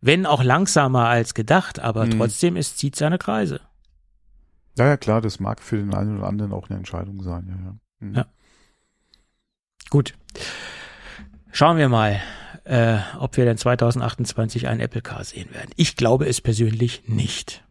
Wenn 0.02 0.26
auch 0.26 0.44
langsamer 0.44 1.08
als 1.08 1.34
gedacht, 1.34 1.80
aber 1.80 2.06
Mhm. 2.06 2.12
trotzdem, 2.18 2.58
es 2.58 2.76
zieht 2.76 2.96
seine 2.96 3.18
Kreise. 3.18 3.62
Ja, 4.78 4.88
ja, 4.88 4.98
klar, 4.98 5.22
das 5.22 5.40
mag 5.40 5.62
für 5.62 5.78
den 5.78 5.94
einen 5.94 6.18
oder 6.18 6.28
anderen 6.28 6.52
auch 6.52 6.70
eine 6.70 6.78
Entscheidung 6.78 7.24
sein, 7.24 7.48
ja, 7.48 7.56
ja. 7.66 7.76
Hm. 8.02 8.14
Ja. 8.16 8.26
Gut. 9.90 10.14
Schauen 11.52 11.78
wir 11.78 11.88
mal, 11.88 12.20
äh, 12.66 12.98
ob 13.20 13.38
wir 13.38 13.46
dann 13.46 13.58
2028 13.58 14.68
einen 14.68 14.82
Apple 14.82 15.02
Car 15.02 15.24
sehen 15.24 15.54
werden. 15.54 15.70
Ich 15.78 15.96
glaube 15.96 16.28
es 16.28 16.42
persönlich 16.42 17.08
nicht. 17.08 17.64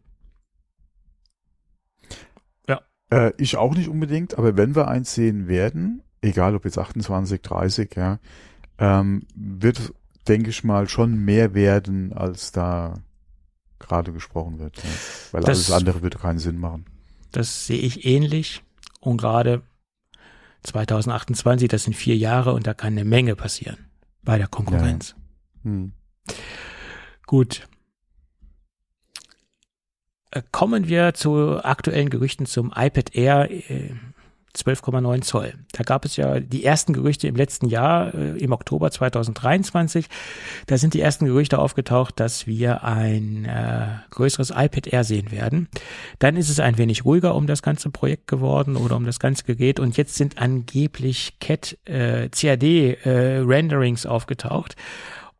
Äh, 3.14 3.32
ich 3.38 3.56
auch 3.56 3.74
nicht 3.74 3.88
unbedingt, 3.88 4.36
aber 4.38 4.56
wenn 4.56 4.74
wir 4.74 4.88
eins 4.88 5.14
sehen 5.14 5.46
werden, 5.48 6.02
egal 6.20 6.54
ob 6.54 6.64
jetzt 6.64 6.78
28, 6.78 7.40
30, 7.42 7.94
ja, 7.96 8.18
ähm, 8.78 9.26
wird, 9.34 9.92
denke 10.26 10.50
ich 10.50 10.64
mal, 10.64 10.88
schon 10.88 11.16
mehr 11.24 11.54
werden, 11.54 12.12
als 12.12 12.50
da 12.52 12.94
gerade 13.78 14.12
gesprochen 14.12 14.58
wird. 14.58 14.76
Ja. 14.78 14.82
Weil 15.32 15.40
Das- 15.42 15.48
alles 15.70 15.70
andere 15.72 16.02
würde 16.02 16.18
keinen 16.18 16.38
Sinn 16.38 16.58
machen. 16.58 16.86
Das 17.32 17.66
sehe 17.66 17.78
ich 17.78 18.04
ähnlich. 18.04 18.62
Und 19.00 19.18
gerade 19.18 19.62
2028, 20.62 21.68
das 21.68 21.84
sind 21.84 21.94
vier 21.94 22.16
Jahre 22.16 22.52
und 22.54 22.66
da 22.66 22.74
kann 22.74 22.94
eine 22.94 23.04
Menge 23.04 23.36
passieren 23.36 23.76
bei 24.22 24.38
der 24.38 24.48
Konkurrenz. 24.48 25.14
Hm. 25.62 25.92
Gut. 27.26 27.68
Äh, 30.34 30.42
Kommen 30.50 30.88
wir 30.88 31.14
zu 31.14 31.64
aktuellen 31.64 32.10
Gerüchten 32.10 32.46
zum 32.46 32.72
iPad 32.76 33.14
Air 33.14 33.50
äh, 33.50 33.90
12,9 34.56 35.22
Zoll. 35.22 35.54
Da 35.72 35.82
gab 35.82 36.04
es 36.04 36.16
ja 36.16 36.38
die 36.38 36.64
ersten 36.64 36.92
Gerüchte 36.92 37.26
im 37.26 37.34
letzten 37.34 37.66
Jahr, 37.66 38.14
äh, 38.14 38.38
im 38.38 38.52
Oktober 38.52 38.90
2023. 38.90 40.06
Da 40.66 40.78
sind 40.78 40.94
die 40.94 41.00
ersten 41.00 41.26
Gerüchte 41.26 41.58
aufgetaucht, 41.58 42.20
dass 42.20 42.46
wir 42.46 42.84
ein 42.84 43.46
äh, 43.46 43.86
größeres 44.10 44.50
iPad 44.50 44.86
Air 44.86 45.02
sehen 45.02 45.32
werden. 45.32 45.68
Dann 46.20 46.36
ist 46.36 46.50
es 46.50 46.60
ein 46.60 46.78
wenig 46.78 47.04
ruhiger 47.04 47.34
um 47.34 47.48
das 47.48 47.62
ganze 47.62 47.90
Projekt 47.90 48.28
geworden 48.28 48.76
oder 48.76 48.96
um 48.96 49.06
das 49.06 49.18
ganze 49.18 49.44
Gerät 49.44 49.80
und 49.80 49.96
jetzt 49.96 50.14
sind 50.14 50.38
angeblich 50.38 51.34
CAD 51.40 51.76
äh, 51.86 52.28
CAD 52.28 52.62
äh, 53.04 53.38
Renderings 53.44 54.06
aufgetaucht. 54.06 54.76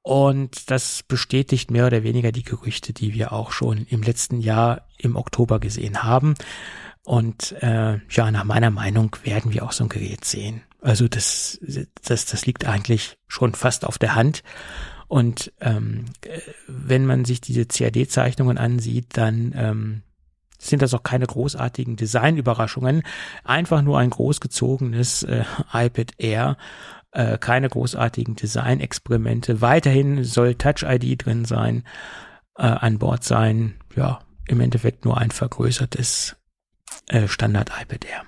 Und 0.05 0.71
das 0.71 1.03
bestätigt 1.03 1.71
mehr 1.71 1.87
oder 1.87 2.03
weniger 2.03 2.31
die 2.31 2.43
Gerüchte, 2.43 2.93
die 2.93 3.15
wir 3.15 3.33
auch 3.33 3.53
schon 3.53 3.87
im 3.89 4.03
letzten 4.03 4.39
Jahr 4.39 4.87
im 4.99 5.17
Oktober 5.17 5.61
gesehen 5.61 6.03
haben. 6.03 6.35
Und 7.05 7.53
äh, 7.63 8.01
ja, 8.11 8.31
nach 8.31 8.45
meiner 8.45 8.71
Meinung 8.71 9.17
werden 9.23 9.55
wir 9.55 9.65
auch 9.65 9.73
so 9.73 9.85
ein 9.85 9.89
Gerät 9.89 10.27
sehen. 10.27 10.61
Also 10.83 11.09
das, 11.09 11.59
das, 12.05 12.27
das 12.27 12.45
liegt 12.45 12.67
eigentlich 12.67 13.17
schon 13.29 13.55
fast 13.55 13.87
auf 13.87 13.97
der 13.97 14.15
Hand. 14.15 14.43
Und 15.09 15.55
ähm, 15.63 16.05
wenn 16.67 17.07
man 17.07 17.25
sich 17.25 17.41
diese 17.41 17.65
CAD-Zeichnungen 17.65 18.59
ansieht, 18.59 19.17
dann 19.17 19.55
ähm, 19.57 20.03
sind 20.59 20.83
das 20.83 20.93
auch 20.93 21.03
keine 21.03 21.27
großartigen 21.27 21.97
Designüberraschungen. 21.97 23.05
Einfach 23.43 23.81
nur 23.81 23.99
ein 23.99 24.11
großgezogenes 24.11 25.23
äh, 25.23 25.45
iPad 25.73 26.13
Air, 26.19 26.59
äh, 27.15 27.39
keine 27.39 27.69
großartigen 27.69 28.37
Designexperimente. 28.37 29.61
Weiterhin 29.61 30.25
soll 30.25 30.57
Touch 30.57 30.83
ID 30.83 31.25
drin 31.25 31.45
sein, 31.45 31.85
äh, 32.57 32.63
an 32.63 32.99
Bord 32.99 33.25
sein. 33.25 33.75
Ja, 33.97 34.21
im 34.47 34.61
Endeffekt 34.61 35.05
nur 35.05 35.17
ein 35.17 35.31
vergrößertes 35.31 36.37
äh, 37.07 37.29
Standard 37.29 37.71
iPad 37.81 38.05
Air. 38.05 38.23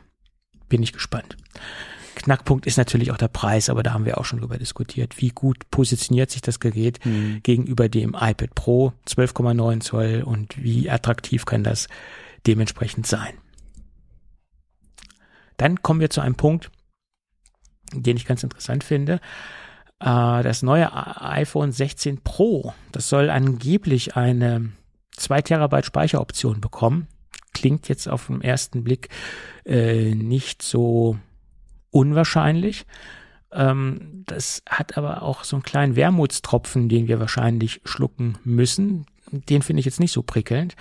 Bin 0.68 0.82
ich 0.82 0.92
gespannt. 0.92 1.36
Knackpunkt 2.14 2.66
ist 2.66 2.78
natürlich 2.78 3.10
auch 3.10 3.18
der 3.18 3.28
Preis, 3.28 3.68
aber 3.68 3.82
da 3.82 3.92
haben 3.92 4.06
wir 4.06 4.18
auch 4.18 4.24
schon 4.24 4.38
drüber 4.38 4.56
diskutiert. 4.56 5.20
Wie 5.20 5.28
gut 5.28 5.68
positioniert 5.70 6.30
sich 6.30 6.40
das 6.40 6.60
Gerät 6.60 7.04
mhm. 7.04 7.40
gegenüber 7.42 7.88
dem 7.88 8.10
iPad 8.18 8.54
Pro 8.54 8.92
12,9 9.06 9.80
Zoll 9.80 10.22
und 10.24 10.62
wie 10.62 10.88
attraktiv 10.88 11.44
kann 11.44 11.62
das 11.62 11.88
dementsprechend 12.46 13.06
sein? 13.06 13.34
Dann 15.56 15.82
kommen 15.82 16.00
wir 16.00 16.10
zu 16.10 16.20
einem 16.20 16.36
Punkt, 16.36 16.70
den 17.92 18.16
ich 18.16 18.26
ganz 18.26 18.42
interessant 18.42 18.84
finde. 18.84 19.20
Äh, 20.00 20.42
das 20.42 20.62
neue 20.62 20.90
iPhone 20.92 21.72
16 21.72 22.22
Pro, 22.22 22.72
das 22.92 23.08
soll 23.08 23.30
angeblich 23.30 24.16
eine 24.16 24.72
2 25.12 25.42
Terabyte 25.42 25.86
Speicheroption 25.86 26.60
bekommen 26.60 27.08
klingt 27.56 27.88
jetzt 27.88 28.06
auf 28.06 28.26
den 28.26 28.42
ersten 28.42 28.84
Blick 28.84 29.08
äh, 29.64 30.14
nicht 30.14 30.60
so 30.60 31.16
unwahrscheinlich. 31.90 32.84
Ähm, 33.50 34.24
das 34.26 34.62
hat 34.68 34.98
aber 34.98 35.22
auch 35.22 35.42
so 35.42 35.56
einen 35.56 35.62
kleinen 35.62 35.96
Wermutstropfen, 35.96 36.90
den 36.90 37.08
wir 37.08 37.18
wahrscheinlich 37.18 37.80
schlucken 37.84 38.36
müssen. 38.44 39.06
Den 39.30 39.62
finde 39.62 39.80
ich 39.80 39.86
jetzt 39.86 40.00
nicht 40.00 40.12
so 40.12 40.22
prickelnd. 40.22 40.76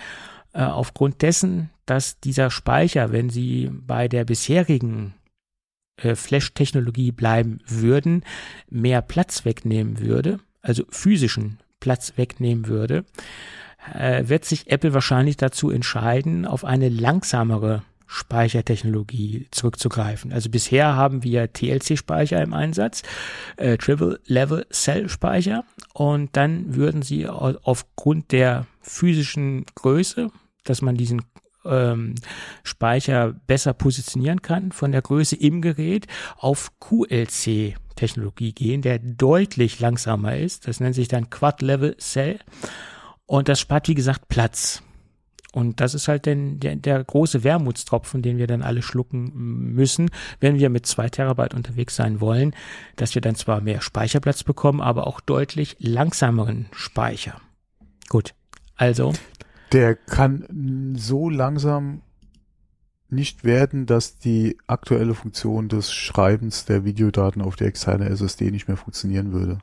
Äh, 0.51 0.63
aufgrund 0.63 1.21
dessen, 1.21 1.69
dass 1.85 2.19
dieser 2.19 2.51
Speicher, 2.51 3.13
wenn 3.13 3.29
Sie 3.29 3.71
bei 3.71 4.09
der 4.09 4.25
bisherigen 4.25 5.13
äh, 5.97 6.15
Flash-Technologie 6.15 7.11
bleiben 7.11 7.59
würden, 7.67 8.23
mehr 8.69 9.01
Platz 9.01 9.45
wegnehmen 9.45 9.99
würde, 9.99 10.39
also 10.61 10.83
physischen 10.89 11.59
Platz 11.79 12.13
wegnehmen 12.15 12.67
würde, 12.67 13.05
äh, 13.93 14.27
wird 14.27 14.45
sich 14.45 14.71
Apple 14.71 14.93
wahrscheinlich 14.93 15.37
dazu 15.37 15.69
entscheiden, 15.69 16.45
auf 16.45 16.65
eine 16.65 16.89
langsamere 16.89 17.83
Speichertechnologie 18.07 19.47
zurückzugreifen. 19.51 20.31
Also 20.31 20.49
bisher 20.49 20.95
haben 20.95 21.23
wir 21.23 21.51
TLC-Speicher 21.51 22.41
im 22.41 22.53
Einsatz, 22.53 23.01
äh, 23.57 23.77
Triple 23.77 24.19
Level 24.25 24.65
Cell 24.71 25.09
Speicher 25.09 25.63
und 25.93 26.35
dann 26.37 26.75
würden 26.75 27.01
sie 27.01 27.27
aufgrund 27.27 28.31
der 28.31 28.67
physischen 28.81 29.65
Größe, 29.75 30.29
dass 30.63 30.81
man 30.81 30.95
diesen 30.95 31.23
ähm, 31.65 32.15
Speicher 32.63 33.33
besser 33.47 33.73
positionieren 33.73 34.41
kann 34.41 34.71
von 34.71 34.91
der 34.91 35.01
Größe 35.01 35.35
im 35.35 35.61
Gerät 35.61 36.07
auf 36.37 36.71
QLC 36.79 37.75
Technologie 37.95 38.53
gehen, 38.53 38.81
der 38.81 38.99
deutlich 38.99 39.79
langsamer 39.79 40.37
ist. 40.37 40.67
Das 40.67 40.79
nennt 40.79 40.95
sich 40.95 41.07
dann 41.07 41.29
Quad 41.29 41.61
Level 41.61 41.95
Cell 41.97 42.39
und 43.25 43.49
das 43.49 43.59
spart, 43.59 43.87
wie 43.87 43.95
gesagt, 43.95 44.27
Platz. 44.27 44.83
Und 45.53 45.79
das 45.79 45.93
ist 45.93 46.09
halt 46.09 46.25
denn 46.25 46.59
der, 46.59 46.75
der 46.75 47.01
große 47.01 47.45
Wermutstropfen, 47.45 48.21
den 48.21 48.37
wir 48.37 48.45
dann 48.45 48.61
alle 48.61 48.81
schlucken 48.81 49.31
müssen, 49.73 50.09
wenn 50.41 50.59
wir 50.59 50.69
mit 50.69 50.85
zwei 50.85 51.07
Terabyte 51.07 51.53
unterwegs 51.53 51.95
sein 51.95 52.19
wollen, 52.19 52.53
dass 52.97 53.15
wir 53.15 53.21
dann 53.21 53.35
zwar 53.35 53.61
mehr 53.61 53.79
Speicherplatz 53.79 54.43
bekommen, 54.43 54.81
aber 54.81 55.07
auch 55.07 55.21
deutlich 55.21 55.77
langsameren 55.79 56.65
Speicher. 56.73 57.39
Gut, 58.09 58.35
also. 58.75 59.13
Der 59.71 59.95
kann 59.95 60.95
so 60.97 61.29
langsam 61.29 62.01
nicht 63.09 63.43
werden, 63.43 63.85
dass 63.85 64.17
die 64.17 64.57
aktuelle 64.67 65.13
Funktion 65.13 65.69
des 65.69 65.93
Schreibens 65.93 66.65
der 66.65 66.85
Videodaten 66.85 67.41
auf 67.41 67.55
die 67.55 67.65
externe 67.65 68.09
SSD 68.09 68.51
nicht 68.51 68.67
mehr 68.67 68.77
funktionieren 68.77 69.31
würde. 69.31 69.59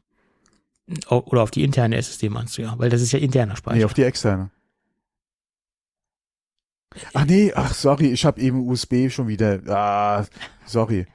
Oder 1.09 1.43
auf 1.43 1.51
die 1.51 1.63
interne 1.63 1.97
SSD 1.97 2.29
meinst 2.29 2.59
du 2.59 2.63
ja, 2.63 2.79
weil 2.79 2.91
das 2.91 3.03
ist 3.03 3.13
ja 3.13 3.19
interner 3.19 3.57
Speicher. 3.57 3.79
Nee, 3.79 3.85
auf 3.85 3.95
die 3.95 4.03
externe. 4.03 4.51
Ach 7.15 7.25
nee, 7.25 7.53
ach 7.55 7.73
sorry, 7.73 8.09
ich 8.09 8.25
habe 8.25 8.41
eben 8.41 8.69
USB 8.69 9.09
schon 9.09 9.29
wieder. 9.29 9.61
Ah, 9.69 10.27
sorry. 10.67 11.07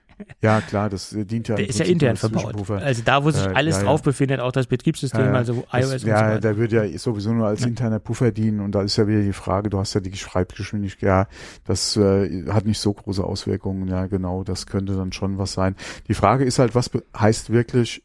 Ja, 0.42 0.62
klar, 0.62 0.90
das 0.90 1.10
dient 1.10 1.48
ja. 1.48 1.56
Der 1.56 1.70
ist 1.70 1.80
ja 1.80 1.86
intern 1.86 2.16
verbaut. 2.16 2.70
Also 2.72 3.02
da, 3.04 3.24
wo 3.24 3.32
sich 3.32 3.46
äh, 3.46 3.54
alles 3.54 3.78
ja, 3.78 3.84
drauf 3.84 4.02
befindet, 4.02 4.40
auch 4.40 4.52
das 4.52 4.68
Betriebssystem, 4.68 5.26
ja, 5.26 5.32
also 5.34 5.66
iOS 5.72 5.90
das, 5.92 6.04
und 6.04 6.10
ja, 6.10 6.18
so 6.18 6.26
weiter. 6.26 6.40
der 6.40 6.58
wird 6.58 6.72
ja 6.72 6.98
sowieso 6.98 7.34
nur 7.34 7.48
als 7.48 7.66
interner 7.66 8.00
Puffer 8.00 8.32
dienen 8.32 8.60
und 8.60 8.74
da 8.74 8.82
ist 8.82 8.98
ja 8.98 9.08
wieder 9.08 9.22
die 9.22 9.34
Frage, 9.34 9.70
du 9.70 9.78
hast 9.78 9.94
ja 9.94 10.02
die 10.02 10.16
Schreibgeschwindigkeit, 10.16 11.08
ja, 11.08 11.28
das 11.66 11.98
äh, 11.98 12.48
hat 12.50 12.66
nicht 12.66 12.80
so 12.80 12.94
große 12.94 13.24
Auswirkungen, 13.24 13.88
ja 13.88 14.08
genau, 14.08 14.44
das 14.44 14.66
könnte 14.66 14.96
dann 14.96 15.12
schon 15.12 15.38
was 15.38 15.54
sein. 15.54 15.76
Die 16.08 16.14
Frage 16.14 16.46
ist 16.46 16.60
halt, 16.60 16.74
was 16.74 16.90
heißt 17.18 17.52
wirklich 17.52 18.04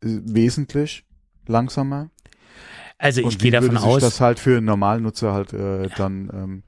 wesentlich 0.00 1.04
langsamer. 1.46 2.10
Also 2.98 3.22
ich 3.22 3.38
gehe 3.38 3.50
davon 3.50 3.76
aus, 3.76 4.00
das 4.00 4.20
halt 4.20 4.38
für 4.38 4.58
einen 4.58 4.66
normalen 4.66 5.02
Nutzer 5.02 5.32
halt 5.32 5.52
äh, 5.52 5.88
dann 5.96 6.30
ähm, 6.32 6.62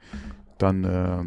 dann 0.59 0.85
äh, 0.85 1.25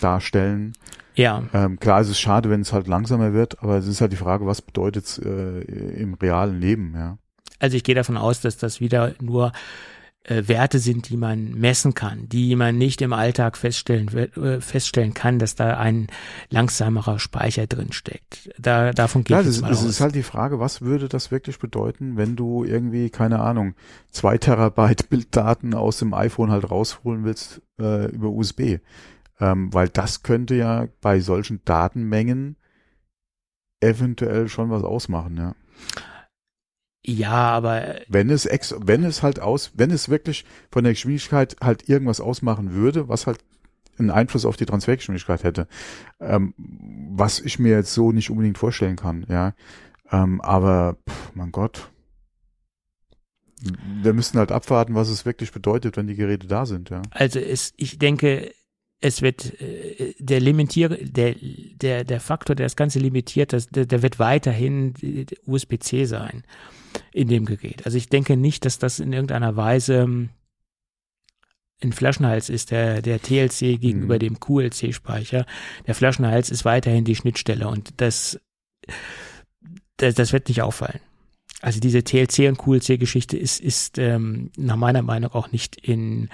darstellen. 0.00 0.74
Ja. 1.14 1.42
Ähm, 1.52 1.78
klar, 1.78 2.00
es 2.00 2.08
ist 2.08 2.20
schade, 2.20 2.50
wenn 2.50 2.60
es 2.60 2.72
halt 2.72 2.86
langsamer 2.86 3.32
wird, 3.32 3.62
aber 3.62 3.76
es 3.76 3.86
ist 3.86 4.00
halt 4.00 4.12
die 4.12 4.16
Frage, 4.16 4.46
was 4.46 4.62
bedeutet 4.62 5.04
es 5.04 5.18
äh, 5.18 5.60
im 6.00 6.14
realen 6.14 6.60
Leben, 6.60 6.94
ja. 6.94 7.18
Also 7.58 7.76
ich 7.76 7.84
gehe 7.84 7.94
davon 7.94 8.16
aus, 8.16 8.40
dass 8.40 8.56
das 8.56 8.80
wieder 8.80 9.14
nur 9.20 9.52
äh, 10.24 10.48
Werte 10.48 10.78
sind, 10.78 11.08
die 11.08 11.16
man 11.16 11.52
messen 11.54 11.94
kann, 11.94 12.28
die 12.28 12.54
man 12.54 12.76
nicht 12.76 13.00
im 13.02 13.12
Alltag 13.12 13.56
feststellen, 13.56 14.08
äh, 14.08 14.60
feststellen 14.60 15.14
kann, 15.14 15.38
dass 15.38 15.54
da 15.54 15.78
ein 15.78 16.08
langsamerer 16.50 17.18
Speicher 17.18 17.66
drin 17.66 17.92
steckt. 17.92 18.50
Da, 18.58 18.92
davon 18.92 19.24
geht 19.24 19.30
ja, 19.36 19.40
es 19.40 19.60
mal 19.60 19.70
aus. 19.70 19.82
Es 19.82 19.88
ist 19.88 20.00
halt 20.00 20.14
die 20.14 20.22
Frage, 20.22 20.60
was 20.60 20.82
würde 20.82 21.08
das 21.08 21.30
wirklich 21.30 21.58
bedeuten, 21.58 22.16
wenn 22.16 22.36
du 22.36 22.64
irgendwie, 22.64 23.10
keine 23.10 23.40
Ahnung, 23.40 23.74
zwei 24.10 24.38
Terabyte 24.38 25.08
Bilddaten 25.10 25.74
aus 25.74 25.98
dem 25.98 26.12
iPhone 26.14 26.50
halt 26.50 26.70
rausholen 26.70 27.24
willst 27.24 27.62
äh, 27.78 28.06
über 28.10 28.28
USB. 28.28 28.78
Ähm, 29.40 29.72
weil 29.72 29.88
das 29.88 30.22
könnte 30.22 30.54
ja 30.54 30.88
bei 31.00 31.20
solchen 31.20 31.64
Datenmengen 31.64 32.56
eventuell 33.80 34.48
schon 34.48 34.70
was 34.70 34.84
ausmachen, 34.84 35.36
ja. 35.36 35.54
Ja, 37.04 37.50
aber. 37.50 38.00
Wenn 38.08 38.28
es 38.28 38.44
ex, 38.44 38.74
wenn 38.78 39.04
es 39.04 39.22
halt 39.22 39.40
aus, 39.40 39.72
wenn 39.74 39.90
es 39.90 40.10
wirklich 40.10 40.44
von 40.70 40.84
der 40.84 40.92
Geschwindigkeit 40.92 41.56
halt 41.62 41.88
irgendwas 41.88 42.20
ausmachen 42.20 42.72
würde, 42.72 43.08
was 43.08 43.26
halt 43.26 43.38
einen 43.98 44.10
Einfluss 44.10 44.44
auf 44.44 44.56
die 44.56 44.66
Transfergeschwindigkeit 44.66 45.42
hätte, 45.44 45.66
ähm, 46.20 46.54
was 46.56 47.40
ich 47.40 47.58
mir 47.58 47.72
jetzt 47.72 47.94
so 47.94 48.12
nicht 48.12 48.30
unbedingt 48.30 48.58
vorstellen 48.58 48.96
kann, 48.96 49.24
ja. 49.28 49.54
Ähm, 50.12 50.40
aber, 50.40 50.96
pff, 51.08 51.34
mein 51.34 51.52
Gott. 51.52 51.90
Wir 54.02 54.14
müssten 54.14 54.38
halt 54.38 54.52
abwarten, 54.52 54.94
was 54.94 55.10
es 55.10 55.26
wirklich 55.26 55.52
bedeutet, 55.52 55.96
wenn 55.96 56.06
die 56.06 56.14
Geräte 56.16 56.46
da 56.46 56.64
sind, 56.64 56.90
ja. 56.90 57.02
Also 57.10 57.38
es, 57.38 57.72
ich 57.76 57.98
denke, 57.98 58.52
es 59.00 59.22
wird 59.22 59.60
äh, 59.60 60.14
der 60.18 60.40
limitiere 60.40 60.98
der 60.98 61.34
der 61.34 62.04
der 62.04 62.20
Faktor, 62.20 62.54
der 62.54 62.66
das 62.66 62.76
Ganze 62.76 62.98
limitiert, 62.98 63.52
das, 63.52 63.68
der, 63.68 63.86
der 63.86 64.02
wird 64.02 64.18
weiterhin 64.18 64.94
USB-C 65.46 66.04
sein 66.04 66.44
in 67.12 67.28
dem 67.28 67.44
Gerät. 67.46 67.86
Also 67.86 67.98
ich 67.98 68.08
denke 68.08 68.36
nicht, 68.36 68.64
dass 68.64 68.78
das 68.78 68.98
in 68.98 69.12
irgendeiner 69.12 69.56
Weise 69.56 69.94
ähm, 69.94 70.30
ein 71.82 71.92
Flaschenhals 71.92 72.50
ist, 72.50 72.70
der, 72.70 73.00
der 73.00 73.20
TLC 73.20 73.80
gegenüber 73.80 74.16
mhm. 74.16 74.20
dem 74.20 74.40
QLC-Speicher. 74.40 75.46
Der 75.86 75.94
Flaschenhals 75.94 76.50
ist 76.50 76.64
weiterhin 76.64 77.04
die 77.04 77.16
Schnittstelle 77.16 77.68
und 77.68 78.00
das, 78.00 78.38
das, 79.96 80.14
das 80.14 80.32
wird 80.32 80.48
nicht 80.48 80.62
auffallen. 80.62 81.00
Also 81.62 81.80
diese 81.80 82.02
TLC 82.02 82.48
und 82.48 82.58
QLC-Geschichte 82.58 83.36
ist, 83.36 83.60
ist 83.60 83.98
ähm, 83.98 84.50
nach 84.56 84.76
meiner 84.76 85.02
Meinung 85.02 85.32
auch 85.32 85.52
nicht 85.52 85.76
in 85.76 86.28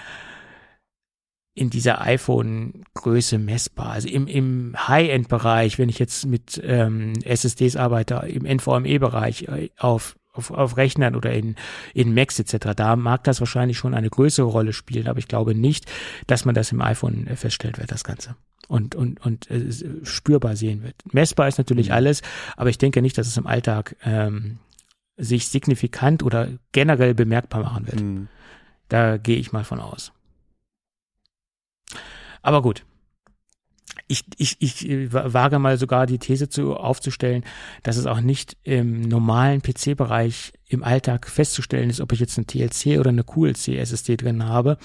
in 1.56 1.70
dieser 1.70 2.02
iPhone-Größe 2.02 3.38
messbar. 3.38 3.92
Also 3.92 4.08
im, 4.08 4.26
im 4.26 4.76
High-End-Bereich, 4.76 5.78
wenn 5.78 5.88
ich 5.88 5.98
jetzt 5.98 6.26
mit 6.26 6.60
ähm, 6.62 7.14
SSDs 7.24 7.76
arbeite, 7.76 8.16
im 8.28 8.44
NVMe-Bereich 8.44 9.44
äh, 9.44 9.70
auf, 9.78 10.16
auf, 10.34 10.50
auf 10.50 10.76
Rechnern 10.76 11.16
oder 11.16 11.32
in, 11.32 11.56
in 11.94 12.12
Macs 12.12 12.38
etc., 12.38 12.74
da 12.76 12.94
mag 12.94 13.24
das 13.24 13.40
wahrscheinlich 13.40 13.78
schon 13.78 13.94
eine 13.94 14.10
größere 14.10 14.46
Rolle 14.46 14.74
spielen, 14.74 15.08
aber 15.08 15.18
ich 15.18 15.28
glaube 15.28 15.54
nicht, 15.54 15.86
dass 16.26 16.44
man 16.44 16.54
das 16.54 16.72
im 16.72 16.82
iPhone 16.82 17.26
äh, 17.26 17.36
feststellen 17.36 17.78
wird, 17.78 17.90
das 17.90 18.04
Ganze. 18.04 18.36
Und, 18.68 18.94
und, 18.94 19.24
und 19.24 19.50
äh, 19.50 19.72
spürbar 20.02 20.56
sehen 20.56 20.82
wird. 20.82 20.96
Messbar 21.10 21.48
ist 21.48 21.56
natürlich 21.56 21.88
mhm. 21.88 21.94
alles, 21.94 22.20
aber 22.58 22.68
ich 22.68 22.76
denke 22.76 23.00
nicht, 23.00 23.16
dass 23.16 23.28
es 23.28 23.38
im 23.38 23.46
Alltag 23.46 23.96
ähm, 24.04 24.58
sich 25.16 25.48
signifikant 25.48 26.22
oder 26.22 26.50
generell 26.72 27.14
bemerkbar 27.14 27.62
machen 27.62 27.86
wird. 27.86 28.00
Mhm. 28.02 28.28
Da 28.88 29.16
gehe 29.16 29.38
ich 29.38 29.52
mal 29.52 29.64
von 29.64 29.80
aus. 29.80 30.12
Aber 32.46 32.62
gut. 32.62 32.86
Ich, 34.06 34.22
ich, 34.36 34.56
ich 34.60 34.88
äh, 34.88 35.12
wage 35.12 35.58
mal 35.58 35.78
sogar 35.78 36.06
die 36.06 36.20
These 36.20 36.48
zu, 36.48 36.76
aufzustellen, 36.76 37.44
dass 37.82 37.96
es 37.96 38.06
auch 38.06 38.20
nicht 38.20 38.56
im 38.62 39.00
normalen 39.00 39.62
PC-Bereich 39.62 40.52
im 40.68 40.84
Alltag 40.84 41.28
festzustellen 41.28 41.90
ist, 41.90 42.00
ob 42.00 42.12
ich 42.12 42.20
jetzt 42.20 42.38
eine 42.38 42.46
TLC 42.46 43.00
oder 43.00 43.08
eine 43.08 43.24
QLC-SSD 43.24 44.16
drin 44.16 44.44
habe. 44.44 44.78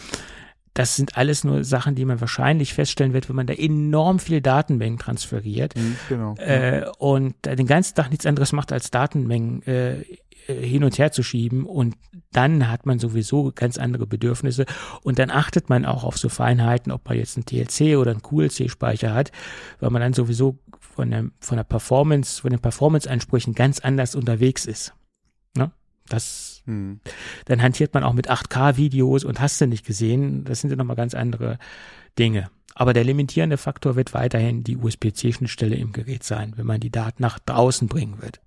Das 0.74 0.96
sind 0.96 1.18
alles 1.18 1.44
nur 1.44 1.64
Sachen, 1.64 1.96
die 1.96 2.06
man 2.06 2.22
wahrscheinlich 2.22 2.74
feststellen 2.74 3.14
wird, 3.14 3.28
wenn 3.28 3.36
man 3.36 3.48
da 3.48 3.54
enorm 3.54 4.20
viel 4.20 4.42
Datenmengen 4.42 5.00
transferiert 5.00 5.76
mhm, 5.76 5.98
genau. 6.08 6.36
äh, 6.36 6.86
und 6.98 7.36
den 7.46 7.68
ganzen 7.68 7.96
Tag 7.96 8.10
nichts 8.10 8.26
anderes 8.26 8.54
macht, 8.54 8.72
als 8.72 8.90
Datenmengen 8.90 9.64
äh, 9.64 10.04
äh, 10.48 10.66
hin 10.66 10.84
und 10.84 10.98
her 10.98 11.12
zu 11.12 11.24
schieben 11.24 11.66
und 11.66 11.96
dann 12.32 12.70
hat 12.70 12.86
man 12.86 13.00
sowieso 13.00 13.52
ganz 13.54 13.78
andere 13.78 14.08
Bedürfnisse 14.08 14.66
und 15.04 15.20
dann 15.20 15.30
achtet 15.30 15.70
man 15.70 15.86
auch 15.86 16.04
auf 16.04 16.18
so 16.18 16.30
Feinheiten, 16.30 16.92
ob 16.92 17.08
man 17.08 17.18
jetzt 17.18 17.38
einen 17.38 17.46
TLC 17.46 17.98
oder 17.98 18.12
einen 18.12 18.22
QLC-Speicher 18.22 19.14
hat, 19.14 19.32
weil 19.80 19.90
man 19.90 20.02
dann 20.02 20.14
sowieso 20.14 20.58
von 20.80 21.12
der, 21.12 21.26
von 21.40 21.58
der 21.58 21.64
Performance, 21.64 22.42
von 22.42 22.52
den 22.52 22.60
Performance-Ansprüchen 22.60 23.54
ganz 23.54 23.80
anders 23.80 24.16
unterwegs 24.16 24.66
ist. 24.66 24.94
Ne? 25.56 25.72
Das, 26.08 26.51
hm. 26.66 27.00
dann 27.46 27.62
hantiert 27.62 27.94
man 27.94 28.04
auch 28.04 28.14
mit 28.14 28.30
8K-Videos 28.30 29.24
und 29.24 29.40
hast 29.40 29.60
du 29.62 29.68
nicht 29.68 29.86
gesehen, 29.86 30.44
das 30.44 30.62
sind 30.62 30.70
ja 30.70 30.76
nochmal 30.76 30.96
ganz 30.96 31.14
andere 31.14 31.58
Dinge. 32.18 32.50
Aber 32.76 32.94
der 32.94 33.04
limitierende 33.04 33.58
Faktor 33.58 33.96
wird 33.96 34.14
weiterhin 34.14 34.64
die 34.64 34.78
USB-C-Schnittstelle 34.78 35.76
im 35.76 35.92
Gerät 35.92 36.24
sein, 36.24 36.54
wenn 36.56 36.66
man 36.66 36.80
die 36.80 36.90
Daten 36.92 37.22
nach 37.22 37.40
draußen 37.40 37.88
bringen 37.88 38.22
wird. 38.22 38.40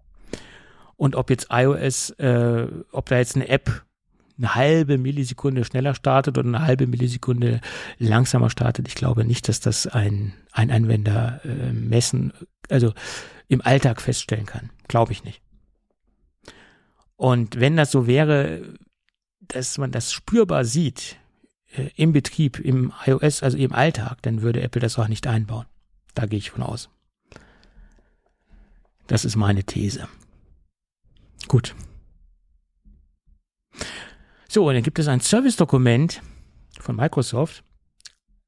Und 0.96 1.16
ob 1.16 1.30
jetzt 1.30 1.48
iOS, 1.50 2.10
äh, 2.10 2.66
ob 2.92 3.06
da 3.08 3.18
jetzt 3.18 3.36
eine 3.36 3.48
App 3.48 3.84
eine 4.36 4.54
halbe 4.54 4.98
Millisekunde 4.98 5.64
schneller 5.64 5.94
startet 5.94 6.36
oder 6.38 6.48
eine 6.48 6.66
halbe 6.66 6.86
Millisekunde 6.86 7.60
langsamer 7.98 8.50
startet, 8.50 8.88
ich 8.88 8.94
glaube 8.94 9.24
nicht, 9.24 9.48
dass 9.48 9.60
das 9.60 9.86
ein, 9.86 10.32
ein 10.52 10.70
Anwender 10.70 11.40
äh, 11.44 11.72
messen, 11.72 12.32
also 12.68 12.92
im 13.48 13.60
Alltag 13.60 14.00
feststellen 14.00 14.46
kann. 14.46 14.70
Glaube 14.88 15.12
ich 15.12 15.24
nicht. 15.24 15.43
Und 17.24 17.58
wenn 17.58 17.74
das 17.74 17.90
so 17.90 18.06
wäre, 18.06 18.74
dass 19.40 19.78
man 19.78 19.90
das 19.90 20.12
spürbar 20.12 20.66
sieht 20.66 21.16
äh, 21.74 21.88
im 21.96 22.12
Betrieb, 22.12 22.58
im 22.58 22.92
iOS, 23.06 23.42
also 23.42 23.56
im 23.56 23.72
Alltag, 23.72 24.20
dann 24.20 24.42
würde 24.42 24.60
Apple 24.60 24.82
das 24.82 24.98
auch 24.98 25.08
nicht 25.08 25.26
einbauen. 25.26 25.64
Da 26.12 26.26
gehe 26.26 26.38
ich 26.38 26.50
von 26.50 26.62
aus. 26.62 26.90
Das 29.06 29.24
ist 29.24 29.36
meine 29.36 29.64
These. 29.64 30.06
Gut. 31.48 31.74
So, 34.46 34.68
und 34.68 34.74
dann 34.74 34.82
gibt 34.82 34.98
es 34.98 35.08
ein 35.08 35.20
Service-Dokument 35.20 36.20
von 36.78 36.94
Microsoft, 36.94 37.64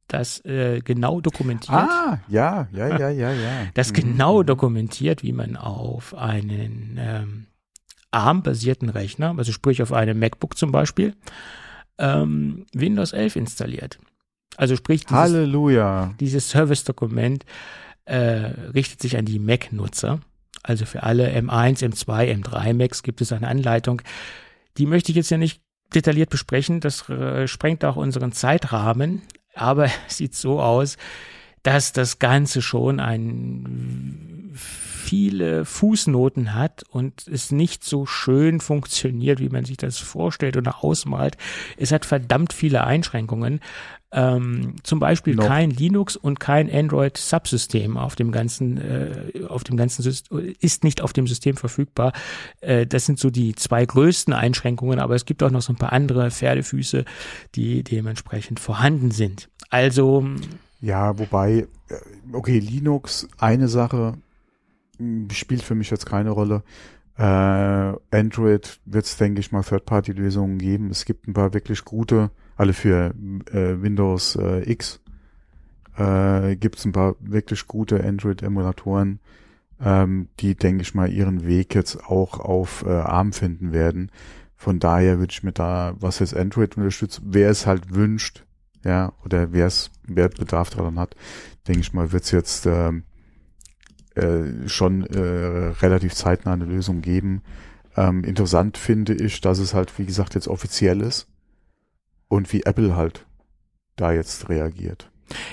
das 0.06 0.44
äh, 0.44 0.82
genau 0.84 1.22
dokumentiert. 1.22 1.78
Ah, 1.78 2.20
ja, 2.28 2.68
ja, 2.72 2.98
ja, 2.98 3.08
ja, 3.08 3.32
ja. 3.32 3.68
Das 3.72 3.94
genau 3.94 4.42
mhm. 4.42 4.46
dokumentiert, 4.46 5.22
wie 5.22 5.32
man 5.32 5.56
auf 5.56 6.12
einen 6.12 6.98
ähm, 7.00 7.46
ARM-basierten 8.16 8.88
Rechner, 8.88 9.34
also 9.36 9.52
sprich 9.52 9.82
auf 9.82 9.92
einem 9.92 10.18
MacBook 10.18 10.56
zum 10.56 10.72
Beispiel, 10.72 11.14
ähm, 11.98 12.66
Windows 12.72 13.12
11 13.12 13.36
installiert. 13.36 13.98
Also 14.56 14.76
sprich, 14.76 15.04
dieses, 15.04 15.16
Halleluja. 15.16 16.14
dieses 16.20 16.48
Service-Dokument 16.48 17.44
äh, 18.06 18.16
richtet 18.74 19.00
sich 19.02 19.16
an 19.16 19.24
die 19.24 19.38
Mac-Nutzer. 19.38 20.20
Also 20.62 20.86
für 20.86 21.02
alle 21.02 21.28
M1, 21.36 21.84
M2, 21.84 22.42
M3 22.42 22.74
Macs 22.74 23.02
gibt 23.02 23.20
es 23.20 23.32
eine 23.32 23.48
Anleitung. 23.48 24.02
Die 24.78 24.86
möchte 24.86 25.12
ich 25.12 25.16
jetzt 25.16 25.30
ja 25.30 25.38
nicht 25.38 25.60
detailliert 25.94 26.30
besprechen. 26.30 26.80
Das 26.80 27.08
äh, 27.08 27.46
sprengt 27.46 27.84
auch 27.84 27.96
unseren 27.96 28.32
Zeitrahmen. 28.32 29.22
Aber 29.54 29.84
es 30.08 30.16
sieht 30.16 30.34
so 30.34 30.60
aus, 30.60 30.96
dass 31.62 31.92
das 31.92 32.18
Ganze 32.18 32.62
schon 32.62 33.00
ein 33.00 34.52
viele 35.06 35.64
Fußnoten 35.64 36.54
hat 36.54 36.82
und 36.90 37.28
es 37.28 37.52
nicht 37.52 37.84
so 37.84 38.06
schön 38.06 38.60
funktioniert, 38.60 39.38
wie 39.38 39.48
man 39.48 39.64
sich 39.64 39.76
das 39.76 39.98
vorstellt 39.98 40.56
oder 40.56 40.82
ausmalt. 40.82 41.36
Es 41.76 41.92
hat 41.92 42.04
verdammt 42.04 42.52
viele 42.52 42.84
Einschränkungen. 42.84 43.60
Ähm, 44.12 44.76
zum 44.82 44.98
Beispiel 44.98 45.34
no. 45.34 45.46
kein 45.46 45.70
Linux 45.70 46.16
und 46.16 46.40
kein 46.40 46.72
Android 46.72 47.16
Subsystem 47.16 47.96
auf 47.96 48.16
dem 48.16 48.32
ganzen, 48.32 48.78
äh, 48.78 49.44
auf 49.48 49.62
dem 49.62 49.76
ganzen 49.76 50.02
System, 50.02 50.54
ist 50.60 50.84
nicht 50.84 51.02
auf 51.02 51.12
dem 51.12 51.26
System 51.26 51.56
verfügbar. 51.56 52.12
Äh, 52.60 52.86
das 52.86 53.06
sind 53.06 53.18
so 53.18 53.30
die 53.30 53.54
zwei 53.54 53.84
größten 53.84 54.32
Einschränkungen, 54.32 54.98
aber 54.98 55.14
es 55.14 55.24
gibt 55.24 55.42
auch 55.42 55.50
noch 55.50 55.62
so 55.62 55.72
ein 55.72 55.76
paar 55.76 55.92
andere 55.92 56.30
Pferdefüße, 56.30 57.04
die 57.54 57.84
dementsprechend 57.84 58.58
vorhanden 58.58 59.10
sind. 59.10 59.48
Also 59.70 60.24
ja, 60.80 61.18
wobei, 61.18 61.66
äh, 61.88 61.94
okay, 62.32 62.58
Linux, 62.58 63.28
eine 63.38 63.68
Sache, 63.68 64.14
spielt 65.32 65.62
für 65.62 65.74
mich 65.74 65.90
jetzt 65.90 66.06
keine 66.06 66.30
Rolle. 66.30 66.62
Äh, 67.18 67.22
Android 67.22 68.80
wird 68.84 69.04
es, 69.06 69.16
denke 69.16 69.40
ich 69.40 69.52
mal, 69.52 69.62
Third-Party-Lösungen 69.62 70.58
geben. 70.58 70.90
Es 70.90 71.04
gibt 71.04 71.26
ein 71.26 71.32
paar 71.32 71.54
wirklich 71.54 71.84
gute, 71.84 72.30
alle 72.56 72.72
für 72.72 73.14
äh, 73.52 73.82
Windows 73.82 74.36
äh, 74.36 74.70
X 74.70 75.00
äh, 75.96 76.56
gibt 76.56 76.78
es 76.78 76.84
ein 76.84 76.92
paar 76.92 77.16
wirklich 77.20 77.66
gute 77.66 78.02
Android-Emulatoren, 78.02 79.20
ähm, 79.80 80.28
die, 80.40 80.54
denke 80.54 80.82
ich 80.82 80.94
mal, 80.94 81.10
ihren 81.10 81.46
Weg 81.46 81.74
jetzt 81.74 82.04
auch 82.04 82.38
auf 82.38 82.84
äh, 82.86 82.90
ARM 82.90 83.32
finden 83.32 83.72
werden. 83.72 84.10
Von 84.56 84.78
daher 84.78 85.18
würde 85.18 85.32
ich 85.32 85.42
mir 85.42 85.52
da, 85.52 85.94
was 85.98 86.18
jetzt 86.18 86.34
Android 86.34 86.76
unterstützt, 86.76 87.20
wer 87.24 87.50
es 87.50 87.66
halt 87.66 87.94
wünscht, 87.94 88.44
ja, 88.84 89.12
oder 89.24 89.52
wer 89.52 89.66
es, 89.66 89.90
wer 90.04 90.28
Bedarf 90.28 90.70
daran 90.70 90.98
hat, 90.98 91.14
denke 91.66 91.80
ich 91.80 91.92
mal, 91.92 92.12
wird 92.12 92.24
es 92.24 92.30
jetzt 92.30 92.66
ähm, 92.66 93.04
äh, 94.16 94.68
schon 94.68 95.04
äh, 95.04 95.72
relativ 95.80 96.14
zeitnah 96.14 96.54
eine 96.54 96.64
Lösung 96.64 97.02
geben. 97.02 97.42
Ähm, 97.96 98.24
interessant 98.24 98.78
finde 98.78 99.14
ich, 99.14 99.40
dass 99.40 99.58
es 99.58 99.74
halt, 99.74 99.98
wie 99.98 100.06
gesagt, 100.06 100.34
jetzt 100.34 100.48
offiziell 100.48 101.00
ist 101.00 101.28
und 102.28 102.52
wie 102.52 102.62
Apple 102.64 102.96
halt 102.96 103.26
da 103.96 104.12
jetzt 104.12 104.48
reagiert. 104.48 105.10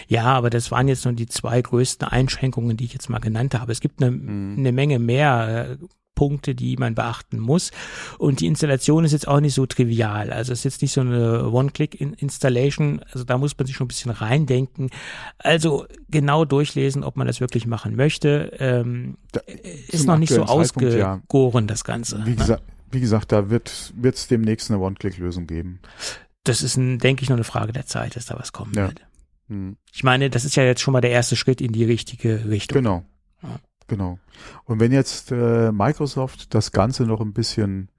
Ja, 0.08 0.26
aber 0.26 0.50
das 0.50 0.72
waren 0.72 0.88
jetzt 0.88 1.06
nur 1.06 1.14
die 1.14 1.28
zwei 1.28 1.62
größten 1.62 2.08
Einschränkungen, 2.08 2.78
die 2.78 2.86
ich 2.86 2.94
jetzt 2.94 3.10
mal 3.10 3.20
genannt 3.20 3.60
habe. 3.60 3.72
Es 3.72 3.80
gibt 3.80 4.02
eine, 4.02 4.12
mhm. 4.12 4.56
eine 4.58 4.72
Menge 4.72 5.00
mehr 5.00 5.78
äh, 5.82 5.86
Punkte, 6.16 6.56
die 6.56 6.78
man 6.78 6.96
beachten 6.96 7.40
muss. 7.40 7.72
Und 8.18 8.40
die 8.40 8.48
Installation 8.48 9.06
ist 9.06 9.12
jetzt 9.12 9.28
auch 9.28 9.40
nicht 9.40 9.54
so 9.54 9.66
trivial. 9.66 10.32
Also 10.32 10.54
es 10.54 10.60
ist 10.60 10.66
jetzt 10.66 10.82
nicht 10.82 10.94
so 10.94 11.02
eine 11.02 11.50
One-Click-Installation. 11.50 13.02
Also 13.12 13.24
da 13.24 13.38
muss 13.38 13.58
man 13.58 13.68
sich 13.68 13.76
schon 13.76 13.86
ein 13.86 13.90
bisschen 13.90 14.12
reindenken. 14.12 14.90
Also 15.40 15.86
genau 16.10 16.46
durchlesen, 16.46 17.04
ob 17.04 17.18
man 17.18 17.28
das 17.28 17.42
wirklich 17.42 17.66
machen 17.66 17.96
möchte. 17.96 18.52
Ähm, 18.60 19.18
da, 19.32 19.42
ist 19.88 20.06
noch 20.06 20.18
nicht 20.18 20.34
so 20.34 20.44
ausgegoren, 20.44 21.64
ja. 21.66 21.68
das 21.68 21.84
Ganze. 21.84 22.26
Wie 22.26 22.32
ne? 22.32 22.36
gesagt, 22.36 22.64
wie 22.92 23.00
gesagt 23.00 23.32
da 23.32 23.50
wird 23.50 23.94
es 24.02 24.28
demnächst 24.28 24.70
eine 24.70 24.80
One-Click-Lösung 24.80 25.48
geben. 25.48 25.80
Das 26.44 26.62
ist, 26.62 26.76
ein, 26.76 27.00
denke 27.00 27.24
ich, 27.24 27.30
nur 27.30 27.38
eine 27.38 27.46
Frage 27.46 27.72
der 27.72 27.86
Zeit, 27.86 28.16
dass 28.16 28.26
da 28.26 28.38
was 28.38 28.52
kommen 28.52 28.74
ja. 28.76 28.88
wird. 28.88 29.02
Hm. 29.48 29.78
Ich 29.92 30.04
meine, 30.04 30.30
das 30.30 30.46
ist 30.46 30.56
ja 30.56 30.64
jetzt 30.64 30.82
schon 30.82 30.92
mal 30.92 31.02
der 31.02 31.12
erste 31.12 31.36
Schritt 31.36 31.62
in 31.62 31.72
die 31.72 31.86
richtige 31.86 32.50
Richtung. 32.50 32.78
Genau. 32.78 33.04
Ja. 33.42 33.60
Genau. 33.88 34.20
Und 34.66 34.80
wenn 34.80 34.92
jetzt 34.92 35.32
äh, 35.32 35.72
Microsoft 35.72 36.54
das 36.54 36.72
Ganze 36.72 37.04
noch 37.04 37.22
ein 37.22 37.34
bisschen 37.34 37.90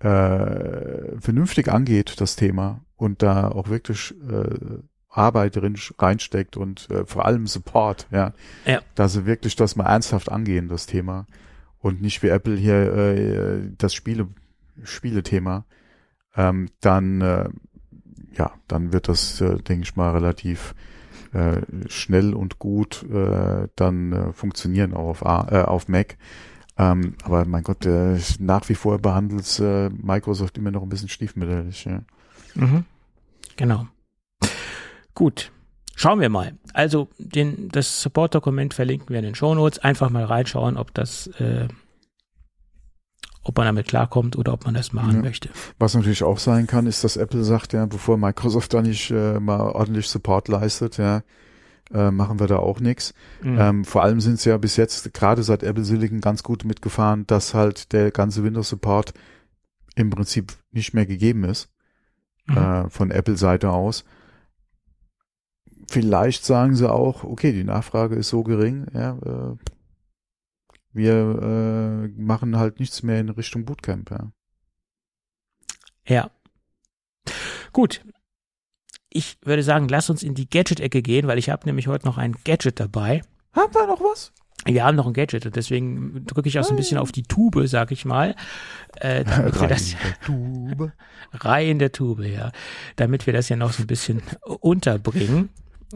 äh, 0.00 1.18
vernünftig 1.18 1.68
angeht, 1.68 2.20
das 2.20 2.36
Thema, 2.36 2.80
und 2.96 3.22
da 3.22 3.48
auch 3.48 3.68
wirklich 3.68 4.14
äh, 4.30 4.78
Arbeit 5.08 5.56
drin 5.56 5.76
reinsteckt 5.98 6.56
und 6.56 6.88
äh, 6.90 7.04
vor 7.06 7.24
allem 7.24 7.46
Support, 7.46 8.06
ja, 8.10 8.32
ja, 8.64 8.80
dass 8.94 9.14
sie 9.14 9.26
wirklich 9.26 9.56
das 9.56 9.74
mal 9.74 9.86
ernsthaft 9.86 10.30
angehen, 10.30 10.68
das 10.68 10.86
Thema, 10.86 11.26
und 11.80 12.02
nicht 12.02 12.22
wie 12.22 12.28
Apple 12.28 12.56
hier 12.56 12.94
äh, 12.94 13.70
das 13.78 13.94
Spiele 13.94 14.28
Spielethema, 14.82 15.64
ähm, 16.36 16.68
dann 16.80 17.20
äh, 17.20 17.48
ja, 18.32 18.52
dann 18.68 18.92
wird 18.92 19.08
das, 19.08 19.40
äh, 19.40 19.56
denke 19.56 19.82
ich 19.82 19.96
mal, 19.96 20.12
relativ 20.12 20.74
äh, 21.32 21.60
schnell 21.88 22.34
und 22.34 22.58
gut 22.58 23.04
äh, 23.10 23.68
dann 23.76 24.12
äh, 24.12 24.32
funktionieren 24.32 24.94
auch 24.94 25.08
auf, 25.08 25.26
A, 25.26 25.48
äh, 25.50 25.64
auf 25.64 25.88
Mac. 25.88 26.16
Ähm, 26.78 27.14
aber 27.22 27.44
mein 27.44 27.62
Gott, 27.62 27.84
äh, 27.84 28.18
nach 28.38 28.68
wie 28.68 28.74
vor 28.74 28.98
behandelt 28.98 29.58
äh, 29.60 29.90
Microsoft 29.90 30.56
immer 30.58 30.70
noch 30.70 30.82
ein 30.82 30.88
bisschen 30.88 31.08
stiefmütterlich. 31.08 31.84
Ja. 31.84 32.02
Mhm. 32.54 32.84
Genau. 33.56 33.86
Gut. 35.14 35.52
Schauen 35.94 36.20
wir 36.20 36.30
mal. 36.30 36.54
Also 36.72 37.08
den, 37.18 37.68
das 37.68 38.00
Support-Dokument 38.00 38.72
verlinken 38.72 39.10
wir 39.10 39.18
in 39.18 39.24
den 39.24 39.34
Show 39.34 39.54
Notes. 39.54 39.78
Einfach 39.80 40.08
mal 40.08 40.24
reinschauen, 40.24 40.78
ob 40.78 40.94
das, 40.94 41.26
äh, 41.38 41.68
ob 43.42 43.56
man 43.56 43.66
damit 43.66 43.88
klarkommt 43.88 44.36
oder 44.36 44.52
ob 44.52 44.64
man 44.66 44.74
das 44.74 44.92
machen 44.92 45.16
Ja. 45.16 45.20
möchte. 45.22 45.48
Was 45.78 45.94
natürlich 45.94 46.22
auch 46.22 46.38
sein 46.38 46.66
kann, 46.66 46.86
ist, 46.86 47.04
dass 47.04 47.16
Apple 47.16 47.42
sagt, 47.42 47.72
ja, 47.72 47.86
bevor 47.86 48.16
Microsoft 48.18 48.72
da 48.74 48.82
nicht 48.82 49.10
äh, 49.10 49.40
mal 49.40 49.60
ordentlich 49.60 50.08
Support 50.08 50.48
leistet, 50.48 50.98
ja, 50.98 51.22
äh, 51.92 52.10
machen 52.10 52.38
wir 52.38 52.46
da 52.46 52.56
auch 52.58 52.80
nichts. 52.80 53.14
Mhm. 53.42 53.58
Ähm, 53.58 53.84
vor 53.84 54.02
allem 54.02 54.20
sind 54.20 54.38
sie 54.40 54.50
ja 54.50 54.58
bis 54.58 54.76
jetzt, 54.76 55.12
gerade 55.14 55.42
seit 55.42 55.62
Apple 55.62 55.84
Silicon, 55.84 56.20
ganz 56.20 56.42
gut 56.42 56.64
mitgefahren, 56.64 57.26
dass 57.26 57.54
halt 57.54 57.92
der 57.92 58.10
ganze 58.10 58.44
Windows-Support 58.44 59.14
im 59.96 60.10
Prinzip 60.10 60.52
nicht 60.70 60.94
mehr 60.94 61.06
gegeben 61.06 61.44
ist, 61.44 61.68
Mhm. 62.46 62.56
äh, 62.56 62.90
von 62.90 63.10
Apple-Seite 63.10 63.70
aus. 63.70 64.04
Vielleicht 65.88 66.44
sagen 66.44 66.76
sie 66.76 66.88
auch, 66.90 67.24
okay, 67.24 67.52
die 67.52 67.64
Nachfrage 67.64 68.14
ist 68.14 68.28
so 68.28 68.42
gering, 68.44 68.86
ja, 68.94 69.16
äh, 69.24 69.56
wir 70.92 71.12
äh, 71.42 72.08
machen 72.20 72.56
halt 72.56 72.80
nichts 72.80 73.02
mehr 73.02 73.20
in 73.20 73.28
Richtung 73.28 73.64
Bootcamp, 73.64 74.10
ja. 74.10 74.32
Ja. 76.06 76.30
Gut. 77.72 78.02
Ich 79.08 79.38
würde 79.42 79.62
sagen, 79.62 79.88
lass 79.88 80.10
uns 80.10 80.22
in 80.22 80.34
die 80.34 80.48
Gadget-Ecke 80.48 81.02
gehen, 81.02 81.26
weil 81.26 81.38
ich 81.38 81.50
habe 81.50 81.66
nämlich 81.66 81.88
heute 81.88 82.06
noch 82.06 82.16
ein 82.16 82.36
Gadget 82.44 82.78
dabei. 82.78 83.22
Haben 83.52 83.74
wir 83.74 83.86
noch 83.86 84.00
was? 84.00 84.32
Wir 84.66 84.84
haben 84.84 84.96
noch 84.96 85.06
ein 85.06 85.14
Gadget 85.14 85.46
und 85.46 85.56
deswegen 85.56 86.26
drücke 86.26 86.48
ich 86.48 86.58
auch 86.58 86.64
so 86.64 86.74
ein 86.74 86.76
bisschen 86.76 86.98
auf 86.98 87.12
die 87.12 87.22
Tube, 87.22 87.66
sag 87.66 87.92
ich 87.92 88.04
mal, 88.04 88.36
äh, 88.96 89.24
damit 89.24 89.54
wir 89.54 89.62
Rein 89.62 89.68
das 89.68 89.92
in 89.92 89.98
der 90.04 90.20
Tube. 90.20 90.92
Reihe 91.32 91.70
in 91.70 91.78
der 91.78 91.92
Tube, 91.92 92.20
ja, 92.20 92.52
damit 92.96 93.26
wir 93.26 93.32
das 93.32 93.48
ja 93.48 93.56
noch 93.56 93.72
so 93.72 93.82
ein 93.82 93.86
bisschen 93.86 94.22
unterbringen. 94.60 95.48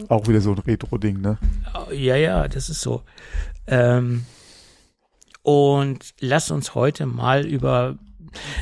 Auch 0.08 0.26
wieder 0.26 0.40
so 0.40 0.52
ein 0.52 0.58
Retro-Ding, 0.58 1.20
ne? 1.20 1.38
Ja, 1.92 2.16
ja, 2.16 2.48
das 2.48 2.68
ist 2.68 2.80
so. 2.80 3.02
Ähm, 3.66 4.24
und 5.44 6.14
lass 6.18 6.50
uns 6.50 6.74
heute 6.74 7.06
mal 7.06 7.46
über. 7.46 7.96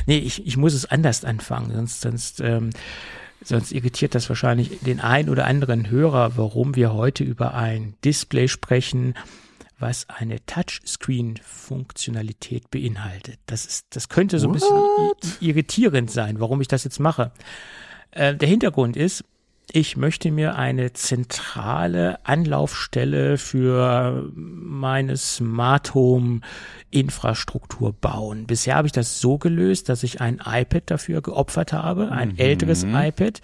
Nee, 0.05 0.19
ich, 0.19 0.45
ich 0.45 0.57
muss 0.57 0.75
es 0.75 0.85
anders 0.85 1.25
anfangen, 1.25 1.73
sonst, 1.73 2.01
sonst, 2.01 2.39
ähm, 2.41 2.69
sonst 3.41 3.71
irritiert 3.71 4.13
das 4.13 4.29
wahrscheinlich 4.29 4.81
den 4.81 4.99
ein 4.99 5.27
oder 5.29 5.47
anderen 5.47 5.89
Hörer, 5.89 6.37
warum 6.37 6.75
wir 6.75 6.93
heute 6.93 7.23
über 7.23 7.55
ein 7.55 7.95
Display 8.03 8.47
sprechen, 8.47 9.15
was 9.79 10.07
eine 10.09 10.45
Touchscreen-Funktionalität 10.45 12.69
beinhaltet. 12.69 13.39
Das 13.47 13.65
ist, 13.65 13.87
das 13.95 14.09
könnte 14.09 14.37
so 14.37 14.49
ein 14.49 14.53
bisschen 14.53 14.77
irritierend 15.39 16.11
sein, 16.11 16.39
warum 16.41 16.61
ich 16.61 16.67
das 16.67 16.83
jetzt 16.83 16.99
mache. 16.99 17.31
Äh, 18.11 18.35
der 18.35 18.49
Hintergrund 18.49 18.97
ist, 18.97 19.23
ich 19.75 19.97
möchte 19.97 20.29
mir 20.31 20.55
eine 20.55 20.93
zentrale 20.93 22.23
Anlaufstelle 22.27 23.39
für 23.39 24.31
meine 24.35 25.17
Smart 25.17 25.95
Home 25.95 26.41
Infrastruktur 26.91 27.91
bauen. 27.91 28.45
Bisher 28.45 28.75
habe 28.75 28.85
ich 28.85 28.91
das 28.91 29.19
so 29.19 29.39
gelöst, 29.39 29.89
dass 29.89 30.03
ich 30.03 30.21
ein 30.21 30.39
iPad 30.45 30.83
dafür 30.91 31.23
geopfert 31.23 31.73
habe, 31.73 32.11
ein 32.11 32.37
älteres 32.37 32.83
iPad. 32.83 33.41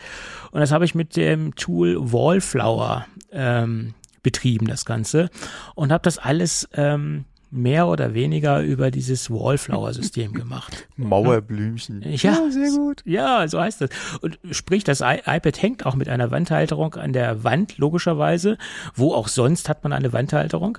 Und 0.52 0.60
das 0.60 0.72
habe 0.72 0.86
ich 0.86 0.94
mit 0.94 1.16
dem 1.16 1.56
Tool 1.56 1.98
Wallflower 2.00 3.08
ähm, 3.32 3.96
betrieben, 4.22 4.68
das 4.68 4.86
Ganze. 4.86 5.32
Und 5.74 5.92
habe 5.92 6.04
das 6.04 6.20
alles 6.20 6.70
ähm, 6.74 7.26
mehr 7.52 7.88
oder 7.88 8.14
weniger 8.14 8.62
über 8.62 8.92
dieses 8.92 9.30
Wallflower-System 9.30 10.34
gemacht. 10.34 10.88
Mauerblümchen. 10.98 12.04
Ja, 12.04 12.50
sehr 12.50 12.72
gut. 12.72 13.02
Ja, 13.06 13.48
so 13.48 13.60
heißt 13.60 13.82
das. 13.82 13.90
Und 14.22 14.40
sprich, 14.52 14.84
das 14.84 15.02
I 15.02 15.20
iPad 15.26 15.62
hängt 15.62 15.86
auch 15.86 15.96
mit 15.96 16.10
einer 16.10 16.32
Wandhalterung 16.32 16.96
an 16.96 17.14
der 17.14 17.44
Wand, 17.44 17.78
logischerweise. 17.78 18.58
Wo 18.96 19.14
auch 19.14 19.28
sonst 19.28 19.70
hat 19.70 19.84
man 19.84 19.94
eine 19.94 20.14
Wandhalterung 20.14 20.78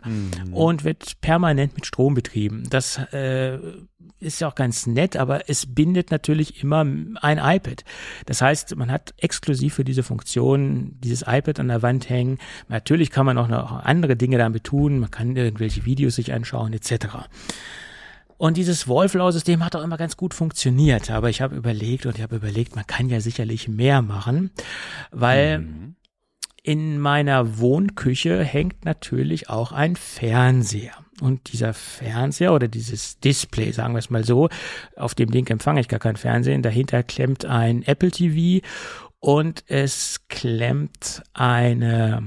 und 0.53 0.85
wird 0.85 1.21
permanent 1.21 1.75
mit 1.75 1.87
Strom 1.87 2.15
betrieben. 2.15 2.65
Das 2.71 2.99
äh, 3.13 3.59
ist 4.21 4.41
ja 4.41 4.49
auch 4.49 4.55
ganz 4.55 4.87
nett, 4.87 5.17
aber 5.17 5.49
es 5.49 5.75
bindet 5.75 6.11
natürlich 6.11 6.63
immer 6.63 6.81
ein 6.81 7.39
iPad. 7.39 7.85
Das 8.27 8.43
heißt, 8.43 8.77
man 8.77 8.91
hat 8.91 9.15
exklusiv 9.17 9.75
für 9.75 9.85
diese 9.85 10.03
Funktion 10.03 10.97
dieses 11.01 11.23
iPad 11.27 11.61
an 11.61 11.69
der 11.69 11.83
Wand 11.83 12.09
hängen. 12.09 12.39
Natürlich 12.69 13.11
kann 13.11 13.27
man 13.27 13.39
auch 13.39 13.49
noch 13.49 13.73
andere 13.73 14.17
Dinge 14.17 14.39
damit 14.39 14.65
tun. 14.65 14.99
Man 14.99 15.11
kann 15.11 15.35
irgendwelche 15.37 15.85
Videos 15.85 16.17
sich 16.17 16.33
anschauen, 16.33 16.73
etc. 16.73 17.07
Und 18.37 18.57
dieses 18.57 18.89
Wallflower-System 18.89 19.65
hat 19.65 19.77
auch 19.77 19.83
immer 19.83 19.97
ganz 19.97 20.17
gut 20.17 20.35
funktioniert. 20.35 21.11
Aber 21.11 21.31
ich 21.31 21.41
habe 21.41 21.57
überlegt 21.57 22.07
und 22.07 22.17
ich 22.17 22.23
habe 22.23 22.37
überlegt, 22.37 22.77
man 22.77 22.87
kann 22.87 23.09
ja 23.09 23.21
sicherlich 23.21 23.69
mehr 23.69 24.03
machen, 24.03 24.51
weil 25.11 25.67
in 26.63 26.99
meiner 26.99 27.59
Wohnküche 27.59 28.43
hängt 28.45 28.85
natürlich 28.85 29.49
auch 29.49 29.73
ein 29.73 29.97
Fernseher. 29.97 30.95
Und 31.21 31.53
dieser 31.53 31.75
Fernseher 31.75 32.53
oder 32.55 32.69
dieses 32.69 33.19
Display, 33.21 33.73
sagen 33.73 33.95
wir 33.95 33.99
es 33.99 34.11
mal 34.11 34.25
so, 34.25 34.49
auf 34.97 35.15
dem 35.15 35.31
Ding 35.31 35.47
empfange 35.49 35.81
ich 35.81 35.89
gar 35.89 36.01
kein 36.01 36.17
Fernsehen. 36.17 36.63
Dahinter 36.63 37.03
klemmt 37.03 37.45
ein 37.45 37.83
Apple 37.83 38.11
TV 38.11 38.67
und 39.19 39.65
es 39.67 40.21
klemmt 40.29 41.23
eine, 41.35 42.23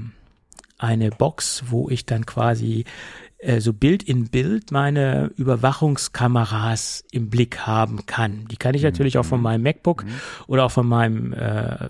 eine 0.78 1.10
Box, 1.10 1.64
wo 1.68 1.88
ich 1.90 2.06
dann 2.06 2.24
quasi 2.24 2.84
äh, 3.38 3.60
so 3.60 3.72
Bild 3.72 4.02
in 4.02 4.28
Bild 4.28 4.70
meine 4.70 5.30
Überwachungskameras 5.36 7.04
im 7.10 7.30
Blick 7.30 7.58
haben 7.60 8.06
kann. 8.06 8.46
Die 8.48 8.56
kann 8.56 8.74
ich 8.74 8.82
natürlich 8.82 9.18
auch 9.18 9.24
von 9.24 9.42
meinem 9.42 9.62
MacBook 9.62 10.04
oder 10.46 10.64
auch 10.64 10.70
von 10.70 10.86
meinem 10.86 11.32
äh, 11.32 11.88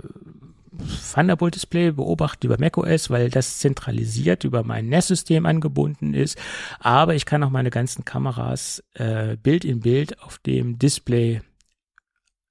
Thunderbolt-Display 1.12 1.92
beobachten 1.92 2.46
über 2.46 2.58
macOS, 2.58 3.10
weil 3.10 3.30
das 3.30 3.58
zentralisiert 3.58 4.44
über 4.44 4.64
mein 4.64 4.88
NAS-System 4.88 5.46
angebunden 5.46 6.14
ist. 6.14 6.38
Aber 6.78 7.14
ich 7.14 7.26
kann 7.26 7.42
auch 7.42 7.50
meine 7.50 7.70
ganzen 7.70 8.04
Kameras 8.04 8.82
äh, 8.94 9.36
Bild 9.36 9.64
in 9.64 9.80
Bild 9.80 10.20
auf 10.20 10.38
dem 10.38 10.78
Display 10.78 11.42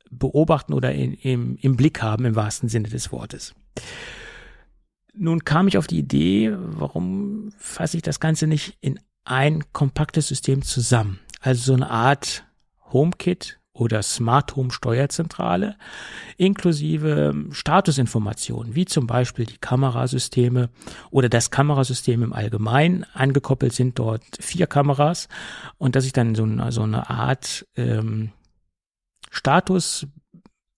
beobachten 0.10 0.74
oder 0.74 0.94
in, 0.94 1.14
im, 1.14 1.58
im 1.58 1.76
Blick 1.76 2.02
haben, 2.02 2.26
im 2.26 2.36
wahrsten 2.36 2.70
Sinne 2.70 2.90
des 2.90 3.12
Wortes. 3.12 3.54
Nun 5.16 5.44
kam 5.44 5.68
ich 5.68 5.78
auf 5.78 5.88
die 5.88 6.00
Idee, 6.00 6.54
warum 6.56 7.52
fasse 7.58 7.98
ich 7.98 8.04
das 8.04 8.20
Ganze 8.20 8.48
nicht 8.48 8.78
in 8.82 9.00
ein 9.26 9.64
kompaktes 9.72 10.28
System 10.28 10.62
zusammen? 10.64 11.20
Also 11.40 11.64
so 11.64 11.74
eine 11.74 11.90
Art 11.90 12.46
HomeKit 12.92 13.60
oder 13.74 14.04
Smart 14.04 14.56
Home 14.56 14.72
Steuerzentrale 14.72 15.76
inklusive 16.38 17.34
Statusinformationen, 17.52 18.76
wie 18.76 18.86
zum 18.86 19.08
Beispiel 19.08 19.46
die 19.46 19.58
Kamerasysteme 19.58 20.70
oder 21.10 21.30
das 21.30 21.52
Kamerasystem 21.52 22.24
im 22.24 22.34
Allgemeinen. 22.34 23.06
Angekoppelt 23.14 23.74
sind 23.74 23.98
dort 23.98 24.24
vier 24.40 24.68
Kameras 24.68 25.28
und 25.78 25.96
dass 25.96 26.06
ich 26.06 26.14
dann 26.14 26.36
so 26.36 26.44
eine, 26.44 26.72
so 26.72 26.84
eine 26.84 27.10
Art 27.10 27.66
ähm, 27.76 28.32
Status 29.32 30.08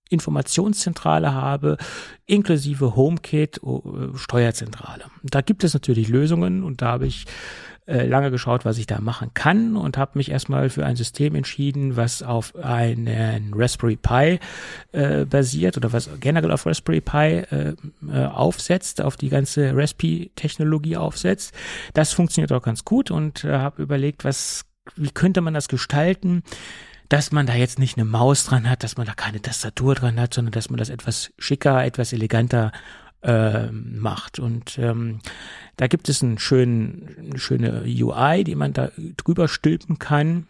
Informationszentrale 0.09 1.33
habe, 1.33 1.77
inklusive 2.25 2.95
HomeKit, 2.95 3.61
äh, 3.63 4.17
Steuerzentrale. 4.17 5.05
Da 5.23 5.41
gibt 5.41 5.63
es 5.63 5.73
natürlich 5.73 6.09
Lösungen 6.09 6.63
und 6.63 6.81
da 6.81 6.87
habe 6.93 7.07
ich 7.07 7.25
äh, 7.87 8.07
lange 8.07 8.31
geschaut, 8.31 8.65
was 8.65 8.79
ich 8.79 8.87
da 8.87 8.99
machen 8.99 9.31
kann 9.35 9.75
und 9.75 9.95
habe 9.95 10.13
mich 10.15 10.31
erstmal 10.31 10.71
für 10.71 10.83
ein 10.83 10.95
System 10.95 11.35
entschieden, 11.35 11.95
was 11.95 12.23
auf 12.23 12.55
einen 12.55 13.53
Raspberry 13.53 13.95
Pi 13.95 14.39
äh, 14.91 15.25
basiert 15.25 15.77
oder 15.77 15.93
was 15.93 16.09
generell 16.19 16.51
auf 16.51 16.65
Raspberry 16.65 17.01
Pi 17.01 17.17
äh, 17.17 17.75
äh, 18.11 18.25
aufsetzt, 18.25 19.01
auf 19.01 19.17
die 19.17 19.29
ganze 19.29 19.75
Raspi-Technologie 19.75 20.97
aufsetzt. 20.97 21.53
Das 21.93 22.11
funktioniert 22.11 22.51
auch 22.53 22.63
ganz 22.63 22.85
gut 22.85 23.11
und 23.11 23.43
habe 23.43 23.83
überlegt, 23.83 24.25
was, 24.25 24.65
wie 24.95 25.11
könnte 25.11 25.41
man 25.41 25.53
das 25.53 25.67
gestalten? 25.67 26.41
Dass 27.09 27.31
man 27.31 27.45
da 27.45 27.53
jetzt 27.53 27.79
nicht 27.79 27.97
eine 27.97 28.05
Maus 28.05 28.45
dran 28.45 28.69
hat, 28.69 28.83
dass 28.83 28.97
man 28.97 29.05
da 29.05 29.13
keine 29.13 29.41
Tastatur 29.41 29.95
dran 29.95 30.19
hat, 30.19 30.33
sondern 30.33 30.51
dass 30.51 30.69
man 30.69 30.77
das 30.77 30.89
etwas 30.89 31.31
schicker, 31.37 31.83
etwas 31.83 32.13
eleganter 32.13 32.71
äh, 33.21 33.67
macht. 33.71 34.39
Und 34.39 34.77
ähm, 34.77 35.19
da 35.77 35.87
gibt 35.87 36.09
es 36.09 36.23
einen 36.23 36.37
schönen, 36.37 37.15
eine 37.17 37.39
schöne 37.39 37.83
UI, 37.85 38.43
die 38.43 38.55
man 38.55 38.73
da 38.73 38.91
drüber 39.17 39.47
stülpen 39.47 39.99
kann. 39.99 40.47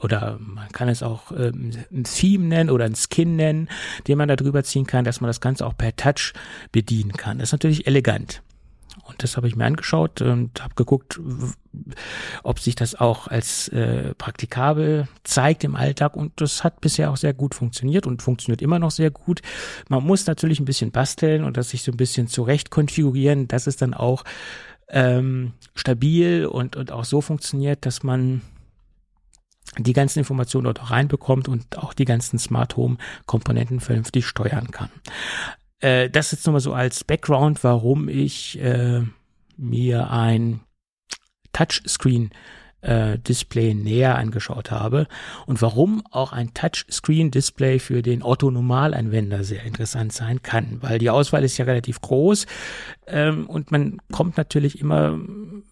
Oder 0.00 0.38
man 0.40 0.68
kann 0.68 0.88
es 0.88 1.02
auch 1.02 1.32
ähm, 1.32 1.72
ein 1.92 2.04
Theme 2.04 2.44
nennen 2.46 2.70
oder 2.70 2.84
ein 2.84 2.94
Skin 2.94 3.34
nennen, 3.34 3.68
den 4.06 4.16
man 4.16 4.28
da 4.28 4.36
drüber 4.36 4.62
ziehen 4.62 4.86
kann, 4.86 5.04
dass 5.04 5.20
man 5.20 5.28
das 5.28 5.40
Ganze 5.40 5.66
auch 5.66 5.76
per 5.76 5.96
Touch 5.96 6.34
bedienen 6.70 7.12
kann. 7.12 7.38
Das 7.38 7.48
ist 7.48 7.52
natürlich 7.52 7.86
elegant. 7.86 8.42
Und 9.08 9.22
das 9.22 9.36
habe 9.36 9.48
ich 9.48 9.56
mir 9.56 9.64
angeschaut 9.64 10.20
und 10.20 10.62
habe 10.62 10.74
geguckt, 10.74 11.18
ob 12.42 12.60
sich 12.60 12.74
das 12.74 12.94
auch 12.94 13.26
als 13.26 13.68
äh, 13.68 14.14
praktikabel 14.14 15.08
zeigt 15.24 15.64
im 15.64 15.74
Alltag. 15.74 16.14
Und 16.14 16.40
das 16.40 16.62
hat 16.62 16.80
bisher 16.80 17.10
auch 17.10 17.16
sehr 17.16 17.32
gut 17.32 17.54
funktioniert 17.54 18.06
und 18.06 18.22
funktioniert 18.22 18.60
immer 18.60 18.78
noch 18.78 18.90
sehr 18.90 19.10
gut. 19.10 19.40
Man 19.88 20.04
muss 20.04 20.26
natürlich 20.26 20.60
ein 20.60 20.66
bisschen 20.66 20.90
basteln 20.90 21.42
und 21.42 21.56
das 21.56 21.70
sich 21.70 21.82
so 21.82 21.90
ein 21.90 21.96
bisschen 21.96 22.28
zurecht 22.28 22.70
konfigurieren, 22.70 23.48
dass 23.48 23.66
es 23.66 23.76
dann 23.76 23.94
auch 23.94 24.24
ähm, 24.88 25.52
stabil 25.74 26.46
und, 26.46 26.76
und 26.76 26.92
auch 26.92 27.04
so 27.04 27.20
funktioniert, 27.20 27.86
dass 27.86 28.02
man 28.02 28.42
die 29.76 29.92
ganzen 29.92 30.20
Informationen 30.20 30.64
dort 30.64 30.80
auch 30.80 30.90
reinbekommt 30.90 31.48
und 31.48 31.78
auch 31.78 31.92
die 31.92 32.04
ganzen 32.04 32.38
Smart 32.38 32.76
Home 32.76 32.96
Komponenten 33.26 33.80
vernünftig 33.80 34.26
steuern 34.26 34.70
kann. 34.70 34.90
Äh, 35.80 36.10
das 36.10 36.32
jetzt 36.32 36.46
nochmal 36.46 36.60
so 36.60 36.72
als 36.72 37.04
Background, 37.04 37.62
warum 37.64 38.08
ich 38.08 38.58
äh, 38.60 39.02
mir 39.56 40.10
ein 40.10 40.60
Touchscreen 41.52 42.30
äh, 42.80 43.18
Display 43.18 43.74
näher 43.74 44.16
angeschaut 44.16 44.70
habe 44.70 45.08
und 45.46 45.60
warum 45.62 46.02
auch 46.10 46.32
ein 46.32 46.54
Touchscreen 46.54 47.30
Display 47.30 47.78
für 47.78 48.02
den 48.02 48.22
Otto 48.22 48.50
Normalanwender 48.50 49.42
sehr 49.42 49.64
interessant 49.64 50.12
sein 50.12 50.42
kann, 50.42 50.78
weil 50.80 50.98
die 50.98 51.10
Auswahl 51.10 51.42
ist 51.42 51.58
ja 51.58 51.64
relativ 51.64 52.00
groß 52.00 52.46
ähm, 53.08 53.46
und 53.48 53.72
man 53.72 53.98
kommt 54.12 54.36
natürlich 54.36 54.80
immer, 54.80 55.18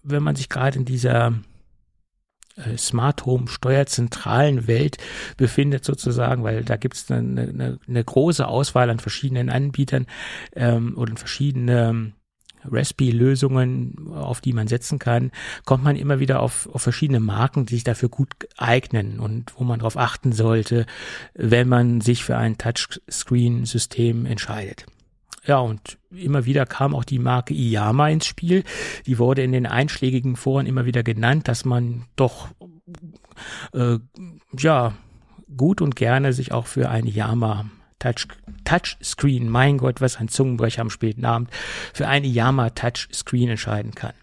wenn 0.03 0.23
man 0.23 0.35
sich 0.35 0.49
gerade 0.49 0.77
in 0.77 0.85
dieser 0.85 1.33
Smart 2.77 3.25
Home 3.25 3.47
steuerzentralen 3.47 4.67
Welt 4.67 4.97
befindet 5.37 5.85
sozusagen, 5.85 6.43
weil 6.43 6.63
da 6.63 6.77
gibt 6.77 6.95
es 6.95 7.11
eine, 7.11 7.41
eine, 7.41 7.79
eine, 7.87 8.03
große 8.03 8.47
Auswahl 8.47 8.89
an 8.89 8.99
verschiedenen 8.99 9.49
Anbietern 9.49 10.07
ähm, 10.55 10.97
oder 10.97 11.15
verschiedene 11.15 12.13
Raspi-Lösungen, 12.69 14.09
auf 14.13 14.41
die 14.41 14.53
man 14.53 14.67
setzen 14.67 14.99
kann, 14.99 15.31
kommt 15.65 15.83
man 15.83 15.95
immer 15.95 16.19
wieder 16.19 16.41
auf, 16.41 16.67
auf 16.73 16.81
verschiedene 16.81 17.19
Marken, 17.19 17.65
die 17.65 17.75
sich 17.75 17.83
dafür 17.83 18.09
gut 18.09 18.29
eignen 18.57 19.19
und 19.19 19.53
wo 19.57 19.63
man 19.63 19.79
darauf 19.79 19.97
achten 19.97 20.31
sollte, 20.31 20.85
wenn 21.33 21.69
man 21.69 22.01
sich 22.01 22.23
für 22.23 22.37
ein 22.37 22.57
Touchscreen-System 22.57 24.25
entscheidet. 24.25 24.85
Ja, 25.47 25.59
und 25.59 25.97
immer 26.11 26.45
wieder 26.45 26.65
kam 26.65 26.93
auch 26.93 27.05
die 27.05 27.19
Marke 27.19 27.53
Iyama 27.53 28.09
ins 28.09 28.25
Spiel. 28.25 28.65
Die 29.05 29.17
wurde 29.17 29.43
in 29.43 29.53
den 29.53 29.65
einschlägigen 29.65 30.35
Foren 30.35 30.65
immer 30.65 30.85
wieder 30.85 31.03
genannt, 31.03 31.47
dass 31.47 31.63
man 31.63 32.03
doch, 32.17 32.49
äh, 33.73 33.97
ja, 34.57 34.93
gut 35.55 35.81
und 35.81 35.95
gerne 35.95 36.33
sich 36.33 36.51
auch 36.51 36.67
für 36.67 36.89
ein 36.89 37.07
Yama 37.07 37.65
Touch, 37.99 38.27
Touchscreen, 38.65 39.49
mein 39.49 39.77
Gott, 39.77 40.01
was 40.01 40.17
ein 40.17 40.27
Zungenbrecher 40.27 40.81
am 40.81 40.89
späten 40.89 41.23
Abend, 41.23 41.49
für 41.93 42.07
eine 42.09 42.27
Yama 42.27 42.69
Touchscreen 42.71 43.49
entscheiden 43.49 43.95
kann. 43.95 44.13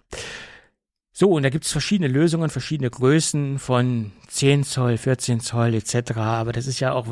So, 1.16 1.30
und 1.30 1.44
da 1.44 1.48
gibt 1.48 1.64
es 1.64 1.72
verschiedene 1.72 2.09
Lösungen, 2.09 2.51
verschiedene 2.51 2.90
Größen 2.90 3.59
von 3.59 4.12
10 4.28 4.64
Zoll, 4.64 4.98
14 4.98 5.40
Zoll 5.40 5.74
etc. 5.74 6.16
Aber 6.16 6.52
das 6.52 6.66
ist 6.66 6.80
ja 6.80 6.92
auch 6.92 7.06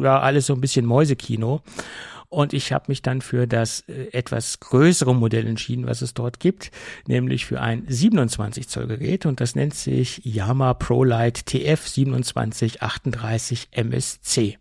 ja, 0.00 0.20
alles 0.20 0.46
so 0.46 0.54
ein 0.54 0.60
bisschen 0.60 0.86
Mäusekino. 0.86 1.62
Und 2.32 2.54
ich 2.54 2.72
habe 2.72 2.86
mich 2.88 3.02
dann 3.02 3.20
für 3.20 3.46
das 3.46 3.80
äh, 3.88 4.08
etwas 4.12 4.58
größere 4.58 5.14
Modell 5.14 5.46
entschieden, 5.46 5.86
was 5.86 6.00
es 6.00 6.14
dort 6.14 6.40
gibt, 6.40 6.70
nämlich 7.06 7.44
für 7.44 7.60
ein 7.60 7.84
27 7.86 8.68
Zoll 8.68 8.86
Gerät 8.86 9.26
und 9.26 9.42
das 9.42 9.54
nennt 9.54 9.74
sich 9.74 10.24
Yama 10.24 10.72
ProLight 10.72 11.44
TF 11.44 11.84
2738 11.84 13.68
MSC. 13.72 14.56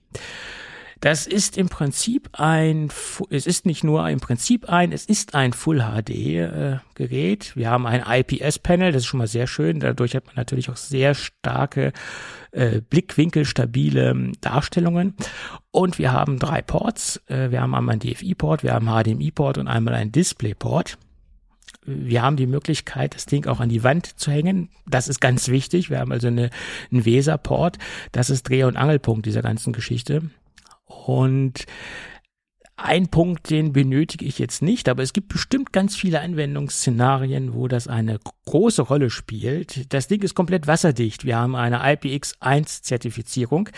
Das 1.02 1.26
ist 1.26 1.58
im 1.58 1.68
Prinzip 1.68 2.30
ein, 2.34 2.90
es 3.32 3.48
ist 3.48 3.66
nicht 3.66 3.84
nur 3.84 4.08
im 4.08 4.20
Prinzip 4.20 4.70
ein, 4.70 4.92
es 4.92 5.04
ist 5.06 5.34
ein 5.34 5.52
Full 5.52 5.80
HD 5.80 6.10
äh, 6.12 6.78
Gerät. 6.94 7.56
Wir 7.56 7.72
haben 7.72 7.88
ein 7.88 8.04
IPS 8.08 8.60
Panel, 8.60 8.92
das 8.92 9.02
ist 9.02 9.08
schon 9.08 9.18
mal 9.18 9.26
sehr 9.26 9.48
schön. 9.48 9.80
Dadurch 9.80 10.16
hat 10.16 10.28
man 10.28 10.36
natürlich 10.36 10.70
auch 10.70 10.76
sehr 10.76 11.16
starke 11.16 11.92
äh, 12.52 12.82
blickwinkelstabile 12.82 14.12
ähm, 14.12 14.34
Darstellungen. 14.42 15.16
Und 15.72 15.98
wir 15.98 16.12
haben 16.12 16.38
drei 16.38 16.62
Ports. 16.62 17.20
Äh, 17.26 17.50
wir 17.50 17.62
haben 17.62 17.74
einmal 17.74 17.94
einen 17.94 18.02
DFI-Port, 18.02 18.62
wir 18.62 18.74
haben 18.74 18.88
einen 18.88 19.04
HDMI-Port 19.04 19.58
und 19.58 19.68
einmal 19.68 19.96
einen 19.96 20.12
Display-Port. 20.12 21.00
Wir 21.84 22.22
haben 22.22 22.38
die 22.38 22.46
Möglichkeit, 22.46 23.16
das 23.16 23.26
Ding 23.26 23.48
auch 23.48 23.60
an 23.60 23.70
die 23.70 23.84
Wand 23.84 24.20
zu 24.20 24.30
hängen. 24.30 24.70
Das 24.86 25.08
ist 25.08 25.20
ganz 25.20 25.48
wichtig. 25.48 25.90
Wir 25.90 25.98
haben 25.98 26.12
also 26.12 26.28
eine, 26.28 26.52
einen 26.92 27.06
Weser-Port. 27.06 27.80
Das 28.12 28.30
ist 28.30 28.48
Dreh- 28.48 28.66
und 28.66 28.78
Angelpunkt 28.78 29.26
dieser 29.26 29.42
ganzen 29.42 29.74
Geschichte. 29.74 30.30
Und 31.06 31.66
ein 32.84 33.10
Punkt, 33.10 33.50
den 33.52 33.74
benötige 33.74 34.26
ich 34.26 34.40
jetzt 34.40 34.62
nicht, 34.62 34.90
aber 34.90 35.04
es 35.04 35.14
gibt 35.14 35.28
bestimmt 35.28 35.72
ganz 35.72 35.96
viele 35.96 36.22
Anwendungsszenarien, 36.22 37.54
wo 37.54 37.68
das 37.68 37.88
eine 37.88 38.20
große 38.46 38.82
Rolle 38.82 39.12
spielt. 39.12 39.94
Das 39.94 40.08
Ding 40.08 40.24
ist 40.24 40.34
komplett 40.34 40.66
wasserdicht. 40.66 41.24
Wir 41.24 41.38
haben 41.38 41.56
eine 41.56 41.84
IPX1 41.84 42.82
Zertifizierung. 42.82 43.70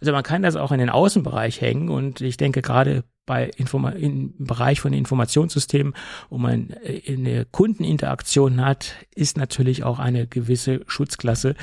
Also 0.00 0.12
man 0.12 0.24
kann 0.24 0.42
das 0.42 0.56
auch 0.56 0.72
in 0.72 0.80
den 0.80 0.90
Außenbereich 0.90 1.60
hängen 1.60 1.88
und 1.88 2.20
ich 2.20 2.36
denke 2.36 2.62
gerade 2.62 3.04
bei 3.26 3.50
Informa 3.56 3.90
im 3.90 4.34
Bereich 4.38 4.80
von 4.80 4.92
Informationssystemen, 4.92 5.94
wo 6.30 6.38
man 6.38 6.70
äh, 6.82 7.02
eine 7.12 7.44
Kundeninteraktion 7.44 8.64
hat, 8.64 8.96
ist 9.14 9.36
natürlich 9.36 9.84
auch 9.84 9.98
eine 10.00 10.26
gewisse 10.26 10.80
Schutzklasse 10.86 11.54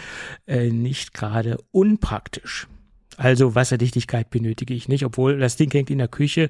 äh, 0.47 0.69
nicht 0.69 1.13
gerade 1.13 1.57
unpraktisch. 1.71 2.67
Also 3.17 3.55
Wasserdichtigkeit 3.55 4.29
benötige 4.29 4.73
ich 4.73 4.87
nicht, 4.87 5.05
obwohl 5.05 5.37
das 5.39 5.55
Ding 5.55 5.71
hängt 5.71 5.89
in 5.89 5.99
der 5.99 6.07
Küche, 6.07 6.49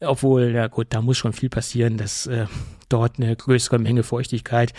obwohl, 0.00 0.50
ja 0.50 0.66
gut, 0.66 0.88
da 0.90 1.02
muss 1.02 1.18
schon 1.18 1.32
viel 1.32 1.50
passieren, 1.50 1.96
dass 1.96 2.26
äh, 2.26 2.46
dort 2.88 3.18
eine 3.18 3.34
größere 3.36 3.78
Menge 3.78 4.02
Feuchtigkeit 4.02 4.72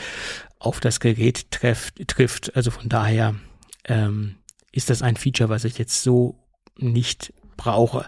auf 0.59 0.79
das 0.79 0.99
Gerät 0.99 1.51
trefft, 1.51 2.07
trifft. 2.07 2.55
Also 2.55 2.71
von 2.71 2.89
daher 2.89 3.35
ähm, 3.85 4.35
ist 4.71 4.89
das 4.89 5.01
ein 5.01 5.15
Feature, 5.15 5.49
was 5.49 5.63
ich 5.63 5.77
jetzt 5.77 6.01
so 6.03 6.35
nicht 6.77 7.33
brauche. 7.57 8.07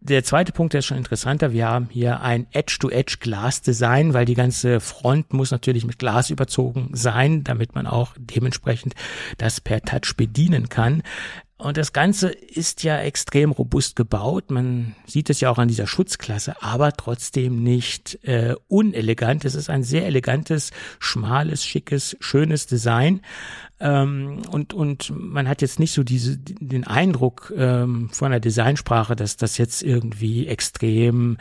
Der 0.00 0.22
zweite 0.22 0.52
Punkt, 0.52 0.74
der 0.74 0.78
ist 0.78 0.86
schon 0.86 0.96
interessanter. 0.96 1.52
Wir 1.52 1.66
haben 1.66 1.88
hier 1.90 2.20
ein 2.20 2.46
Edge-to-Edge-Glas-Design, 2.52 4.14
weil 4.14 4.26
die 4.26 4.34
ganze 4.34 4.80
Front 4.80 5.32
muss 5.32 5.50
natürlich 5.50 5.84
mit 5.84 5.98
Glas 5.98 6.30
überzogen 6.30 6.90
sein, 6.92 7.42
damit 7.42 7.74
man 7.74 7.86
auch 7.86 8.14
dementsprechend 8.16 8.94
das 9.38 9.60
per 9.60 9.82
Touch 9.82 10.16
bedienen 10.16 10.68
kann. 10.68 11.02
Und 11.58 11.76
das 11.76 11.92
Ganze 11.92 12.28
ist 12.28 12.84
ja 12.84 13.00
extrem 13.00 13.50
robust 13.50 13.96
gebaut. 13.96 14.52
Man 14.52 14.94
sieht 15.06 15.28
es 15.28 15.40
ja 15.40 15.50
auch 15.50 15.58
an 15.58 15.66
dieser 15.66 15.88
Schutzklasse, 15.88 16.62
aber 16.62 16.92
trotzdem 16.92 17.64
nicht 17.64 18.20
äh, 18.22 18.54
unelegant. 18.68 19.44
Es 19.44 19.56
ist 19.56 19.68
ein 19.68 19.82
sehr 19.82 20.06
elegantes, 20.06 20.70
schmales, 21.00 21.64
schickes, 21.64 22.16
schönes 22.20 22.68
Design. 22.68 23.22
Ähm, 23.80 24.42
und, 24.50 24.72
und 24.72 25.12
man 25.14 25.48
hat 25.48 25.60
jetzt 25.60 25.80
nicht 25.80 25.92
so 25.92 26.04
diese, 26.04 26.38
den 26.38 26.86
Eindruck 26.86 27.52
ähm, 27.56 28.08
von 28.12 28.30
der 28.30 28.40
Designsprache, 28.40 29.16
dass 29.16 29.36
das 29.36 29.58
jetzt 29.58 29.82
irgendwie 29.82 30.46
extrem 30.46 31.38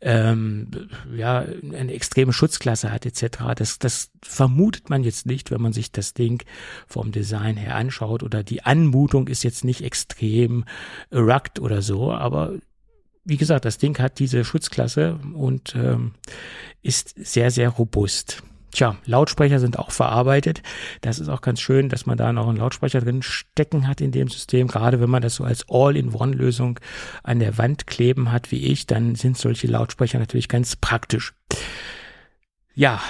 ähm, 0.00 0.68
ja, 1.14 1.40
eine 1.40 1.92
extreme 1.92 2.32
Schutzklasse 2.32 2.92
hat 2.92 3.04
etc. 3.04 3.54
Das, 3.56 3.78
das 3.78 4.10
vermutet 4.22 4.90
man 4.90 5.02
jetzt 5.02 5.26
nicht, 5.26 5.50
wenn 5.50 5.60
man 5.60 5.72
sich 5.72 5.90
das 5.90 6.14
Ding 6.14 6.44
vom 6.86 7.10
Design 7.10 7.56
her 7.56 7.74
anschaut 7.74 8.22
oder 8.22 8.42
die 8.44 8.64
Anmutung 8.64 9.28
ist 9.28 9.42
jetzt 9.42 9.64
nicht 9.64 9.82
extrem 9.82 10.64
rugged 11.12 11.58
oder 11.58 11.82
so, 11.82 12.12
aber 12.12 12.54
wie 13.24 13.36
gesagt, 13.36 13.66
das 13.66 13.76
Ding 13.76 13.98
hat 13.98 14.18
diese 14.20 14.42
Schutzklasse 14.44 15.18
und 15.34 15.74
ähm, 15.74 16.12
ist 16.82 17.14
sehr, 17.16 17.50
sehr 17.50 17.68
robust. 17.68 18.42
Tja, 18.70 18.96
Lautsprecher 19.06 19.60
sind 19.60 19.78
auch 19.78 19.90
verarbeitet. 19.90 20.62
Das 21.00 21.18
ist 21.18 21.28
auch 21.28 21.40
ganz 21.40 21.60
schön, 21.60 21.88
dass 21.88 22.06
man 22.06 22.18
da 22.18 22.32
noch 22.32 22.48
einen 22.48 22.58
Lautsprecher 22.58 23.00
drin 23.00 23.22
stecken 23.22 23.88
hat 23.88 24.00
in 24.00 24.12
dem 24.12 24.28
System. 24.28 24.68
Gerade 24.68 25.00
wenn 25.00 25.10
man 25.10 25.22
das 25.22 25.36
so 25.36 25.44
als 25.44 25.64
All-in-One-Lösung 25.68 26.78
an 27.22 27.38
der 27.38 27.56
Wand 27.56 27.86
kleben 27.86 28.30
hat 28.30 28.50
wie 28.50 28.66
ich, 28.66 28.86
dann 28.86 29.14
sind 29.14 29.38
solche 29.38 29.66
Lautsprecher 29.66 30.18
natürlich 30.18 30.48
ganz 30.48 30.76
praktisch. 30.76 31.32
Ja, 32.74 33.00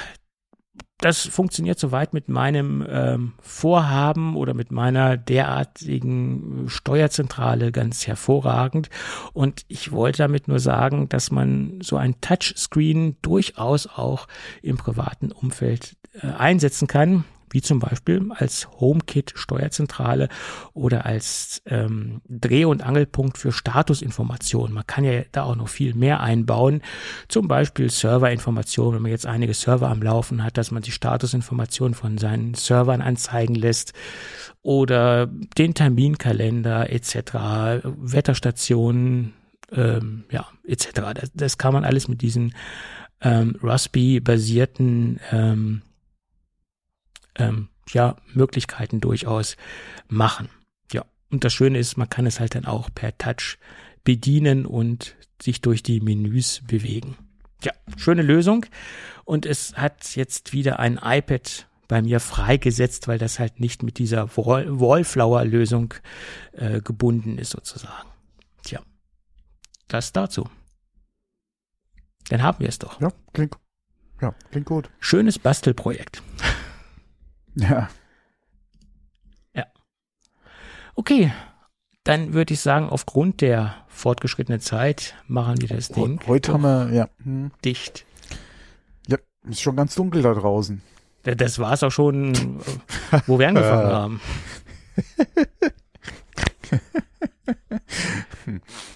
das 1.01 1.27
funktioniert 1.27 1.79
soweit 1.79 2.13
mit 2.13 2.29
meinem 2.29 2.85
ähm, 2.89 3.33
Vorhaben 3.41 4.37
oder 4.37 4.53
mit 4.53 4.73
meiner 4.73 5.17
derartigen 5.17 6.65
Steuerzentrale 6.69 7.71
ganz 7.71 8.07
hervorragend. 8.07 8.91
Und 9.33 9.65
ich 9.69 9.93
wollte 9.93 10.19
damit 10.19 10.49
nur 10.49 10.59
sagen, 10.59 11.09
dass 11.09 11.31
man 11.31 11.79
so 11.83 11.97
ein 11.97 12.21
Touchscreen 12.21 13.17
durchaus 13.23 13.87
auch 13.87 14.27
im 14.61 14.77
privaten 14.77 15.31
Umfeld 15.31 15.97
äh, 16.15 16.27
einsetzen 16.27 16.89
kann 16.89 17.25
wie 17.51 17.63
zum 17.63 17.79
Beispiel 17.79 18.31
als 18.35 18.69
HomeKit 18.81 19.33
Steuerzentrale 19.37 20.29
oder 20.75 21.07
als 21.07 21.63
ähm, 21.67 22.21
Dreh- 22.29 22.65
und 22.65 22.83
Angelpunkt 22.83 23.39
für 23.39 23.53
Statusinformationen. 23.53 24.75
Man 24.75 24.87
kann 24.87 25.05
ja 25.05 25.23
da 25.33 25.45
auch 25.45 25.57
noch 25.57 25.69
viel 25.69 25.95
mehr 25.95 26.21
einbauen, 26.21 26.83
zum 27.29 27.49
Beispiel 27.49 27.91
Serverinformationen, 27.91 28.97
wenn 28.97 29.03
man 29.03 29.11
jetzt 29.11 29.27
einige 29.27 29.55
Server 29.55 29.89
am 29.89 30.03
Laufen 30.03 30.45
hat, 30.45 30.57
dass 30.57 30.71
man 30.71 30.83
die 30.83 30.93
Statusinformationen 30.93 31.95
von 31.95 32.19
seinen 32.19 32.55
Servern 32.55 33.01
anzeigen 33.01 33.55
lässt 33.55 33.93
oder 34.63 35.27
den 35.27 35.75
Terminkalender 35.75 36.93
etc., 36.93 37.85
Wetterstationen, 37.85 39.35
ähm, 39.73 40.25
ja, 40.31 40.47
etc. 40.67 40.89
Das, 41.15 41.31
das 41.35 41.59
kann 41.59 41.73
man 41.73 41.85
alles 41.85 42.09
mit 42.09 42.23
diesen 42.23 42.55
ähm, 43.21 43.57
Raspi-basierten 43.63 45.21
ähm, 45.33 45.83
ähm, 47.39 47.69
ja, 47.89 48.17
Möglichkeiten 48.35 49.01
durchaus 49.01 49.57
machen. 50.09 50.49
Ja, 50.93 51.05
und 51.31 51.45
das 51.45 51.53
Schöne 51.53 51.79
ist, 51.79 51.97
man 51.97 52.11
kann 52.11 52.27
es 52.27 52.41
halt 52.41 52.55
dann 52.55 52.67
auch 52.67 52.91
per 52.95 53.17
Touch 53.17 53.59
bedienen 54.05 54.67
und 54.67 55.17
sich 55.41 55.61
durch 55.61 55.83
die 55.83 56.01
Menüs 56.01 56.63
bewegen. 56.67 57.17
Ja, 57.63 57.73
schöne 57.97 58.23
Lösung. 58.23 58.67
Und 59.25 59.47
es 59.47 59.77
hat 59.77 60.17
jetzt 60.17 60.53
wieder 60.53 60.79
ein 60.79 60.99
iPad 61.03 61.67
bei 61.89 62.03
mir 62.03 62.21
freigesetzt, 62.21 63.09
weil 63.09 63.19
das 63.19 63.39
halt 63.39 63.61
nicht 63.61 63.83
mit 63.83 63.99
dieser 63.99 64.37
Wallflower-Lösung 64.37 65.95
äh, 66.53 66.81
gebunden 66.81 67.39
ist 67.39 67.51
sozusagen. 67.51 68.09
Tja, 68.63 68.81
das 69.89 70.13
dazu. 70.13 70.49
Dann 72.29 72.43
haben 72.43 72.61
wir 72.61 72.69
es 72.69 72.79
doch. 72.79 73.01
Ja, 73.01 73.11
klingt, 73.33 73.57
ja, 74.21 74.35
klingt 74.51 74.67
gut. 74.67 74.91
Schönes 75.01 75.39
Bastelprojekt. 75.39 76.23
Ja. 77.61 77.89
Okay, 80.95 81.33
dann 82.03 82.33
würde 82.33 82.55
ich 82.55 82.61
sagen, 82.61 82.89
aufgrund 82.89 83.41
der 83.41 83.85
fortgeschrittenen 83.87 84.61
Zeit 84.61 85.15
machen 85.29 85.61
wir 85.61 85.69
das 85.69 85.91
Ding 85.91 86.19
Heute 86.27 86.53
haben 86.55 86.63
wir, 86.63 86.91
ja, 86.93 87.09
hm, 87.23 87.53
dicht. 87.65 88.05
ja, 89.07 89.17
ist 89.49 89.61
schon 89.61 89.77
ganz 89.77 89.95
dunkel 89.95 90.23
da 90.23 90.35
draußen. 90.35 90.83
Da- 91.23 91.37
Das 91.37 91.61
war 91.61 91.73
es 91.73 91.85
auch 91.85 91.93
schon, 91.93 92.35
äh, 93.13 93.21
wo 93.29 93.39
wir 93.39 93.47
angefangen 93.49 93.93
haben. 93.93 94.21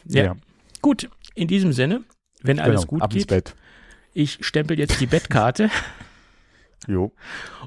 Ja. 0.06 0.36
Gut, 0.80 1.08
in 1.34 1.48
diesem 1.48 1.72
Sinne, 1.72 2.02
wenn 2.42 2.58
alles 2.58 2.80
Genau, 2.82 2.88
gut 2.90 3.02
ab 3.02 3.12
ins 3.12 3.22
geht, 3.22 3.28
Bett. 3.28 3.54
ich 4.14 4.38
stempel 4.44 4.78
jetzt 4.78 5.00
die 5.00 5.06
Bettkarte 5.06 5.70
Jo, 6.88 7.12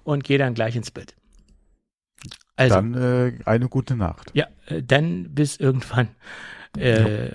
und 0.04 0.24
gehe 0.24 0.38
dann 0.38 0.54
gleich 0.54 0.76
ins 0.76 0.92
Bett. 0.92 1.16
Also, 2.56 2.76
dann 2.76 2.94
äh, 2.94 3.38
eine 3.46 3.68
gute 3.70 3.96
Nacht. 3.96 4.32
ja, 4.34 4.48
äh, 4.68 4.82
dann 4.82 5.34
bis 5.34 5.58
irgendwann. 5.58 6.10
Äh, 6.78 7.30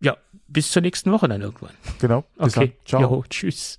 ja, 0.00 0.16
bis 0.48 0.70
zur 0.70 0.82
nächsten 0.82 1.12
Woche 1.12 1.28
dann 1.28 1.40
irgendwann. 1.40 1.74
Genau. 2.00 2.22
Bis 2.36 2.56
Okay, 2.56 2.68
dann. 2.68 2.86
Ciao. 2.86 3.00
Jo, 3.02 3.24
tschüss. 3.28 3.78